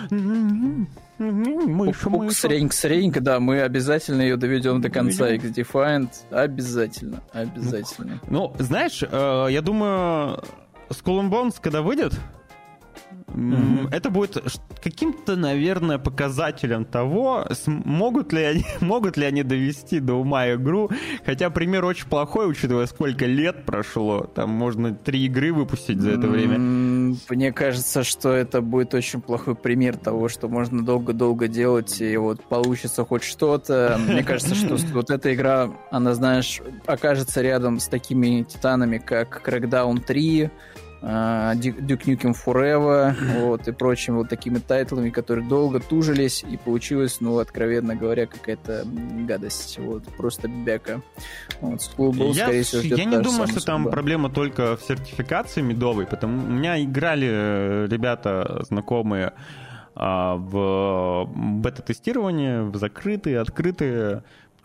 Сренька, 2.33 2.75
сренька, 2.75 3.21
да, 3.21 3.39
мы 3.39 3.61
обязательно 3.61 4.23
ее 4.23 4.37
доведем 4.37 4.81
до 4.81 4.91
конца 4.91 5.29
X-Defiant. 5.31 6.09
Обязательно, 6.31 7.23
обязательно. 7.33 8.21
Ну, 8.29 8.53
ну 8.59 8.65
знаешь, 8.65 9.03
э, 9.09 9.47
я 9.51 9.63
думаю, 9.63 10.43
Skull 10.89 11.21
and 11.21 11.31
Bones, 11.31 11.57
когда 11.61 11.83
выйдет, 11.83 12.15
Mm-hmm. 13.35 13.89
Это 13.93 14.11
будет 14.11 14.43
каким-то, 14.83 15.37
наверное, 15.37 15.99
показателем 15.99 16.85
того, 16.85 17.47
могут 17.67 18.33
ли, 18.33 18.43
они, 18.43 18.65
могут 18.81 19.17
ли 19.17 19.25
они 19.25 19.43
довести 19.43 20.01
до 20.01 20.15
ума 20.15 20.51
игру. 20.53 20.91
Хотя 21.25 21.51
пример 21.51 21.85
очень 21.85 22.07
плохой, 22.07 22.51
учитывая, 22.51 22.87
сколько 22.87 23.27
лет 23.27 23.65
прошло. 23.65 24.23
Там 24.35 24.51
можно 24.51 24.95
три 24.95 25.27
игры 25.27 25.53
выпустить 25.53 26.01
за 26.01 26.13
это 26.13 26.29
время. 26.29 26.59
Мне 27.29 27.53
кажется, 27.53 28.03
что 28.03 28.33
это 28.33 28.61
будет 28.61 28.95
очень 28.95 29.21
плохой 29.21 29.55
пример 29.55 29.97
того, 29.97 30.29
что 30.29 30.49
можно 30.49 30.85
долго-долго 30.85 31.49
делать, 31.49 32.01
и 32.01 32.17
вот 32.17 32.43
получится 32.45 33.05
хоть 33.05 33.23
что-то. 33.23 33.99
Мне 34.07 34.23
кажется, 34.23 34.55
что 34.55 34.77
вот 34.93 35.11
эта 35.11 35.35
игра, 35.35 35.71
она, 35.91 36.15
знаешь, 36.15 36.61
окажется 36.87 37.41
рядом 37.43 37.79
с 37.81 37.89
такими 37.89 38.43
титанами, 38.43 38.99
как 38.99 39.43
Crackdown 39.47 40.01
3, 40.01 40.43
а, 40.45 40.51
Duke 41.03 42.05
Nukem 42.05 42.33
Forever, 42.33 43.15
вот, 43.41 43.67
и 43.67 43.73
прочими 43.73 44.17
вот 44.17 44.29
такими 44.29 44.59
тайтлами, 44.59 45.11
которые 45.11 45.49
долго 45.49 45.81
тужились, 45.81 46.45
и 46.49 46.57
получилось, 46.57 47.19
ну, 47.21 47.39
откровенно 47.39 47.97
говоря, 47.97 48.27
какая-то 48.27 48.85
гадость, 49.27 49.79
вот, 49.79 50.05
просто 50.17 50.49
бяка. 50.49 51.03
Вот, 51.61 51.81
был, 51.97 52.33
я, 52.33 52.45
скорее 52.45 52.63
всего, 52.63 52.83
я 52.83 53.05
не 53.05 53.19
думаю, 53.19 53.49
что 53.49 53.65
там 53.65 53.91
проблема 53.91 54.31
только 54.31 54.77
в 54.77 54.83
сертификации 54.83 55.61
медовой, 55.61 56.07
потому 56.07 56.45
у 56.45 56.51
меня 56.51 56.83
играли 56.83 57.29
э, 57.31 57.87
ребята 57.91 58.63
знакомые 58.69 59.33
а, 59.95 60.37
в 60.37 61.29
бета-тестирование, 61.35 62.63
в 62.63 62.77
закрытые, 62.77 63.41
открытые, 63.41 64.23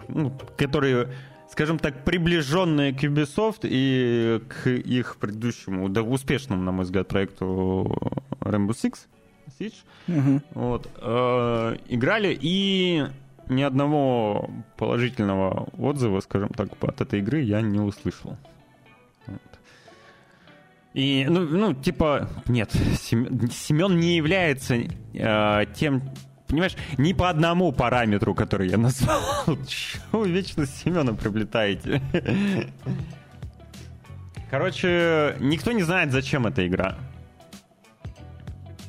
ну, 0.08 0.32
которые 0.56 1.10
скажем 1.49 1.80
так, 1.80 2.03
приближенные 2.03 2.94
к 2.94 3.03
Ubisoft 3.03 3.61
и 3.64 4.41
к 4.48 4.69
их 4.69 5.18
предыдущему, 5.18 5.90
да, 5.90 6.02
успешному, 6.02 6.61
на 6.61 6.72
мой 6.72 6.86
взгляд, 6.86 7.07
проекту 7.07 7.95
Rainbow 8.41 8.69
Six 8.69 9.07
Siege. 9.60 9.74
Угу. 10.07 10.41
Вот, 10.53 10.90
э, 11.02 11.78
играли 11.90 12.38
и 12.40 13.06
ни 13.49 13.61
одного 13.61 14.49
положительного 14.78 15.69
отзыва, 15.78 16.19
скажем 16.19 16.49
так, 16.49 16.69
от 16.82 17.02
этой 17.02 17.19
игры 17.19 17.41
я 17.41 17.61
не 17.61 17.80
услышал. 17.80 18.38
Вот. 19.26 19.41
И, 20.94 21.26
ну, 21.30 21.41
ну, 21.41 21.74
типа, 21.74 22.30
нет, 22.48 22.72
Семен 22.72 23.98
не 23.98 24.18
является 24.18 24.76
э, 24.76 25.65
тем 25.76 26.02
понимаешь, 26.48 26.76
не 26.98 27.14
по 27.14 27.30
одному 27.30 27.72
параметру, 27.72 28.34
который 28.34 28.69
я 28.69 28.78
назвал. 28.78 29.22
Чего 29.68 30.19
вы 30.22 30.32
вечно 30.32 30.65
с 30.65 30.76
Семеном 30.84 31.18
приплетаете? 31.18 32.02
Короче, 34.49 35.36
никто 35.40 35.72
не 35.74 35.84
знает, 35.84 36.11
зачем 36.11 36.48
эта 36.48 36.65
игра. 36.65 36.98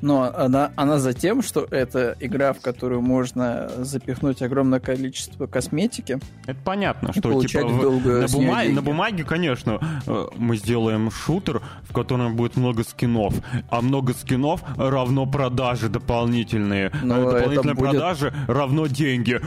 Но 0.00 0.32
она, 0.34 0.72
она 0.76 0.98
за 0.98 1.12
тем, 1.12 1.42
что 1.42 1.66
это 1.70 2.16
игра, 2.20 2.52
в 2.52 2.60
которую 2.60 3.00
можно 3.00 3.70
запихнуть 3.78 4.42
огромное 4.42 4.80
количество 4.80 5.46
косметики. 5.46 6.18
Это 6.46 6.58
понятно, 6.64 7.12
что 7.12 7.42
типа 7.42 7.66
в, 7.66 8.06
на, 8.06 8.28
бумаге, 8.28 8.72
на 8.72 8.82
бумаге, 8.82 9.24
конечно, 9.24 9.80
э, 10.06 10.26
мы 10.36 10.56
сделаем 10.56 11.10
шутер, 11.10 11.62
в 11.82 11.92
котором 11.92 12.36
будет 12.36 12.56
много 12.56 12.84
скинов, 12.84 13.34
а 13.70 13.80
много 13.80 14.12
скинов 14.12 14.62
равно 14.76 15.26
продажи 15.26 15.88
дополнительные. 15.88 16.92
Но 17.02 17.28
а 17.28 17.32
дополнительные 17.32 17.74
будет... 17.74 17.90
продажи 17.90 18.34
равно 18.46 18.86
деньги. 18.86 19.40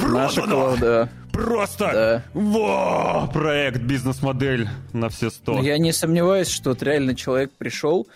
Наша 0.00 0.42
да. 0.80 1.08
Просто 1.32 1.90
да. 1.92 2.24
во 2.34 3.26
проект, 3.32 3.80
бизнес-модель 3.80 4.68
на 4.92 5.08
все 5.08 5.30
сто. 5.30 5.60
Я 5.60 5.78
не 5.78 5.92
сомневаюсь, 5.92 6.48
что 6.48 6.70
вот 6.70 6.82
реально 6.82 7.14
человек 7.14 7.52
пришел, 7.52 8.06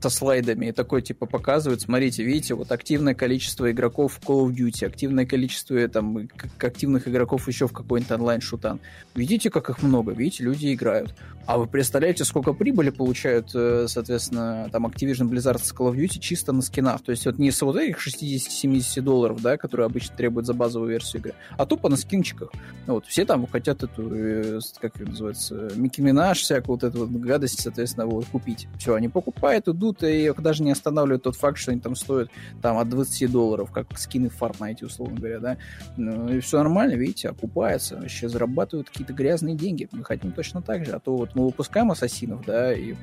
со 0.00 0.10
слайдами 0.10 0.66
и 0.66 0.72
такой 0.72 1.02
типа 1.02 1.26
показывают, 1.26 1.80
смотрите, 1.80 2.22
видите, 2.22 2.54
вот 2.54 2.70
активное 2.70 3.14
количество 3.14 3.70
игроков 3.70 4.14
в 4.14 4.20
Call 4.20 4.46
of 4.46 4.54
Duty, 4.54 4.86
активное 4.86 5.26
количество 5.26 5.88
там 5.88 6.28
активных 6.58 7.08
игроков 7.08 7.48
еще 7.48 7.66
в 7.66 7.72
какой-нибудь 7.72 8.12
онлайн-шутан. 8.12 8.80
Видите, 9.14 9.50
как 9.50 9.70
их 9.70 9.82
много, 9.82 10.12
видите, 10.12 10.44
люди 10.44 10.72
играют. 10.72 11.14
А 11.46 11.58
вы 11.58 11.66
представляете, 11.66 12.24
сколько 12.24 12.52
прибыли 12.52 12.90
получают, 12.90 13.50
э, 13.54 13.86
соответственно, 13.88 14.68
там 14.72 14.86
Activision 14.86 15.28
Blizzard 15.28 15.64
с 15.64 15.72
Call 15.72 15.92
of 15.92 15.96
Duty 15.96 16.18
чисто 16.18 16.52
на 16.52 16.62
скинах? 16.62 17.02
То 17.02 17.12
есть 17.12 17.24
вот 17.26 17.38
не 17.38 17.50
с 17.50 17.62
вот 17.62 17.76
этих 17.76 18.04
60-70 18.04 19.00
долларов, 19.00 19.40
да, 19.40 19.56
которые 19.56 19.86
обычно 19.86 20.16
требуют 20.16 20.46
за 20.46 20.54
базовую 20.54 20.90
версию 20.90 21.22
игры, 21.22 21.34
а 21.56 21.64
тупо 21.64 21.88
на 21.88 21.96
скинчиках. 21.96 22.50
Ну 22.86 22.94
вот, 22.94 23.06
все 23.06 23.24
там 23.24 23.46
хотят 23.46 23.82
эту, 23.82 24.14
э, 24.14 24.60
как 24.80 25.00
это 25.00 25.10
называется, 25.10 25.70
Микки 25.74 26.00
Минаж, 26.00 26.38
всякую 26.38 26.76
вот 26.76 26.84
эту 26.84 27.06
вот 27.06 27.10
гадость, 27.10 27.60
соответственно, 27.60 28.06
вот, 28.06 28.26
купить. 28.26 28.68
Все, 28.78 28.94
они 28.94 29.08
покупают, 29.08 29.68
идут, 29.68 30.02
и 30.02 30.32
даже 30.38 30.62
не 30.62 30.70
останавливают 30.70 31.24
тот 31.24 31.36
факт, 31.36 31.58
что 31.58 31.72
они 31.72 31.80
там 31.80 31.96
стоят 31.96 32.30
там 32.62 32.78
от 32.78 32.88
20 32.88 33.30
долларов, 33.30 33.72
как 33.72 33.98
скины 33.98 34.28
в 34.28 34.40
Fortnite, 34.40 34.84
условно 34.84 35.16
говоря, 35.16 35.40
да. 35.40 35.56
Ну, 35.96 36.28
и 36.28 36.40
все 36.40 36.58
нормально, 36.58 36.94
видите, 36.94 37.28
окупается, 37.28 37.96
вообще 37.96 38.28
зарабатывают 38.28 38.88
какие-то 38.88 39.12
грязные 39.12 39.56
деньги. 39.56 39.88
Мы 39.92 40.04
хотим 40.04 40.32
точно 40.32 40.62
так 40.62 40.84
же, 40.84 40.92
а 40.92 41.00
то 41.00 41.16
вот 41.16 41.34
мы 41.34 41.46
выпускаем 41.46 41.90
ассасинов, 41.90 42.44
да, 42.46 42.72
и 42.72 42.94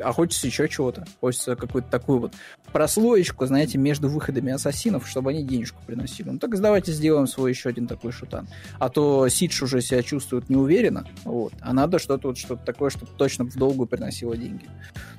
а 0.00 0.12
хочется 0.12 0.46
еще 0.46 0.68
чего-то. 0.68 1.04
Хочется 1.20 1.56
какую-то 1.56 1.90
такую 1.90 2.20
вот 2.20 2.34
прослоечку, 2.72 3.46
знаете, 3.46 3.78
между 3.78 4.08
выходами 4.08 4.52
ассасинов, 4.52 5.08
чтобы 5.08 5.30
они 5.30 5.42
денежку 5.42 5.80
приносили. 5.86 6.30
Ну 6.30 6.38
так 6.38 6.58
давайте 6.60 6.92
сделаем 6.92 7.26
свой 7.26 7.50
еще 7.50 7.68
один 7.68 7.86
такой 7.86 8.12
шутан. 8.12 8.48
А 8.78 8.88
то 8.88 9.28
Сидж 9.28 9.62
уже 9.62 9.80
себя 9.80 10.02
чувствует 10.02 10.48
неуверенно, 10.48 11.06
вот, 11.24 11.52
а 11.60 11.72
надо 11.72 11.98
что-то 11.98 12.28
вот 12.28 12.38
что-то 12.38 12.64
такое, 12.64 12.90
чтобы 12.90 13.10
точно 13.16 13.44
в 13.44 13.56
долгую 13.56 13.86
приносило 13.86 14.36
деньги. 14.36 14.68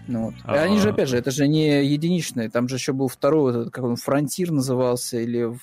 Ну, 0.07 0.25
вот. 0.25 0.35
А-а-а. 0.43 0.63
Они 0.63 0.79
же, 0.79 0.89
опять 0.89 1.09
же, 1.09 1.17
это 1.17 1.31
же 1.31 1.47
не 1.47 1.85
единичные, 1.85 2.49
там 2.49 2.67
же 2.67 2.75
еще 2.75 2.93
был 2.93 3.07
второй, 3.07 3.53
вот 3.53 3.61
этот, 3.61 3.73
как 3.73 3.83
он, 3.83 3.95
Фронтир 3.95 4.51
назывался, 4.51 5.19
или 5.19 5.53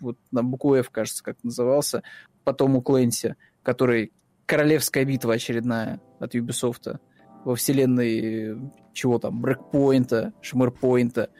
вот 0.00 0.16
на 0.30 0.42
букву 0.42 0.74
F, 0.76 0.90
кажется, 0.90 1.22
как 1.22 1.36
назывался, 1.42 2.02
потом 2.44 2.76
у 2.76 2.82
Клэнси, 2.82 3.36
который 3.62 4.12
королевская 4.46 5.04
битва 5.04 5.34
очередная 5.34 6.00
от 6.18 6.34
Ubisoft 6.34 6.98
во 7.44 7.54
вселенной 7.54 8.58
чего 8.92 9.18
там, 9.18 9.40
брекпоинта, 9.40 10.32
шмырпоинта. 10.42 11.30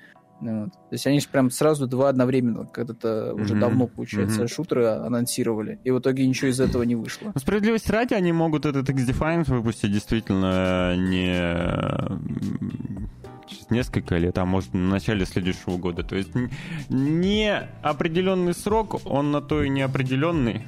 Ну 0.41 0.65
вот. 0.65 0.73
То 0.73 0.93
есть 0.93 1.07
они 1.07 1.21
же 1.21 1.29
прям 1.29 1.51
сразу 1.51 1.87
два 1.87 2.09
одновременно, 2.09 2.65
когда-то 2.65 3.35
уже 3.35 3.55
mm-hmm. 3.55 3.61
давно, 3.61 3.87
получается, 3.87 4.43
mm-hmm. 4.43 4.55
шутеры 4.55 4.87
анонсировали, 4.87 5.79
и 5.85 5.91
в 5.91 5.99
итоге 5.99 6.27
ничего 6.27 6.49
из 6.49 6.59
этого 6.61 6.83
не 6.85 6.95
вышло. 6.95 7.31
Ну, 7.35 7.41
справедливости 7.41 7.91
ради, 7.91 8.15
они 8.15 8.33
могут 8.33 8.65
этот 8.65 8.89
X-Defiant 8.89 9.53
выпустить 9.53 9.93
действительно 9.93 10.97
не 10.97 11.31
через 13.47 13.71
несколько 13.71 14.17
лет, 14.17 14.39
а 14.39 14.47
может, 14.47 14.73
на 14.73 14.89
начале 14.89 15.27
следующего 15.27 15.77
года. 15.77 16.03
То 16.05 16.17
есть 16.17 16.31
не 16.89 17.53
определенный 17.83 18.55
срок, 18.55 19.03
он 19.05 19.33
на 19.33 19.43
то 19.43 19.63
и 19.63 19.69
неопределенный. 19.69 20.67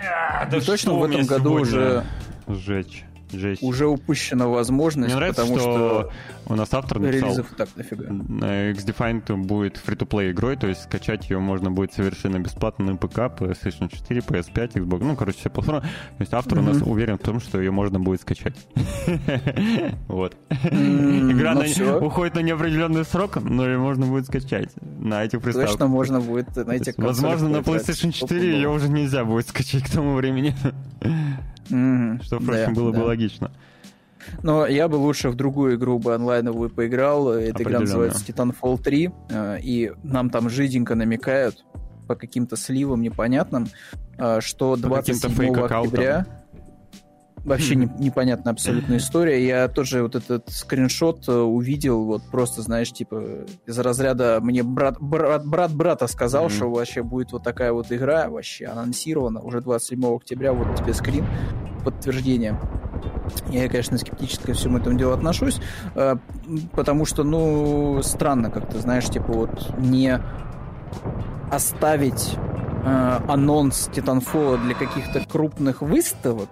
А, 0.00 0.46
да 0.46 0.60
точно 0.60 0.94
в 0.94 1.04
этом 1.04 1.24
году 1.26 1.52
уже... 1.52 2.04
Сжечь. 2.48 3.04
Жесть. 3.32 3.62
Уже 3.62 3.86
упущена 3.86 4.46
возможность, 4.46 5.08
Мне 5.08 5.16
нравится, 5.16 5.42
потому 5.42 5.58
что, 5.58 5.70
что 5.70 6.12
у 6.46 6.54
нас 6.54 6.72
автор 6.72 6.98
написал, 6.98 7.28
релизов 7.28 7.46
так 7.56 7.68
нафига. 7.76 8.04
X-Defined 8.70 9.36
будет 9.36 9.76
фри-то-плей 9.76 10.32
игрой, 10.32 10.56
то 10.56 10.66
есть 10.66 10.84
скачать 10.84 11.28
ее 11.30 11.38
можно 11.38 11.70
будет 11.70 11.92
совершенно 11.92 12.38
бесплатно 12.38 12.92
на 12.92 12.96
ПК, 12.96 13.18
PlayStation 13.18 13.90
4, 13.90 14.20
PS5, 14.20 14.72
Xbox, 14.74 15.04
ну, 15.04 15.16
короче, 15.16 15.38
все 15.38 15.50
платформы. 15.50 15.82
То 15.82 15.88
есть 16.20 16.32
автор 16.32 16.58
mm-hmm. 16.58 16.70
у 16.70 16.74
нас 16.74 16.82
уверен 16.82 17.18
в 17.18 17.22
том, 17.22 17.40
что 17.40 17.58
ее 17.60 17.70
можно 17.70 18.00
будет 18.00 18.20
скачать. 18.20 18.56
Вот. 20.08 20.36
Игра 20.50 21.54
ну 21.54 22.06
уходит 22.06 22.34
на 22.34 22.40
неопределенный 22.40 23.04
срок, 23.04 23.36
но 23.42 23.66
ее 23.66 23.78
можно 23.78 24.06
будет 24.06 24.26
скачать 24.26 24.70
на 24.80 25.24
этих 25.24 25.40
приставках. 25.40 25.72
Точно 25.72 25.86
можно 25.86 26.20
будет 26.20 26.54
на 26.56 26.72
этих 26.72 26.96
Возможно, 26.96 27.48
на 27.48 27.56
PlayStation 27.58 28.12
4 28.12 28.52
ее 28.52 28.68
уже 28.68 28.88
нельзя 28.88 29.24
будет 29.24 29.48
скачать 29.48 29.84
к 29.84 29.90
тому 29.90 30.14
времени. 30.14 30.54
Mm-hmm. 31.70 32.22
Что, 32.22 32.40
впрочем, 32.40 32.74
да, 32.74 32.80
было 32.80 32.92
да. 32.92 32.98
бы 33.00 33.04
логично. 33.04 33.50
Но 34.42 34.66
я 34.66 34.88
бы 34.88 34.96
лучше 34.96 35.30
в 35.30 35.36
другую 35.36 35.76
игру 35.76 35.98
бы 35.98 36.14
онлайновую 36.14 36.70
поиграл. 36.70 37.30
Эта 37.32 37.62
игра 37.62 37.80
называется 37.80 38.24
Titanfall 38.24 38.82
3. 38.82 39.10
Э, 39.30 39.58
и 39.60 39.92
нам 40.02 40.30
там 40.30 40.50
жиденько 40.50 40.94
намекают 40.94 41.64
по 42.06 42.14
каким-то 42.14 42.56
сливам 42.56 43.02
непонятным, 43.02 43.68
э, 44.16 44.40
что 44.40 44.76
27 44.76 45.54
октября... 45.60 46.26
Вообще 47.48 47.76
не, 47.76 47.90
непонятная 47.98 48.52
абсолютно 48.52 48.98
история. 48.98 49.44
Я 49.44 49.68
тоже 49.68 50.02
вот 50.02 50.14
этот 50.14 50.50
скриншот 50.50 51.26
э, 51.28 51.32
увидел, 51.32 52.04
вот 52.04 52.22
просто, 52.30 52.60
знаешь, 52.60 52.92
типа 52.92 53.46
из 53.66 53.78
разряда 53.78 54.38
мне 54.42 54.62
брат, 54.62 54.96
брат, 55.00 55.46
брат 55.46 55.72
брата 55.72 56.06
сказал, 56.08 56.46
mm-hmm. 56.46 56.56
что 56.56 56.70
вообще 56.70 57.02
будет 57.02 57.32
вот 57.32 57.42
такая 57.42 57.72
вот 57.72 57.90
игра, 57.90 58.28
вообще 58.28 58.66
анонсирована 58.66 59.40
уже 59.40 59.62
27 59.62 60.14
октября, 60.14 60.52
вот 60.52 60.76
тебе 60.76 60.92
скрин, 60.92 61.24
подтверждение. 61.84 62.60
Я, 63.48 63.66
конечно, 63.68 63.96
скептически 63.96 64.46
ко 64.46 64.52
всему 64.52 64.78
этому 64.78 64.98
делу 64.98 65.14
отношусь, 65.14 65.58
э, 65.94 66.16
потому 66.72 67.06
что, 67.06 67.24
ну, 67.24 68.02
странно 68.02 68.50
как-то, 68.50 68.78
знаешь, 68.78 69.06
типа 69.06 69.32
вот 69.32 69.74
не 69.78 70.20
оставить 71.50 72.34
э, 72.84 73.20
анонс 73.26 73.88
Titanfall 73.88 74.62
для 74.64 74.74
каких-то 74.74 75.20
крупных 75.20 75.80
выставок, 75.80 76.50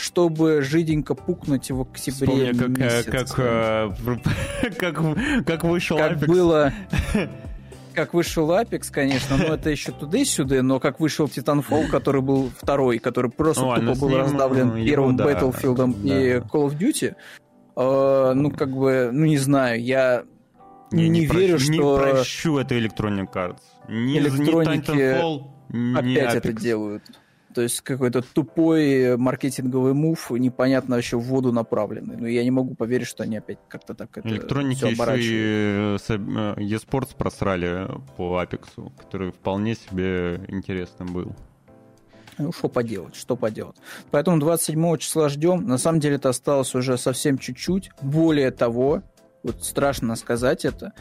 чтобы 0.00 0.62
жиденько 0.62 1.14
пукнуть 1.14 1.70
в 1.70 1.82
октябре 1.82 2.52
Вспомни, 2.52 2.52
как, 2.52 2.68
э, 2.68 2.82
месяц. 2.82 3.04
Как, 3.06 3.38
э, 3.38 3.90
как, 4.78 5.46
как 5.46 5.64
вышел 5.64 5.96
как 5.96 6.12
Apex. 6.12 6.26
было 6.26 6.72
как 7.96 8.14
вышел 8.14 8.50
Apex, 8.50 8.92
конечно, 8.92 9.36
но 9.36 9.54
это 9.54 9.70
еще 9.70 9.90
туда-сюда, 9.90 10.62
но 10.62 10.78
как 10.78 11.00
вышел 11.00 11.26
Titanfall, 11.26 11.88
который 11.88 12.20
был 12.20 12.50
второй, 12.56 12.98
который 12.98 13.30
просто 13.30 13.64
О, 13.64 13.80
тупо 13.80 13.94
был 13.98 14.16
раздавлен 14.18 14.76
его, 14.76 14.86
первым 14.86 15.16
да, 15.16 15.32
Battlefield 15.32 15.94
да. 16.04 16.20
и 16.20 16.40
Call 16.40 16.68
of 16.68 16.78
Duty, 16.78 17.14
э, 17.76 18.32
ну, 18.34 18.50
как 18.50 18.70
бы, 18.70 19.10
ну, 19.12 19.24
не 19.24 19.38
знаю, 19.38 19.82
я 19.82 20.24
не, 20.92 21.08
не, 21.08 21.20
не 21.20 21.26
верю, 21.26 21.56
прощу, 21.56 21.72
что... 21.72 22.06
Не 22.06 22.12
прощу 22.12 22.58
это 22.58 22.74
Electronic 22.78 23.32
Arts. 23.32 23.62
Ни, 23.88 24.20
Titanfall, 24.20 25.44
ни 25.70 25.94
опять 25.94 26.34
Apex. 26.34 26.38
это 26.38 26.52
делают. 26.52 27.02
То 27.56 27.62
есть 27.62 27.80
какой-то 27.80 28.20
тупой 28.20 29.16
маркетинговый 29.16 29.94
мув, 29.94 30.30
непонятно 30.30 30.96
еще 30.96 31.16
в 31.16 31.22
воду 31.22 31.52
направленный. 31.52 32.18
Но 32.18 32.28
я 32.28 32.44
не 32.44 32.50
могу 32.50 32.74
поверить, 32.74 33.06
что 33.06 33.22
они 33.22 33.38
опять 33.38 33.56
как-то 33.66 33.94
так 33.94 34.18
это 34.18 34.28
Электроники 34.28 34.84
еще 34.84 35.96
и 35.96 35.96
э, 35.96 36.76
eSports 36.76 37.16
просрали 37.16 37.88
по 38.18 38.42
Apex, 38.42 38.92
который 38.98 39.32
вполне 39.32 39.74
себе 39.74 40.44
интересным 40.48 41.14
был. 41.14 41.34
Ну, 42.36 42.52
что 42.52 42.68
поделать, 42.68 43.16
что 43.16 43.36
поделать. 43.36 43.78
Поэтому 44.10 44.38
27 44.38 44.98
числа 44.98 45.30
ждем. 45.30 45.66
На 45.66 45.78
самом 45.78 46.00
деле 46.00 46.16
это 46.16 46.28
осталось 46.28 46.74
уже 46.74 46.98
совсем 46.98 47.38
чуть-чуть. 47.38 47.90
Более 48.02 48.50
того, 48.50 49.02
вот 49.42 49.64
страшно 49.64 50.14
сказать 50.16 50.66
это, 50.66 50.92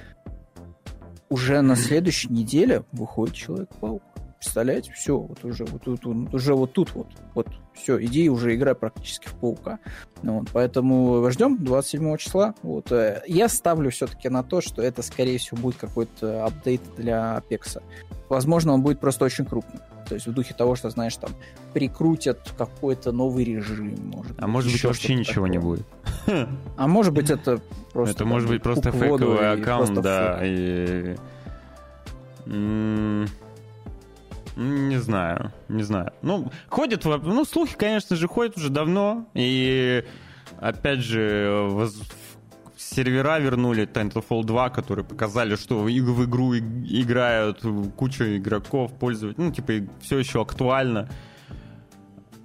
уже 1.28 1.60
на 1.60 1.76
следующей 1.76 2.32
неделе 2.32 2.86
выходит 2.94 3.36
Человек-паук. 3.36 4.04
Представляете, 4.40 4.92
все, 4.92 5.18
вот 5.18 5.44
уже 5.44 5.66
вот 5.66 5.84
тут, 5.84 6.06
вот, 6.06 6.34
уже 6.34 6.54
вот 6.54 6.74
тут 6.74 6.94
вот, 6.94 7.08
вот, 7.34 7.48
все, 7.74 8.04
иди 8.04 8.30
уже 8.30 8.56
играй 8.56 8.76
практически 8.76 9.28
в 9.28 9.34
паука. 9.34 9.80
Вот, 10.22 10.50
поэтому 10.54 11.30
ждем 11.32 11.58
27 11.64 12.18
числа. 12.18 12.54
Вот, 12.62 12.92
э, 12.92 13.24
я 13.28 13.50
ставлю 13.50 13.90
все-таки 13.90 14.30
на 14.30 14.44
то, 14.44 14.62
что 14.62 14.82
это, 14.82 15.02
скорее 15.02 15.38
всего, 15.40 15.58
будет 15.58 15.78
какой-то 15.78 16.46
апдейт 16.46 16.82
для 16.98 17.42
Apex. 17.50 17.82
Возможно, 18.30 18.74
он 18.74 18.82
будет 18.82 19.00
просто 19.00 19.26
очень 19.26 19.46
крупный. 19.46 19.80
То 20.08 20.14
есть 20.16 20.28
в 20.28 20.34
духе 20.34 20.54
того, 20.54 20.76
что, 20.76 20.90
знаешь, 20.90 21.16
там 21.16 21.32
прикрутят 21.74 22.54
какой-то 22.58 23.12
новый 23.12 23.44
режим, 23.44 23.96
может 24.14 24.36
А 24.40 24.48
может 24.48 24.72
быть, 24.72 24.84
вообще 24.84 25.16
ничего 25.16 25.46
такое. 25.46 25.50
не 25.50 25.58
будет. 25.58 25.86
А 26.78 26.88
может 26.88 27.14
быть, 27.14 27.30
это 27.30 27.60
просто... 27.92 28.16
Это 28.16 28.26
может 28.26 28.50
быть 28.50 28.62
просто 28.62 28.92
фейковый 28.92 29.52
аккаунт, 29.52 30.02
да, 30.02 30.40
и... 30.44 31.16
Не 34.56 34.98
знаю, 34.98 35.52
не 35.68 35.84
знаю. 35.84 36.14
Ну, 36.22 36.52
ходят, 36.70 37.04
ну, 37.04 37.44
слухи, 37.46 37.76
конечно 37.76 38.16
же, 38.16 38.28
ходят 38.28 38.58
уже 38.58 38.70
давно, 38.70 39.28
и 39.34 40.06
опять 40.60 41.00
же, 41.00 41.68
воз... 41.70 42.02
сервера 42.78 43.40
вернули 43.40 43.86
Titanfall 43.86 44.44
2, 44.44 44.70
которые 44.70 45.04
показали, 45.04 45.56
что 45.56 45.80
в 45.80 45.90
игру 45.90 46.56
играют 46.56 47.64
куча 47.98 48.38
игроков, 48.38 48.94
пользователей. 48.94 49.46
Ну, 49.46 49.52
типа, 49.52 49.92
все 50.02 50.20
еще 50.20 50.42
актуально. 50.42 51.10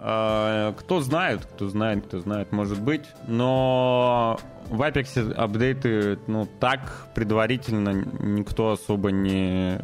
А, 0.02 0.72
кто 0.72 1.00
знает, 1.00 1.44
кто 1.44 1.68
знает, 1.68 2.06
кто 2.06 2.20
знает, 2.20 2.52
может 2.52 2.80
быть. 2.80 3.04
Но 3.28 4.40
в 4.68 4.80
Apex 4.80 5.32
апдейты, 5.34 6.18
ну, 6.26 6.48
так 6.58 7.08
предварительно 7.14 7.90
никто 7.90 8.72
особо 8.72 9.10
не 9.10 9.78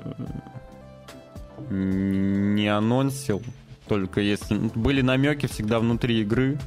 не 1.70 2.68
анонсил. 2.68 3.42
Только 3.88 4.20
если 4.20 4.56
были 4.74 5.00
намеки 5.00 5.46
всегда 5.46 5.78
внутри 5.78 6.20
игры. 6.20 6.58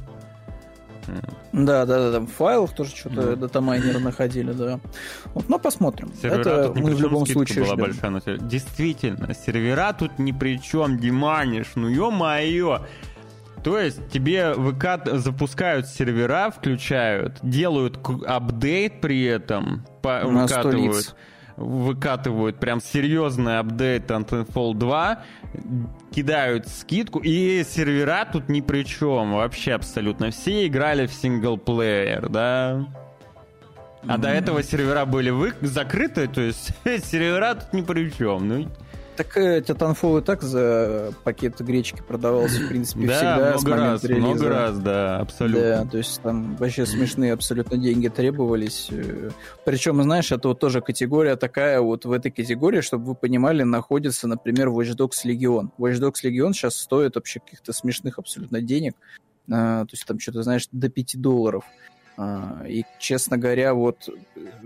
Да, 1.52 1.84
да, 1.84 1.98
да, 1.98 2.12
там 2.12 2.26
в 2.26 2.32
файлах 2.32 2.74
тоже 2.74 2.90
что-то 2.94 3.32
mm. 3.32 3.36
датамайнеры 3.36 3.98
находили, 3.98 4.52
да. 4.52 4.78
Вот, 5.34 5.48
но 5.48 5.58
посмотрим. 5.58 6.12
Сервера 6.14 6.40
Это 6.40 6.72
мы 6.80 6.94
в 6.94 7.00
любом 7.00 7.26
случае 7.26 7.64
была 7.64 7.76
большая 7.76 8.10
на 8.10 8.20
Действительно, 8.20 9.34
сервера 9.34 9.92
тут 9.92 10.18
ни 10.18 10.32
при 10.32 10.60
чем, 10.60 10.98
Диманиш, 10.98 11.72
ну 11.74 11.88
ё-моё. 11.88 12.82
То 13.64 13.78
есть 13.78 14.08
тебе 14.10 14.54
выкат... 14.54 15.08
запускают 15.12 15.86
сервера, 15.86 16.50
включают, 16.50 17.38
делают 17.42 17.98
апдейт 18.26 19.00
при 19.00 19.24
этом, 19.24 19.84
по... 20.02 20.22
выкатывают 20.24 21.14
выкатывают 21.60 22.58
прям 22.58 22.80
серьезный 22.80 23.58
апдейт 23.58 24.10
Titanfall 24.10 24.74
2, 24.74 25.22
кидают 26.10 26.66
скидку, 26.66 27.20
и 27.20 27.62
сервера 27.64 28.26
тут 28.30 28.48
ни 28.48 28.60
при 28.60 28.82
чем 28.84 29.34
вообще 29.34 29.74
абсолютно. 29.74 30.30
Все 30.30 30.66
играли 30.66 31.06
в 31.06 31.12
синглплеер, 31.12 32.28
да? 32.28 32.86
А 34.02 34.06
mm-hmm. 34.06 34.18
до 34.18 34.28
этого 34.28 34.62
сервера 34.62 35.04
были 35.04 35.28
вы... 35.28 35.52
закрыты, 35.60 36.26
то 36.26 36.40
есть 36.40 36.72
сервера 37.04 37.54
тут 37.54 37.74
ни 37.74 37.82
при 37.82 38.10
чем. 38.10 38.48
Ну, 38.48 38.68
так 39.22 39.36
э, 39.36 39.60
Titanfall 39.60 40.20
и 40.20 40.24
так 40.24 40.40
за 40.42 41.12
пакет 41.24 41.60
гречки 41.60 42.02
продавался, 42.06 42.62
в 42.62 42.68
принципе, 42.68 43.06
да, 43.06 43.14
всегда. 43.14 43.58
много 43.58 43.76
раз, 43.76 44.04
релиза. 44.04 44.26
много 44.26 44.48
раз, 44.48 44.78
да, 44.78 45.18
абсолютно. 45.18 45.60
Да, 45.60 45.84
то 45.84 45.98
есть 45.98 46.22
там 46.22 46.56
вообще 46.56 46.86
смешные 46.86 47.34
абсолютно 47.34 47.76
деньги 47.76 48.08
требовались. 48.08 48.88
Э. 48.90 49.30
Причем, 49.66 50.02
знаешь, 50.02 50.32
это 50.32 50.48
вот 50.48 50.58
тоже 50.58 50.80
категория 50.80 51.36
такая, 51.36 51.82
вот 51.82 52.06
в 52.06 52.12
этой 52.12 52.30
категории, 52.30 52.80
чтобы 52.80 53.04
вы 53.04 53.14
понимали, 53.14 53.62
находится, 53.62 54.26
например, 54.26 54.68
Watch 54.68 54.96
Dogs 54.96 55.26
Legion. 55.26 55.68
Watch 55.78 56.00
Dogs 56.00 56.24
Legion 56.24 56.54
сейчас 56.54 56.76
стоит 56.76 57.16
вообще 57.16 57.40
каких-то 57.40 57.74
смешных 57.74 58.18
абсолютно 58.18 58.62
денег. 58.62 58.94
А, 59.52 59.84
то 59.84 59.90
есть 59.92 60.06
там 60.06 60.18
что-то, 60.18 60.42
знаешь, 60.42 60.66
до 60.72 60.88
5 60.88 61.20
долларов. 61.20 61.64
А, 62.22 62.66
и, 62.68 62.84
честно 62.98 63.38
говоря, 63.38 63.72
вот 63.72 64.10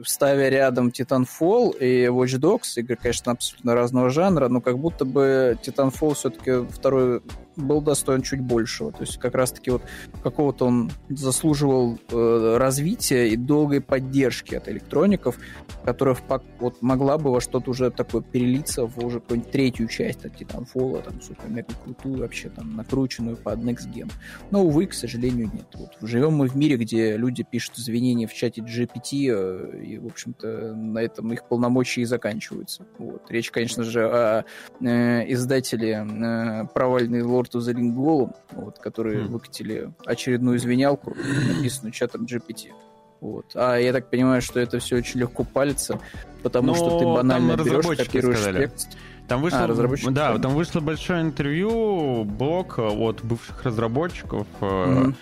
ставя 0.04 0.48
рядом 0.48 0.88
Titanfall 0.88 1.78
и 1.78 2.06
Watch 2.06 2.40
Dogs, 2.40 2.80
игры, 2.80 2.96
конечно, 2.96 3.30
абсолютно 3.30 3.74
разного 3.74 4.10
жанра, 4.10 4.48
но 4.48 4.60
как 4.60 4.76
будто 4.76 5.04
бы 5.04 5.56
Titanfall 5.62 6.14
все-таки 6.14 6.66
второй 6.68 7.22
был 7.56 7.80
достоин 7.80 8.22
чуть 8.22 8.40
большего. 8.40 8.92
То 8.92 9.02
есть 9.02 9.18
как 9.18 9.34
раз-таки 9.34 9.70
вот 9.70 9.82
какого-то 10.22 10.66
он 10.66 10.90
заслуживал 11.08 11.98
э, 12.10 12.56
развития 12.58 13.28
и 13.28 13.36
долгой 13.36 13.80
поддержки 13.80 14.54
от 14.54 14.68
электроников, 14.68 15.38
которая 15.84 16.16
вот 16.58 16.82
могла 16.82 17.18
бы 17.18 17.30
во 17.30 17.40
что-то 17.40 17.70
уже 17.70 17.90
такое 17.90 18.22
перелиться 18.22 18.86
в 18.86 18.98
уже 19.04 19.20
какую-нибудь 19.20 19.52
третью 19.52 19.88
часть 19.88 20.24
от 20.24 20.40
Titanfall, 20.40 21.02
там 21.02 21.20
супер 21.20 21.48
мега 21.48 21.74
крутую 21.82 22.20
вообще 22.20 22.48
там 22.48 22.76
накрученную 22.76 23.36
под 23.36 23.58
Next 23.60 23.92
Gen. 23.92 24.10
Но, 24.50 24.64
увы, 24.64 24.86
к 24.86 24.94
сожалению, 24.94 25.50
нет. 25.52 25.66
Вот 25.74 25.96
живем 26.00 26.34
мы 26.34 26.48
в 26.48 26.56
мире, 26.56 26.76
где 26.76 27.16
люди 27.16 27.42
пишут 27.42 27.78
извинения 27.78 28.26
в 28.26 28.34
чате 28.34 28.62
GPT, 28.62 29.28
э, 29.30 29.82
и, 29.84 29.98
в 29.98 30.06
общем-то, 30.06 30.74
на 30.74 30.98
этом 30.98 31.32
их 31.32 31.46
полномочия 31.48 32.02
и 32.02 32.04
заканчиваются. 32.04 32.86
Вот. 32.98 33.30
Речь, 33.30 33.50
конечно 33.50 33.84
же, 33.84 34.06
о 34.06 34.44
э, 34.80 35.32
издателе 35.32 36.06
э, 36.06 36.64
провальный 36.72 37.22
лор 37.22 37.43
The 37.52 37.74
Ring 37.74 37.94
Golem, 37.94 38.34
вот, 38.52 38.78
которые 38.78 39.24
mm. 39.24 39.28
выкатили 39.28 39.92
очередную 40.04 40.56
извинялку, 40.58 41.14
написанную 41.14 41.92
чатом 41.92 42.24
GPT. 42.24 42.72
Вот. 43.20 43.46
А 43.54 43.76
я 43.76 43.92
так 43.92 44.10
понимаю, 44.10 44.42
что 44.42 44.60
это 44.60 44.78
все 44.78 44.96
очень 44.96 45.20
легко 45.20 45.44
палится, 45.44 45.98
потому 46.42 46.68
Но 46.68 46.74
что 46.74 46.98
ты 46.98 47.04
банально 47.06 47.56
берешь, 47.56 47.96
копируешь 47.96 48.38
сказали. 48.38 48.66
текст. 48.66 48.96
Там 49.28 49.40
вышло, 49.40 49.64
а, 49.64 49.66
разработчики 49.66 50.10
да, 50.10 50.38
там 50.38 50.54
вышло 50.54 50.80
большое 50.80 51.22
интервью, 51.22 52.24
блог 52.24 52.78
от 52.78 53.24
бывших 53.24 53.62
разработчиков. 53.64 54.46
Mm-hmm. 54.60 55.14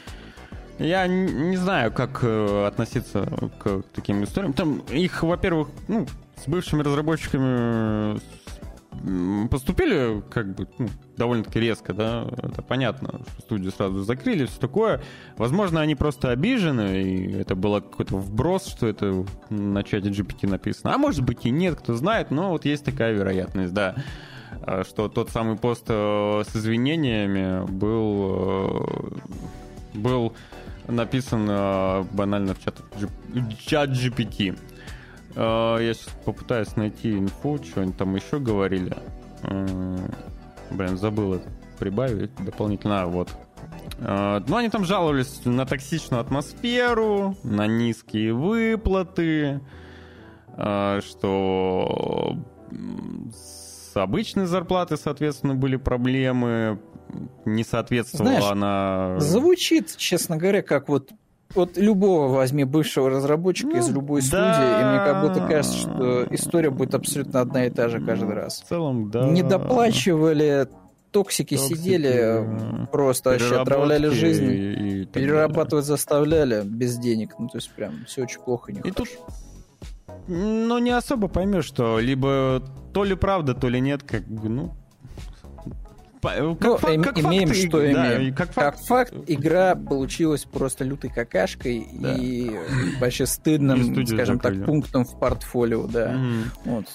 Я 0.80 1.06
не 1.06 1.56
знаю, 1.56 1.92
как 1.92 2.20
э, 2.22 2.66
относиться 2.66 3.28
к 3.62 3.82
таким 3.94 4.24
историям. 4.24 4.52
Там 4.52 4.78
их, 4.90 5.22
во-первых, 5.22 5.68
ну, 5.86 6.06
с 6.42 6.48
бывшими 6.48 6.82
разработчиками 6.82 8.18
поступили 9.50 10.22
как 10.30 10.54
бы 10.54 10.68
ну, 10.78 10.88
довольно-таки 11.16 11.60
резко, 11.60 11.92
да, 11.92 12.26
это 12.42 12.62
понятно, 12.62 13.20
что 13.32 13.42
студию 13.42 13.72
сразу 13.72 14.02
закрыли, 14.02 14.46
все 14.46 14.60
такое. 14.60 15.02
Возможно, 15.36 15.80
они 15.80 15.94
просто 15.94 16.30
обижены, 16.30 17.02
и 17.02 17.32
это 17.32 17.54
было 17.54 17.80
какой-то 17.80 18.16
вброс, 18.16 18.66
что 18.66 18.86
это 18.86 19.24
на 19.50 19.82
чате 19.82 20.10
GPT 20.10 20.48
написано. 20.48 20.94
А 20.94 20.98
может 20.98 21.24
быть 21.24 21.44
и 21.46 21.50
нет, 21.50 21.76
кто 21.76 21.94
знает, 21.94 22.30
но 22.30 22.50
вот 22.50 22.64
есть 22.64 22.84
такая 22.84 23.12
вероятность, 23.12 23.72
да, 23.72 23.96
а, 24.62 24.84
что 24.84 25.08
тот 25.08 25.30
самый 25.30 25.56
пост 25.56 25.84
э, 25.88 26.42
с 26.46 26.56
извинениями 26.56 27.66
был, 27.70 28.80
э, 29.94 29.98
был 29.98 30.34
написан 30.86 31.46
э, 31.48 32.04
банально 32.12 32.54
в 32.54 32.60
чат, 32.62 32.76
чат 33.58 33.90
GPT. 33.90 34.56
А, 35.34 35.78
я 35.78 35.94
сейчас 35.94 36.12
попытаюсь 36.24 36.76
найти 36.76 37.18
инфу, 37.18 37.58
что 37.62 37.80
они 37.82 37.92
там 37.92 38.14
еще 38.14 38.38
говорили. 38.38 38.96
Блин, 40.70 40.96
забыл 40.96 41.34
это 41.34 41.48
прибавить 41.78 42.34
дополнительно. 42.36 43.02
А, 43.02 43.06
вот. 43.06 43.28
А, 44.00 44.42
ну, 44.46 44.56
они 44.56 44.68
там 44.68 44.84
жаловались 44.84 45.44
на 45.44 45.66
токсичную 45.66 46.20
атмосферу, 46.20 47.36
на 47.42 47.66
низкие 47.66 48.32
выплаты, 48.32 49.60
что 50.54 52.36
с 53.34 53.96
обычной 53.96 54.46
зарплаты, 54.46 54.96
соответственно, 54.96 55.54
были 55.54 55.76
проблемы, 55.76 56.80
не 57.44 57.62
соответствовала 57.64 58.36
Знаешь, 58.36 58.50
она... 58.50 59.20
Звучит, 59.20 59.94
честно 59.96 60.36
говоря, 60.36 60.62
как 60.62 60.88
вот 60.88 61.10
вот 61.54 61.76
любого 61.76 62.28
возьми 62.28 62.64
бывшего 62.64 63.10
разработчика 63.10 63.68
ну, 63.68 63.78
из 63.78 63.88
любой 63.88 64.20
да. 64.22 64.26
студии, 64.26 64.80
и 64.80 64.84
мне 64.84 64.98
как 64.98 65.22
будто 65.22 65.46
кажется, 65.46 65.76
что 65.76 66.26
история 66.30 66.70
будет 66.70 66.94
абсолютно 66.94 67.40
одна 67.40 67.66
и 67.66 67.70
та 67.70 67.88
же 67.88 68.00
каждый 68.00 68.34
раз. 68.34 68.62
В 68.62 68.68
целом, 68.68 69.10
да. 69.10 69.28
Не 69.28 69.42
доплачивали, 69.42 70.68
токсики, 71.10 71.56
токсики 71.56 71.74
сидели, 71.74 72.86
просто 72.90 73.30
вообще 73.30 73.60
отравляли 73.60 74.08
жизнь, 74.08 74.50
и, 74.50 75.02
и 75.02 75.06
перерабатывать 75.06 75.84
далее. 75.84 75.96
заставляли 75.96 76.62
без 76.64 76.98
денег. 76.98 77.34
Ну, 77.38 77.48
то 77.48 77.58
есть 77.58 77.70
прям 77.70 78.04
все 78.06 78.22
очень 78.22 78.40
плохо 78.40 78.72
и 78.72 78.74
нехорошо. 78.74 79.02
И 79.02 79.06
тут 79.06 79.08
ну, 80.28 80.78
не 80.78 80.90
особо 80.90 81.28
поймешь, 81.28 81.64
что 81.64 81.98
либо 81.98 82.62
то 82.92 83.04
ли 83.04 83.14
правда, 83.14 83.54
то 83.54 83.68
ли 83.68 83.80
нет, 83.80 84.02
как 84.02 84.26
бы, 84.26 84.48
ну, 84.48 84.74
как 86.22 86.60
ну, 86.60 86.76
факт, 86.76 87.02
как 87.02 87.18
имеем, 87.18 87.48
факт, 87.48 87.60
что 87.60 87.78
да, 87.78 88.16
имеем. 88.16 88.34
Как 88.34 88.52
факт... 88.52 88.76
как 88.78 88.86
факт, 88.86 89.14
игра 89.26 89.74
получилась 89.74 90.44
просто 90.44 90.84
лютой 90.84 91.10
какашкой 91.10 91.86
да. 91.94 92.14
и 92.14 92.50
вообще 93.00 93.26
стыдным, 93.26 94.06
скажем 94.06 94.36
закрыли. 94.36 94.58
так, 94.58 94.66
пунктом 94.66 95.04
в 95.04 95.18
портфолио, 95.18 95.86
да. 95.88 96.12
Mm. 96.12 96.44
Вот. 96.64 96.86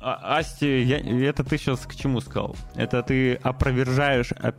А, 0.00 0.38
Асти, 0.38 0.82
я, 0.82 0.98
это 1.28 1.44
ты 1.44 1.56
сейчас 1.56 1.80
к 1.80 1.94
чему 1.94 2.20
сказал? 2.20 2.56
Это 2.74 3.02
ты 3.02 3.34
опровергаешь, 3.34 4.32
оп, 4.32 4.56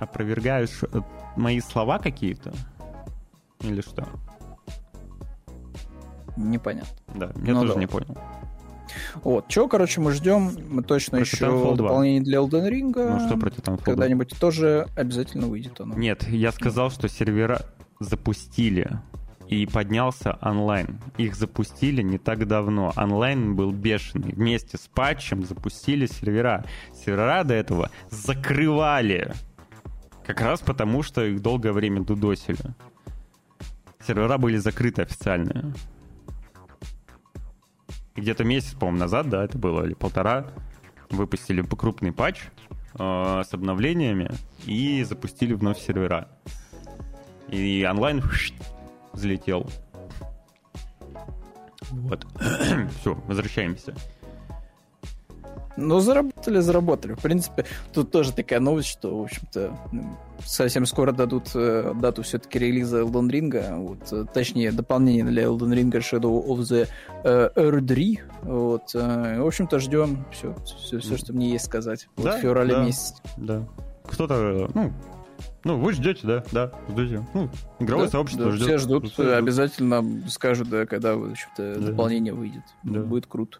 опровергаешь 0.00 0.82
э, 0.82 1.00
мои 1.36 1.60
слова 1.60 1.98
какие-то? 1.98 2.52
Или 3.60 3.80
что? 3.82 4.06
Непонятно. 6.36 6.96
Да, 7.14 7.32
я 7.44 7.54
ну, 7.54 7.60
тоже 7.62 7.74
да. 7.74 7.80
не 7.80 7.86
понял. 7.86 8.18
Вот. 9.22 9.48
Чего, 9.48 9.68
короче, 9.68 10.00
мы 10.00 10.12
ждем? 10.12 10.50
Мы 10.68 10.82
точно 10.82 11.18
про 11.18 11.24
еще 11.24 11.74
дополнение 11.76 12.22
для 12.22 12.38
Elden 12.38 12.68
Ring. 12.68 12.92
Ну 12.94 13.26
что 13.26 13.36
про 13.36 13.50
Titanfall 13.50 13.82
Когда-нибудь 13.82 14.34
тоже 14.38 14.88
обязательно 14.96 15.46
выйдет 15.46 15.80
оно. 15.80 15.94
Нет, 15.94 16.28
я 16.28 16.52
сказал, 16.52 16.90
что 16.90 17.08
сервера 17.08 17.62
запустили 18.00 18.90
и 19.48 19.66
поднялся 19.66 20.38
онлайн. 20.40 20.98
Их 21.18 21.34
запустили 21.34 22.02
не 22.02 22.18
так 22.18 22.46
давно. 22.46 22.92
Онлайн 22.96 23.54
был 23.54 23.70
бешеный. 23.70 24.32
Вместе 24.32 24.78
с 24.78 24.88
патчем 24.88 25.44
запустили 25.44 26.06
сервера. 26.06 26.64
Сервера 26.94 27.44
до 27.44 27.54
этого 27.54 27.90
закрывали. 28.10 29.32
Как 30.26 30.40
раз 30.40 30.60
потому, 30.60 31.02
что 31.02 31.24
их 31.24 31.42
долгое 31.42 31.72
время 31.72 32.02
дудосили. 32.02 32.60
Сервера 34.06 34.38
были 34.38 34.56
закрыты 34.56 35.02
официально 35.02 35.74
где-то 38.14 38.44
месяц, 38.44 38.74
по-моему, 38.74 38.98
назад, 38.98 39.28
да, 39.28 39.44
это 39.44 39.58
было, 39.58 39.84
или 39.84 39.94
полтора, 39.94 40.46
выпустили 41.10 41.62
крупный 41.62 42.12
патч 42.12 42.40
э, 42.98 43.42
с 43.46 43.52
обновлениями 43.52 44.30
и 44.66 45.02
запустили 45.04 45.54
вновь 45.54 45.78
сервера. 45.78 46.28
И 47.48 47.86
онлайн 47.88 48.22
взлетел. 49.12 49.68
Вот. 51.90 52.26
Все, 53.00 53.14
возвращаемся. 53.26 53.94
Ну, 55.76 56.00
заработали, 56.00 56.60
заработали. 56.60 57.14
В 57.14 57.20
принципе, 57.20 57.64
тут 57.92 58.10
тоже 58.10 58.32
такая 58.32 58.60
новость, 58.60 58.88
что, 58.88 59.18
в 59.18 59.22
общем-то, 59.22 59.76
совсем 60.44 60.86
скоро 60.86 61.12
дадут 61.12 61.50
э, 61.54 61.92
дату 61.94 62.22
все-таки 62.22 62.58
релиза 62.58 63.00
Elden 63.00 63.30
Ring, 63.30 63.78
вот, 63.78 64.12
э, 64.12 64.24
точнее, 64.32 64.72
дополнение 64.72 65.24
для 65.24 65.44
Elden 65.44 65.72
Ring 65.74 65.90
Shadow 65.92 66.44
of 66.46 66.58
the 66.60 66.88
э, 67.24 67.50
Erdry. 67.56 68.18
Вот, 68.42 68.90
э, 68.94 69.40
в 69.40 69.46
общем-то, 69.46 69.78
ждем 69.78 70.24
все, 70.32 70.54
все, 70.76 70.98
все, 70.98 71.16
что 71.16 71.32
мне 71.32 71.50
есть 71.52 71.64
сказать. 71.66 72.08
Вот 72.16 72.24
Да, 72.24 72.38
в 72.38 72.40
феврале 72.40 72.74
да. 72.74 72.84
месяце. 72.84 73.14
Да. 73.36 73.66
Кто-то, 74.04 74.68
ну, 74.74 74.92
ну, 75.64 75.78
вы 75.78 75.92
ждете, 75.92 76.20
да, 76.24 76.44
да, 76.52 76.72
ждете. 76.88 77.24
Ну, 77.34 77.48
игровое 77.78 78.06
Да, 78.06 78.12
сообщество 78.12 78.46
да, 78.46 78.52
ждет. 78.52 78.66
Все 78.66 78.78
ждут, 78.78 79.12
Все 79.12 79.22
ждут. 79.22 79.34
обязательно 79.34 80.04
скажут, 80.28 80.68
да, 80.68 80.86
когда 80.86 81.14
в 81.16 81.30
общем-то, 81.30 81.74
Да. 81.78 81.86
дополнение 81.86 82.32
выйдет. 82.32 82.62
Да. 82.82 83.00
Будет 83.00 83.26
круто. 83.26 83.58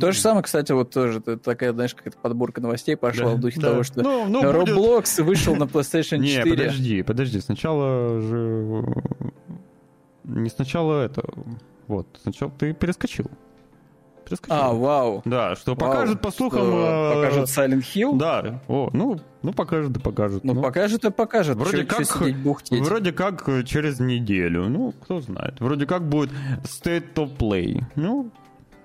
То 0.00 0.12
же 0.12 0.18
самое, 0.20 0.42
кстати, 0.44 0.70
вот 0.72 0.90
тоже 0.90 1.20
такая, 1.20 1.72
знаешь, 1.72 1.94
какая-то 1.94 2.18
подборка 2.18 2.60
новостей 2.60 2.96
пошла 2.96 3.30
Да, 3.30 3.34
в 3.34 3.40
духе 3.40 3.60
да. 3.60 3.70
того, 3.70 3.82
что 3.82 4.02
Ну, 4.02 4.26
ну, 4.28 4.42
будет- 4.42 4.68
Roblox 4.68 5.22
вышел 5.22 5.56
на 5.56 5.64
PlayStation 5.64 6.24
4. 6.24 6.44
Не, 6.44 6.50
подожди, 6.50 7.02
подожди. 7.02 7.40
Сначала 7.40 8.20
же... 8.20 8.84
Не 10.24 10.48
сначала 10.50 11.02
это... 11.04 11.22
Вот, 11.86 12.06
сначала 12.22 12.50
ты 12.58 12.74
перескочил. 12.74 13.26
Перескочил. 14.24 14.54
А, 14.56 14.72
вау. 14.74 15.22
Да, 15.24 15.56
что 15.56 15.74
Вау. 15.74 15.78
покажет, 15.90 16.20
по 16.20 16.30
слухам... 16.30 16.60
Что, 16.60 17.12
э, 17.12 17.14
Покажет 17.14 17.44
Silent 17.48 17.80
Hill? 17.94 18.16
Да, 18.18 18.60
о, 18.68 18.90
ну, 18.92 19.18
ну 19.42 19.52
покажет, 19.54 19.92
да 19.92 20.00
покажет. 20.00 20.44
Ну, 20.44 20.60
покажет 20.60 21.04
и 21.06 21.10
покажет. 21.10 21.56
Вроде 21.56 21.78
Чё- 21.78 21.82
чё 21.84 21.96
как- 21.96 22.06
сидеть? 22.68 22.86
Вроде 22.86 23.12
как 23.12 23.48
через 23.64 24.00
неделю, 24.00 24.68
ну, 24.68 24.92
кто 25.00 25.20
знает. 25.22 25.58
Вроде 25.60 25.86
как 25.86 26.06
будет 26.06 26.30
State 26.62 27.14
of 27.14 27.36
Play. 27.38 27.82
Ну, 27.96 28.30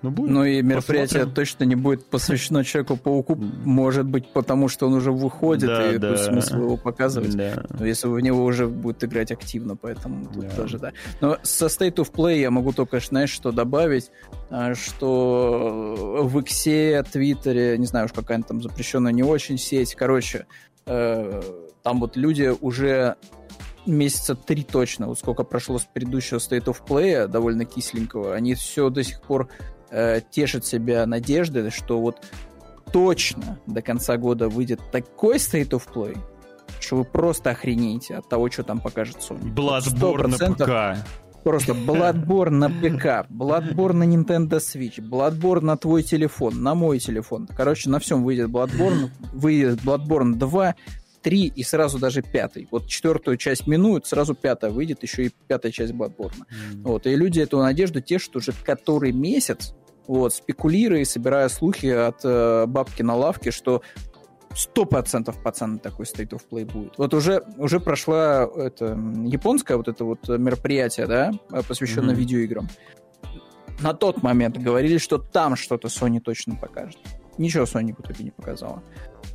ну 0.03 0.11
будет. 0.11 0.31
Ну 0.31 0.43
и 0.45 0.61
мероприятие 0.61 1.21
Посмотрим. 1.21 1.33
точно 1.33 1.63
не 1.63 1.75
будет 1.75 2.05
посвящено 2.05 2.63
Человеку-пауку, 2.63 3.35
может 3.35 4.05
быть, 4.05 4.27
потому 4.27 4.67
что 4.67 4.85
он 4.87 4.93
уже 4.93 5.11
выходит, 5.11 5.67
Да, 5.67 5.91
и 5.91 5.97
да. 5.97 6.09
какой 6.11 6.23
смысл 6.25 6.55
его 6.57 6.77
показывать. 6.77 7.35
Да. 7.35 7.63
Но 7.69 7.85
если 7.85 8.07
в 8.07 8.19
него 8.19 8.43
уже 8.43 8.67
будет 8.67 9.03
играть 9.03 9.31
активно, 9.31 9.75
поэтому 9.75 10.25
тут 10.31 10.47
Да. 10.49 10.55
тоже, 10.55 10.77
да. 10.77 10.91
Но 11.21 11.37
со 11.41 11.65
State 11.65 11.95
of 11.95 12.11
Play 12.11 12.39
я 12.41 12.51
могу 12.51 12.71
только, 12.73 12.99
знаешь, 12.99 13.31
что 13.31 13.51
добавить, 13.51 14.11
а, 14.49 14.75
что 14.75 16.19
в 16.23 16.39
Иксе, 16.39 17.03
Твиттере, 17.11 17.77
не 17.77 17.85
знаю 17.85 18.05
уж 18.05 18.13
какая 18.13 18.41
там 18.43 18.61
запрещенная 18.61 19.11
не 19.13 19.23
очень 19.23 19.57
сеть, 19.57 19.95
короче, 19.95 20.45
э, 20.85 21.41
там 21.81 21.99
вот 21.99 22.17
люди 22.17 22.53
уже 22.61 23.15
месяца 23.85 24.35
три 24.35 24.63
точно, 24.63 25.07
вот 25.07 25.19
сколько 25.19 25.43
прошло 25.43 25.77
с 25.77 25.83
предыдущего 25.83 26.37
State 26.37 26.65
of 26.65 26.77
Play, 26.87 27.27
довольно 27.27 27.65
кисленького, 27.65 28.33
они 28.33 28.53
все 28.55 28.89
до 28.89 29.03
сих 29.03 29.21
пор 29.21 29.49
э, 29.93 30.21
тешат 30.29 30.65
себя 30.65 31.05
надеждой, 31.05 31.69
что 31.69 32.01
вот 32.01 32.17
точно 32.91 33.59
до 33.67 33.81
конца 33.81 34.17
года 34.17 34.49
выйдет 34.49 34.81
такой 34.91 35.37
State 35.37 35.69
of 35.69 35.83
Play, 35.93 36.17
что 36.79 36.97
вы 36.97 37.03
просто 37.05 37.51
охренеете 37.51 38.15
от 38.15 38.27
того, 38.27 38.49
что 38.49 38.63
там 38.63 38.79
покажет 38.79 39.17
Sony. 39.17 39.53
Bloodborne 39.53 40.27
на 40.27 40.35
100% 40.35 40.95
ПК. 40.95 41.07
Просто 41.43 41.73
Bloodborne 41.73 42.51
на 42.51 42.69
ПК, 42.69 43.29
Bloodborne 43.29 43.93
на 43.93 44.03
Nintendo 44.05 44.59
Switch, 44.59 44.99
Bloodborne 44.99 45.65
на 45.65 45.77
твой 45.77 46.01
телефон, 46.01 46.63
на 46.63 46.73
мой 46.73 46.99
телефон. 46.99 47.47
Короче, 47.53 47.89
на 47.89 47.99
всем 47.99 48.23
выйдет 48.23 48.49
Bloodborne, 48.49 49.09
выйдет 49.33 49.81
Bloodborne 49.83 50.35
2, 50.35 50.75
3 51.21 51.47
и 51.47 51.63
сразу 51.63 51.99
даже 51.99 52.21
пятый. 52.21 52.67
Вот 52.71 52.87
четвертую 52.87 53.37
часть 53.37 53.67
минует, 53.67 54.05
сразу 54.05 54.35
пятая 54.35 54.71
выйдет, 54.71 55.03
еще 55.03 55.25
и 55.25 55.31
пятая 55.47 55.71
часть 55.71 55.93
Bloodborne. 55.93 56.45
Вот, 56.75 57.07
и 57.07 57.15
люди 57.15 57.41
эту 57.41 57.57
надежду 57.57 57.99
тешат 57.99 58.35
уже 58.35 58.53
который 58.63 59.11
месяц, 59.11 59.73
вот, 60.07 60.33
спекулируя 60.33 61.01
и 61.01 61.05
собирая 61.05 61.49
слухи 61.49 61.87
от 61.87 62.21
э, 62.23 62.65
бабки 62.67 63.01
на 63.01 63.15
лавке, 63.15 63.51
что 63.51 63.81
сто 64.55 64.85
процентов 64.85 65.41
пацаны 65.41 65.79
такой 65.79 66.05
State 66.05 66.29
of 66.29 66.41
Play 66.49 66.65
будет. 66.65 66.97
Вот 66.97 67.13
уже, 67.13 67.43
уже 67.57 67.79
прошла 67.79 68.47
это 68.55 68.97
японское 69.25 69.77
вот 69.77 69.87
это 69.87 70.03
вот 70.05 70.27
мероприятие, 70.27 71.07
да, 71.07 71.31
э, 71.51 71.61
посвященное 71.67 72.11
Мгм. 72.13 72.19
видеоиграм. 72.19 72.69
На 73.79 73.93
тот 73.93 74.21
момент 74.21 74.57
говорили, 74.57 74.97
что 74.97 75.17
там 75.17 75.55
что-то 75.55 75.87
Sony 75.87 76.19
точно 76.19 76.55
покажет. 76.55 76.99
Ничего 77.37 77.63
Sony 77.63 77.95
в 77.95 77.99
итоге 78.01 78.25
не 78.25 78.31
показала. 78.31 78.83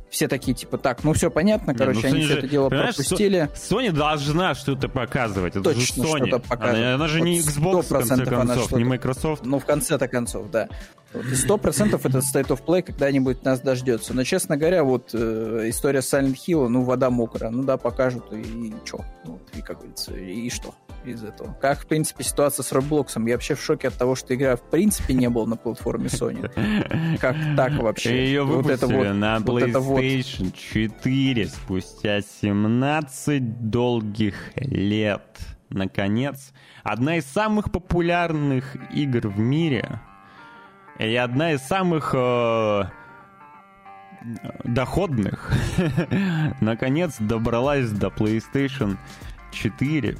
Все 0.09 0.27
такие, 0.27 0.55
типа, 0.55 0.77
так, 0.77 1.03
ну 1.03 1.13
все 1.13 1.29
понятно, 1.29 1.71
Не, 1.71 1.77
короче, 1.77 1.99
ну, 2.01 2.07
они 2.07 2.19
все 2.23 2.33
же- 2.33 2.39
это 2.39 2.47
дело 2.47 2.69
пропустили. 2.69 3.49
Sony 3.53 3.91
должна 3.91 4.55
что-то 4.55 4.89
показывать. 4.89 5.55
Это 5.55 5.63
Точно 5.73 5.81
же 5.81 6.11
Sony. 6.11 6.17
что-то 6.27 6.39
покажет. 6.39 6.75
Она, 6.77 6.95
она 6.95 7.07
же 7.07 7.21
не 7.21 7.39
Вот 7.41 7.49
Xbox, 7.49 7.83
в 7.83 7.89
конце 7.89 8.15
100% 8.15 8.27
она 8.27 8.55
концов, 8.55 8.71
не 8.71 8.83
Microsoft. 8.85 9.45
Ну, 9.45 9.59
в 9.59 9.65
конце-то 9.65 10.07
концов, 10.07 10.49
да. 10.49 10.67
Сто 11.33 11.57
процентов 11.57 12.05
этот 12.05 12.23
State 12.23 12.47
of 12.49 12.63
Play 12.63 12.81
когда-нибудь 12.83 13.43
нас 13.43 13.61
дождется. 13.61 14.13
Но, 14.13 14.23
честно 14.23 14.57
говоря, 14.57 14.83
вот 14.83 15.09
э, 15.13 15.65
история 15.67 15.99
Silent 15.99 16.35
Hill, 16.35 16.67
ну, 16.67 16.83
вода 16.83 17.09
мокрая. 17.09 17.49
Ну 17.51 17.63
да, 17.63 17.77
покажут, 17.77 18.31
и, 18.31 18.37
и 18.41 18.73
чё? 18.85 18.99
Вот, 19.25 19.41
и, 19.55 19.61
как 19.61 19.77
говорится, 19.79 20.13
и, 20.15 20.41
и 20.41 20.49
что 20.49 20.75
из 21.05 21.23
этого? 21.23 21.57
Как, 21.61 21.79
в 21.79 21.87
принципе, 21.87 22.23
ситуация 22.23 22.63
с 22.63 22.71
Roblox? 22.71 23.25
Я 23.27 23.33
вообще 23.33 23.55
в 23.55 23.61
шоке 23.61 23.87
от 23.87 23.95
того, 23.95 24.15
что 24.15 24.35
игра 24.35 24.55
в 24.55 24.61
принципе 24.61 25.13
не 25.13 25.29
была 25.29 25.47
на 25.47 25.55
платформе 25.55 26.07
Sony. 26.07 27.17
Как 27.19 27.35
так 27.57 27.73
вообще? 27.73 28.25
Ее 28.25 28.43
Вот 28.43 28.69
это 28.69 28.85
выпустили 28.85 29.07
вот- 29.09 29.15
на 29.15 29.39
вот 29.39 29.61
это 29.63 29.79
вот. 29.79 29.99
PlayStation 30.01 30.53
4 30.55 31.47
спустя 31.47 32.21
17 32.21 33.69
долгих 33.69 34.35
лет. 34.55 35.39
Наконец, 35.69 36.51
одна 36.83 37.17
из 37.17 37.25
самых 37.25 37.71
популярных 37.71 38.75
игр 38.93 39.27
в 39.27 39.39
мире 39.39 39.99
и 40.99 41.15
одна 41.15 41.53
из 41.53 41.61
самых 41.61 42.13
э, 42.15 42.83
доходных 44.63 45.51
наконец 46.61 47.15
добралась 47.19 47.89
до 47.89 48.07
PlayStation 48.07 48.97
4. 49.51 50.17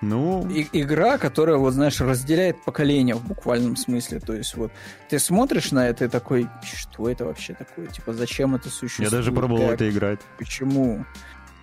Ну, 0.00 0.48
И- 0.48 0.68
игра, 0.80 1.18
которая, 1.18 1.56
вот 1.56 1.74
знаешь, 1.74 2.00
разделяет 2.00 2.62
поколения 2.64 3.16
в 3.16 3.26
буквальном 3.26 3.76
смысле. 3.76 4.20
То 4.20 4.32
есть 4.32 4.54
вот 4.56 4.70
ты 5.08 5.18
смотришь 5.18 5.72
на 5.72 5.88
это 5.88 6.04
и 6.04 6.08
такой, 6.08 6.46
что 6.62 7.10
это 7.10 7.24
вообще 7.24 7.54
такое? 7.54 7.88
Типа, 7.88 8.12
зачем 8.12 8.54
это 8.54 8.68
существует? 8.70 9.10
я 9.10 9.16
даже 9.18 9.32
пробовал 9.32 9.64
Как? 9.64 9.74
это 9.74 9.90
играть. 9.90 10.20
Почему? 10.38 11.04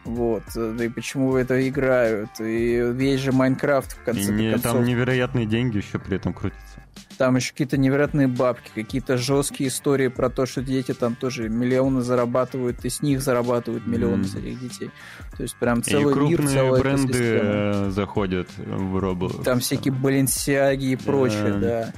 Вот, 0.04 0.44
и 0.56 0.90
почему 0.90 1.30
в 1.32 1.36
это 1.36 1.68
играют? 1.68 2.30
И 2.40 2.76
весь 2.94 3.22
же 3.22 3.32
Майнкрафт 3.32 3.94
в 3.94 4.02
И 4.02 4.06
конце 4.06 4.32
не- 4.34 4.52
концов. 4.52 4.74
там 4.74 4.84
невероятные 4.84 5.46
деньги 5.48 5.78
еще 5.78 5.98
при 5.98 6.18
этом 6.18 6.34
крутятся. 6.34 6.84
Там 7.18 7.36
еще 7.38 7.52
какие-то 7.52 7.78
невероятные 7.78 8.28
бабки, 8.28 8.70
какие-то 8.76 9.18
жесткие 9.18 9.70
истории 9.70 10.10
про 10.10 10.30
то, 10.30 10.46
что 10.46 10.62
дети 10.62 10.94
там 10.94 11.16
тоже 11.16 11.48
миллионы 11.50 12.02
зарабатывают, 12.02 12.84
и 12.84 12.90
с 12.90 13.02
них 13.02 13.22
зарабатывают 13.22 13.88
миллионы 13.88 14.26
с 14.26 14.36
этих 14.36 14.60
детей. 14.60 14.90
То 15.38 15.44
есть 15.44 15.56
прям 15.56 15.80
И 15.80 15.84
целый 15.84 16.06
мир, 16.06 16.14
крупные 16.14 16.48
целая 16.56 16.82
бренды 16.82 17.12
экосистема. 17.12 17.88
э, 17.88 17.90
заходят 17.92 18.50
в 18.58 18.98
Roblox. 18.98 19.44
Там 19.44 19.60
всякие 19.60 19.94
Баленсиаги 19.94 20.86
и 20.92 20.96
прочее, 20.96 21.54
Да. 21.54 21.60
да. 21.60 21.94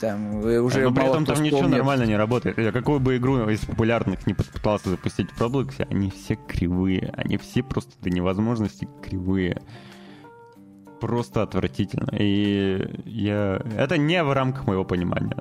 Там 0.00 0.40
э, 0.46 0.58
уже 0.60 0.82
Но 0.82 0.92
при 0.94 1.08
этом 1.08 1.24
там 1.26 1.42
ничего 1.42 1.66
нормально 1.66 2.04
не 2.04 2.16
работает. 2.16 2.56
Я 2.58 2.70
какую 2.70 3.00
бы 3.00 3.16
игру 3.16 3.48
из 3.48 3.60
популярных 3.60 4.26
не 4.28 4.34
пытался 4.34 4.90
запустить 4.90 5.30
в 5.30 5.40
Roblox, 5.40 5.84
они 5.90 6.10
все 6.10 6.36
кривые. 6.36 7.12
Они 7.16 7.36
все 7.36 7.62
просто 7.64 7.92
до 8.00 8.10
невозможности 8.10 8.86
кривые. 9.02 9.60
Просто 11.00 11.42
отвратительно. 11.42 12.10
И 12.18 13.00
я... 13.04 13.62
Это 13.76 13.96
не 13.98 14.22
в 14.22 14.32
рамках 14.32 14.66
моего 14.66 14.84
понимания. 14.84 15.36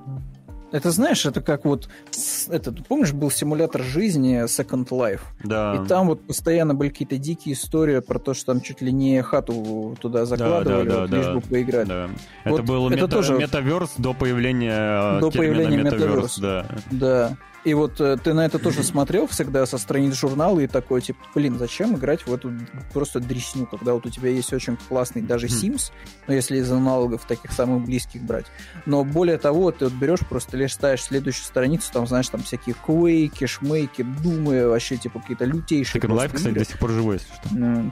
Это 0.69 0.91
знаешь, 0.91 1.25
это 1.25 1.39
как 1.41 1.63
вот 1.63 1.88
с- 2.11 2.49
это, 2.49 2.73
ты 2.73 2.84
помнишь, 2.84 3.13
был 3.13 3.31
симулятор 3.31 3.81
жизни 3.84 4.43
Second 4.45 4.89
Life. 4.89 5.21
Да. 5.43 5.81
И 5.81 5.88
там 5.88 6.07
вот 6.07 6.27
постоянно 6.27 6.75
были 6.75 6.89
какие-то 6.89 7.17
дикие 7.17 7.53
истории 7.55 7.99
про 7.99 8.19
то, 8.19 8.34
что 8.34 8.47
там 8.47 8.59
чуть 8.61 8.81
ли 8.81 8.91
не 8.91 9.21
хату 9.23 9.95
туда 10.01 10.25
закладывали, 10.25 10.89
да, 10.89 11.01
вот, 11.01 11.09
да, 11.09 11.17
лишь 11.17 11.25
да. 11.25 11.34
бы 11.35 11.41
поиграть. 11.41 11.88
Да. 11.88 12.09
Вот 12.43 12.59
это 12.59 12.63
был 12.67 12.88
это 12.89 12.97
мета- 12.97 13.07
тоже- 13.07 13.34
метаверс 13.38 13.93
до 13.97 14.13
появления 14.13 15.19
До 15.21 15.31
появления 15.31 15.77
метаверс. 15.77 16.38
метаверс. 16.38 16.39
Да. 16.39 16.65
Да. 16.91 17.38
И 17.68 17.73
вот 17.73 17.99
э, 17.99 18.15
ты 18.15 18.34
на 18.34 18.45
это 18.45 18.60
тоже 18.60 18.81
смотрел 18.81 19.27
всегда 19.27 19.65
со 19.65 19.77
страниц 19.77 20.15
журнала 20.15 20.57
и 20.61 20.68
такой, 20.68 21.02
типа, 21.02 21.19
блин, 21.35 21.57
зачем 21.60 21.95
играть 21.95 22.26
в 22.26 22.34
эту 22.34 22.53
просто 22.94 23.19
дресню, 23.19 23.65
когда 23.65 23.94
вот 23.94 24.06
у 24.06 24.10
тебя 24.10 24.30
есть 24.30 24.53
очень 24.53 24.77
классный 24.88 25.22
даже. 25.22 25.48
Sims, 25.48 25.91
ну, 26.27 26.34
если 26.34 26.60
из 26.60 26.72
аналогов 26.72 27.26
таких 27.27 27.52
самых 27.52 27.84
близких 27.84 28.23
брать. 28.23 28.45
Но 28.85 29.03
более 29.03 29.38
того, 29.38 29.72
ты 29.72 29.84
вот 29.84 29.94
берешь, 29.95 30.22
просто 30.22 30.56
листаешь 30.56 31.03
следующую 31.03 31.44
страницу, 31.44 31.91
там, 31.91 32.07
знаешь, 32.07 32.30
там 32.30 32.41
всякие 32.41 32.73
квейки, 32.85 33.45
шмейки, 33.45 34.03
думы, 34.23 34.65
вообще, 34.69 34.95
типа, 34.95 35.19
какие-то 35.19 35.44
лютейшие 35.44 36.02
Life, 36.02 36.07
просто 36.07 36.38
кстати, 36.38 36.53
до 36.53 36.64
сих 36.64 36.80
пор 36.80 36.91
живой, 36.91 37.15
если 37.15 37.34
что. 37.34 37.49
Ну, 37.52 37.91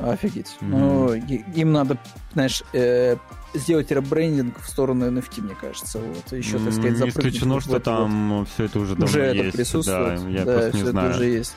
Офигеть. 0.00 0.56
Мгм. 0.60 0.70
Ну, 0.70 1.14
им 1.14 1.72
надо, 1.72 1.96
знаешь, 2.34 2.62
э, 2.74 3.16
сделать 3.54 3.90
ребрендинг 3.90 4.58
в 4.60 4.68
сторону 4.68 5.06
NFT, 5.10 5.42
мне 5.42 5.54
кажется. 5.54 5.98
Вот. 5.98 6.32
Еще, 6.32 6.58
так 6.58 6.72
сказать, 6.72 7.00
Не 7.00 7.08
исключено, 7.08 7.60
что 7.60 7.78
там 7.80 8.46
все 8.52 8.64
это 8.64 8.78
уже 8.80 8.94
вот. 8.94 8.98
давно 9.00 9.04
Уже 9.06 9.20
есть. 9.34 9.48
это 9.48 9.56
присутствует. 9.56 10.22
Да, 10.22 10.28
я 10.28 10.44
да, 10.44 10.52
просто 10.58 10.76
не 10.76 10.82
знаю. 10.84 11.08
это 11.10 11.16
уже 11.18 11.28
есть. 11.28 11.56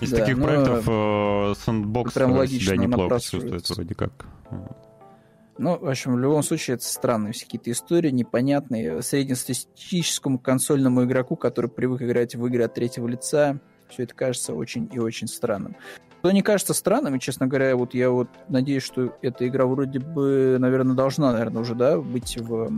Из 0.00 0.10
Да, 0.10 0.16
таких 0.18 0.36
но- 0.38 0.44
проектов 0.44 0.84
э, 0.88 2.10
Прям 2.14 2.32
логично 2.32 2.66
себя 2.74 2.76
неплохо 2.76 3.02
напрашивается. 3.02 3.30
чувствует 3.58 3.70
вроде 3.70 3.94
как. 3.94 4.26
Ну, 5.58 5.78
в 5.78 5.86
общем, 5.86 6.14
в 6.14 6.18
любом 6.18 6.42
случае, 6.42 6.76
это 6.76 6.84
странные 6.86 7.34
все 7.34 7.44
какие-то 7.44 7.70
истории, 7.70 8.10
непонятные. 8.10 9.02
Среднестатистическому 9.02 10.38
консольному 10.38 11.04
игроку, 11.04 11.36
который 11.36 11.70
привык 11.70 12.00
играть 12.00 12.34
в 12.34 12.46
игры 12.46 12.64
от 12.64 12.72
третьего 12.74 13.06
лица, 13.06 13.58
все 13.90 14.04
это 14.04 14.14
кажется 14.14 14.54
очень 14.54 14.88
и 14.90 14.98
очень 14.98 15.26
странным. 15.28 15.76
Что 16.20 16.30
не 16.32 16.42
кажется 16.42 16.74
странным, 16.74 17.14
и, 17.14 17.18
честно 17.18 17.46
говоря, 17.46 17.74
вот 17.76 17.94
я 17.94 18.10
вот 18.10 18.28
надеюсь, 18.48 18.82
что 18.82 19.14
эта 19.22 19.48
игра 19.48 19.64
вроде 19.64 20.00
бы, 20.00 20.56
наверное, 20.58 20.94
должна, 20.94 21.32
наверное, 21.32 21.62
уже, 21.62 21.74
да, 21.74 21.98
быть 21.98 22.36
в 22.36 22.70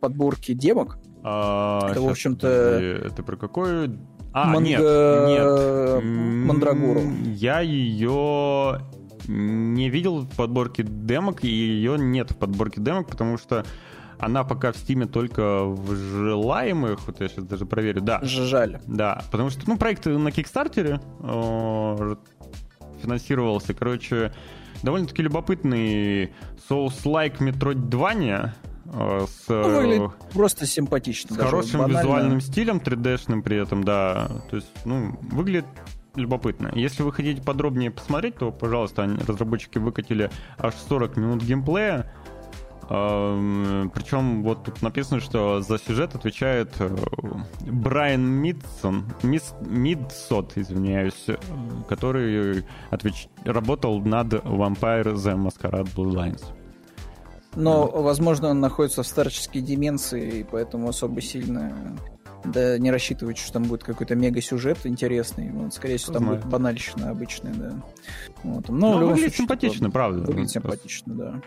подборке 0.00 0.54
демок. 0.54 0.98
А, 1.24 1.90
это, 1.90 2.00
в 2.00 2.08
общем-то... 2.08 2.46
Это 2.46 3.22
про 3.24 3.36
какую? 3.36 3.98
А, 4.32 4.46
Манга... 4.46 4.60
нет, 4.60 4.80
нет. 4.80 6.04
Мандрагору. 6.46 7.02
Я 7.26 7.60
ее 7.60 8.80
не 9.26 9.90
видел 9.90 10.20
в 10.20 10.36
подборке 10.36 10.84
демок, 10.84 11.44
и 11.44 11.48
ее 11.48 11.96
нет 11.98 12.30
в 12.30 12.36
подборке 12.36 12.80
демок, 12.80 13.08
потому 13.08 13.38
что 13.38 13.64
она 14.22 14.44
пока 14.44 14.70
в 14.70 14.76
Стиме 14.76 15.06
только 15.06 15.64
в 15.64 15.94
желаемых, 15.96 17.06
вот 17.06 17.20
я 17.20 17.28
сейчас 17.28 17.44
даже 17.44 17.66
проверю, 17.66 18.00
да. 18.00 18.20
Жаль. 18.22 18.80
Да, 18.86 19.24
потому 19.32 19.50
что, 19.50 19.62
ну, 19.66 19.76
проект 19.76 20.06
на 20.06 20.30
Кикстартере 20.30 21.00
финансировался. 23.02 23.74
Короче, 23.74 24.32
довольно-таки 24.84 25.22
любопытный 25.22 26.32
Souls-like 26.70 27.38
Metroidvania 27.38 28.50
э, 28.84 29.26
с... 29.28 29.48
Ну, 29.48 30.12
просто 30.32 30.66
симпатично. 30.66 31.34
С 31.34 31.38
хорошим 31.38 31.80
банально. 31.80 31.98
визуальным 31.98 32.40
стилем 32.40 32.76
3D-шным 32.78 33.42
при 33.42 33.56
этом, 33.56 33.82
да. 33.82 34.30
То 34.50 34.56
есть, 34.56 34.70
ну, 34.84 35.18
выглядит 35.32 35.66
любопытно. 36.14 36.70
Если 36.74 37.02
вы 37.02 37.12
хотите 37.12 37.42
подробнее 37.42 37.90
посмотреть, 37.90 38.36
то, 38.36 38.50
пожалуйста, 38.52 39.04
разработчики 39.26 39.78
выкатили 39.78 40.30
аж 40.58 40.74
40 40.88 41.16
минут 41.16 41.42
геймплея. 41.42 42.12
Причем 42.92 44.42
вот 44.42 44.64
тут 44.64 44.82
написано, 44.82 45.20
что 45.20 45.62
за 45.62 45.78
сюжет 45.78 46.14
отвечает 46.14 46.74
э, 46.78 46.94
Брайан 47.62 48.22
Мидсон, 48.22 49.06
Мис, 49.22 49.54
Мидсот, 49.62 50.58
извиняюсь, 50.58 51.26
который 51.88 52.66
отвеч... 52.90 53.28
работал 53.44 54.00
над 54.00 54.34
Vampire 54.34 55.14
The 55.14 55.36
Masquerade 55.36 55.88
Bloodlines. 55.94 56.42
Но, 57.54 57.86
возможно, 57.86 58.48
он 58.48 58.60
находится 58.60 59.02
в 59.02 59.06
старческой 59.06 59.62
деменции, 59.62 60.40
и 60.40 60.42
поэтому 60.44 60.90
особо 60.90 61.22
сильно 61.22 61.96
да, 62.44 62.76
не 62.78 62.90
рассчитывать, 62.90 63.38
что 63.38 63.54
там 63.54 63.62
будет 63.62 63.84
какой-то 63.84 64.14
мега-сюжет 64.16 64.78
интересный. 64.84 65.50
Вот, 65.50 65.72
скорее 65.72 65.96
всего, 65.96 66.12
там 66.12 66.24
Знаю. 66.24 66.38
будет 66.40 66.50
банальщина 66.50 67.10
обычная, 67.10 67.54
да. 67.54 67.82
Вот. 68.42 68.68
Но, 68.68 68.98
Но 68.98 69.06
выглядит 69.06 69.34
симпатично, 69.34 69.90
правда. 69.90 70.26
Выглядит 70.26 70.50
симпатично, 70.50 71.14
да. 71.14 71.42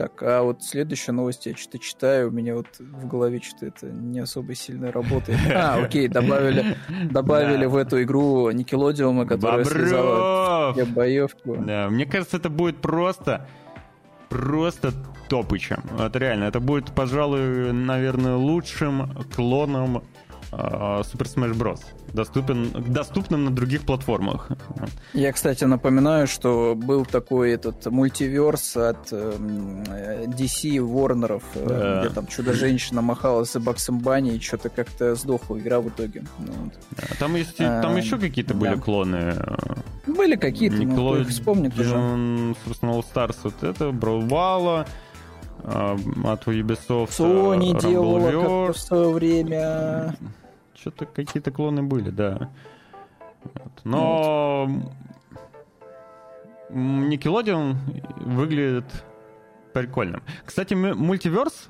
Так, 0.00 0.22
а 0.22 0.42
вот 0.42 0.62
следующая 0.62 1.12
новость 1.12 1.44
я 1.44 1.54
что-то 1.54 1.78
читаю, 1.78 2.28
у 2.28 2.30
меня 2.30 2.54
вот 2.54 2.68
в 2.78 3.06
голове 3.06 3.38
что-то 3.42 3.66
это 3.66 3.86
не 3.90 4.20
особо 4.20 4.54
сильно 4.54 4.90
работает. 4.90 5.38
А, 5.54 5.74
окей, 5.74 6.08
добавили, 6.08 6.74
добавили 7.10 7.66
в 7.66 7.76
эту 7.76 8.02
игру 8.02 8.50
Никелодиума, 8.50 9.26
которая 9.26 9.62
связала 9.62 10.72
все 10.72 10.86
боевку. 10.86 11.54
Да, 11.58 11.90
мне 11.90 12.06
кажется, 12.06 12.38
это 12.38 12.48
будет 12.48 12.78
просто 12.78 13.46
просто 14.30 14.92
топычем. 15.28 15.82
Это 15.98 16.18
реально, 16.18 16.44
это 16.44 16.60
будет, 16.60 16.92
пожалуй, 16.92 17.70
наверное, 17.74 18.36
лучшим 18.36 19.12
клоном 19.36 20.02
Super 20.52 21.26
Smash 21.26 21.54
Bros. 21.54 21.80
Доступен, 22.12 22.70
доступным 22.92 23.44
на 23.44 23.50
других 23.50 23.82
платформах. 23.82 24.48
Я, 25.12 25.32
кстати, 25.32 25.64
напоминаю, 25.64 26.26
что 26.26 26.74
был 26.74 27.04
такой 27.04 27.52
этот 27.52 27.86
мультиверс 27.86 28.76
от 28.76 29.12
э, 29.12 29.32
DC 30.26 30.78
Warner'ов, 30.78 31.42
э, 31.54 31.66
да. 31.68 32.00
где 32.00 32.14
там 32.14 32.26
Чудо-женщина 32.26 33.00
махалась 33.00 33.52
за 33.52 33.60
Баксом 33.60 34.00
Бани, 34.00 34.36
и 34.36 34.40
что-то 34.40 34.70
как-то 34.70 35.14
сдохла 35.14 35.58
игра 35.58 35.80
в 35.80 35.88
итоге. 35.88 36.24
Ну 36.38 36.52
вот. 36.64 37.18
Там, 37.18 37.36
есть, 37.36 37.60
а, 37.60 37.80
там 37.80 37.96
еще 37.96 38.18
какие-то 38.18 38.54
были 38.54 38.74
да. 38.74 38.80
клоны. 38.80 39.34
Были 40.06 40.34
какие-то, 40.34 40.76
Николай, 40.76 41.18
ну, 41.18 41.20
их 41.20 41.28
вспомнить 41.28 41.78
уже. 41.78 41.90
Собственно, 42.64 42.90
All 42.90 43.04
Stars 43.14 43.36
вот 43.44 43.62
это, 43.62 43.92
Браувала, 43.92 44.86
а, 45.62 45.96
от 46.24 46.46
Ubisoft. 46.48 47.10
Sony 47.10 47.80
делала 47.80 48.72
в 48.72 48.78
свое 48.78 49.10
время. 49.10 50.16
Что-то 50.80 51.06
какие-то 51.06 51.50
клоны 51.50 51.82
были, 51.82 52.10
да. 52.10 52.50
Вот. 53.42 53.80
Но 53.84 54.68
Nickelodeon 56.70 57.76
выглядит 58.16 58.84
прикольным. 59.72 60.22
Кстати, 60.44 60.74
мультиверс 60.74 61.68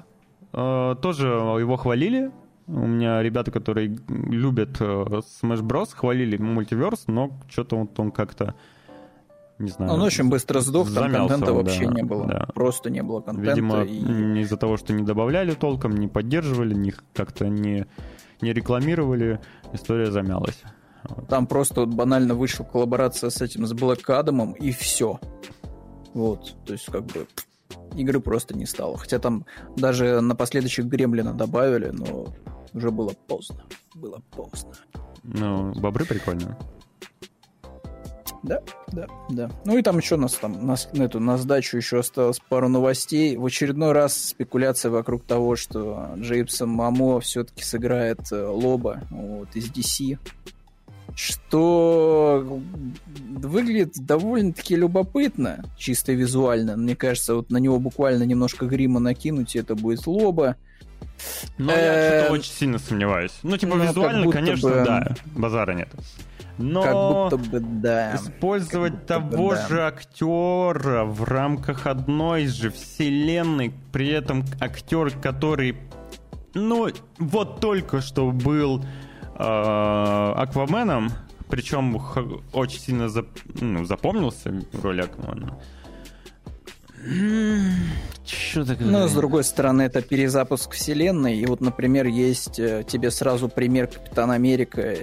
э, 0.53 0.97
тоже 1.03 1.27
его 1.27 1.77
хвалили. 1.77 2.31
У 2.67 2.87
меня 2.87 3.23
ребята, 3.23 3.51
которые 3.51 3.99
любят 4.09 4.81
э, 4.81 4.85
Smash 4.85 5.63
Bros, 5.63 5.89
хвалили 5.93 6.37
мультиверс, 6.37 7.05
но 7.09 7.33
что-то 7.49 7.77
вот 7.77 7.99
он 7.99 8.13
как-то 8.13 8.55
не 9.59 9.71
знаю. 9.71 9.93
Он 9.93 10.03
очень 10.03 10.29
быстро 10.29 10.61
сдох, 10.61 10.93
там 10.93 11.13
контента 11.13 11.53
вообще 11.53 11.87
да, 11.87 11.95
не 11.95 12.03
было. 12.03 12.27
Да. 12.27 12.49
Просто 12.55 12.91
не 12.91 13.03
было 13.03 13.21
контента. 13.21 13.51
Видимо, 13.51 13.83
и... 13.83 14.41
из-за 14.43 14.57
того, 14.57 14.77
что 14.77 14.93
не 14.93 15.03
добавляли 15.03 15.53
толком, 15.53 15.97
не 15.97 16.09
поддерживали, 16.09 16.75
не 16.75 16.95
как-то 17.13 17.49
не 17.49 17.87
не 18.43 18.53
рекламировали, 18.53 19.41
история 19.73 20.11
замялась. 20.11 20.63
Там 21.29 21.47
просто 21.47 21.81
вот 21.81 21.95
банально 21.95 22.35
вышла 22.35 22.65
коллаборация 22.65 23.31
с 23.31 23.41
этим, 23.41 23.67
с 23.67 23.73
Black 23.73 24.13
Адамом, 24.13 24.53
и 24.53 24.71
все. 24.71 25.19
Вот, 26.13 26.57
то 26.67 26.73
есть 26.73 26.87
как 26.87 27.05
бы 27.07 27.27
игры 27.95 28.21
просто 28.21 28.57
не 28.57 28.67
стало. 28.67 28.99
Хотя 28.99 29.19
там 29.19 29.47
даже 29.77 30.21
на 30.21 30.35
последующих 30.35 30.87
Гремлина 30.87 31.33
добавили, 31.33 31.89
но 31.89 32.35
уже 32.75 32.91
было 32.91 33.13
поздно. 33.27 33.63
Было 33.95 34.21
поздно. 34.31 34.73
Ну, 35.23 35.73
бобры 35.73 36.05
прикольные. 36.05 36.57
Да, 38.43 38.63
да, 38.89 39.07
да. 39.29 39.51
Ну 39.65 39.77
и 39.77 39.83
там 39.83 39.99
еще 39.99 40.17
нас 40.17 40.35
там 40.35 40.67
на, 40.67 40.77
эту 40.95 41.21
на 41.21 41.37
сдачу 41.37 41.77
еще 41.77 42.01
осталось 42.01 42.41
пару 42.41 42.69
новостей. 42.69 43.37
В 43.37 43.45
очередной 43.45 43.93
раз 43.93 44.17
спекуляция 44.17 44.91
вокруг 44.91 45.25
того, 45.25 45.57
что 45.57 46.09
Джеймсон 46.17 46.71
Мамо 46.71 47.21
все-таки 47.21 47.63
сыграет 47.63 48.21
э, 48.33 48.47
Лоба 48.47 49.03
вот, 49.11 49.49
из 49.55 49.71
DC. 49.71 50.19
Что 51.15 52.61
выглядит 53.29 53.95
довольно-таки 53.97 54.77
любопытно, 54.77 55.65
чисто 55.77 56.13
визуально. 56.13 56.77
Мне 56.77 56.97
кажется, 56.97 57.35
вот 57.35 57.51
на 57.51 57.59
него 57.59 57.79
буквально 57.79 58.23
немножко 58.23 58.65
грима 58.67 59.01
накинуть, 59.01 59.55
и 59.55 59.59
это 59.59 59.75
будет 59.75 60.07
Лоба. 60.07 60.57
Но 61.59 61.73
я 61.73 62.21
что-то 62.21 62.33
очень 62.33 62.53
сильно 62.53 62.79
сомневаюсь. 62.79 63.33
Ну, 63.43 63.57
типа, 63.59 63.77
ну, 63.77 63.85
визуально, 63.85 64.31
конечно, 64.31 64.71
да, 64.71 65.15
базара 65.35 65.73
нет. 65.73 65.89
Но 66.59 66.83
как 67.31 67.41
будто 67.41 67.51
бы 67.51 67.61
да. 67.61 68.17
Использовать 68.17 69.07
того 69.07 69.55
да. 69.55 69.69
же 69.69 69.83
актера 69.87 71.05
в 71.05 71.25
рамках 71.25 71.87
одной 71.87 72.47
же 72.47 72.71
вселенной, 72.71 73.73
при 73.93 74.09
этом 74.09 74.45
актер, 74.61 75.11
который, 75.11 75.77
ну, 76.55 76.89
вот 77.19 77.61
только 77.61 78.01
что 78.01 78.31
был 78.31 78.85
э, 79.39 80.33
Акваменом, 80.37 81.11
причем 81.49 82.01
очень 82.53 82.81
сильно 82.81 83.09
зап, 83.09 83.27
ну, 83.61 83.85
запомнился 83.85 84.63
роль 84.83 85.03
Аквамена. 85.03 85.59
Что 88.25 88.65
такое? 88.65 88.87
Но, 88.87 89.09
с 89.09 89.13
другой 89.13 89.45
стороны, 89.45 89.83
это 89.83 90.03
перезапуск 90.03 90.73
вселенной. 90.73 91.39
И 91.39 91.47
вот, 91.47 91.61
например, 91.61 92.07
есть 92.07 92.59
э, 92.59 92.85
тебе 92.87 93.11
сразу 93.11 93.49
пример 93.49 93.87
Капитан 93.87 94.31
Америка, 94.31 94.95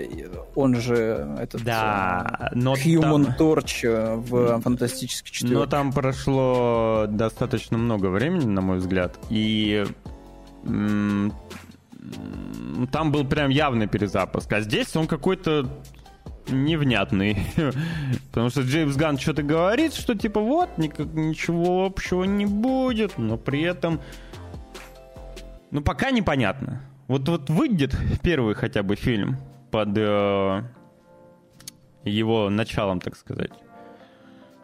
он 0.56 0.76
же 0.76 1.36
этот 1.40 1.64
да, 1.64 2.50
э, 2.52 2.56
но 2.56 2.76
Human 2.76 3.26
там... 3.26 3.36
Torch 3.38 3.80
э, 3.84 4.16
в 4.16 4.62
Фантастической 4.62 5.32
четверке. 5.32 5.58
Но 5.58 5.66
там 5.66 5.92
прошло 5.92 7.06
достаточно 7.10 7.78
много 7.78 8.08
времени, 8.08 8.46
на 8.46 8.62
мой 8.62 8.78
взгляд. 8.78 9.18
И 9.30 9.84
там 12.92 13.12
был 13.12 13.26
прям 13.26 13.50
явный 13.50 13.88
перезапуск. 13.88 14.52
А 14.54 14.62
здесь 14.62 14.96
он 14.96 15.08
какой-то 15.08 15.68
невнятный. 16.50 17.38
Потому 18.30 18.50
что 18.50 18.62
Джеймс 18.62 18.96
Ганн 18.96 19.18
что-то 19.18 19.44
говорит, 19.44 19.94
что 19.94 20.16
типа 20.16 20.40
вот, 20.40 20.78
никак, 20.78 21.08
ничего 21.14 21.86
общего 21.86 22.24
не 22.24 22.46
будет, 22.46 23.18
но 23.18 23.38
при 23.38 23.62
этом... 23.62 24.02
Ну, 25.72 25.82
пока 25.82 26.12
непонятно. 26.12 26.82
Вот, 27.08 27.28
вот 27.28 27.50
выйдет 27.50 27.96
первый 28.22 28.56
хотя 28.56 28.84
бы 28.84 28.96
фильм 28.96 29.38
под 29.72 29.98
э, 29.98 30.64
его 32.04 32.50
началом, 32.50 33.00
так 33.00 33.16
сказать. 33.16 33.52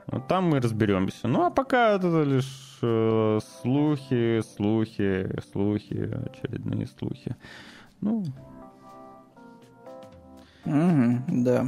Вот 0.07 0.27
там 0.27 0.49
мы 0.49 0.59
разберемся. 0.59 1.27
Ну, 1.27 1.45
а 1.45 1.49
пока 1.49 1.95
это 1.95 2.23
лишь 2.23 2.79
э, 2.81 3.39
слухи, 3.61 4.41
слухи, 4.55 5.29
слухи, 5.51 6.11
очередные 6.25 6.87
слухи. 6.87 7.35
Ну, 8.01 8.25
Угу, 10.65 11.23
да. 11.27 11.67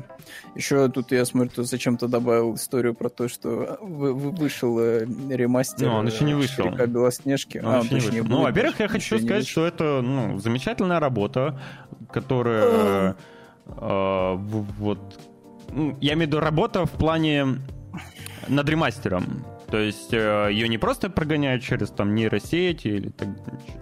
Еще 0.55 0.88
тут 0.89 1.11
я 1.11 1.26
смотрю, 1.26 1.51
ты 1.51 1.63
зачем-то 1.63 2.07
добавил 2.07 2.55
историю 2.55 2.93
про 2.93 3.09
то, 3.09 3.27
что 3.27 3.77
вы, 3.81 4.13
вы 4.13 4.31
вышел 4.31 4.80
э, 4.80 5.05
ремастер. 5.30 5.88
Ну, 5.88 5.95
он 5.95 6.07
еще 6.07 6.23
не 6.23 6.34
вышел. 6.34 6.69
Белоснежки. 6.69 7.57
Он 7.57 7.73
а, 7.73 7.80
еще 7.80 8.11
не 8.11 8.22
вышел. 8.22 8.38
Ну, 8.38 8.43
во-первых, 8.43 8.80
я 8.80 8.88
хочу 8.88 9.19
сказать, 9.19 9.47
что 9.47 9.65
это 9.65 10.01
ну, 10.01 10.39
замечательная 10.39 10.99
работа, 10.99 11.59
которая 12.11 13.15
э, 13.67 14.35
вот 14.38 15.19
ну, 15.73 15.97
я 15.99 16.13
имею 16.13 16.27
в 16.27 16.31
виду 16.31 16.39
работа 16.39 16.85
в 16.85 16.91
плане 16.91 17.59
над 18.47 18.69
ремастером. 18.69 19.45
То 19.69 19.77
есть 19.77 20.13
э, 20.13 20.49
ее 20.51 20.67
не 20.67 20.77
просто 20.77 21.09
прогоняют 21.09 21.63
через 21.63 21.89
там 21.89 22.15
нейросети 22.15 22.88
или 22.88 23.09
так, 23.09 23.27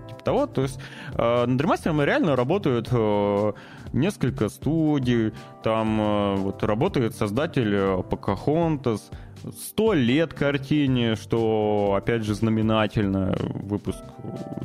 типа 0.10 0.24
того. 0.24 0.48
То 0.48 0.64
есть 0.64 0.80
э, 1.14 1.46
над 1.46 1.62
ремастером 1.62 2.02
реально 2.02 2.36
работают 2.36 2.88
э, 2.92 3.54
несколько 3.94 4.50
студий. 4.50 5.34
Там 5.64 6.02
э, 6.02 6.36
вот 6.36 6.64
работает 6.64 7.16
создатель 7.16 7.74
э, 7.74 8.02
Pocahontas. 8.10 9.02
Сто 9.58 9.94
лет 9.94 10.34
картине, 10.34 11.16
что, 11.16 11.96
опять 11.98 12.24
же, 12.24 12.34
знаменательно 12.34 13.36
выпуск 13.40 14.04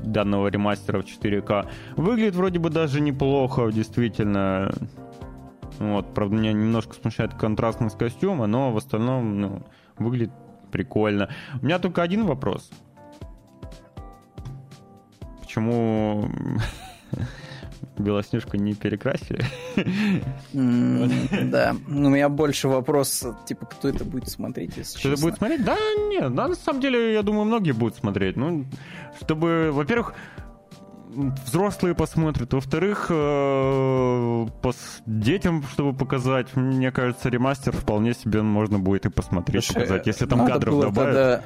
данного 0.04 0.48
ремастера 0.48 1.00
в 1.00 1.04
4К. 1.04 1.68
Выглядит 1.96 2.36
вроде 2.36 2.58
бы 2.58 2.70
даже 2.70 3.00
неплохо, 3.00 3.70
действительно. 3.72 4.72
Вот, 5.78 6.14
правда, 6.14 6.36
меня 6.36 6.52
немножко 6.52 6.94
смущает 6.94 7.34
контрастность 7.34 7.98
костюма, 7.98 8.46
но 8.46 8.72
в 8.72 8.76
остальном 8.76 9.40
ну, 9.40 9.62
выглядит 9.96 10.32
прикольно. 10.70 11.28
У 11.60 11.64
меня 11.64 11.78
только 11.78 12.02
один 12.02 12.26
вопрос. 12.26 12.70
Почему 15.40 16.28
Белоснежку 18.00 18.56
не 18.56 18.74
перекрасили? 18.74 19.44
Да. 20.52 21.76
Ну, 21.86 22.08
у 22.08 22.10
меня 22.10 22.28
больше 22.28 22.68
вопрос, 22.68 23.26
типа, 23.46 23.66
кто 23.66 23.88
это 23.88 24.04
будет 24.04 24.28
смотреть, 24.28 24.76
если 24.76 24.98
Кто 24.98 25.12
это 25.12 25.22
будет 25.22 25.36
смотреть? 25.36 25.64
Да, 25.64 25.76
нет, 26.10 26.30
на 26.30 26.54
самом 26.54 26.80
деле, 26.80 27.14
я 27.14 27.22
думаю, 27.22 27.44
многие 27.44 27.72
будут 27.72 27.96
смотреть. 27.96 28.36
Ну, 28.36 28.64
чтобы, 29.20 29.70
во-первых, 29.72 30.14
взрослые 31.46 31.94
посмотрят. 31.94 32.52
Во-вторых, 32.52 33.06
э, 33.10 34.46
детям, 35.06 35.64
чтобы 35.72 35.96
показать, 35.96 36.54
мне 36.56 36.92
кажется, 36.92 37.28
ремастер 37.28 37.72
вполне 37.72 38.14
себе 38.14 38.42
можно 38.42 38.78
будет 38.78 39.06
и 39.06 39.10
посмотреть, 39.10 39.64
Слушай, 39.64 39.82
показать, 39.82 40.06
если 40.06 40.26
там 40.26 40.46
кадров 40.46 40.80
добавят. 40.80 41.14
Тогда 41.14 41.42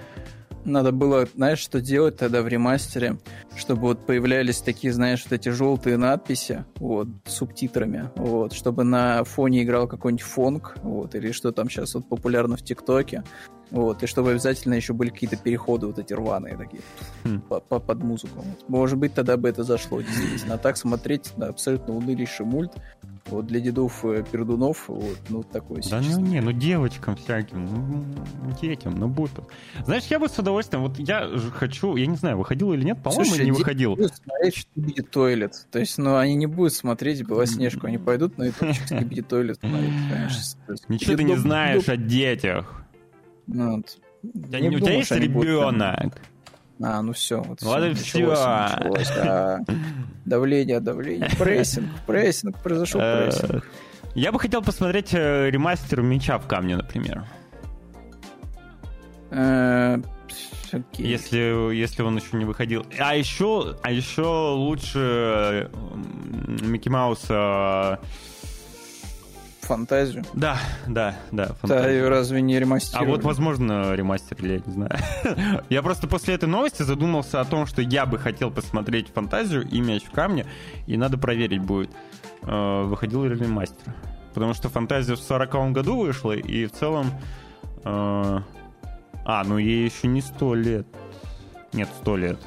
надо 0.64 0.93
было, 0.93 1.26
знаешь, 1.34 1.59
что 1.59 1.80
делать 1.80 2.16
тогда 2.16 2.43
в 2.43 2.48
ремастере, 2.48 3.18
чтобы 3.56 3.82
вот 3.82 4.06
появлялись 4.06 4.60
такие, 4.60 4.93
знаешь, 4.93 5.24
вот 5.24 5.32
эти 5.32 5.48
желтые 5.48 5.97
надписи, 5.97 6.64
вот, 6.76 7.09
с 7.26 7.32
субтитрами, 7.32 8.10
вот, 8.16 8.52
чтобы 8.52 8.84
на 8.84 9.24
фоне 9.24 9.62
играл 9.62 9.89
какой-нибудь 9.89 10.24
фонг, 10.24 10.76
вот, 10.82 11.14
или 11.14 11.32
что 11.32 11.52
там 11.52 11.68
сейчас 11.68 11.94
вот 11.94 12.09
популярно 12.09 12.56
в 12.56 12.62
ТикТоке, 12.62 13.24
вот, 13.70 14.02
и 14.02 14.06
чтобы 14.06 14.32
обязательно 14.32 14.74
еще 14.74 14.93
были 14.93 15.09
какие-то 15.09 15.36
переходы 15.36 15.86
вот 15.86 15.98
эти 15.98 16.12
рваные 16.12 16.56
такие 16.56 16.82
хм. 17.24 17.40
по 17.40 17.55
-по 17.55 17.80
под 17.80 18.02
музыку. 18.02 18.43
Вот. 18.44 18.68
Может 18.68 18.98
быть, 18.98 19.14
тогда 19.14 19.36
бы 19.39 19.48
это 19.48 19.64
зашло, 19.64 20.01
действительно. 20.02 20.55
А 20.55 20.59
так 20.59 20.76
смотреть 20.76 21.36
на 21.39 21.47
абсолютно 21.47 21.94
унылейший 21.94 22.44
мульт, 22.44 22.72
вот 23.27 23.47
для 23.47 23.61
дедов 23.61 24.05
э, 24.05 24.24
пердунов, 24.31 24.89
вот, 24.89 25.19
ну, 25.28 25.43
такой 25.43 25.81
Да 25.89 26.01
ну 26.01 26.20
не, 26.20 26.40
ну 26.40 26.53
девочкам 26.53 27.16
всяким, 27.16 27.65
ну, 27.65 28.05
детям, 28.61 28.94
ну 28.97 29.09
будут. 29.09 29.44
Знаешь, 29.85 30.05
я 30.07 30.19
бы 30.19 30.28
с 30.28 30.39
удовольствием, 30.39 30.82
вот 30.82 30.99
я 30.99 31.28
хочу, 31.55 31.97
я 31.97 32.07
не 32.07 32.16
знаю, 32.16 32.39
выходил 32.39 32.73
или 32.73 32.85
нет, 32.85 33.03
по-моему, 33.03 33.36
не 33.36 33.53
выходил. 33.53 33.97
смотреть 33.97 34.57
Skibidi 34.56 35.02
Toilet. 35.02 35.66
То 35.70 35.78
есть, 35.78 35.99
ну, 35.99 36.16
они 36.16 36.35
не 36.35 36.47
будут 36.47 36.74
смотреть 36.74 37.23
Белоснежку, 37.23 37.86
они 37.86 37.99
пойдут 37.99 38.39
на 38.39 38.44
YouTube 38.44 38.74
Skibidi 38.74 39.22
смотреть, 39.55 40.89
Ничего 40.89 41.16
ты 41.16 41.24
не 41.24 41.36
знаешь 41.36 41.89
о 41.89 41.97
детях. 41.97 42.85
Ну, 43.47 43.77
вот. 43.77 43.99
У 44.23 44.28
тебя 44.49 44.93
есть 44.93 45.11
ребенок. 45.11 46.20
А, 46.81 47.03
ну 47.03 47.12
все. 47.12 47.40
Вот 47.43 47.62
вот 47.62 47.85
и 47.85 47.94
все. 47.94 48.28
Началось, 48.28 49.11
а, 49.11 49.59
давление, 50.24 50.81
давление. 50.81 51.31
Прессинг, 51.39 51.89
прессинг, 52.07 52.59
произошел 52.62 53.01
э, 53.01 53.31
прессинг. 53.31 53.65
Я 54.15 54.32
бы 54.32 54.39
хотел 54.39 54.62
посмотреть 54.62 55.15
э, 55.15 55.51
ремастер 55.51 56.03
меча 56.03 56.39
в 56.39 56.47
камне, 56.47 56.77
например. 56.77 57.24
Э, 59.31 59.99
если, 60.94 61.74
если 61.74 62.03
он 62.03 62.16
еще 62.16 62.36
не 62.36 62.44
выходил. 62.44 62.85
А 62.99 63.15
еще, 63.15 63.77
а 63.82 63.90
еще 63.90 64.23
лучше 64.23 65.70
Микки 66.62 66.89
Мауса 66.89 68.01
фантазию. 69.62 70.24
Да, 70.34 70.59
да, 70.86 71.16
да. 71.30 71.47
Фантазию. 71.60 71.84
Да, 71.84 71.90
ее 71.90 72.09
разве 72.09 72.43
не 72.43 72.59
ремастировали? 72.59 73.09
А 73.09 73.10
вот, 73.10 73.22
возможно, 73.24 73.94
ремастерили, 73.94 74.55
я 74.55 74.62
не 74.64 74.72
знаю. 74.72 75.64
я 75.68 75.82
просто 75.82 76.06
после 76.06 76.34
этой 76.34 76.48
новости 76.48 76.82
задумался 76.82 77.40
о 77.40 77.44
том, 77.44 77.66
что 77.66 77.82
я 77.82 78.06
бы 78.06 78.18
хотел 78.18 78.51
посмотреть 78.51 79.09
фантазию 79.09 79.66
и 79.68 79.80
мяч 79.80 80.05
в 80.05 80.10
камне, 80.10 80.47
и 80.86 80.97
надо 80.97 81.18
проверить 81.18 81.62
будет, 81.62 81.90
э, 82.43 82.82
выходил 82.82 83.24
ли 83.24 83.34
ремастер. 83.34 83.94
Потому 84.34 84.55
что 84.55 84.68
фантазия 84.68 85.14
в 85.14 85.20
40 85.20 85.72
году 85.72 86.01
вышла, 86.01 86.32
и 86.32 86.66
в 86.66 86.72
целом... 86.72 87.10
Э, 87.84 88.40
а, 89.24 89.44
ну 89.44 89.59
ей 89.59 89.84
еще 89.84 90.09
не 90.09 90.20
100 90.20 90.55
лет. 90.56 90.86
Нет, 91.72 91.89
100 92.01 92.16
лет. 92.16 92.39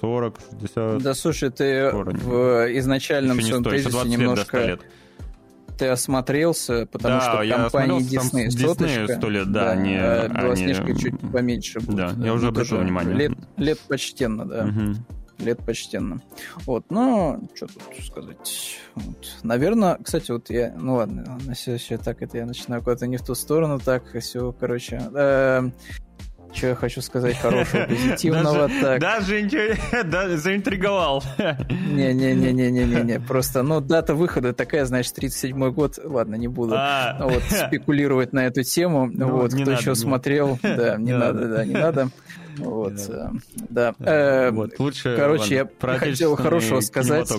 40, 0.00 0.38
60... 0.60 1.02
Да 1.02 1.14
слушай, 1.14 1.50
ты 1.50 1.90
в 1.92 2.78
изначальном 2.78 3.40
своем 3.40 3.64
тезисе 3.64 4.08
немножко... 4.08 4.64
Лет, 4.64 4.80
ты 5.78 5.86
осмотрелся, 5.86 6.86
потому 6.90 7.20
да, 7.20 7.20
что 7.20 7.56
компания 7.56 8.00
Disney 8.00 8.50
соточка. 8.50 9.16
сто 9.16 9.30
лет, 9.30 9.50
да, 9.52 9.66
да 9.66 9.70
они, 9.70 9.96
а 9.96 10.28
Белоснежка 10.28 10.84
они... 10.84 10.98
чуть 10.98 11.20
поменьше 11.32 11.80
будет. 11.80 11.96
Да, 11.96 12.24
я 12.24 12.34
уже 12.34 12.44
ну, 12.44 12.50
обратил 12.50 12.78
внимание. 12.78 13.14
Лет, 13.14 13.32
лет 13.56 13.78
почтенно, 13.80 14.44
да. 14.44 14.64
Угу. 14.66 15.44
Лет 15.44 15.58
почтенно. 15.64 16.20
Вот, 16.66 16.86
ну, 16.90 17.48
что 17.54 17.68
тут 17.68 18.04
сказать. 18.04 18.78
Вот. 18.96 19.36
Наверное, 19.44 19.96
кстати, 20.02 20.32
вот 20.32 20.50
я... 20.50 20.74
Ну 20.76 20.96
ладно, 20.96 21.38
все, 21.54 21.76
все 21.76 21.96
так, 21.96 22.22
это 22.22 22.38
я 22.38 22.46
начинаю 22.46 22.82
куда-то 22.82 23.06
не 23.06 23.18
в 23.18 23.22
ту 23.22 23.36
сторону, 23.36 23.78
так, 23.78 24.02
все, 24.20 24.52
короче. 24.52 25.00
Э, 25.14 25.70
что 26.52 26.68
я 26.68 26.74
хочу 26.74 27.00
сказать 27.02 27.36
хорошего, 27.38 27.84
позитивного. 27.84 28.70
Так. 28.80 29.00
даже 29.00 30.36
заинтриговал. 30.36 31.22
Не-не-не-не-не-не, 31.68 33.20
просто, 33.20 33.62
ну, 33.62 33.80
дата 33.80 34.14
выхода 34.14 34.52
такая, 34.52 34.84
значит, 34.84 35.16
37-й 35.18 35.70
год, 35.72 35.98
ладно, 36.02 36.36
не 36.36 36.48
буду 36.48 36.74
а. 36.76 37.18
вот 37.20 37.42
спекулировать 37.42 38.32
на 38.32 38.46
эту 38.46 38.62
тему, 38.62 39.10
ну, 39.12 39.28
вот, 39.28 39.54
кто 39.54 39.70
еще 39.70 39.94
смотрел, 39.94 40.58
да, 40.62 40.96
не 40.96 41.12
надо, 41.12 41.48
да, 41.48 41.64
не 41.64 41.74
надо. 41.74 42.08
Вот, 42.56 42.94
э, 43.08 43.30
да. 43.68 43.94
Э, 44.00 44.50
вот, 44.50 44.78
лучше, 44.80 45.14
короче, 45.16 45.54
я 45.54 45.98
хотел 45.98 46.34
хорошего 46.34 46.80
сказать 46.80 47.30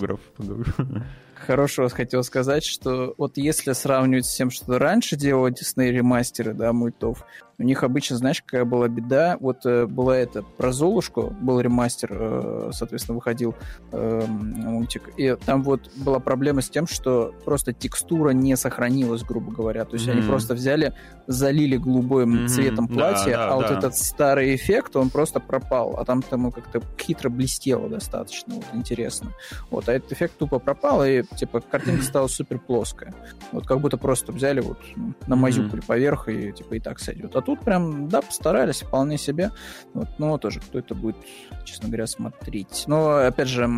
хорошего 1.50 1.88
хотел 1.88 2.22
сказать, 2.22 2.64
что 2.64 3.14
вот 3.18 3.36
если 3.36 3.72
сравнивать 3.72 4.26
с 4.26 4.36
тем, 4.36 4.50
что 4.50 4.78
раньше 4.78 5.16
делала 5.16 5.48
Disney 5.48 5.90
ремастеры, 5.90 6.54
да, 6.54 6.72
мультов, 6.72 7.24
у 7.60 7.62
них 7.62 7.82
обычно, 7.82 8.16
знаешь, 8.16 8.42
какая 8.42 8.64
была 8.64 8.88
беда? 8.88 9.36
Вот 9.38 9.66
э, 9.66 9.84
была 9.84 10.16
это 10.16 10.42
про 10.42 10.72
Золушку, 10.72 11.36
был 11.42 11.60
ремастер, 11.60 12.08
э, 12.10 12.70
соответственно, 12.72 13.16
выходил 13.16 13.54
э, 13.92 14.26
мультик, 14.26 15.10
и 15.18 15.36
там 15.44 15.62
вот 15.62 15.90
была 15.94 16.20
проблема 16.20 16.62
с 16.62 16.70
тем, 16.70 16.86
что 16.86 17.34
просто 17.44 17.74
текстура 17.74 18.30
не 18.30 18.56
сохранилась, 18.56 19.22
грубо 19.24 19.52
говоря. 19.52 19.84
То 19.84 19.96
есть 19.96 20.08
mm-hmm. 20.08 20.12
они 20.12 20.22
просто 20.22 20.54
взяли, 20.54 20.94
залили 21.26 21.76
голубым 21.76 22.34
mm-hmm. 22.34 22.48
цветом 22.48 22.88
платье, 22.88 23.32
да, 23.32 23.36
да, 23.36 23.44
а 23.44 23.48
да. 23.50 23.56
вот 23.56 23.70
этот 23.70 23.94
старый 23.94 24.54
эффект, 24.54 24.96
он 24.96 25.10
просто 25.10 25.38
пропал, 25.38 25.96
а 25.98 26.06
там 26.06 26.22
там 26.22 26.50
как-то 26.52 26.80
хитро 26.98 27.28
блестело 27.28 27.90
достаточно, 27.90 28.54
вот 28.54 28.64
интересно. 28.72 29.32
Вот, 29.70 29.86
а 29.90 29.92
этот 29.92 30.12
эффект 30.12 30.38
тупо 30.38 30.60
пропал, 30.60 31.04
и 31.04 31.24
типа 31.36 31.60
картинка 31.60 32.02
стала 32.04 32.26
супер 32.28 32.58
плоская. 32.58 33.12
Вот 33.52 33.66
как 33.66 33.82
будто 33.82 33.98
просто 33.98 34.32
взяли 34.32 34.60
вот 34.60 34.78
намазюкали 35.26 35.82
mm-hmm. 35.82 35.86
поверх 35.86 36.28
и 36.30 36.52
типа 36.52 36.74
и 36.74 36.80
так 36.80 36.98
сойдет. 37.00 37.36
А 37.36 37.49
тут 37.54 37.64
прям, 37.64 38.08
да, 38.08 38.22
постарались 38.22 38.82
вполне 38.82 39.18
себе. 39.18 39.50
Вот, 39.94 40.08
но 40.18 40.38
тоже 40.38 40.60
кто 40.60 40.78
это 40.78 40.94
будет, 40.94 41.16
честно 41.64 41.88
говоря, 41.88 42.06
смотреть. 42.06 42.84
Но, 42.86 43.16
опять 43.16 43.48
же, 43.48 43.68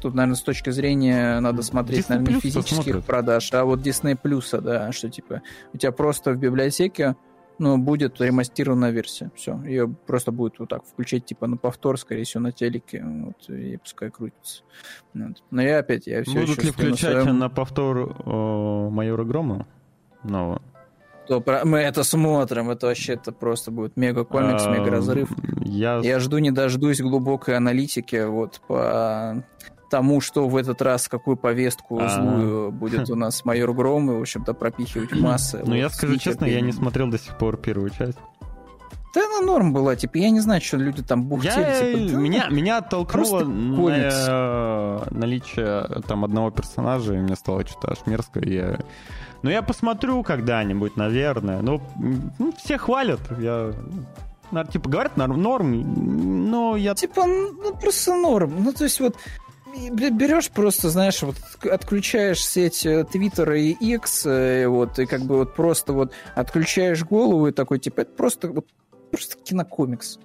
Тут, 0.00 0.14
наверное, 0.14 0.36
с 0.36 0.42
точки 0.42 0.70
зрения 0.70 1.40
надо 1.40 1.62
смотреть, 1.62 2.06
Disney 2.06 2.18
наверное, 2.20 2.40
физических 2.40 2.74
смотрит. 2.74 3.04
продаж, 3.04 3.52
а 3.52 3.64
вот 3.64 3.80
Disney 3.80 4.16
Плюса, 4.16 4.60
да, 4.62 4.92
что 4.92 5.10
типа 5.10 5.42
у 5.74 5.76
тебя 5.76 5.92
просто 5.92 6.32
в 6.32 6.38
библиотеке 6.38 7.16
ну, 7.58 7.76
будет 7.76 8.18
ремастированная 8.18 8.92
версия. 8.92 9.30
Все. 9.34 9.62
Ее 9.64 9.88
просто 10.06 10.32
будет 10.32 10.58
вот 10.58 10.70
так 10.70 10.86
включать, 10.86 11.26
типа, 11.26 11.46
на 11.46 11.58
повтор, 11.58 11.98
скорее 11.98 12.24
всего, 12.24 12.42
на 12.42 12.52
телеке. 12.52 13.04
Вот, 13.04 13.50
и 13.50 13.76
пускай 13.76 14.10
крутится. 14.10 14.62
Вот. 15.12 15.42
Но 15.50 15.60
я 15.60 15.80
опять, 15.80 16.06
я 16.06 16.22
все 16.22 16.40
Будут 16.40 16.64
ли 16.64 16.70
включать 16.70 17.16
на, 17.16 17.22
своем... 17.22 17.38
на 17.38 17.50
повтор 17.50 18.16
о, 18.24 18.88
майора 18.88 19.24
Грома? 19.24 19.66
Нового? 20.24 20.62
То 21.30 21.40
про... 21.40 21.64
Мы 21.64 21.78
это 21.78 22.02
смотрим, 22.02 22.70
это 22.70 22.88
вообще 22.88 23.12
это 23.12 23.30
просто 23.30 23.70
будет 23.70 23.96
мега 23.96 24.24
комикс, 24.24 24.66
мега 24.66 24.90
разрыв. 24.90 25.28
Я... 25.60 26.00
я 26.02 26.18
жду 26.18 26.38
не 26.38 26.50
дождусь 26.50 27.00
глубокой 27.00 27.56
аналитики 27.56 28.26
вот 28.26 28.60
по 28.66 29.44
тому, 29.92 30.20
что 30.20 30.48
в 30.48 30.56
этот 30.56 30.82
раз 30.82 31.06
какую 31.08 31.36
повестку 31.36 32.00
а 32.00 32.02
-а 32.02 32.06
-а. 32.06 32.14
злую 32.16 32.72
будет 32.72 33.10
у 33.10 33.14
нас 33.14 33.44
майор 33.44 33.72
Гром, 33.72 34.10
и, 34.10 34.16
в 34.16 34.20
общем-то, 34.22 34.54
пропихивать 34.54 35.12
массы. 35.20 35.58
Ну, 35.58 35.66
вот, 35.66 35.74
я 35.76 35.88
скажу 35.88 36.16
честно, 36.16 36.46
я 36.46 36.60
не 36.62 36.72
смотрел 36.72 37.08
до 37.08 37.18
сих 37.18 37.38
пор 37.38 37.58
первую 37.58 37.90
часть. 37.90 38.18
Да 39.12 39.22
она 39.24 39.40
норм 39.44 39.72
была, 39.72 39.96
типа, 39.96 40.18
я 40.18 40.30
не 40.30 40.40
знаю, 40.40 40.60
что 40.60 40.76
люди 40.76 41.02
там 41.02 41.24
бухтели. 41.24 41.60
Я, 41.60 41.80
типа, 41.80 42.12
да, 42.12 42.16
меня, 42.18 42.48
меня 42.48 42.78
оттолкнуло 42.78 43.40
на, 43.40 45.04
наличие 45.10 46.02
там 46.06 46.24
одного 46.24 46.50
персонажа, 46.50 47.14
и 47.14 47.18
мне 47.18 47.34
стало 47.34 47.66
что-то 47.66 47.90
аж 47.92 47.98
мерзко. 48.06 48.40
Я... 48.40 48.78
Ну, 49.42 49.50
я 49.50 49.62
посмотрю 49.62 50.22
когда-нибудь, 50.22 50.96
наверное. 50.96 51.60
Ну, 51.60 51.82
ну 52.38 52.52
все 52.56 52.78
хвалят, 52.78 53.20
я... 53.38 53.72
Ну, 54.52 54.64
типа, 54.64 54.88
говорят, 54.88 55.16
норм, 55.16 55.42
норм, 55.42 56.50
но 56.50 56.76
я... 56.76 56.94
Типа, 56.94 57.24
ну, 57.26 57.74
просто 57.80 58.14
норм. 58.14 58.62
Ну, 58.62 58.72
то 58.72 58.84
есть 58.84 59.00
вот 59.00 59.16
берешь 59.90 60.50
просто, 60.50 60.90
знаешь, 60.90 61.22
вот 61.22 61.36
отключаешь 61.64 62.44
сеть 62.44 62.86
Твиттера 63.10 63.58
и 63.58 63.70
X, 63.70 64.26
э, 64.26 64.66
вот, 64.66 64.98
и 64.98 65.06
как 65.06 65.22
бы 65.22 65.36
вот 65.38 65.54
просто 65.54 65.92
вот 65.92 66.12
отключаешь 66.34 67.04
голову 67.04 67.46
и 67.48 67.52
такой, 67.52 67.78
типа, 67.78 68.00
это 68.00 68.12
просто 68.12 68.48
вот 68.48 68.66
просто 69.10 69.36
кинокомикс. 69.38 70.18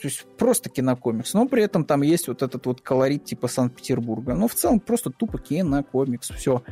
То 0.00 0.08
есть 0.08 0.26
просто 0.36 0.68
кинокомикс. 0.68 1.34
Но 1.34 1.46
при 1.46 1.62
этом 1.62 1.84
там 1.84 2.02
есть 2.02 2.28
вот 2.28 2.42
этот 2.42 2.66
вот 2.66 2.80
колорит 2.80 3.24
типа 3.24 3.48
Санкт-Петербурга. 3.48 4.34
Но 4.34 4.48
в 4.48 4.54
целом 4.54 4.80
просто 4.80 5.10
тупо 5.10 5.38
кинокомикс. 5.38 6.30
Все. 6.30 6.62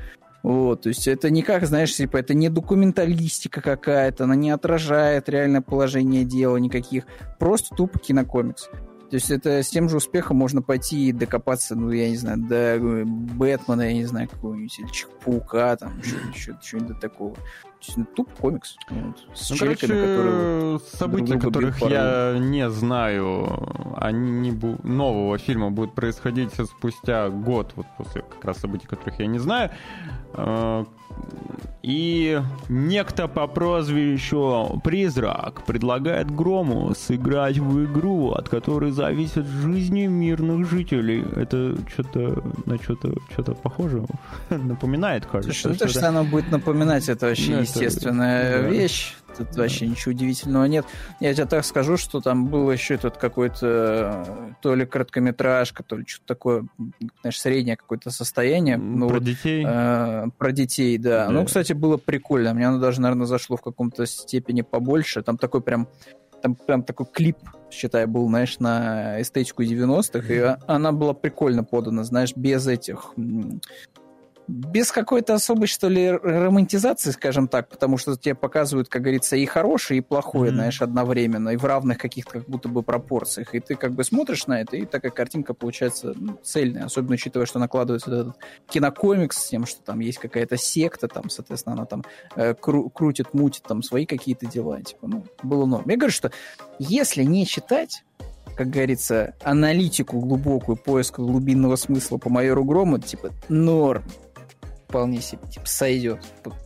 Вот, 0.43 0.83
то 0.83 0.89
есть 0.89 1.07
это 1.07 1.31
никак, 1.31 1.65
знаешь, 1.67 1.95
типа 1.95 2.17
это 2.17 2.35
не 2.35 2.49
документалистика 2.49 3.61
какая-то, 3.61 4.25
она 4.25 4.35
не 4.35 4.51
отражает 4.51 5.29
реальное 5.29 5.61
положение 5.61 6.25
дела 6.25 6.57
никаких. 6.57 7.05
Просто 7.39 7.75
тупо 7.77 8.01
кинокомикс. 8.01 8.69
То 9.13 9.17
есть 9.17 9.31
это 9.31 9.63
с 9.63 9.69
тем 9.69 9.89
же 9.89 9.99
успехом 9.99 10.39
можно 10.39 10.63
пойти 10.63 11.11
и 11.11 11.13
докопаться, 11.13 11.77
ну, 11.77 11.91
я 11.91 12.09
не 12.09 12.17
знаю, 12.17 12.39
до 12.39 12.57
э, 12.57 13.05
Бэтмена, 13.05 13.83
я 13.83 13.93
не 13.93 14.07
знаю, 14.07 14.27
какого-нибудь, 14.27 14.79
или 14.79 14.89
Паука, 15.23 15.77
там, 15.77 16.01
что-нибудь 16.35 16.99
такого. 16.99 17.37
Туп 18.15 18.33
комикс. 18.35 18.77
С 19.35 19.51
ну, 19.51 19.57
короче, 19.59 19.87
которые 19.87 20.79
события, 20.81 21.39
которых 21.39 21.81
я 21.83 22.39
не 22.39 22.71
знаю, 22.71 23.97
они 23.97 24.51
бу- 24.51 24.85
нового 24.87 25.37
фильма 25.39 25.71
будут 25.71 25.95
происходить 25.95 26.53
спустя 26.55 27.29
год, 27.29 27.73
вот 27.77 27.87
после 27.99 28.23
как 28.23 28.45
раз 28.45 28.59
событий, 28.59 28.87
которых 28.87 29.19
я 29.21 29.27
не 29.27 29.39
знаю. 29.39 29.71
И 31.83 32.41
некто 32.69 33.27
по 33.27 33.49
прозвищу 33.49 34.81
Призрак 34.85 35.65
предлагает 35.67 36.31
Грому 36.31 36.95
сыграть 36.95 37.59
в 37.59 37.85
игру, 37.85 38.31
от 38.31 38.49
которой 38.49 38.93
зависят 38.93 39.47
жизни 39.47 40.07
мирных 40.07 40.71
жителей. 40.71 41.25
Это 41.35 41.77
что-то 41.93 42.43
на 42.67 42.77
что-то 42.81 43.15
что-то 43.33 43.55
похоже 43.55 44.07
напоминает, 44.51 45.27
кажется. 45.27 45.61
Слушай, 45.61 45.73
ну 45.73 45.79
то, 45.79 45.89
что 45.89 46.09
оно 46.09 46.25
будет 46.25 46.53
напоминать, 46.53 47.09
это 47.09 47.27
вообще 47.27 47.57
ну, 47.57 47.61
естественная 47.63 48.63
да. 48.63 48.69
вещь. 48.69 49.17
Тут 49.37 49.51
да. 49.53 49.63
вообще 49.63 49.87
ничего 49.87 50.13
удивительного 50.13 50.65
нет. 50.65 50.87
Я 51.21 51.35
тебе 51.35 51.47
так 51.47 51.65
скажу, 51.65 51.97
что 51.97 52.21
там 52.21 52.49
был 52.49 52.71
еще 52.71 52.95
этот 52.95 53.17
какой-то 53.17 54.57
то 54.61 54.75
ли 54.75 54.87
короткометражка, 54.87 55.83
то 55.83 55.97
ли 55.97 56.05
что-то 56.07 56.27
такое, 56.27 56.67
знаешь, 57.21 57.41
среднее 57.41 57.77
какое-то 57.77 58.11
состояние. 58.11 58.77
Ну, 58.77 59.09
про 59.09 59.15
вот, 59.15 59.25
детей? 59.25 59.65
Э, 59.67 60.27
про 60.39 60.53
детей, 60.53 60.99
да. 60.99 61.27
да. 61.27 61.33
Ну, 61.33 61.45
кстати, 61.45 61.73
было 61.73 61.97
прикольно. 61.97 62.55
Мне 62.55 62.69
оно 62.69 62.79
даже, 62.79 63.01
наверное, 63.01 63.27
зашло 63.27 63.57
в 63.57 63.63
каком-то 63.63 64.07
степени 64.07 64.63
побольше. 64.63 65.23
Там 65.23 65.39
такой 65.39 65.61
прям 65.61 65.89
там 66.43 66.57
прям 66.57 66.83
такой 66.83 67.07
клип, 67.07 67.39
считай, 67.71 68.07
был, 68.07 68.29
знаешь, 68.29 68.59
на 68.59 69.23
эстетику 69.23 69.63
90-х, 69.63 70.35
и 70.35 70.57
она 70.67 70.93
была 70.93 71.15
прикольно 71.15 71.63
подана, 71.65 72.03
знаешь, 72.03 72.35
без 72.35 72.67
этих 72.67 73.15
без 74.49 74.91
какой-то 74.91 75.35
особой, 75.35 75.67
что 75.67 75.89
ли, 75.89 76.11
романтизации, 76.11 77.11
скажем 77.11 77.49
так, 77.49 77.69
потому 77.69 77.97
что 77.97 78.17
тебе 78.17 78.35
показывают, 78.35 78.89
как 78.89 79.03
говорится, 79.03 79.37
и 79.37 79.47
хорошее, 79.47 79.99
и 79.99 80.01
плохое, 80.01 80.51
mm-hmm. 80.51 80.55
знаешь, 80.55 80.83
одновременно, 80.83 81.51
и 81.51 81.57
в 81.57 81.65
равных 81.65 81.99
каких-то 81.99 82.33
как 82.33 82.49
будто 82.49 82.69
бы 82.69 82.83
пропорциях. 82.83 83.55
И 83.55 83.61
ты 83.61 83.77
как 83.77 83.93
бы 83.93 84.05
смотришь 84.05 84.47
на 84.47 84.61
это, 84.61 84.77
и 84.77 84.85
такая 84.85 85.13
картинка 85.13 85.55
получается 85.55 86.15
ну, 86.17 86.39
цельная, 86.43 86.87
особенно 86.87 87.15
учитывая, 87.15 87.47
что 87.47 87.59
накладывается 87.59 88.11
этот 88.11 88.37
кинокомикс 88.69 89.37
с 89.37 89.49
тем, 89.49 89.65
что 89.67 89.83
там 89.83 90.01
есть 90.01 90.19
какая-то 90.19 90.57
секта, 90.57 91.09
там, 91.09 91.31
соответственно, 91.31 91.75
она 91.75 91.87
там 91.87 92.05
э, 92.37 92.53
кру- 92.53 92.91
крутит, 92.91 93.35
мутит 93.35 93.63
там 93.63 93.83
свои 93.83 94.07
какие-то 94.07 94.47
дела, 94.47 94.83
типа, 94.83 95.07
ну, 95.07 95.25
было 95.43 95.67
норм. 95.67 95.89
Я 95.89 95.97
говорю, 95.97 96.13
что 96.13 96.33
если 96.79 97.23
не 97.23 97.47
читать, 97.47 98.05
как 98.57 98.69
говорится, 98.69 99.35
аналитику 99.43 100.21
глубокую, 100.21 100.77
поиск 100.77 101.19
глубинного 101.19 101.77
смысла 101.77 102.19
по 102.19 102.29
майору 102.29 102.65
Грому, 102.65 102.99
типа, 102.99 103.31
норм 103.49 104.03
вполне 104.93 105.23
себе 105.23 105.41
типа, 105.51 105.67
сойдет. 105.67 106.21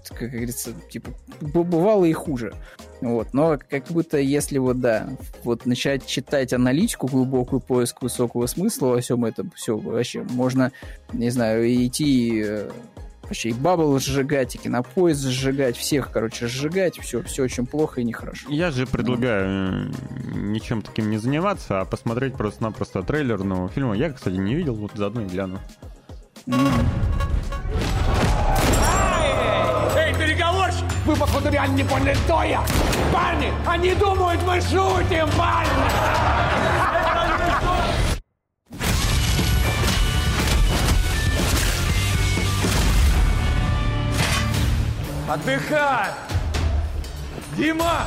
Как 0.08 0.30
говорится, 0.30 0.72
типа, 0.90 1.10
бывало 1.40 2.04
и 2.04 2.12
хуже. 2.12 2.52
Вот. 3.00 3.32
Но 3.32 3.56
как 3.70 3.84
будто 3.84 4.18
если 4.18 4.58
вот, 4.58 4.80
да, 4.80 5.08
вот 5.44 5.64
начать 5.64 6.04
читать 6.06 6.52
аналитику, 6.52 7.06
глубокую 7.06 7.60
поиск 7.60 8.02
высокого 8.02 8.46
смысла 8.46 8.88
во 8.88 9.00
всем 9.00 9.24
этом, 9.24 9.52
все, 9.54 9.76
вообще, 9.76 10.22
можно, 10.22 10.72
не 11.12 11.30
знаю, 11.30 11.72
идти 11.72 12.42
э, 12.44 12.68
вообще 13.22 13.50
и 13.50 13.52
бабл 13.52 13.96
сжигать, 14.00 14.56
и 14.56 14.58
кинопоезд 14.58 15.22
сжигать, 15.22 15.76
всех, 15.76 16.10
короче, 16.10 16.48
сжигать, 16.48 16.98
все, 16.98 17.22
все 17.22 17.44
очень 17.44 17.64
плохо 17.64 18.00
и 18.00 18.04
нехорошо. 18.04 18.50
Я 18.50 18.72
же 18.72 18.88
предлагаю 18.88 19.92
ничем 20.34 20.82
таким 20.82 21.10
не 21.10 21.18
заниматься, 21.18 21.80
а 21.80 21.84
посмотреть 21.84 22.34
просто-напросто 22.34 23.02
трейлер 23.02 23.44
нового 23.44 23.68
фильма. 23.68 23.94
Я, 23.94 24.10
кстати, 24.10 24.34
не 24.34 24.56
видел, 24.56 24.74
вот 24.74 24.92
заодно 24.96 25.22
и 25.22 25.26
гляну. 25.26 25.60
Mm. 26.48 26.86
Вы, 31.06 31.14
походу, 31.14 31.48
реально 31.50 31.76
не 31.76 31.84
поняли, 31.84 32.16
кто 32.24 32.42
я. 32.42 32.64
Парни, 33.12 33.52
они 33.64 33.94
думают, 33.94 34.40
мы 34.44 34.60
шутим, 34.60 35.30
парни. 35.38 35.70
Отдыхай! 45.28 46.10
Дима! 47.56 48.06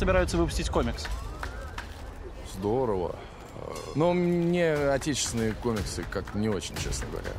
собираются 0.00 0.38
выпустить 0.38 0.70
комикс? 0.70 1.06
Здорово. 2.54 3.14
Но 3.94 4.14
мне 4.14 4.72
отечественные 4.72 5.52
комиксы 5.52 6.04
как 6.10 6.34
не 6.34 6.48
очень, 6.48 6.74
честно 6.76 7.06
говоря. 7.10 7.32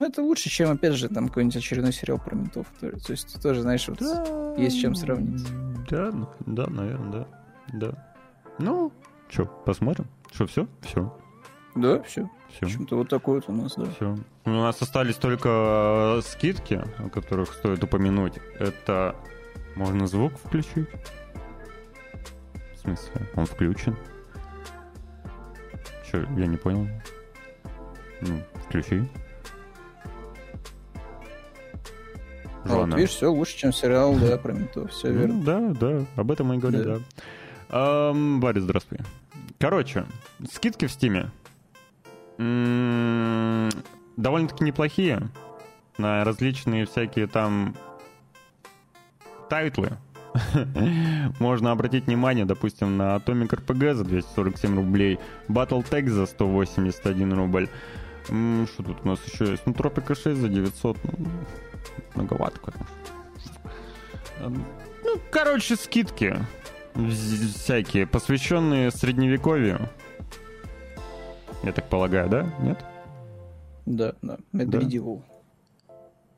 Ну, 0.00 0.06
это 0.08 0.22
лучше, 0.22 0.50
чем, 0.50 0.72
опять 0.72 0.94
же, 0.94 1.08
там 1.08 1.28
какой-нибудь 1.28 1.56
очередной 1.58 1.92
сериал 1.92 2.18
про 2.18 2.34
ментов. 2.34 2.66
То, 2.80 2.90
то 2.90 3.12
есть, 3.12 3.40
тоже, 3.40 3.62
знаешь, 3.62 3.86
вот 3.86 3.98
Да, 4.00 4.54
есть 4.58 4.76
с 4.76 4.80
чем 4.80 4.96
сравнить. 4.96 5.46
Да, 5.88 6.10
ну, 6.10 6.28
да, 6.40 6.66
наверное, 6.66 7.12
да. 7.12 7.28
Да. 7.72 8.16
Ну, 8.58 8.92
что, 9.28 9.44
посмотрим? 9.64 10.08
Что, 10.32 10.48
все? 10.48 10.66
Все. 10.80 11.16
Да, 11.76 12.02
все. 12.02 12.28
Все. 12.52 12.66
В 12.66 12.68
общем-то, 12.68 12.96
вот 12.96 13.08
такой 13.08 13.36
вот 13.36 13.44
у 13.48 13.52
нас, 13.52 13.74
да. 13.76 13.86
Все. 13.96 14.16
У 14.44 14.50
нас 14.50 14.80
остались 14.82 15.16
только 15.16 16.18
э, 16.18 16.22
скидки, 16.22 16.80
о 16.98 17.08
которых 17.08 17.52
стоит 17.52 17.82
упомянуть. 17.82 18.34
Это 18.58 19.16
можно 19.74 20.06
звук 20.06 20.32
включить. 20.44 20.88
В 22.74 22.78
смысле? 22.82 23.28
Он 23.36 23.46
включен. 23.46 23.96
Че, 26.10 26.26
я 26.36 26.46
не 26.46 26.56
понял. 26.56 26.88
Ну, 28.20 28.40
включи. 28.66 29.02
А 32.64 32.76
вот, 32.76 32.94
видишь, 32.94 33.10
все 33.10 33.30
лучше, 33.32 33.56
чем 33.56 33.72
сериал, 33.72 34.14
да, 34.14 34.36
про 34.38 34.52
ментов. 34.52 34.90
Все 34.92 35.08
Ну, 35.08 35.18
верно. 35.18 35.42
да, 35.42 35.60
да, 35.70 36.04
об 36.16 36.30
этом 36.30 36.52
и 36.52 36.58
говорю, 36.58 37.00
Да. 37.70 38.12
Борис, 38.14 38.62
здравствуй. 38.62 38.98
Короче, 39.58 40.04
скидки 40.52 40.86
в 40.86 40.92
Стиме. 40.92 41.30
Довольно-таки 44.16 44.64
неплохие. 44.64 45.28
На 45.98 46.24
различные 46.24 46.86
всякие 46.86 47.26
там 47.26 47.76
тайтлы. 49.48 49.92
Можно 51.38 51.72
обратить 51.72 52.06
внимание, 52.06 52.44
допустим, 52.44 52.96
на 52.96 53.16
Atomic 53.16 53.50
RPG 53.50 53.94
за 53.94 54.04
247 54.04 54.76
рублей, 54.76 55.18
Battletech 55.48 56.08
за 56.08 56.26
181 56.26 57.32
рубль. 57.34 57.68
Что 58.24 58.82
тут 58.82 58.98
у 59.04 59.08
нас 59.08 59.20
еще 59.26 59.50
есть? 59.50 59.62
Ну, 59.66 59.72
Tropico 59.72 60.14
6 60.14 60.40
за 60.40 60.48
900. 60.48 60.96
Ну, 61.04 61.28
многовато, 62.14 62.58
конечно. 62.60 62.86
Ну, 65.04 65.20
короче, 65.30 65.76
скидки 65.76 66.36
всякие, 66.94 68.06
посвященные 68.06 68.90
средневековью. 68.90 69.88
Я 71.62 71.72
так 71.72 71.88
полагаю, 71.88 72.28
да? 72.28 72.46
Нет? 72.60 72.78
Да, 73.86 74.14
да. 74.22 74.36
Это 74.52 74.66
Да. 74.66 74.80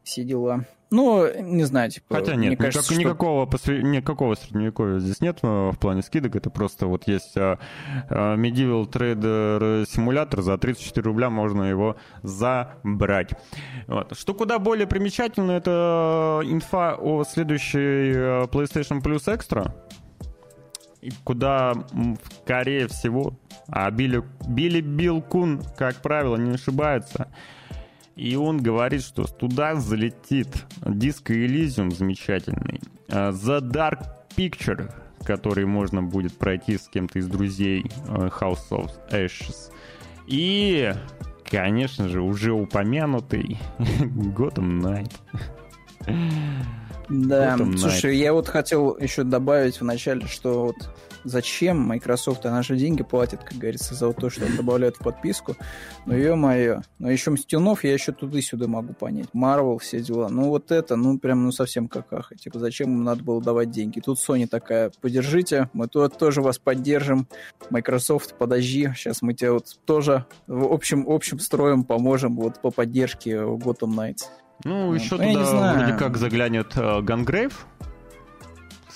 Все 0.03 0.23
дела. 0.23 0.65
Ну, 0.91 1.27
не 1.41 1.65
знаю, 1.65 1.91
типа... 1.91 2.17
Хотя 2.17 2.37
нет, 2.37 2.59
кажется, 2.59 2.79
никак- 2.81 2.85
что- 2.85 3.01
никакого, 3.01 3.47
посвя- 3.47 3.83
никакого 3.83 4.35
средневековья 4.35 4.99
здесь 5.01 5.21
нет 5.21 5.39
э, 5.43 5.71
в 5.71 5.79
плане 5.79 6.03
скидок. 6.03 6.37
Это 6.37 6.51
просто 6.51 6.87
вот 6.87 7.09
есть 7.09 7.37
э, 7.37 7.57
э, 8.11 8.15
Medieval 8.37 8.87
Trader 8.89 9.87
симулятор, 9.89 10.43
за 10.43 10.57
34 10.59 11.03
рубля 11.05 11.31
можно 11.31 11.63
его 11.65 11.97
забрать. 12.23 13.31
Вот. 13.89 14.17
Что 14.17 14.35
куда 14.35 14.59
более 14.59 14.87
примечательно, 14.87 15.53
это 15.53 16.43
инфа 16.45 16.95
о 16.97 17.25
следующей 17.25 18.13
PlayStation 18.49 19.03
Plus 19.03 19.25
Extra. 19.27 19.73
Куда, 21.25 21.75
скорее 22.43 22.89
всего, 22.89 23.35
а 23.69 23.91
Билли, 23.91 24.23
Билли 24.49 24.81
Билл 24.81 25.21
Кун, 25.23 25.61
как 25.77 25.97
правило, 26.03 26.37
не 26.37 26.55
ошибается. 26.55 27.29
И 28.17 28.37
он 28.37 28.63
говорит, 28.63 29.03
что 29.03 29.25
туда 29.25 29.75
залетит 29.75 30.65
диск 30.87 31.31
Elysium 31.31 31.91
замечательный. 31.91 32.81
а, 33.09 33.31
The 33.33 33.61
Dark 33.61 34.07
Picture, 34.37 34.93
который 35.25 35.65
можно 35.67 36.03
будет 36.03 36.37
пройти 36.39 36.79
с 36.79 36.89
кем-то 36.89 37.19
из 37.19 37.27
друзей 37.27 37.85
э, 38.09 38.29
House 38.41 38.71
of 38.71 38.91
Ashes. 39.11 39.73
И, 40.27 40.93
конечно 41.45 42.09
же, 42.09 42.21
уже 42.21 42.53
упомянутый 42.53 43.59
Gotham 43.79 44.81
Knight. 44.81 45.13
Да, 47.09 47.57
Gotham 47.57 47.73
Knight. 47.73 47.79
слушай, 47.79 48.17
я 48.17 48.33
вот 48.33 48.49
хотел 48.49 48.97
еще 48.97 49.25
добавить 49.25 49.81
в 49.81 49.85
начале, 49.85 50.27
что 50.27 50.67
вот 50.67 50.77
зачем 51.25 51.81
Microsoft, 51.81 52.47
она 52.47 52.63
же 52.63 52.77
деньги 52.77 53.03
платит, 53.03 53.43
как 53.43 53.59
говорится, 53.59 53.95
за 53.95 54.07
вот 54.07 54.17
то, 54.17 54.31
что 54.31 54.45
добавляют 54.57 54.97
в 54.97 55.01
подписку. 55.01 55.57
Ну, 56.07 56.15
ё-моё. 56.15 56.83
Но 56.99 57.11
еще 57.11 57.31
Мстюнов 57.31 57.85
я 57.85 57.93
еще 57.93 58.13
туда-сюда 58.13 58.69
могу 58.69 58.93
понять. 58.93 59.29
Marvel, 59.35 59.79
все 59.79 60.01
дела. 60.01 60.29
Ну, 60.29 60.49
вот 60.49 60.71
это, 60.71 60.97
ну, 60.97 61.19
прям, 61.19 61.45
ну, 61.45 61.53
совсем 61.53 61.89
какаха. 61.89 62.37
Типа, 62.37 62.59
зачем 62.59 62.91
им 62.91 63.05
надо 63.05 63.23
было 63.23 63.43
давать 63.43 63.71
деньги? 63.71 64.01
Тут 64.01 64.19
Sony 64.19 64.47
такая, 64.47 64.93
поддержите, 65.01 65.71
мы 65.73 65.89
тут 65.89 66.19
тоже 66.19 66.43
вас 66.43 66.59
поддержим. 66.59 67.27
Microsoft, 67.71 68.35
подожди, 68.39 68.91
сейчас 68.95 69.23
мы 69.23 69.35
тебе 69.35 69.53
вот 69.53 69.79
тоже 69.87 70.27
в 70.47 70.73
общем, 70.73 71.07
общем 71.09 71.39
строем 71.39 71.85
поможем 71.85 72.37
вот 72.37 72.61
по 72.61 72.71
поддержке 72.71 73.33
Gotham 73.33 73.95
Knights. 73.95 74.25
Ну, 74.63 74.87
Ну, 74.89 74.95
еще 74.95 75.17
я 75.17 75.27
не 75.27 75.35
туда 75.35 75.75
вроде 75.75 75.93
как 75.95 76.17
заглянет 76.17 76.73
э, 76.77 77.01
Гангрейв. 77.03 77.67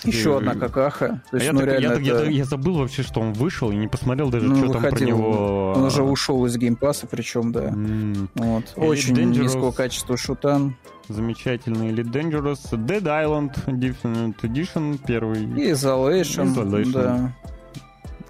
Еще 0.05 0.39
одна 0.39 0.55
какаха. 0.55 1.09
То 1.09 1.15
А 1.33 1.37
есть, 1.37 1.47
я, 1.47 1.53
ну, 1.53 1.59
так- 1.59 1.69
я 1.71 1.79
я 1.79 1.93
это- 1.95 2.21
так- 2.25 2.31
я 2.31 2.45
забыл 2.45 2.79
вообще, 2.79 3.03
что 3.03 3.21
он 3.21 3.33
вышел, 3.33 3.73
и 3.73 3.77
не 3.77 3.89
посмотрел 3.89 4.31
даже, 4.31 4.47
Ну, 4.47 4.55
что 4.55 4.69
там 4.75 4.83
про 4.83 4.91
выходил. 4.93 5.09
него. 5.09 5.73
Он 5.77 5.83
уже 5.85 6.05
ушел 6.05 6.47
из 6.47 6.57
геймпаса, 6.57 7.09
причем, 7.09 7.51
да. 7.51 7.65
М, 7.65 8.29
Вот. 8.37 8.65
Elite 8.77 8.87
Очень 8.87 9.15
Dangerous. 9.17 9.43
низкого 9.43 9.73
качества 9.73 10.17
шутан. 10.17 10.77
Замечательный 11.09 11.91
Elite 11.91 12.13
Dangerous, 12.13 12.71
Dead 12.73 13.03
Island 13.03 13.55
Definite 13.67 14.37
Edition 14.43 15.01
первый. 15.05 15.43
И 15.43 15.73
Isolation. 15.73 16.55
Isolation. 16.55 16.93
Да. 16.93 17.33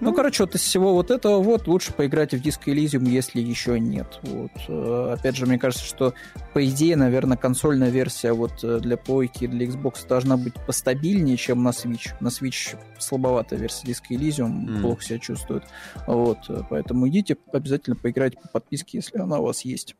Ну, 0.01 0.11
Ну. 0.11 0.15
короче, 0.15 0.43
вот 0.43 0.55
из 0.55 0.61
всего 0.61 0.93
вот 0.93 1.11
этого 1.11 1.41
вот 1.41 1.67
лучше 1.67 1.91
поиграть 1.93 2.33
в 2.33 2.37
Disco 2.41 2.65
Elysium, 2.73 3.07
если 3.09 3.41
еще 3.41 3.79
нет. 3.79 4.19
Вот. 4.21 4.51
Э, 4.67 5.15
Опять 5.19 5.35
же, 5.35 5.45
мне 5.45 5.59
кажется, 5.59 5.83
что 5.85 6.13
по 6.53 6.65
идее, 6.65 6.95
наверное, 6.95 7.35
консольная 7.37 7.89
версия 7.89 8.31
вот 8.31 8.63
э, 8.63 8.79
для 8.79 8.95
плойки 8.97 9.43
и 9.43 9.47
для 9.47 9.65
Xbox 9.67 10.07
должна 10.07 10.37
быть 10.37 10.53
постабильнее, 10.65 11.35
чем 11.37 11.63
на 11.63 11.69
Switch. 11.69 12.11
На 12.21 12.29
Switch 12.29 12.77
слабоватая 12.97 13.59
версия 13.59 13.87
Disco 13.87 14.09
Elysium, 14.11 14.47
Мгм. 14.47 14.81
плохо 14.81 15.03
себя 15.03 15.19
чувствует. 15.19 15.63
Вот. 16.07 16.37
э, 16.49 16.61
Поэтому 16.69 17.07
идите, 17.09 17.35
обязательно 17.51 17.95
поиграйте 17.97 18.37
по 18.41 18.47
подписке, 18.47 18.99
если 18.99 19.17
она 19.19 19.39
у 19.39 19.43
вас 19.45 19.65
есть. 19.65 19.95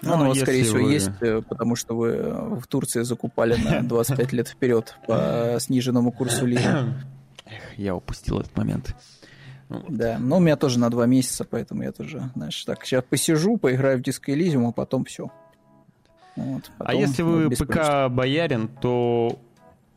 Ну, 0.00 0.16
вас, 0.16 0.28
если 0.36 0.42
скорее 0.44 0.62
всего, 0.62 0.84
вы- 0.84 0.92
есть, 0.92 1.10
потому 1.48 1.74
что 1.74 1.96
вы 1.96 2.58
в 2.60 2.66
Турции 2.68 3.02
закупали 3.02 3.56
на 3.56 3.82
25 3.82 4.32
лет 4.32 4.46
вперед 4.46 4.94
по 5.08 5.56
сниженному 5.58 6.12
курсу 6.12 6.46
лиры. 6.46 6.62
Эх, 7.48 7.78
я 7.78 7.94
упустил 7.94 8.40
этот 8.40 8.56
момент. 8.56 8.94
Да, 9.68 10.18
но 10.18 10.38
у 10.38 10.40
меня 10.40 10.56
тоже 10.56 10.78
на 10.78 10.88
два 10.88 11.06
месяца, 11.06 11.44
поэтому 11.44 11.82
я 11.82 11.92
тоже, 11.92 12.30
знаешь, 12.34 12.64
так, 12.64 12.84
сейчас 12.84 13.04
посижу, 13.04 13.58
поиграю 13.58 13.98
в 13.98 14.00
Disco 14.00 14.34
Elysium, 14.34 14.68
а 14.68 14.72
потом 14.72 15.04
все. 15.04 15.30
Вот, 16.36 16.70
А 16.78 16.94
если 16.94 17.22
ну, 17.22 17.48
вы. 17.48 17.50
ПК-боярин, 17.50 18.68
то 18.68 19.38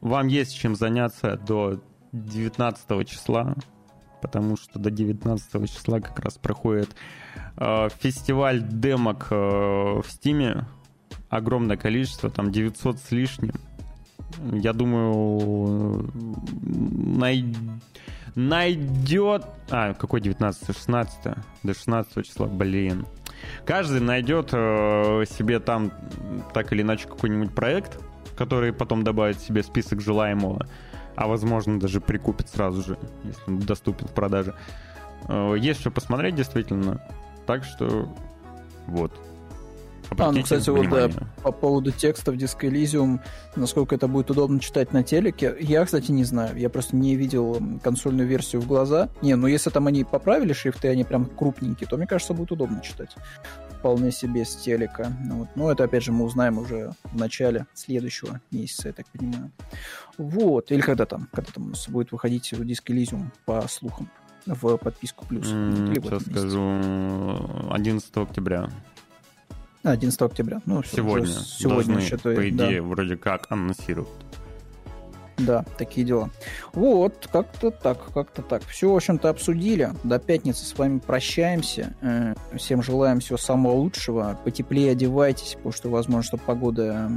вам 0.01 0.27
есть 0.27 0.55
чем 0.55 0.75
заняться 0.75 1.37
до 1.37 1.79
19 2.11 3.07
числа, 3.07 3.55
потому 4.21 4.57
что 4.57 4.79
до 4.79 4.91
19 4.91 5.69
числа 5.69 5.99
как 5.99 6.19
раз 6.19 6.37
проходит 6.37 6.89
э, 7.57 7.89
фестиваль 7.99 8.61
демок 8.61 9.27
э, 9.29 9.35
в 9.35 10.05
Стиме. 10.09 10.65
Огромное 11.29 11.77
количество, 11.77 12.29
там 12.29 12.51
900 12.51 12.99
с 12.99 13.11
лишним. 13.11 13.53
Я 14.51 14.73
думаю, 14.73 16.11
най... 16.63 17.45
найдет... 18.35 19.45
А, 19.69 19.93
какой 19.93 20.21
19 20.21 20.75
16 20.75 21.19
До 21.63 21.73
16 21.73 22.25
числа, 22.25 22.47
блин. 22.47 23.05
Каждый 23.65 24.01
найдет 24.01 24.49
э, 24.53 25.23
себе 25.29 25.59
там 25.59 25.91
так 26.53 26.71
или 26.73 26.81
иначе 26.81 27.07
какой-нибудь 27.07 27.53
проект, 27.53 27.99
который 28.35 28.73
потом 28.73 29.03
добавит 29.03 29.39
себе 29.39 29.63
список 29.63 30.01
желаемого, 30.01 30.67
а 31.15 31.27
возможно 31.27 31.79
даже 31.79 32.01
прикупит 32.01 32.49
сразу 32.49 32.81
же, 32.81 32.97
если 33.23 33.41
он 33.47 33.59
доступен 33.59 34.07
в 34.07 34.13
продаже. 34.13 34.55
Э, 35.27 35.55
есть 35.57 35.79
что 35.79 35.91
посмотреть 35.91 36.35
действительно, 36.35 37.01
так 37.45 37.63
что 37.63 38.13
вот. 38.87 39.11
А, 40.17 40.31
ну, 40.31 40.43
кстати, 40.43 40.69
вот, 40.69 40.89
да, 40.89 41.07
внимание. 41.07 41.27
по 41.41 41.51
поводу 41.51 41.91
текста 41.91 42.31
в 42.31 42.35
Disco 42.35 42.69
Elysium, 42.69 43.19
насколько 43.55 43.95
это 43.95 44.07
будет 44.07 44.29
удобно 44.29 44.59
читать 44.59 44.91
на 44.91 45.03
телеке, 45.03 45.55
я, 45.59 45.85
кстати, 45.85 46.11
не 46.11 46.25
знаю. 46.25 46.57
Я 46.57 46.69
просто 46.69 46.95
не 46.95 47.15
видел 47.15 47.57
консольную 47.81 48.27
версию 48.27 48.61
в 48.61 48.67
глаза. 48.67 49.09
Не, 49.21 49.35
ну 49.35 49.47
если 49.47 49.69
там 49.69 49.87
они 49.87 50.03
поправили 50.03 50.51
шрифты, 50.53 50.89
они 50.89 51.05
прям 51.05 51.25
крупненькие, 51.25 51.87
то, 51.87 51.97
мне 51.97 52.07
кажется, 52.07 52.33
будет 52.33 52.51
удобно 52.51 52.81
читать. 52.81 53.15
Вполне 53.79 54.11
себе 54.11 54.43
с 54.43 54.55
телека. 54.55 55.11
Ну, 55.23 55.39
вот. 55.39 55.49
Но 55.55 55.71
это, 55.71 55.85
опять 55.85 56.03
же, 56.03 56.11
мы 56.11 56.25
узнаем 56.25 56.59
уже 56.59 56.91
в 57.05 57.15
начале 57.15 57.65
следующего 57.73 58.41
месяца, 58.51 58.89
я 58.89 58.93
так 58.93 59.07
понимаю. 59.07 59.51
Вот. 60.17 60.71
Или 60.71 60.81
когда 60.81 61.05
там, 61.05 61.29
когда 61.31 61.51
там 61.51 61.67
у 61.67 61.69
нас 61.69 61.87
будет 61.87 62.11
выходить 62.11 62.51
Disco 62.53 62.87
Elysium 62.93 63.27
по 63.45 63.65
слухам 63.67 64.09
в 64.45 64.77
подписку 64.77 65.25
плюс. 65.25 65.47
В 65.47 65.93
Сейчас 65.93 66.23
скажу, 66.23 67.69
11 67.71 68.17
октября. 68.17 68.69
А, 69.83 69.91
11 69.91 70.21
октября. 70.21 70.61
Ну, 70.65 70.83
Сегодня. 70.83 71.23
уже 71.23 71.39
Сегодня 71.43 71.93
должны, 71.93 71.99
еще 72.01 72.17
то 72.17 72.33
по 72.35 72.41
да. 72.41 72.49
идее, 72.49 72.81
вроде 72.81 73.17
как 73.17 73.47
анонсируют. 73.49 74.09
Да, 75.37 75.65
такие 75.77 76.05
дела. 76.05 76.29
Вот, 76.73 77.27
как-то 77.31 77.71
так, 77.71 78.13
как-то 78.13 78.43
так. 78.43 78.63
Все, 78.65 78.91
в 78.91 78.95
общем-то, 78.95 79.29
обсудили. 79.29 79.91
До 80.03 80.19
пятницы 80.19 80.65
с 80.65 80.77
вами 80.77 80.99
прощаемся. 80.99 81.95
Э, 82.01 82.35
всем 82.55 82.83
желаем 82.83 83.21
всего 83.21 83.37
самого 83.37 83.73
лучшего. 83.73 84.39
Потеплее 84.43 84.91
одевайтесь, 84.91 85.55
потому 85.55 85.73
что, 85.73 85.89
возможно, 85.89 86.23
что 86.23 86.37
погода, 86.37 87.11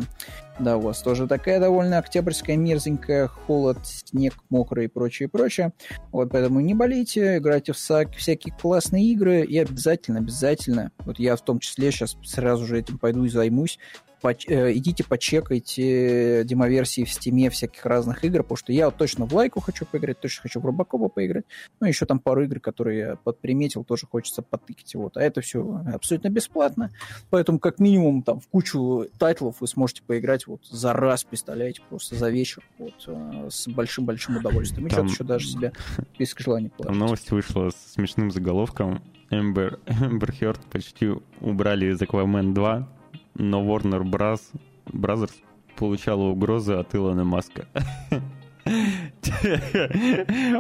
да, 0.59 0.77
у 0.77 0.81
вас 0.81 1.03
тоже 1.03 1.27
такая 1.27 1.59
довольно 1.61 1.99
октябрьская, 1.99 2.57
мерзенькая, 2.57 3.27
холод, 3.27 3.79
снег, 3.83 4.35
мокрый 4.51 4.85
и 4.85 4.89
прочее, 4.89 5.29
прочее. 5.29 5.73
Вот, 6.13 6.31
поэтому 6.31 6.61
не 6.61 6.75
болейте, 6.75 7.39
играйте 7.39 7.73
в 7.73 7.77
всякие 7.77 8.55
классные 8.55 9.05
игры 9.13 9.43
и 9.43 9.59
обязательно, 9.59 10.21
обязательно, 10.21 10.93
вот 11.01 11.19
я 11.19 11.37
в 11.37 11.43
том 11.43 11.59
числе 11.59 11.91
сейчас 11.91 12.17
сразу 12.25 12.67
же 12.67 12.79
этим 12.79 12.99
пойду 12.99 13.25
и 13.25 13.29
займусь, 13.29 13.79
поч- 14.25 14.47
э, 14.49 14.73
идите 14.73 15.05
почекайте 15.05 16.45
демоверсии 16.45 17.05
в 17.05 17.13
стиме 17.13 17.51
всяких 17.51 17.85
разных 17.85 18.25
игр, 18.25 18.43
потому 18.43 18.57
что 18.57 18.73
я 18.73 18.87
вот 18.87 18.97
точно 18.97 19.27
в 19.27 19.35
лайку 19.35 19.61
хочу 19.61 19.85
поиграть, 19.85 20.19
точно 20.19 20.43
хочу 20.43 20.61
в 20.61 20.65
Робокопа 20.65 21.09
поиграть, 21.09 21.45
ну, 21.79 21.87
еще 21.87 22.07
там 22.07 22.19
пару 22.19 22.43
игр, 22.45 22.59
которые 22.59 22.99
я 22.99 23.17
подприметил, 23.17 23.85
тоже 23.85 24.07
хочется 24.07 24.41
потыкать, 24.41 24.95
вот, 24.95 25.19
а 25.19 25.21
это 25.21 25.43
все 25.43 25.83
абсолютно 25.93 26.31
бесплатно, 26.31 26.91
поэтому 27.29 27.59
как 27.59 27.79
минимум 27.79 28.23
там 28.23 28.41
в 28.41 28.49
кучу 28.49 29.07
тайтлов 29.19 29.61
вы 29.61 29.69
сможете 29.69 30.03
поиграть 30.03 30.47
вот 30.47 30.65
за 30.65 30.95
раз, 30.95 31.25
представляете, 31.25 31.83
просто 31.91 32.17
за 32.17 32.31
вечер, 32.31 32.63
вот, 32.79 32.95
э, 33.07 33.49
с 33.51 33.69
большим-большим 33.69 34.39
удовольствием, 34.39 34.87
и 34.87 34.91
там... 34.91 35.07
что-то 35.09 35.13
еще 35.13 35.25
даже 35.25 35.49
себе 35.49 35.73
список 36.15 36.41
желаний 36.41 36.71
положить. 36.71 36.87
Там 36.87 36.99
новость 36.99 37.31
вышла 37.31 37.69
с 37.69 37.93
смешным 37.93 38.31
заголовком, 38.31 39.03
Эмбер, 39.29 39.81
Эмбер 39.87 40.33
Хёрд 40.33 40.65
почти 40.71 41.11
убрали 41.41 41.93
из 41.93 42.01
Aquaman 42.01 42.55
2, 42.55 42.89
но 43.35 43.63
Warner 43.63 44.03
Bros. 44.03 44.41
Brothers 44.87 45.33
получала 45.77 46.23
угрозы 46.25 46.75
от 46.75 46.95
Илона 46.95 47.25
Маска. 47.25 47.67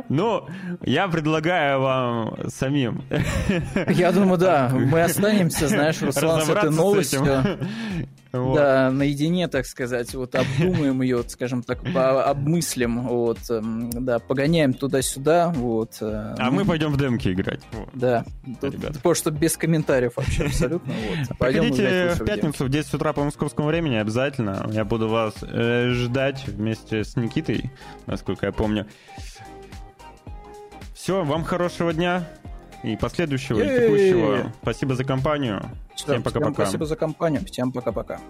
Ну, 0.08 0.46
я 0.82 1.08
предлагаю 1.08 1.80
вам 1.80 2.50
самим. 2.50 3.02
Я 3.88 4.12
думаю, 4.12 4.38
да. 4.38 4.70
Мы 4.72 5.00
останемся, 5.02 5.68
знаешь, 5.68 6.02
Руслан, 6.02 6.42
с 6.42 6.48
этой 6.48 6.70
новостью. 6.70 7.26
Вот. 8.34 8.56
Да, 8.56 8.90
наедине, 8.90 9.46
так 9.46 9.64
сказать, 9.64 10.12
вот 10.14 10.34
обдумаем 10.34 11.02
ее, 11.02 11.22
скажем 11.28 11.62
так, 11.62 11.78
обмыслим, 11.94 13.06
вот, 13.06 13.38
эм, 13.48 13.90
да, 13.90 14.18
погоняем 14.18 14.74
туда-сюда, 14.74 15.52
вот. 15.54 15.98
Э, 16.00 16.34
а 16.36 16.50
ну, 16.50 16.56
мы 16.56 16.64
пойдем 16.64 16.90
в 16.90 16.96
демки 16.96 17.28
играть. 17.28 17.60
Да, 17.92 18.24
тут, 18.60 18.74
просто 19.02 19.30
без 19.30 19.56
комментариев 19.56 20.16
вообще 20.16 20.46
абсолютно. 20.46 20.92
Приходите 21.38 22.14
в 22.14 22.24
пятницу 22.24 22.64
в 22.64 22.68
10 22.68 22.94
утра 22.94 23.12
по 23.12 23.22
московскому 23.22 23.68
времени 23.68 23.94
обязательно. 23.94 24.68
Я 24.72 24.84
буду 24.84 25.08
вас 25.08 25.34
э, 25.42 25.90
ждать 25.90 26.44
вместе 26.48 27.04
с 27.04 27.14
Никитой, 27.14 27.70
насколько 28.06 28.46
я 28.46 28.52
помню. 28.52 28.88
Все, 30.92 31.22
вам 31.22 31.44
хорошего 31.44 31.92
дня 31.92 32.26
и 32.84 32.96
последующего, 32.96 33.60
и 33.60 33.66
текущего. 33.66 34.52
Спасибо 34.62 34.94
за 34.94 35.04
компанию. 35.04 35.62
Всем 35.94 36.22
пока-пока. 36.22 36.64
Спасибо 36.64 36.86
за 36.86 36.96
компанию. 36.96 37.44
Всем 37.46 37.72
пока-пока. 37.72 38.20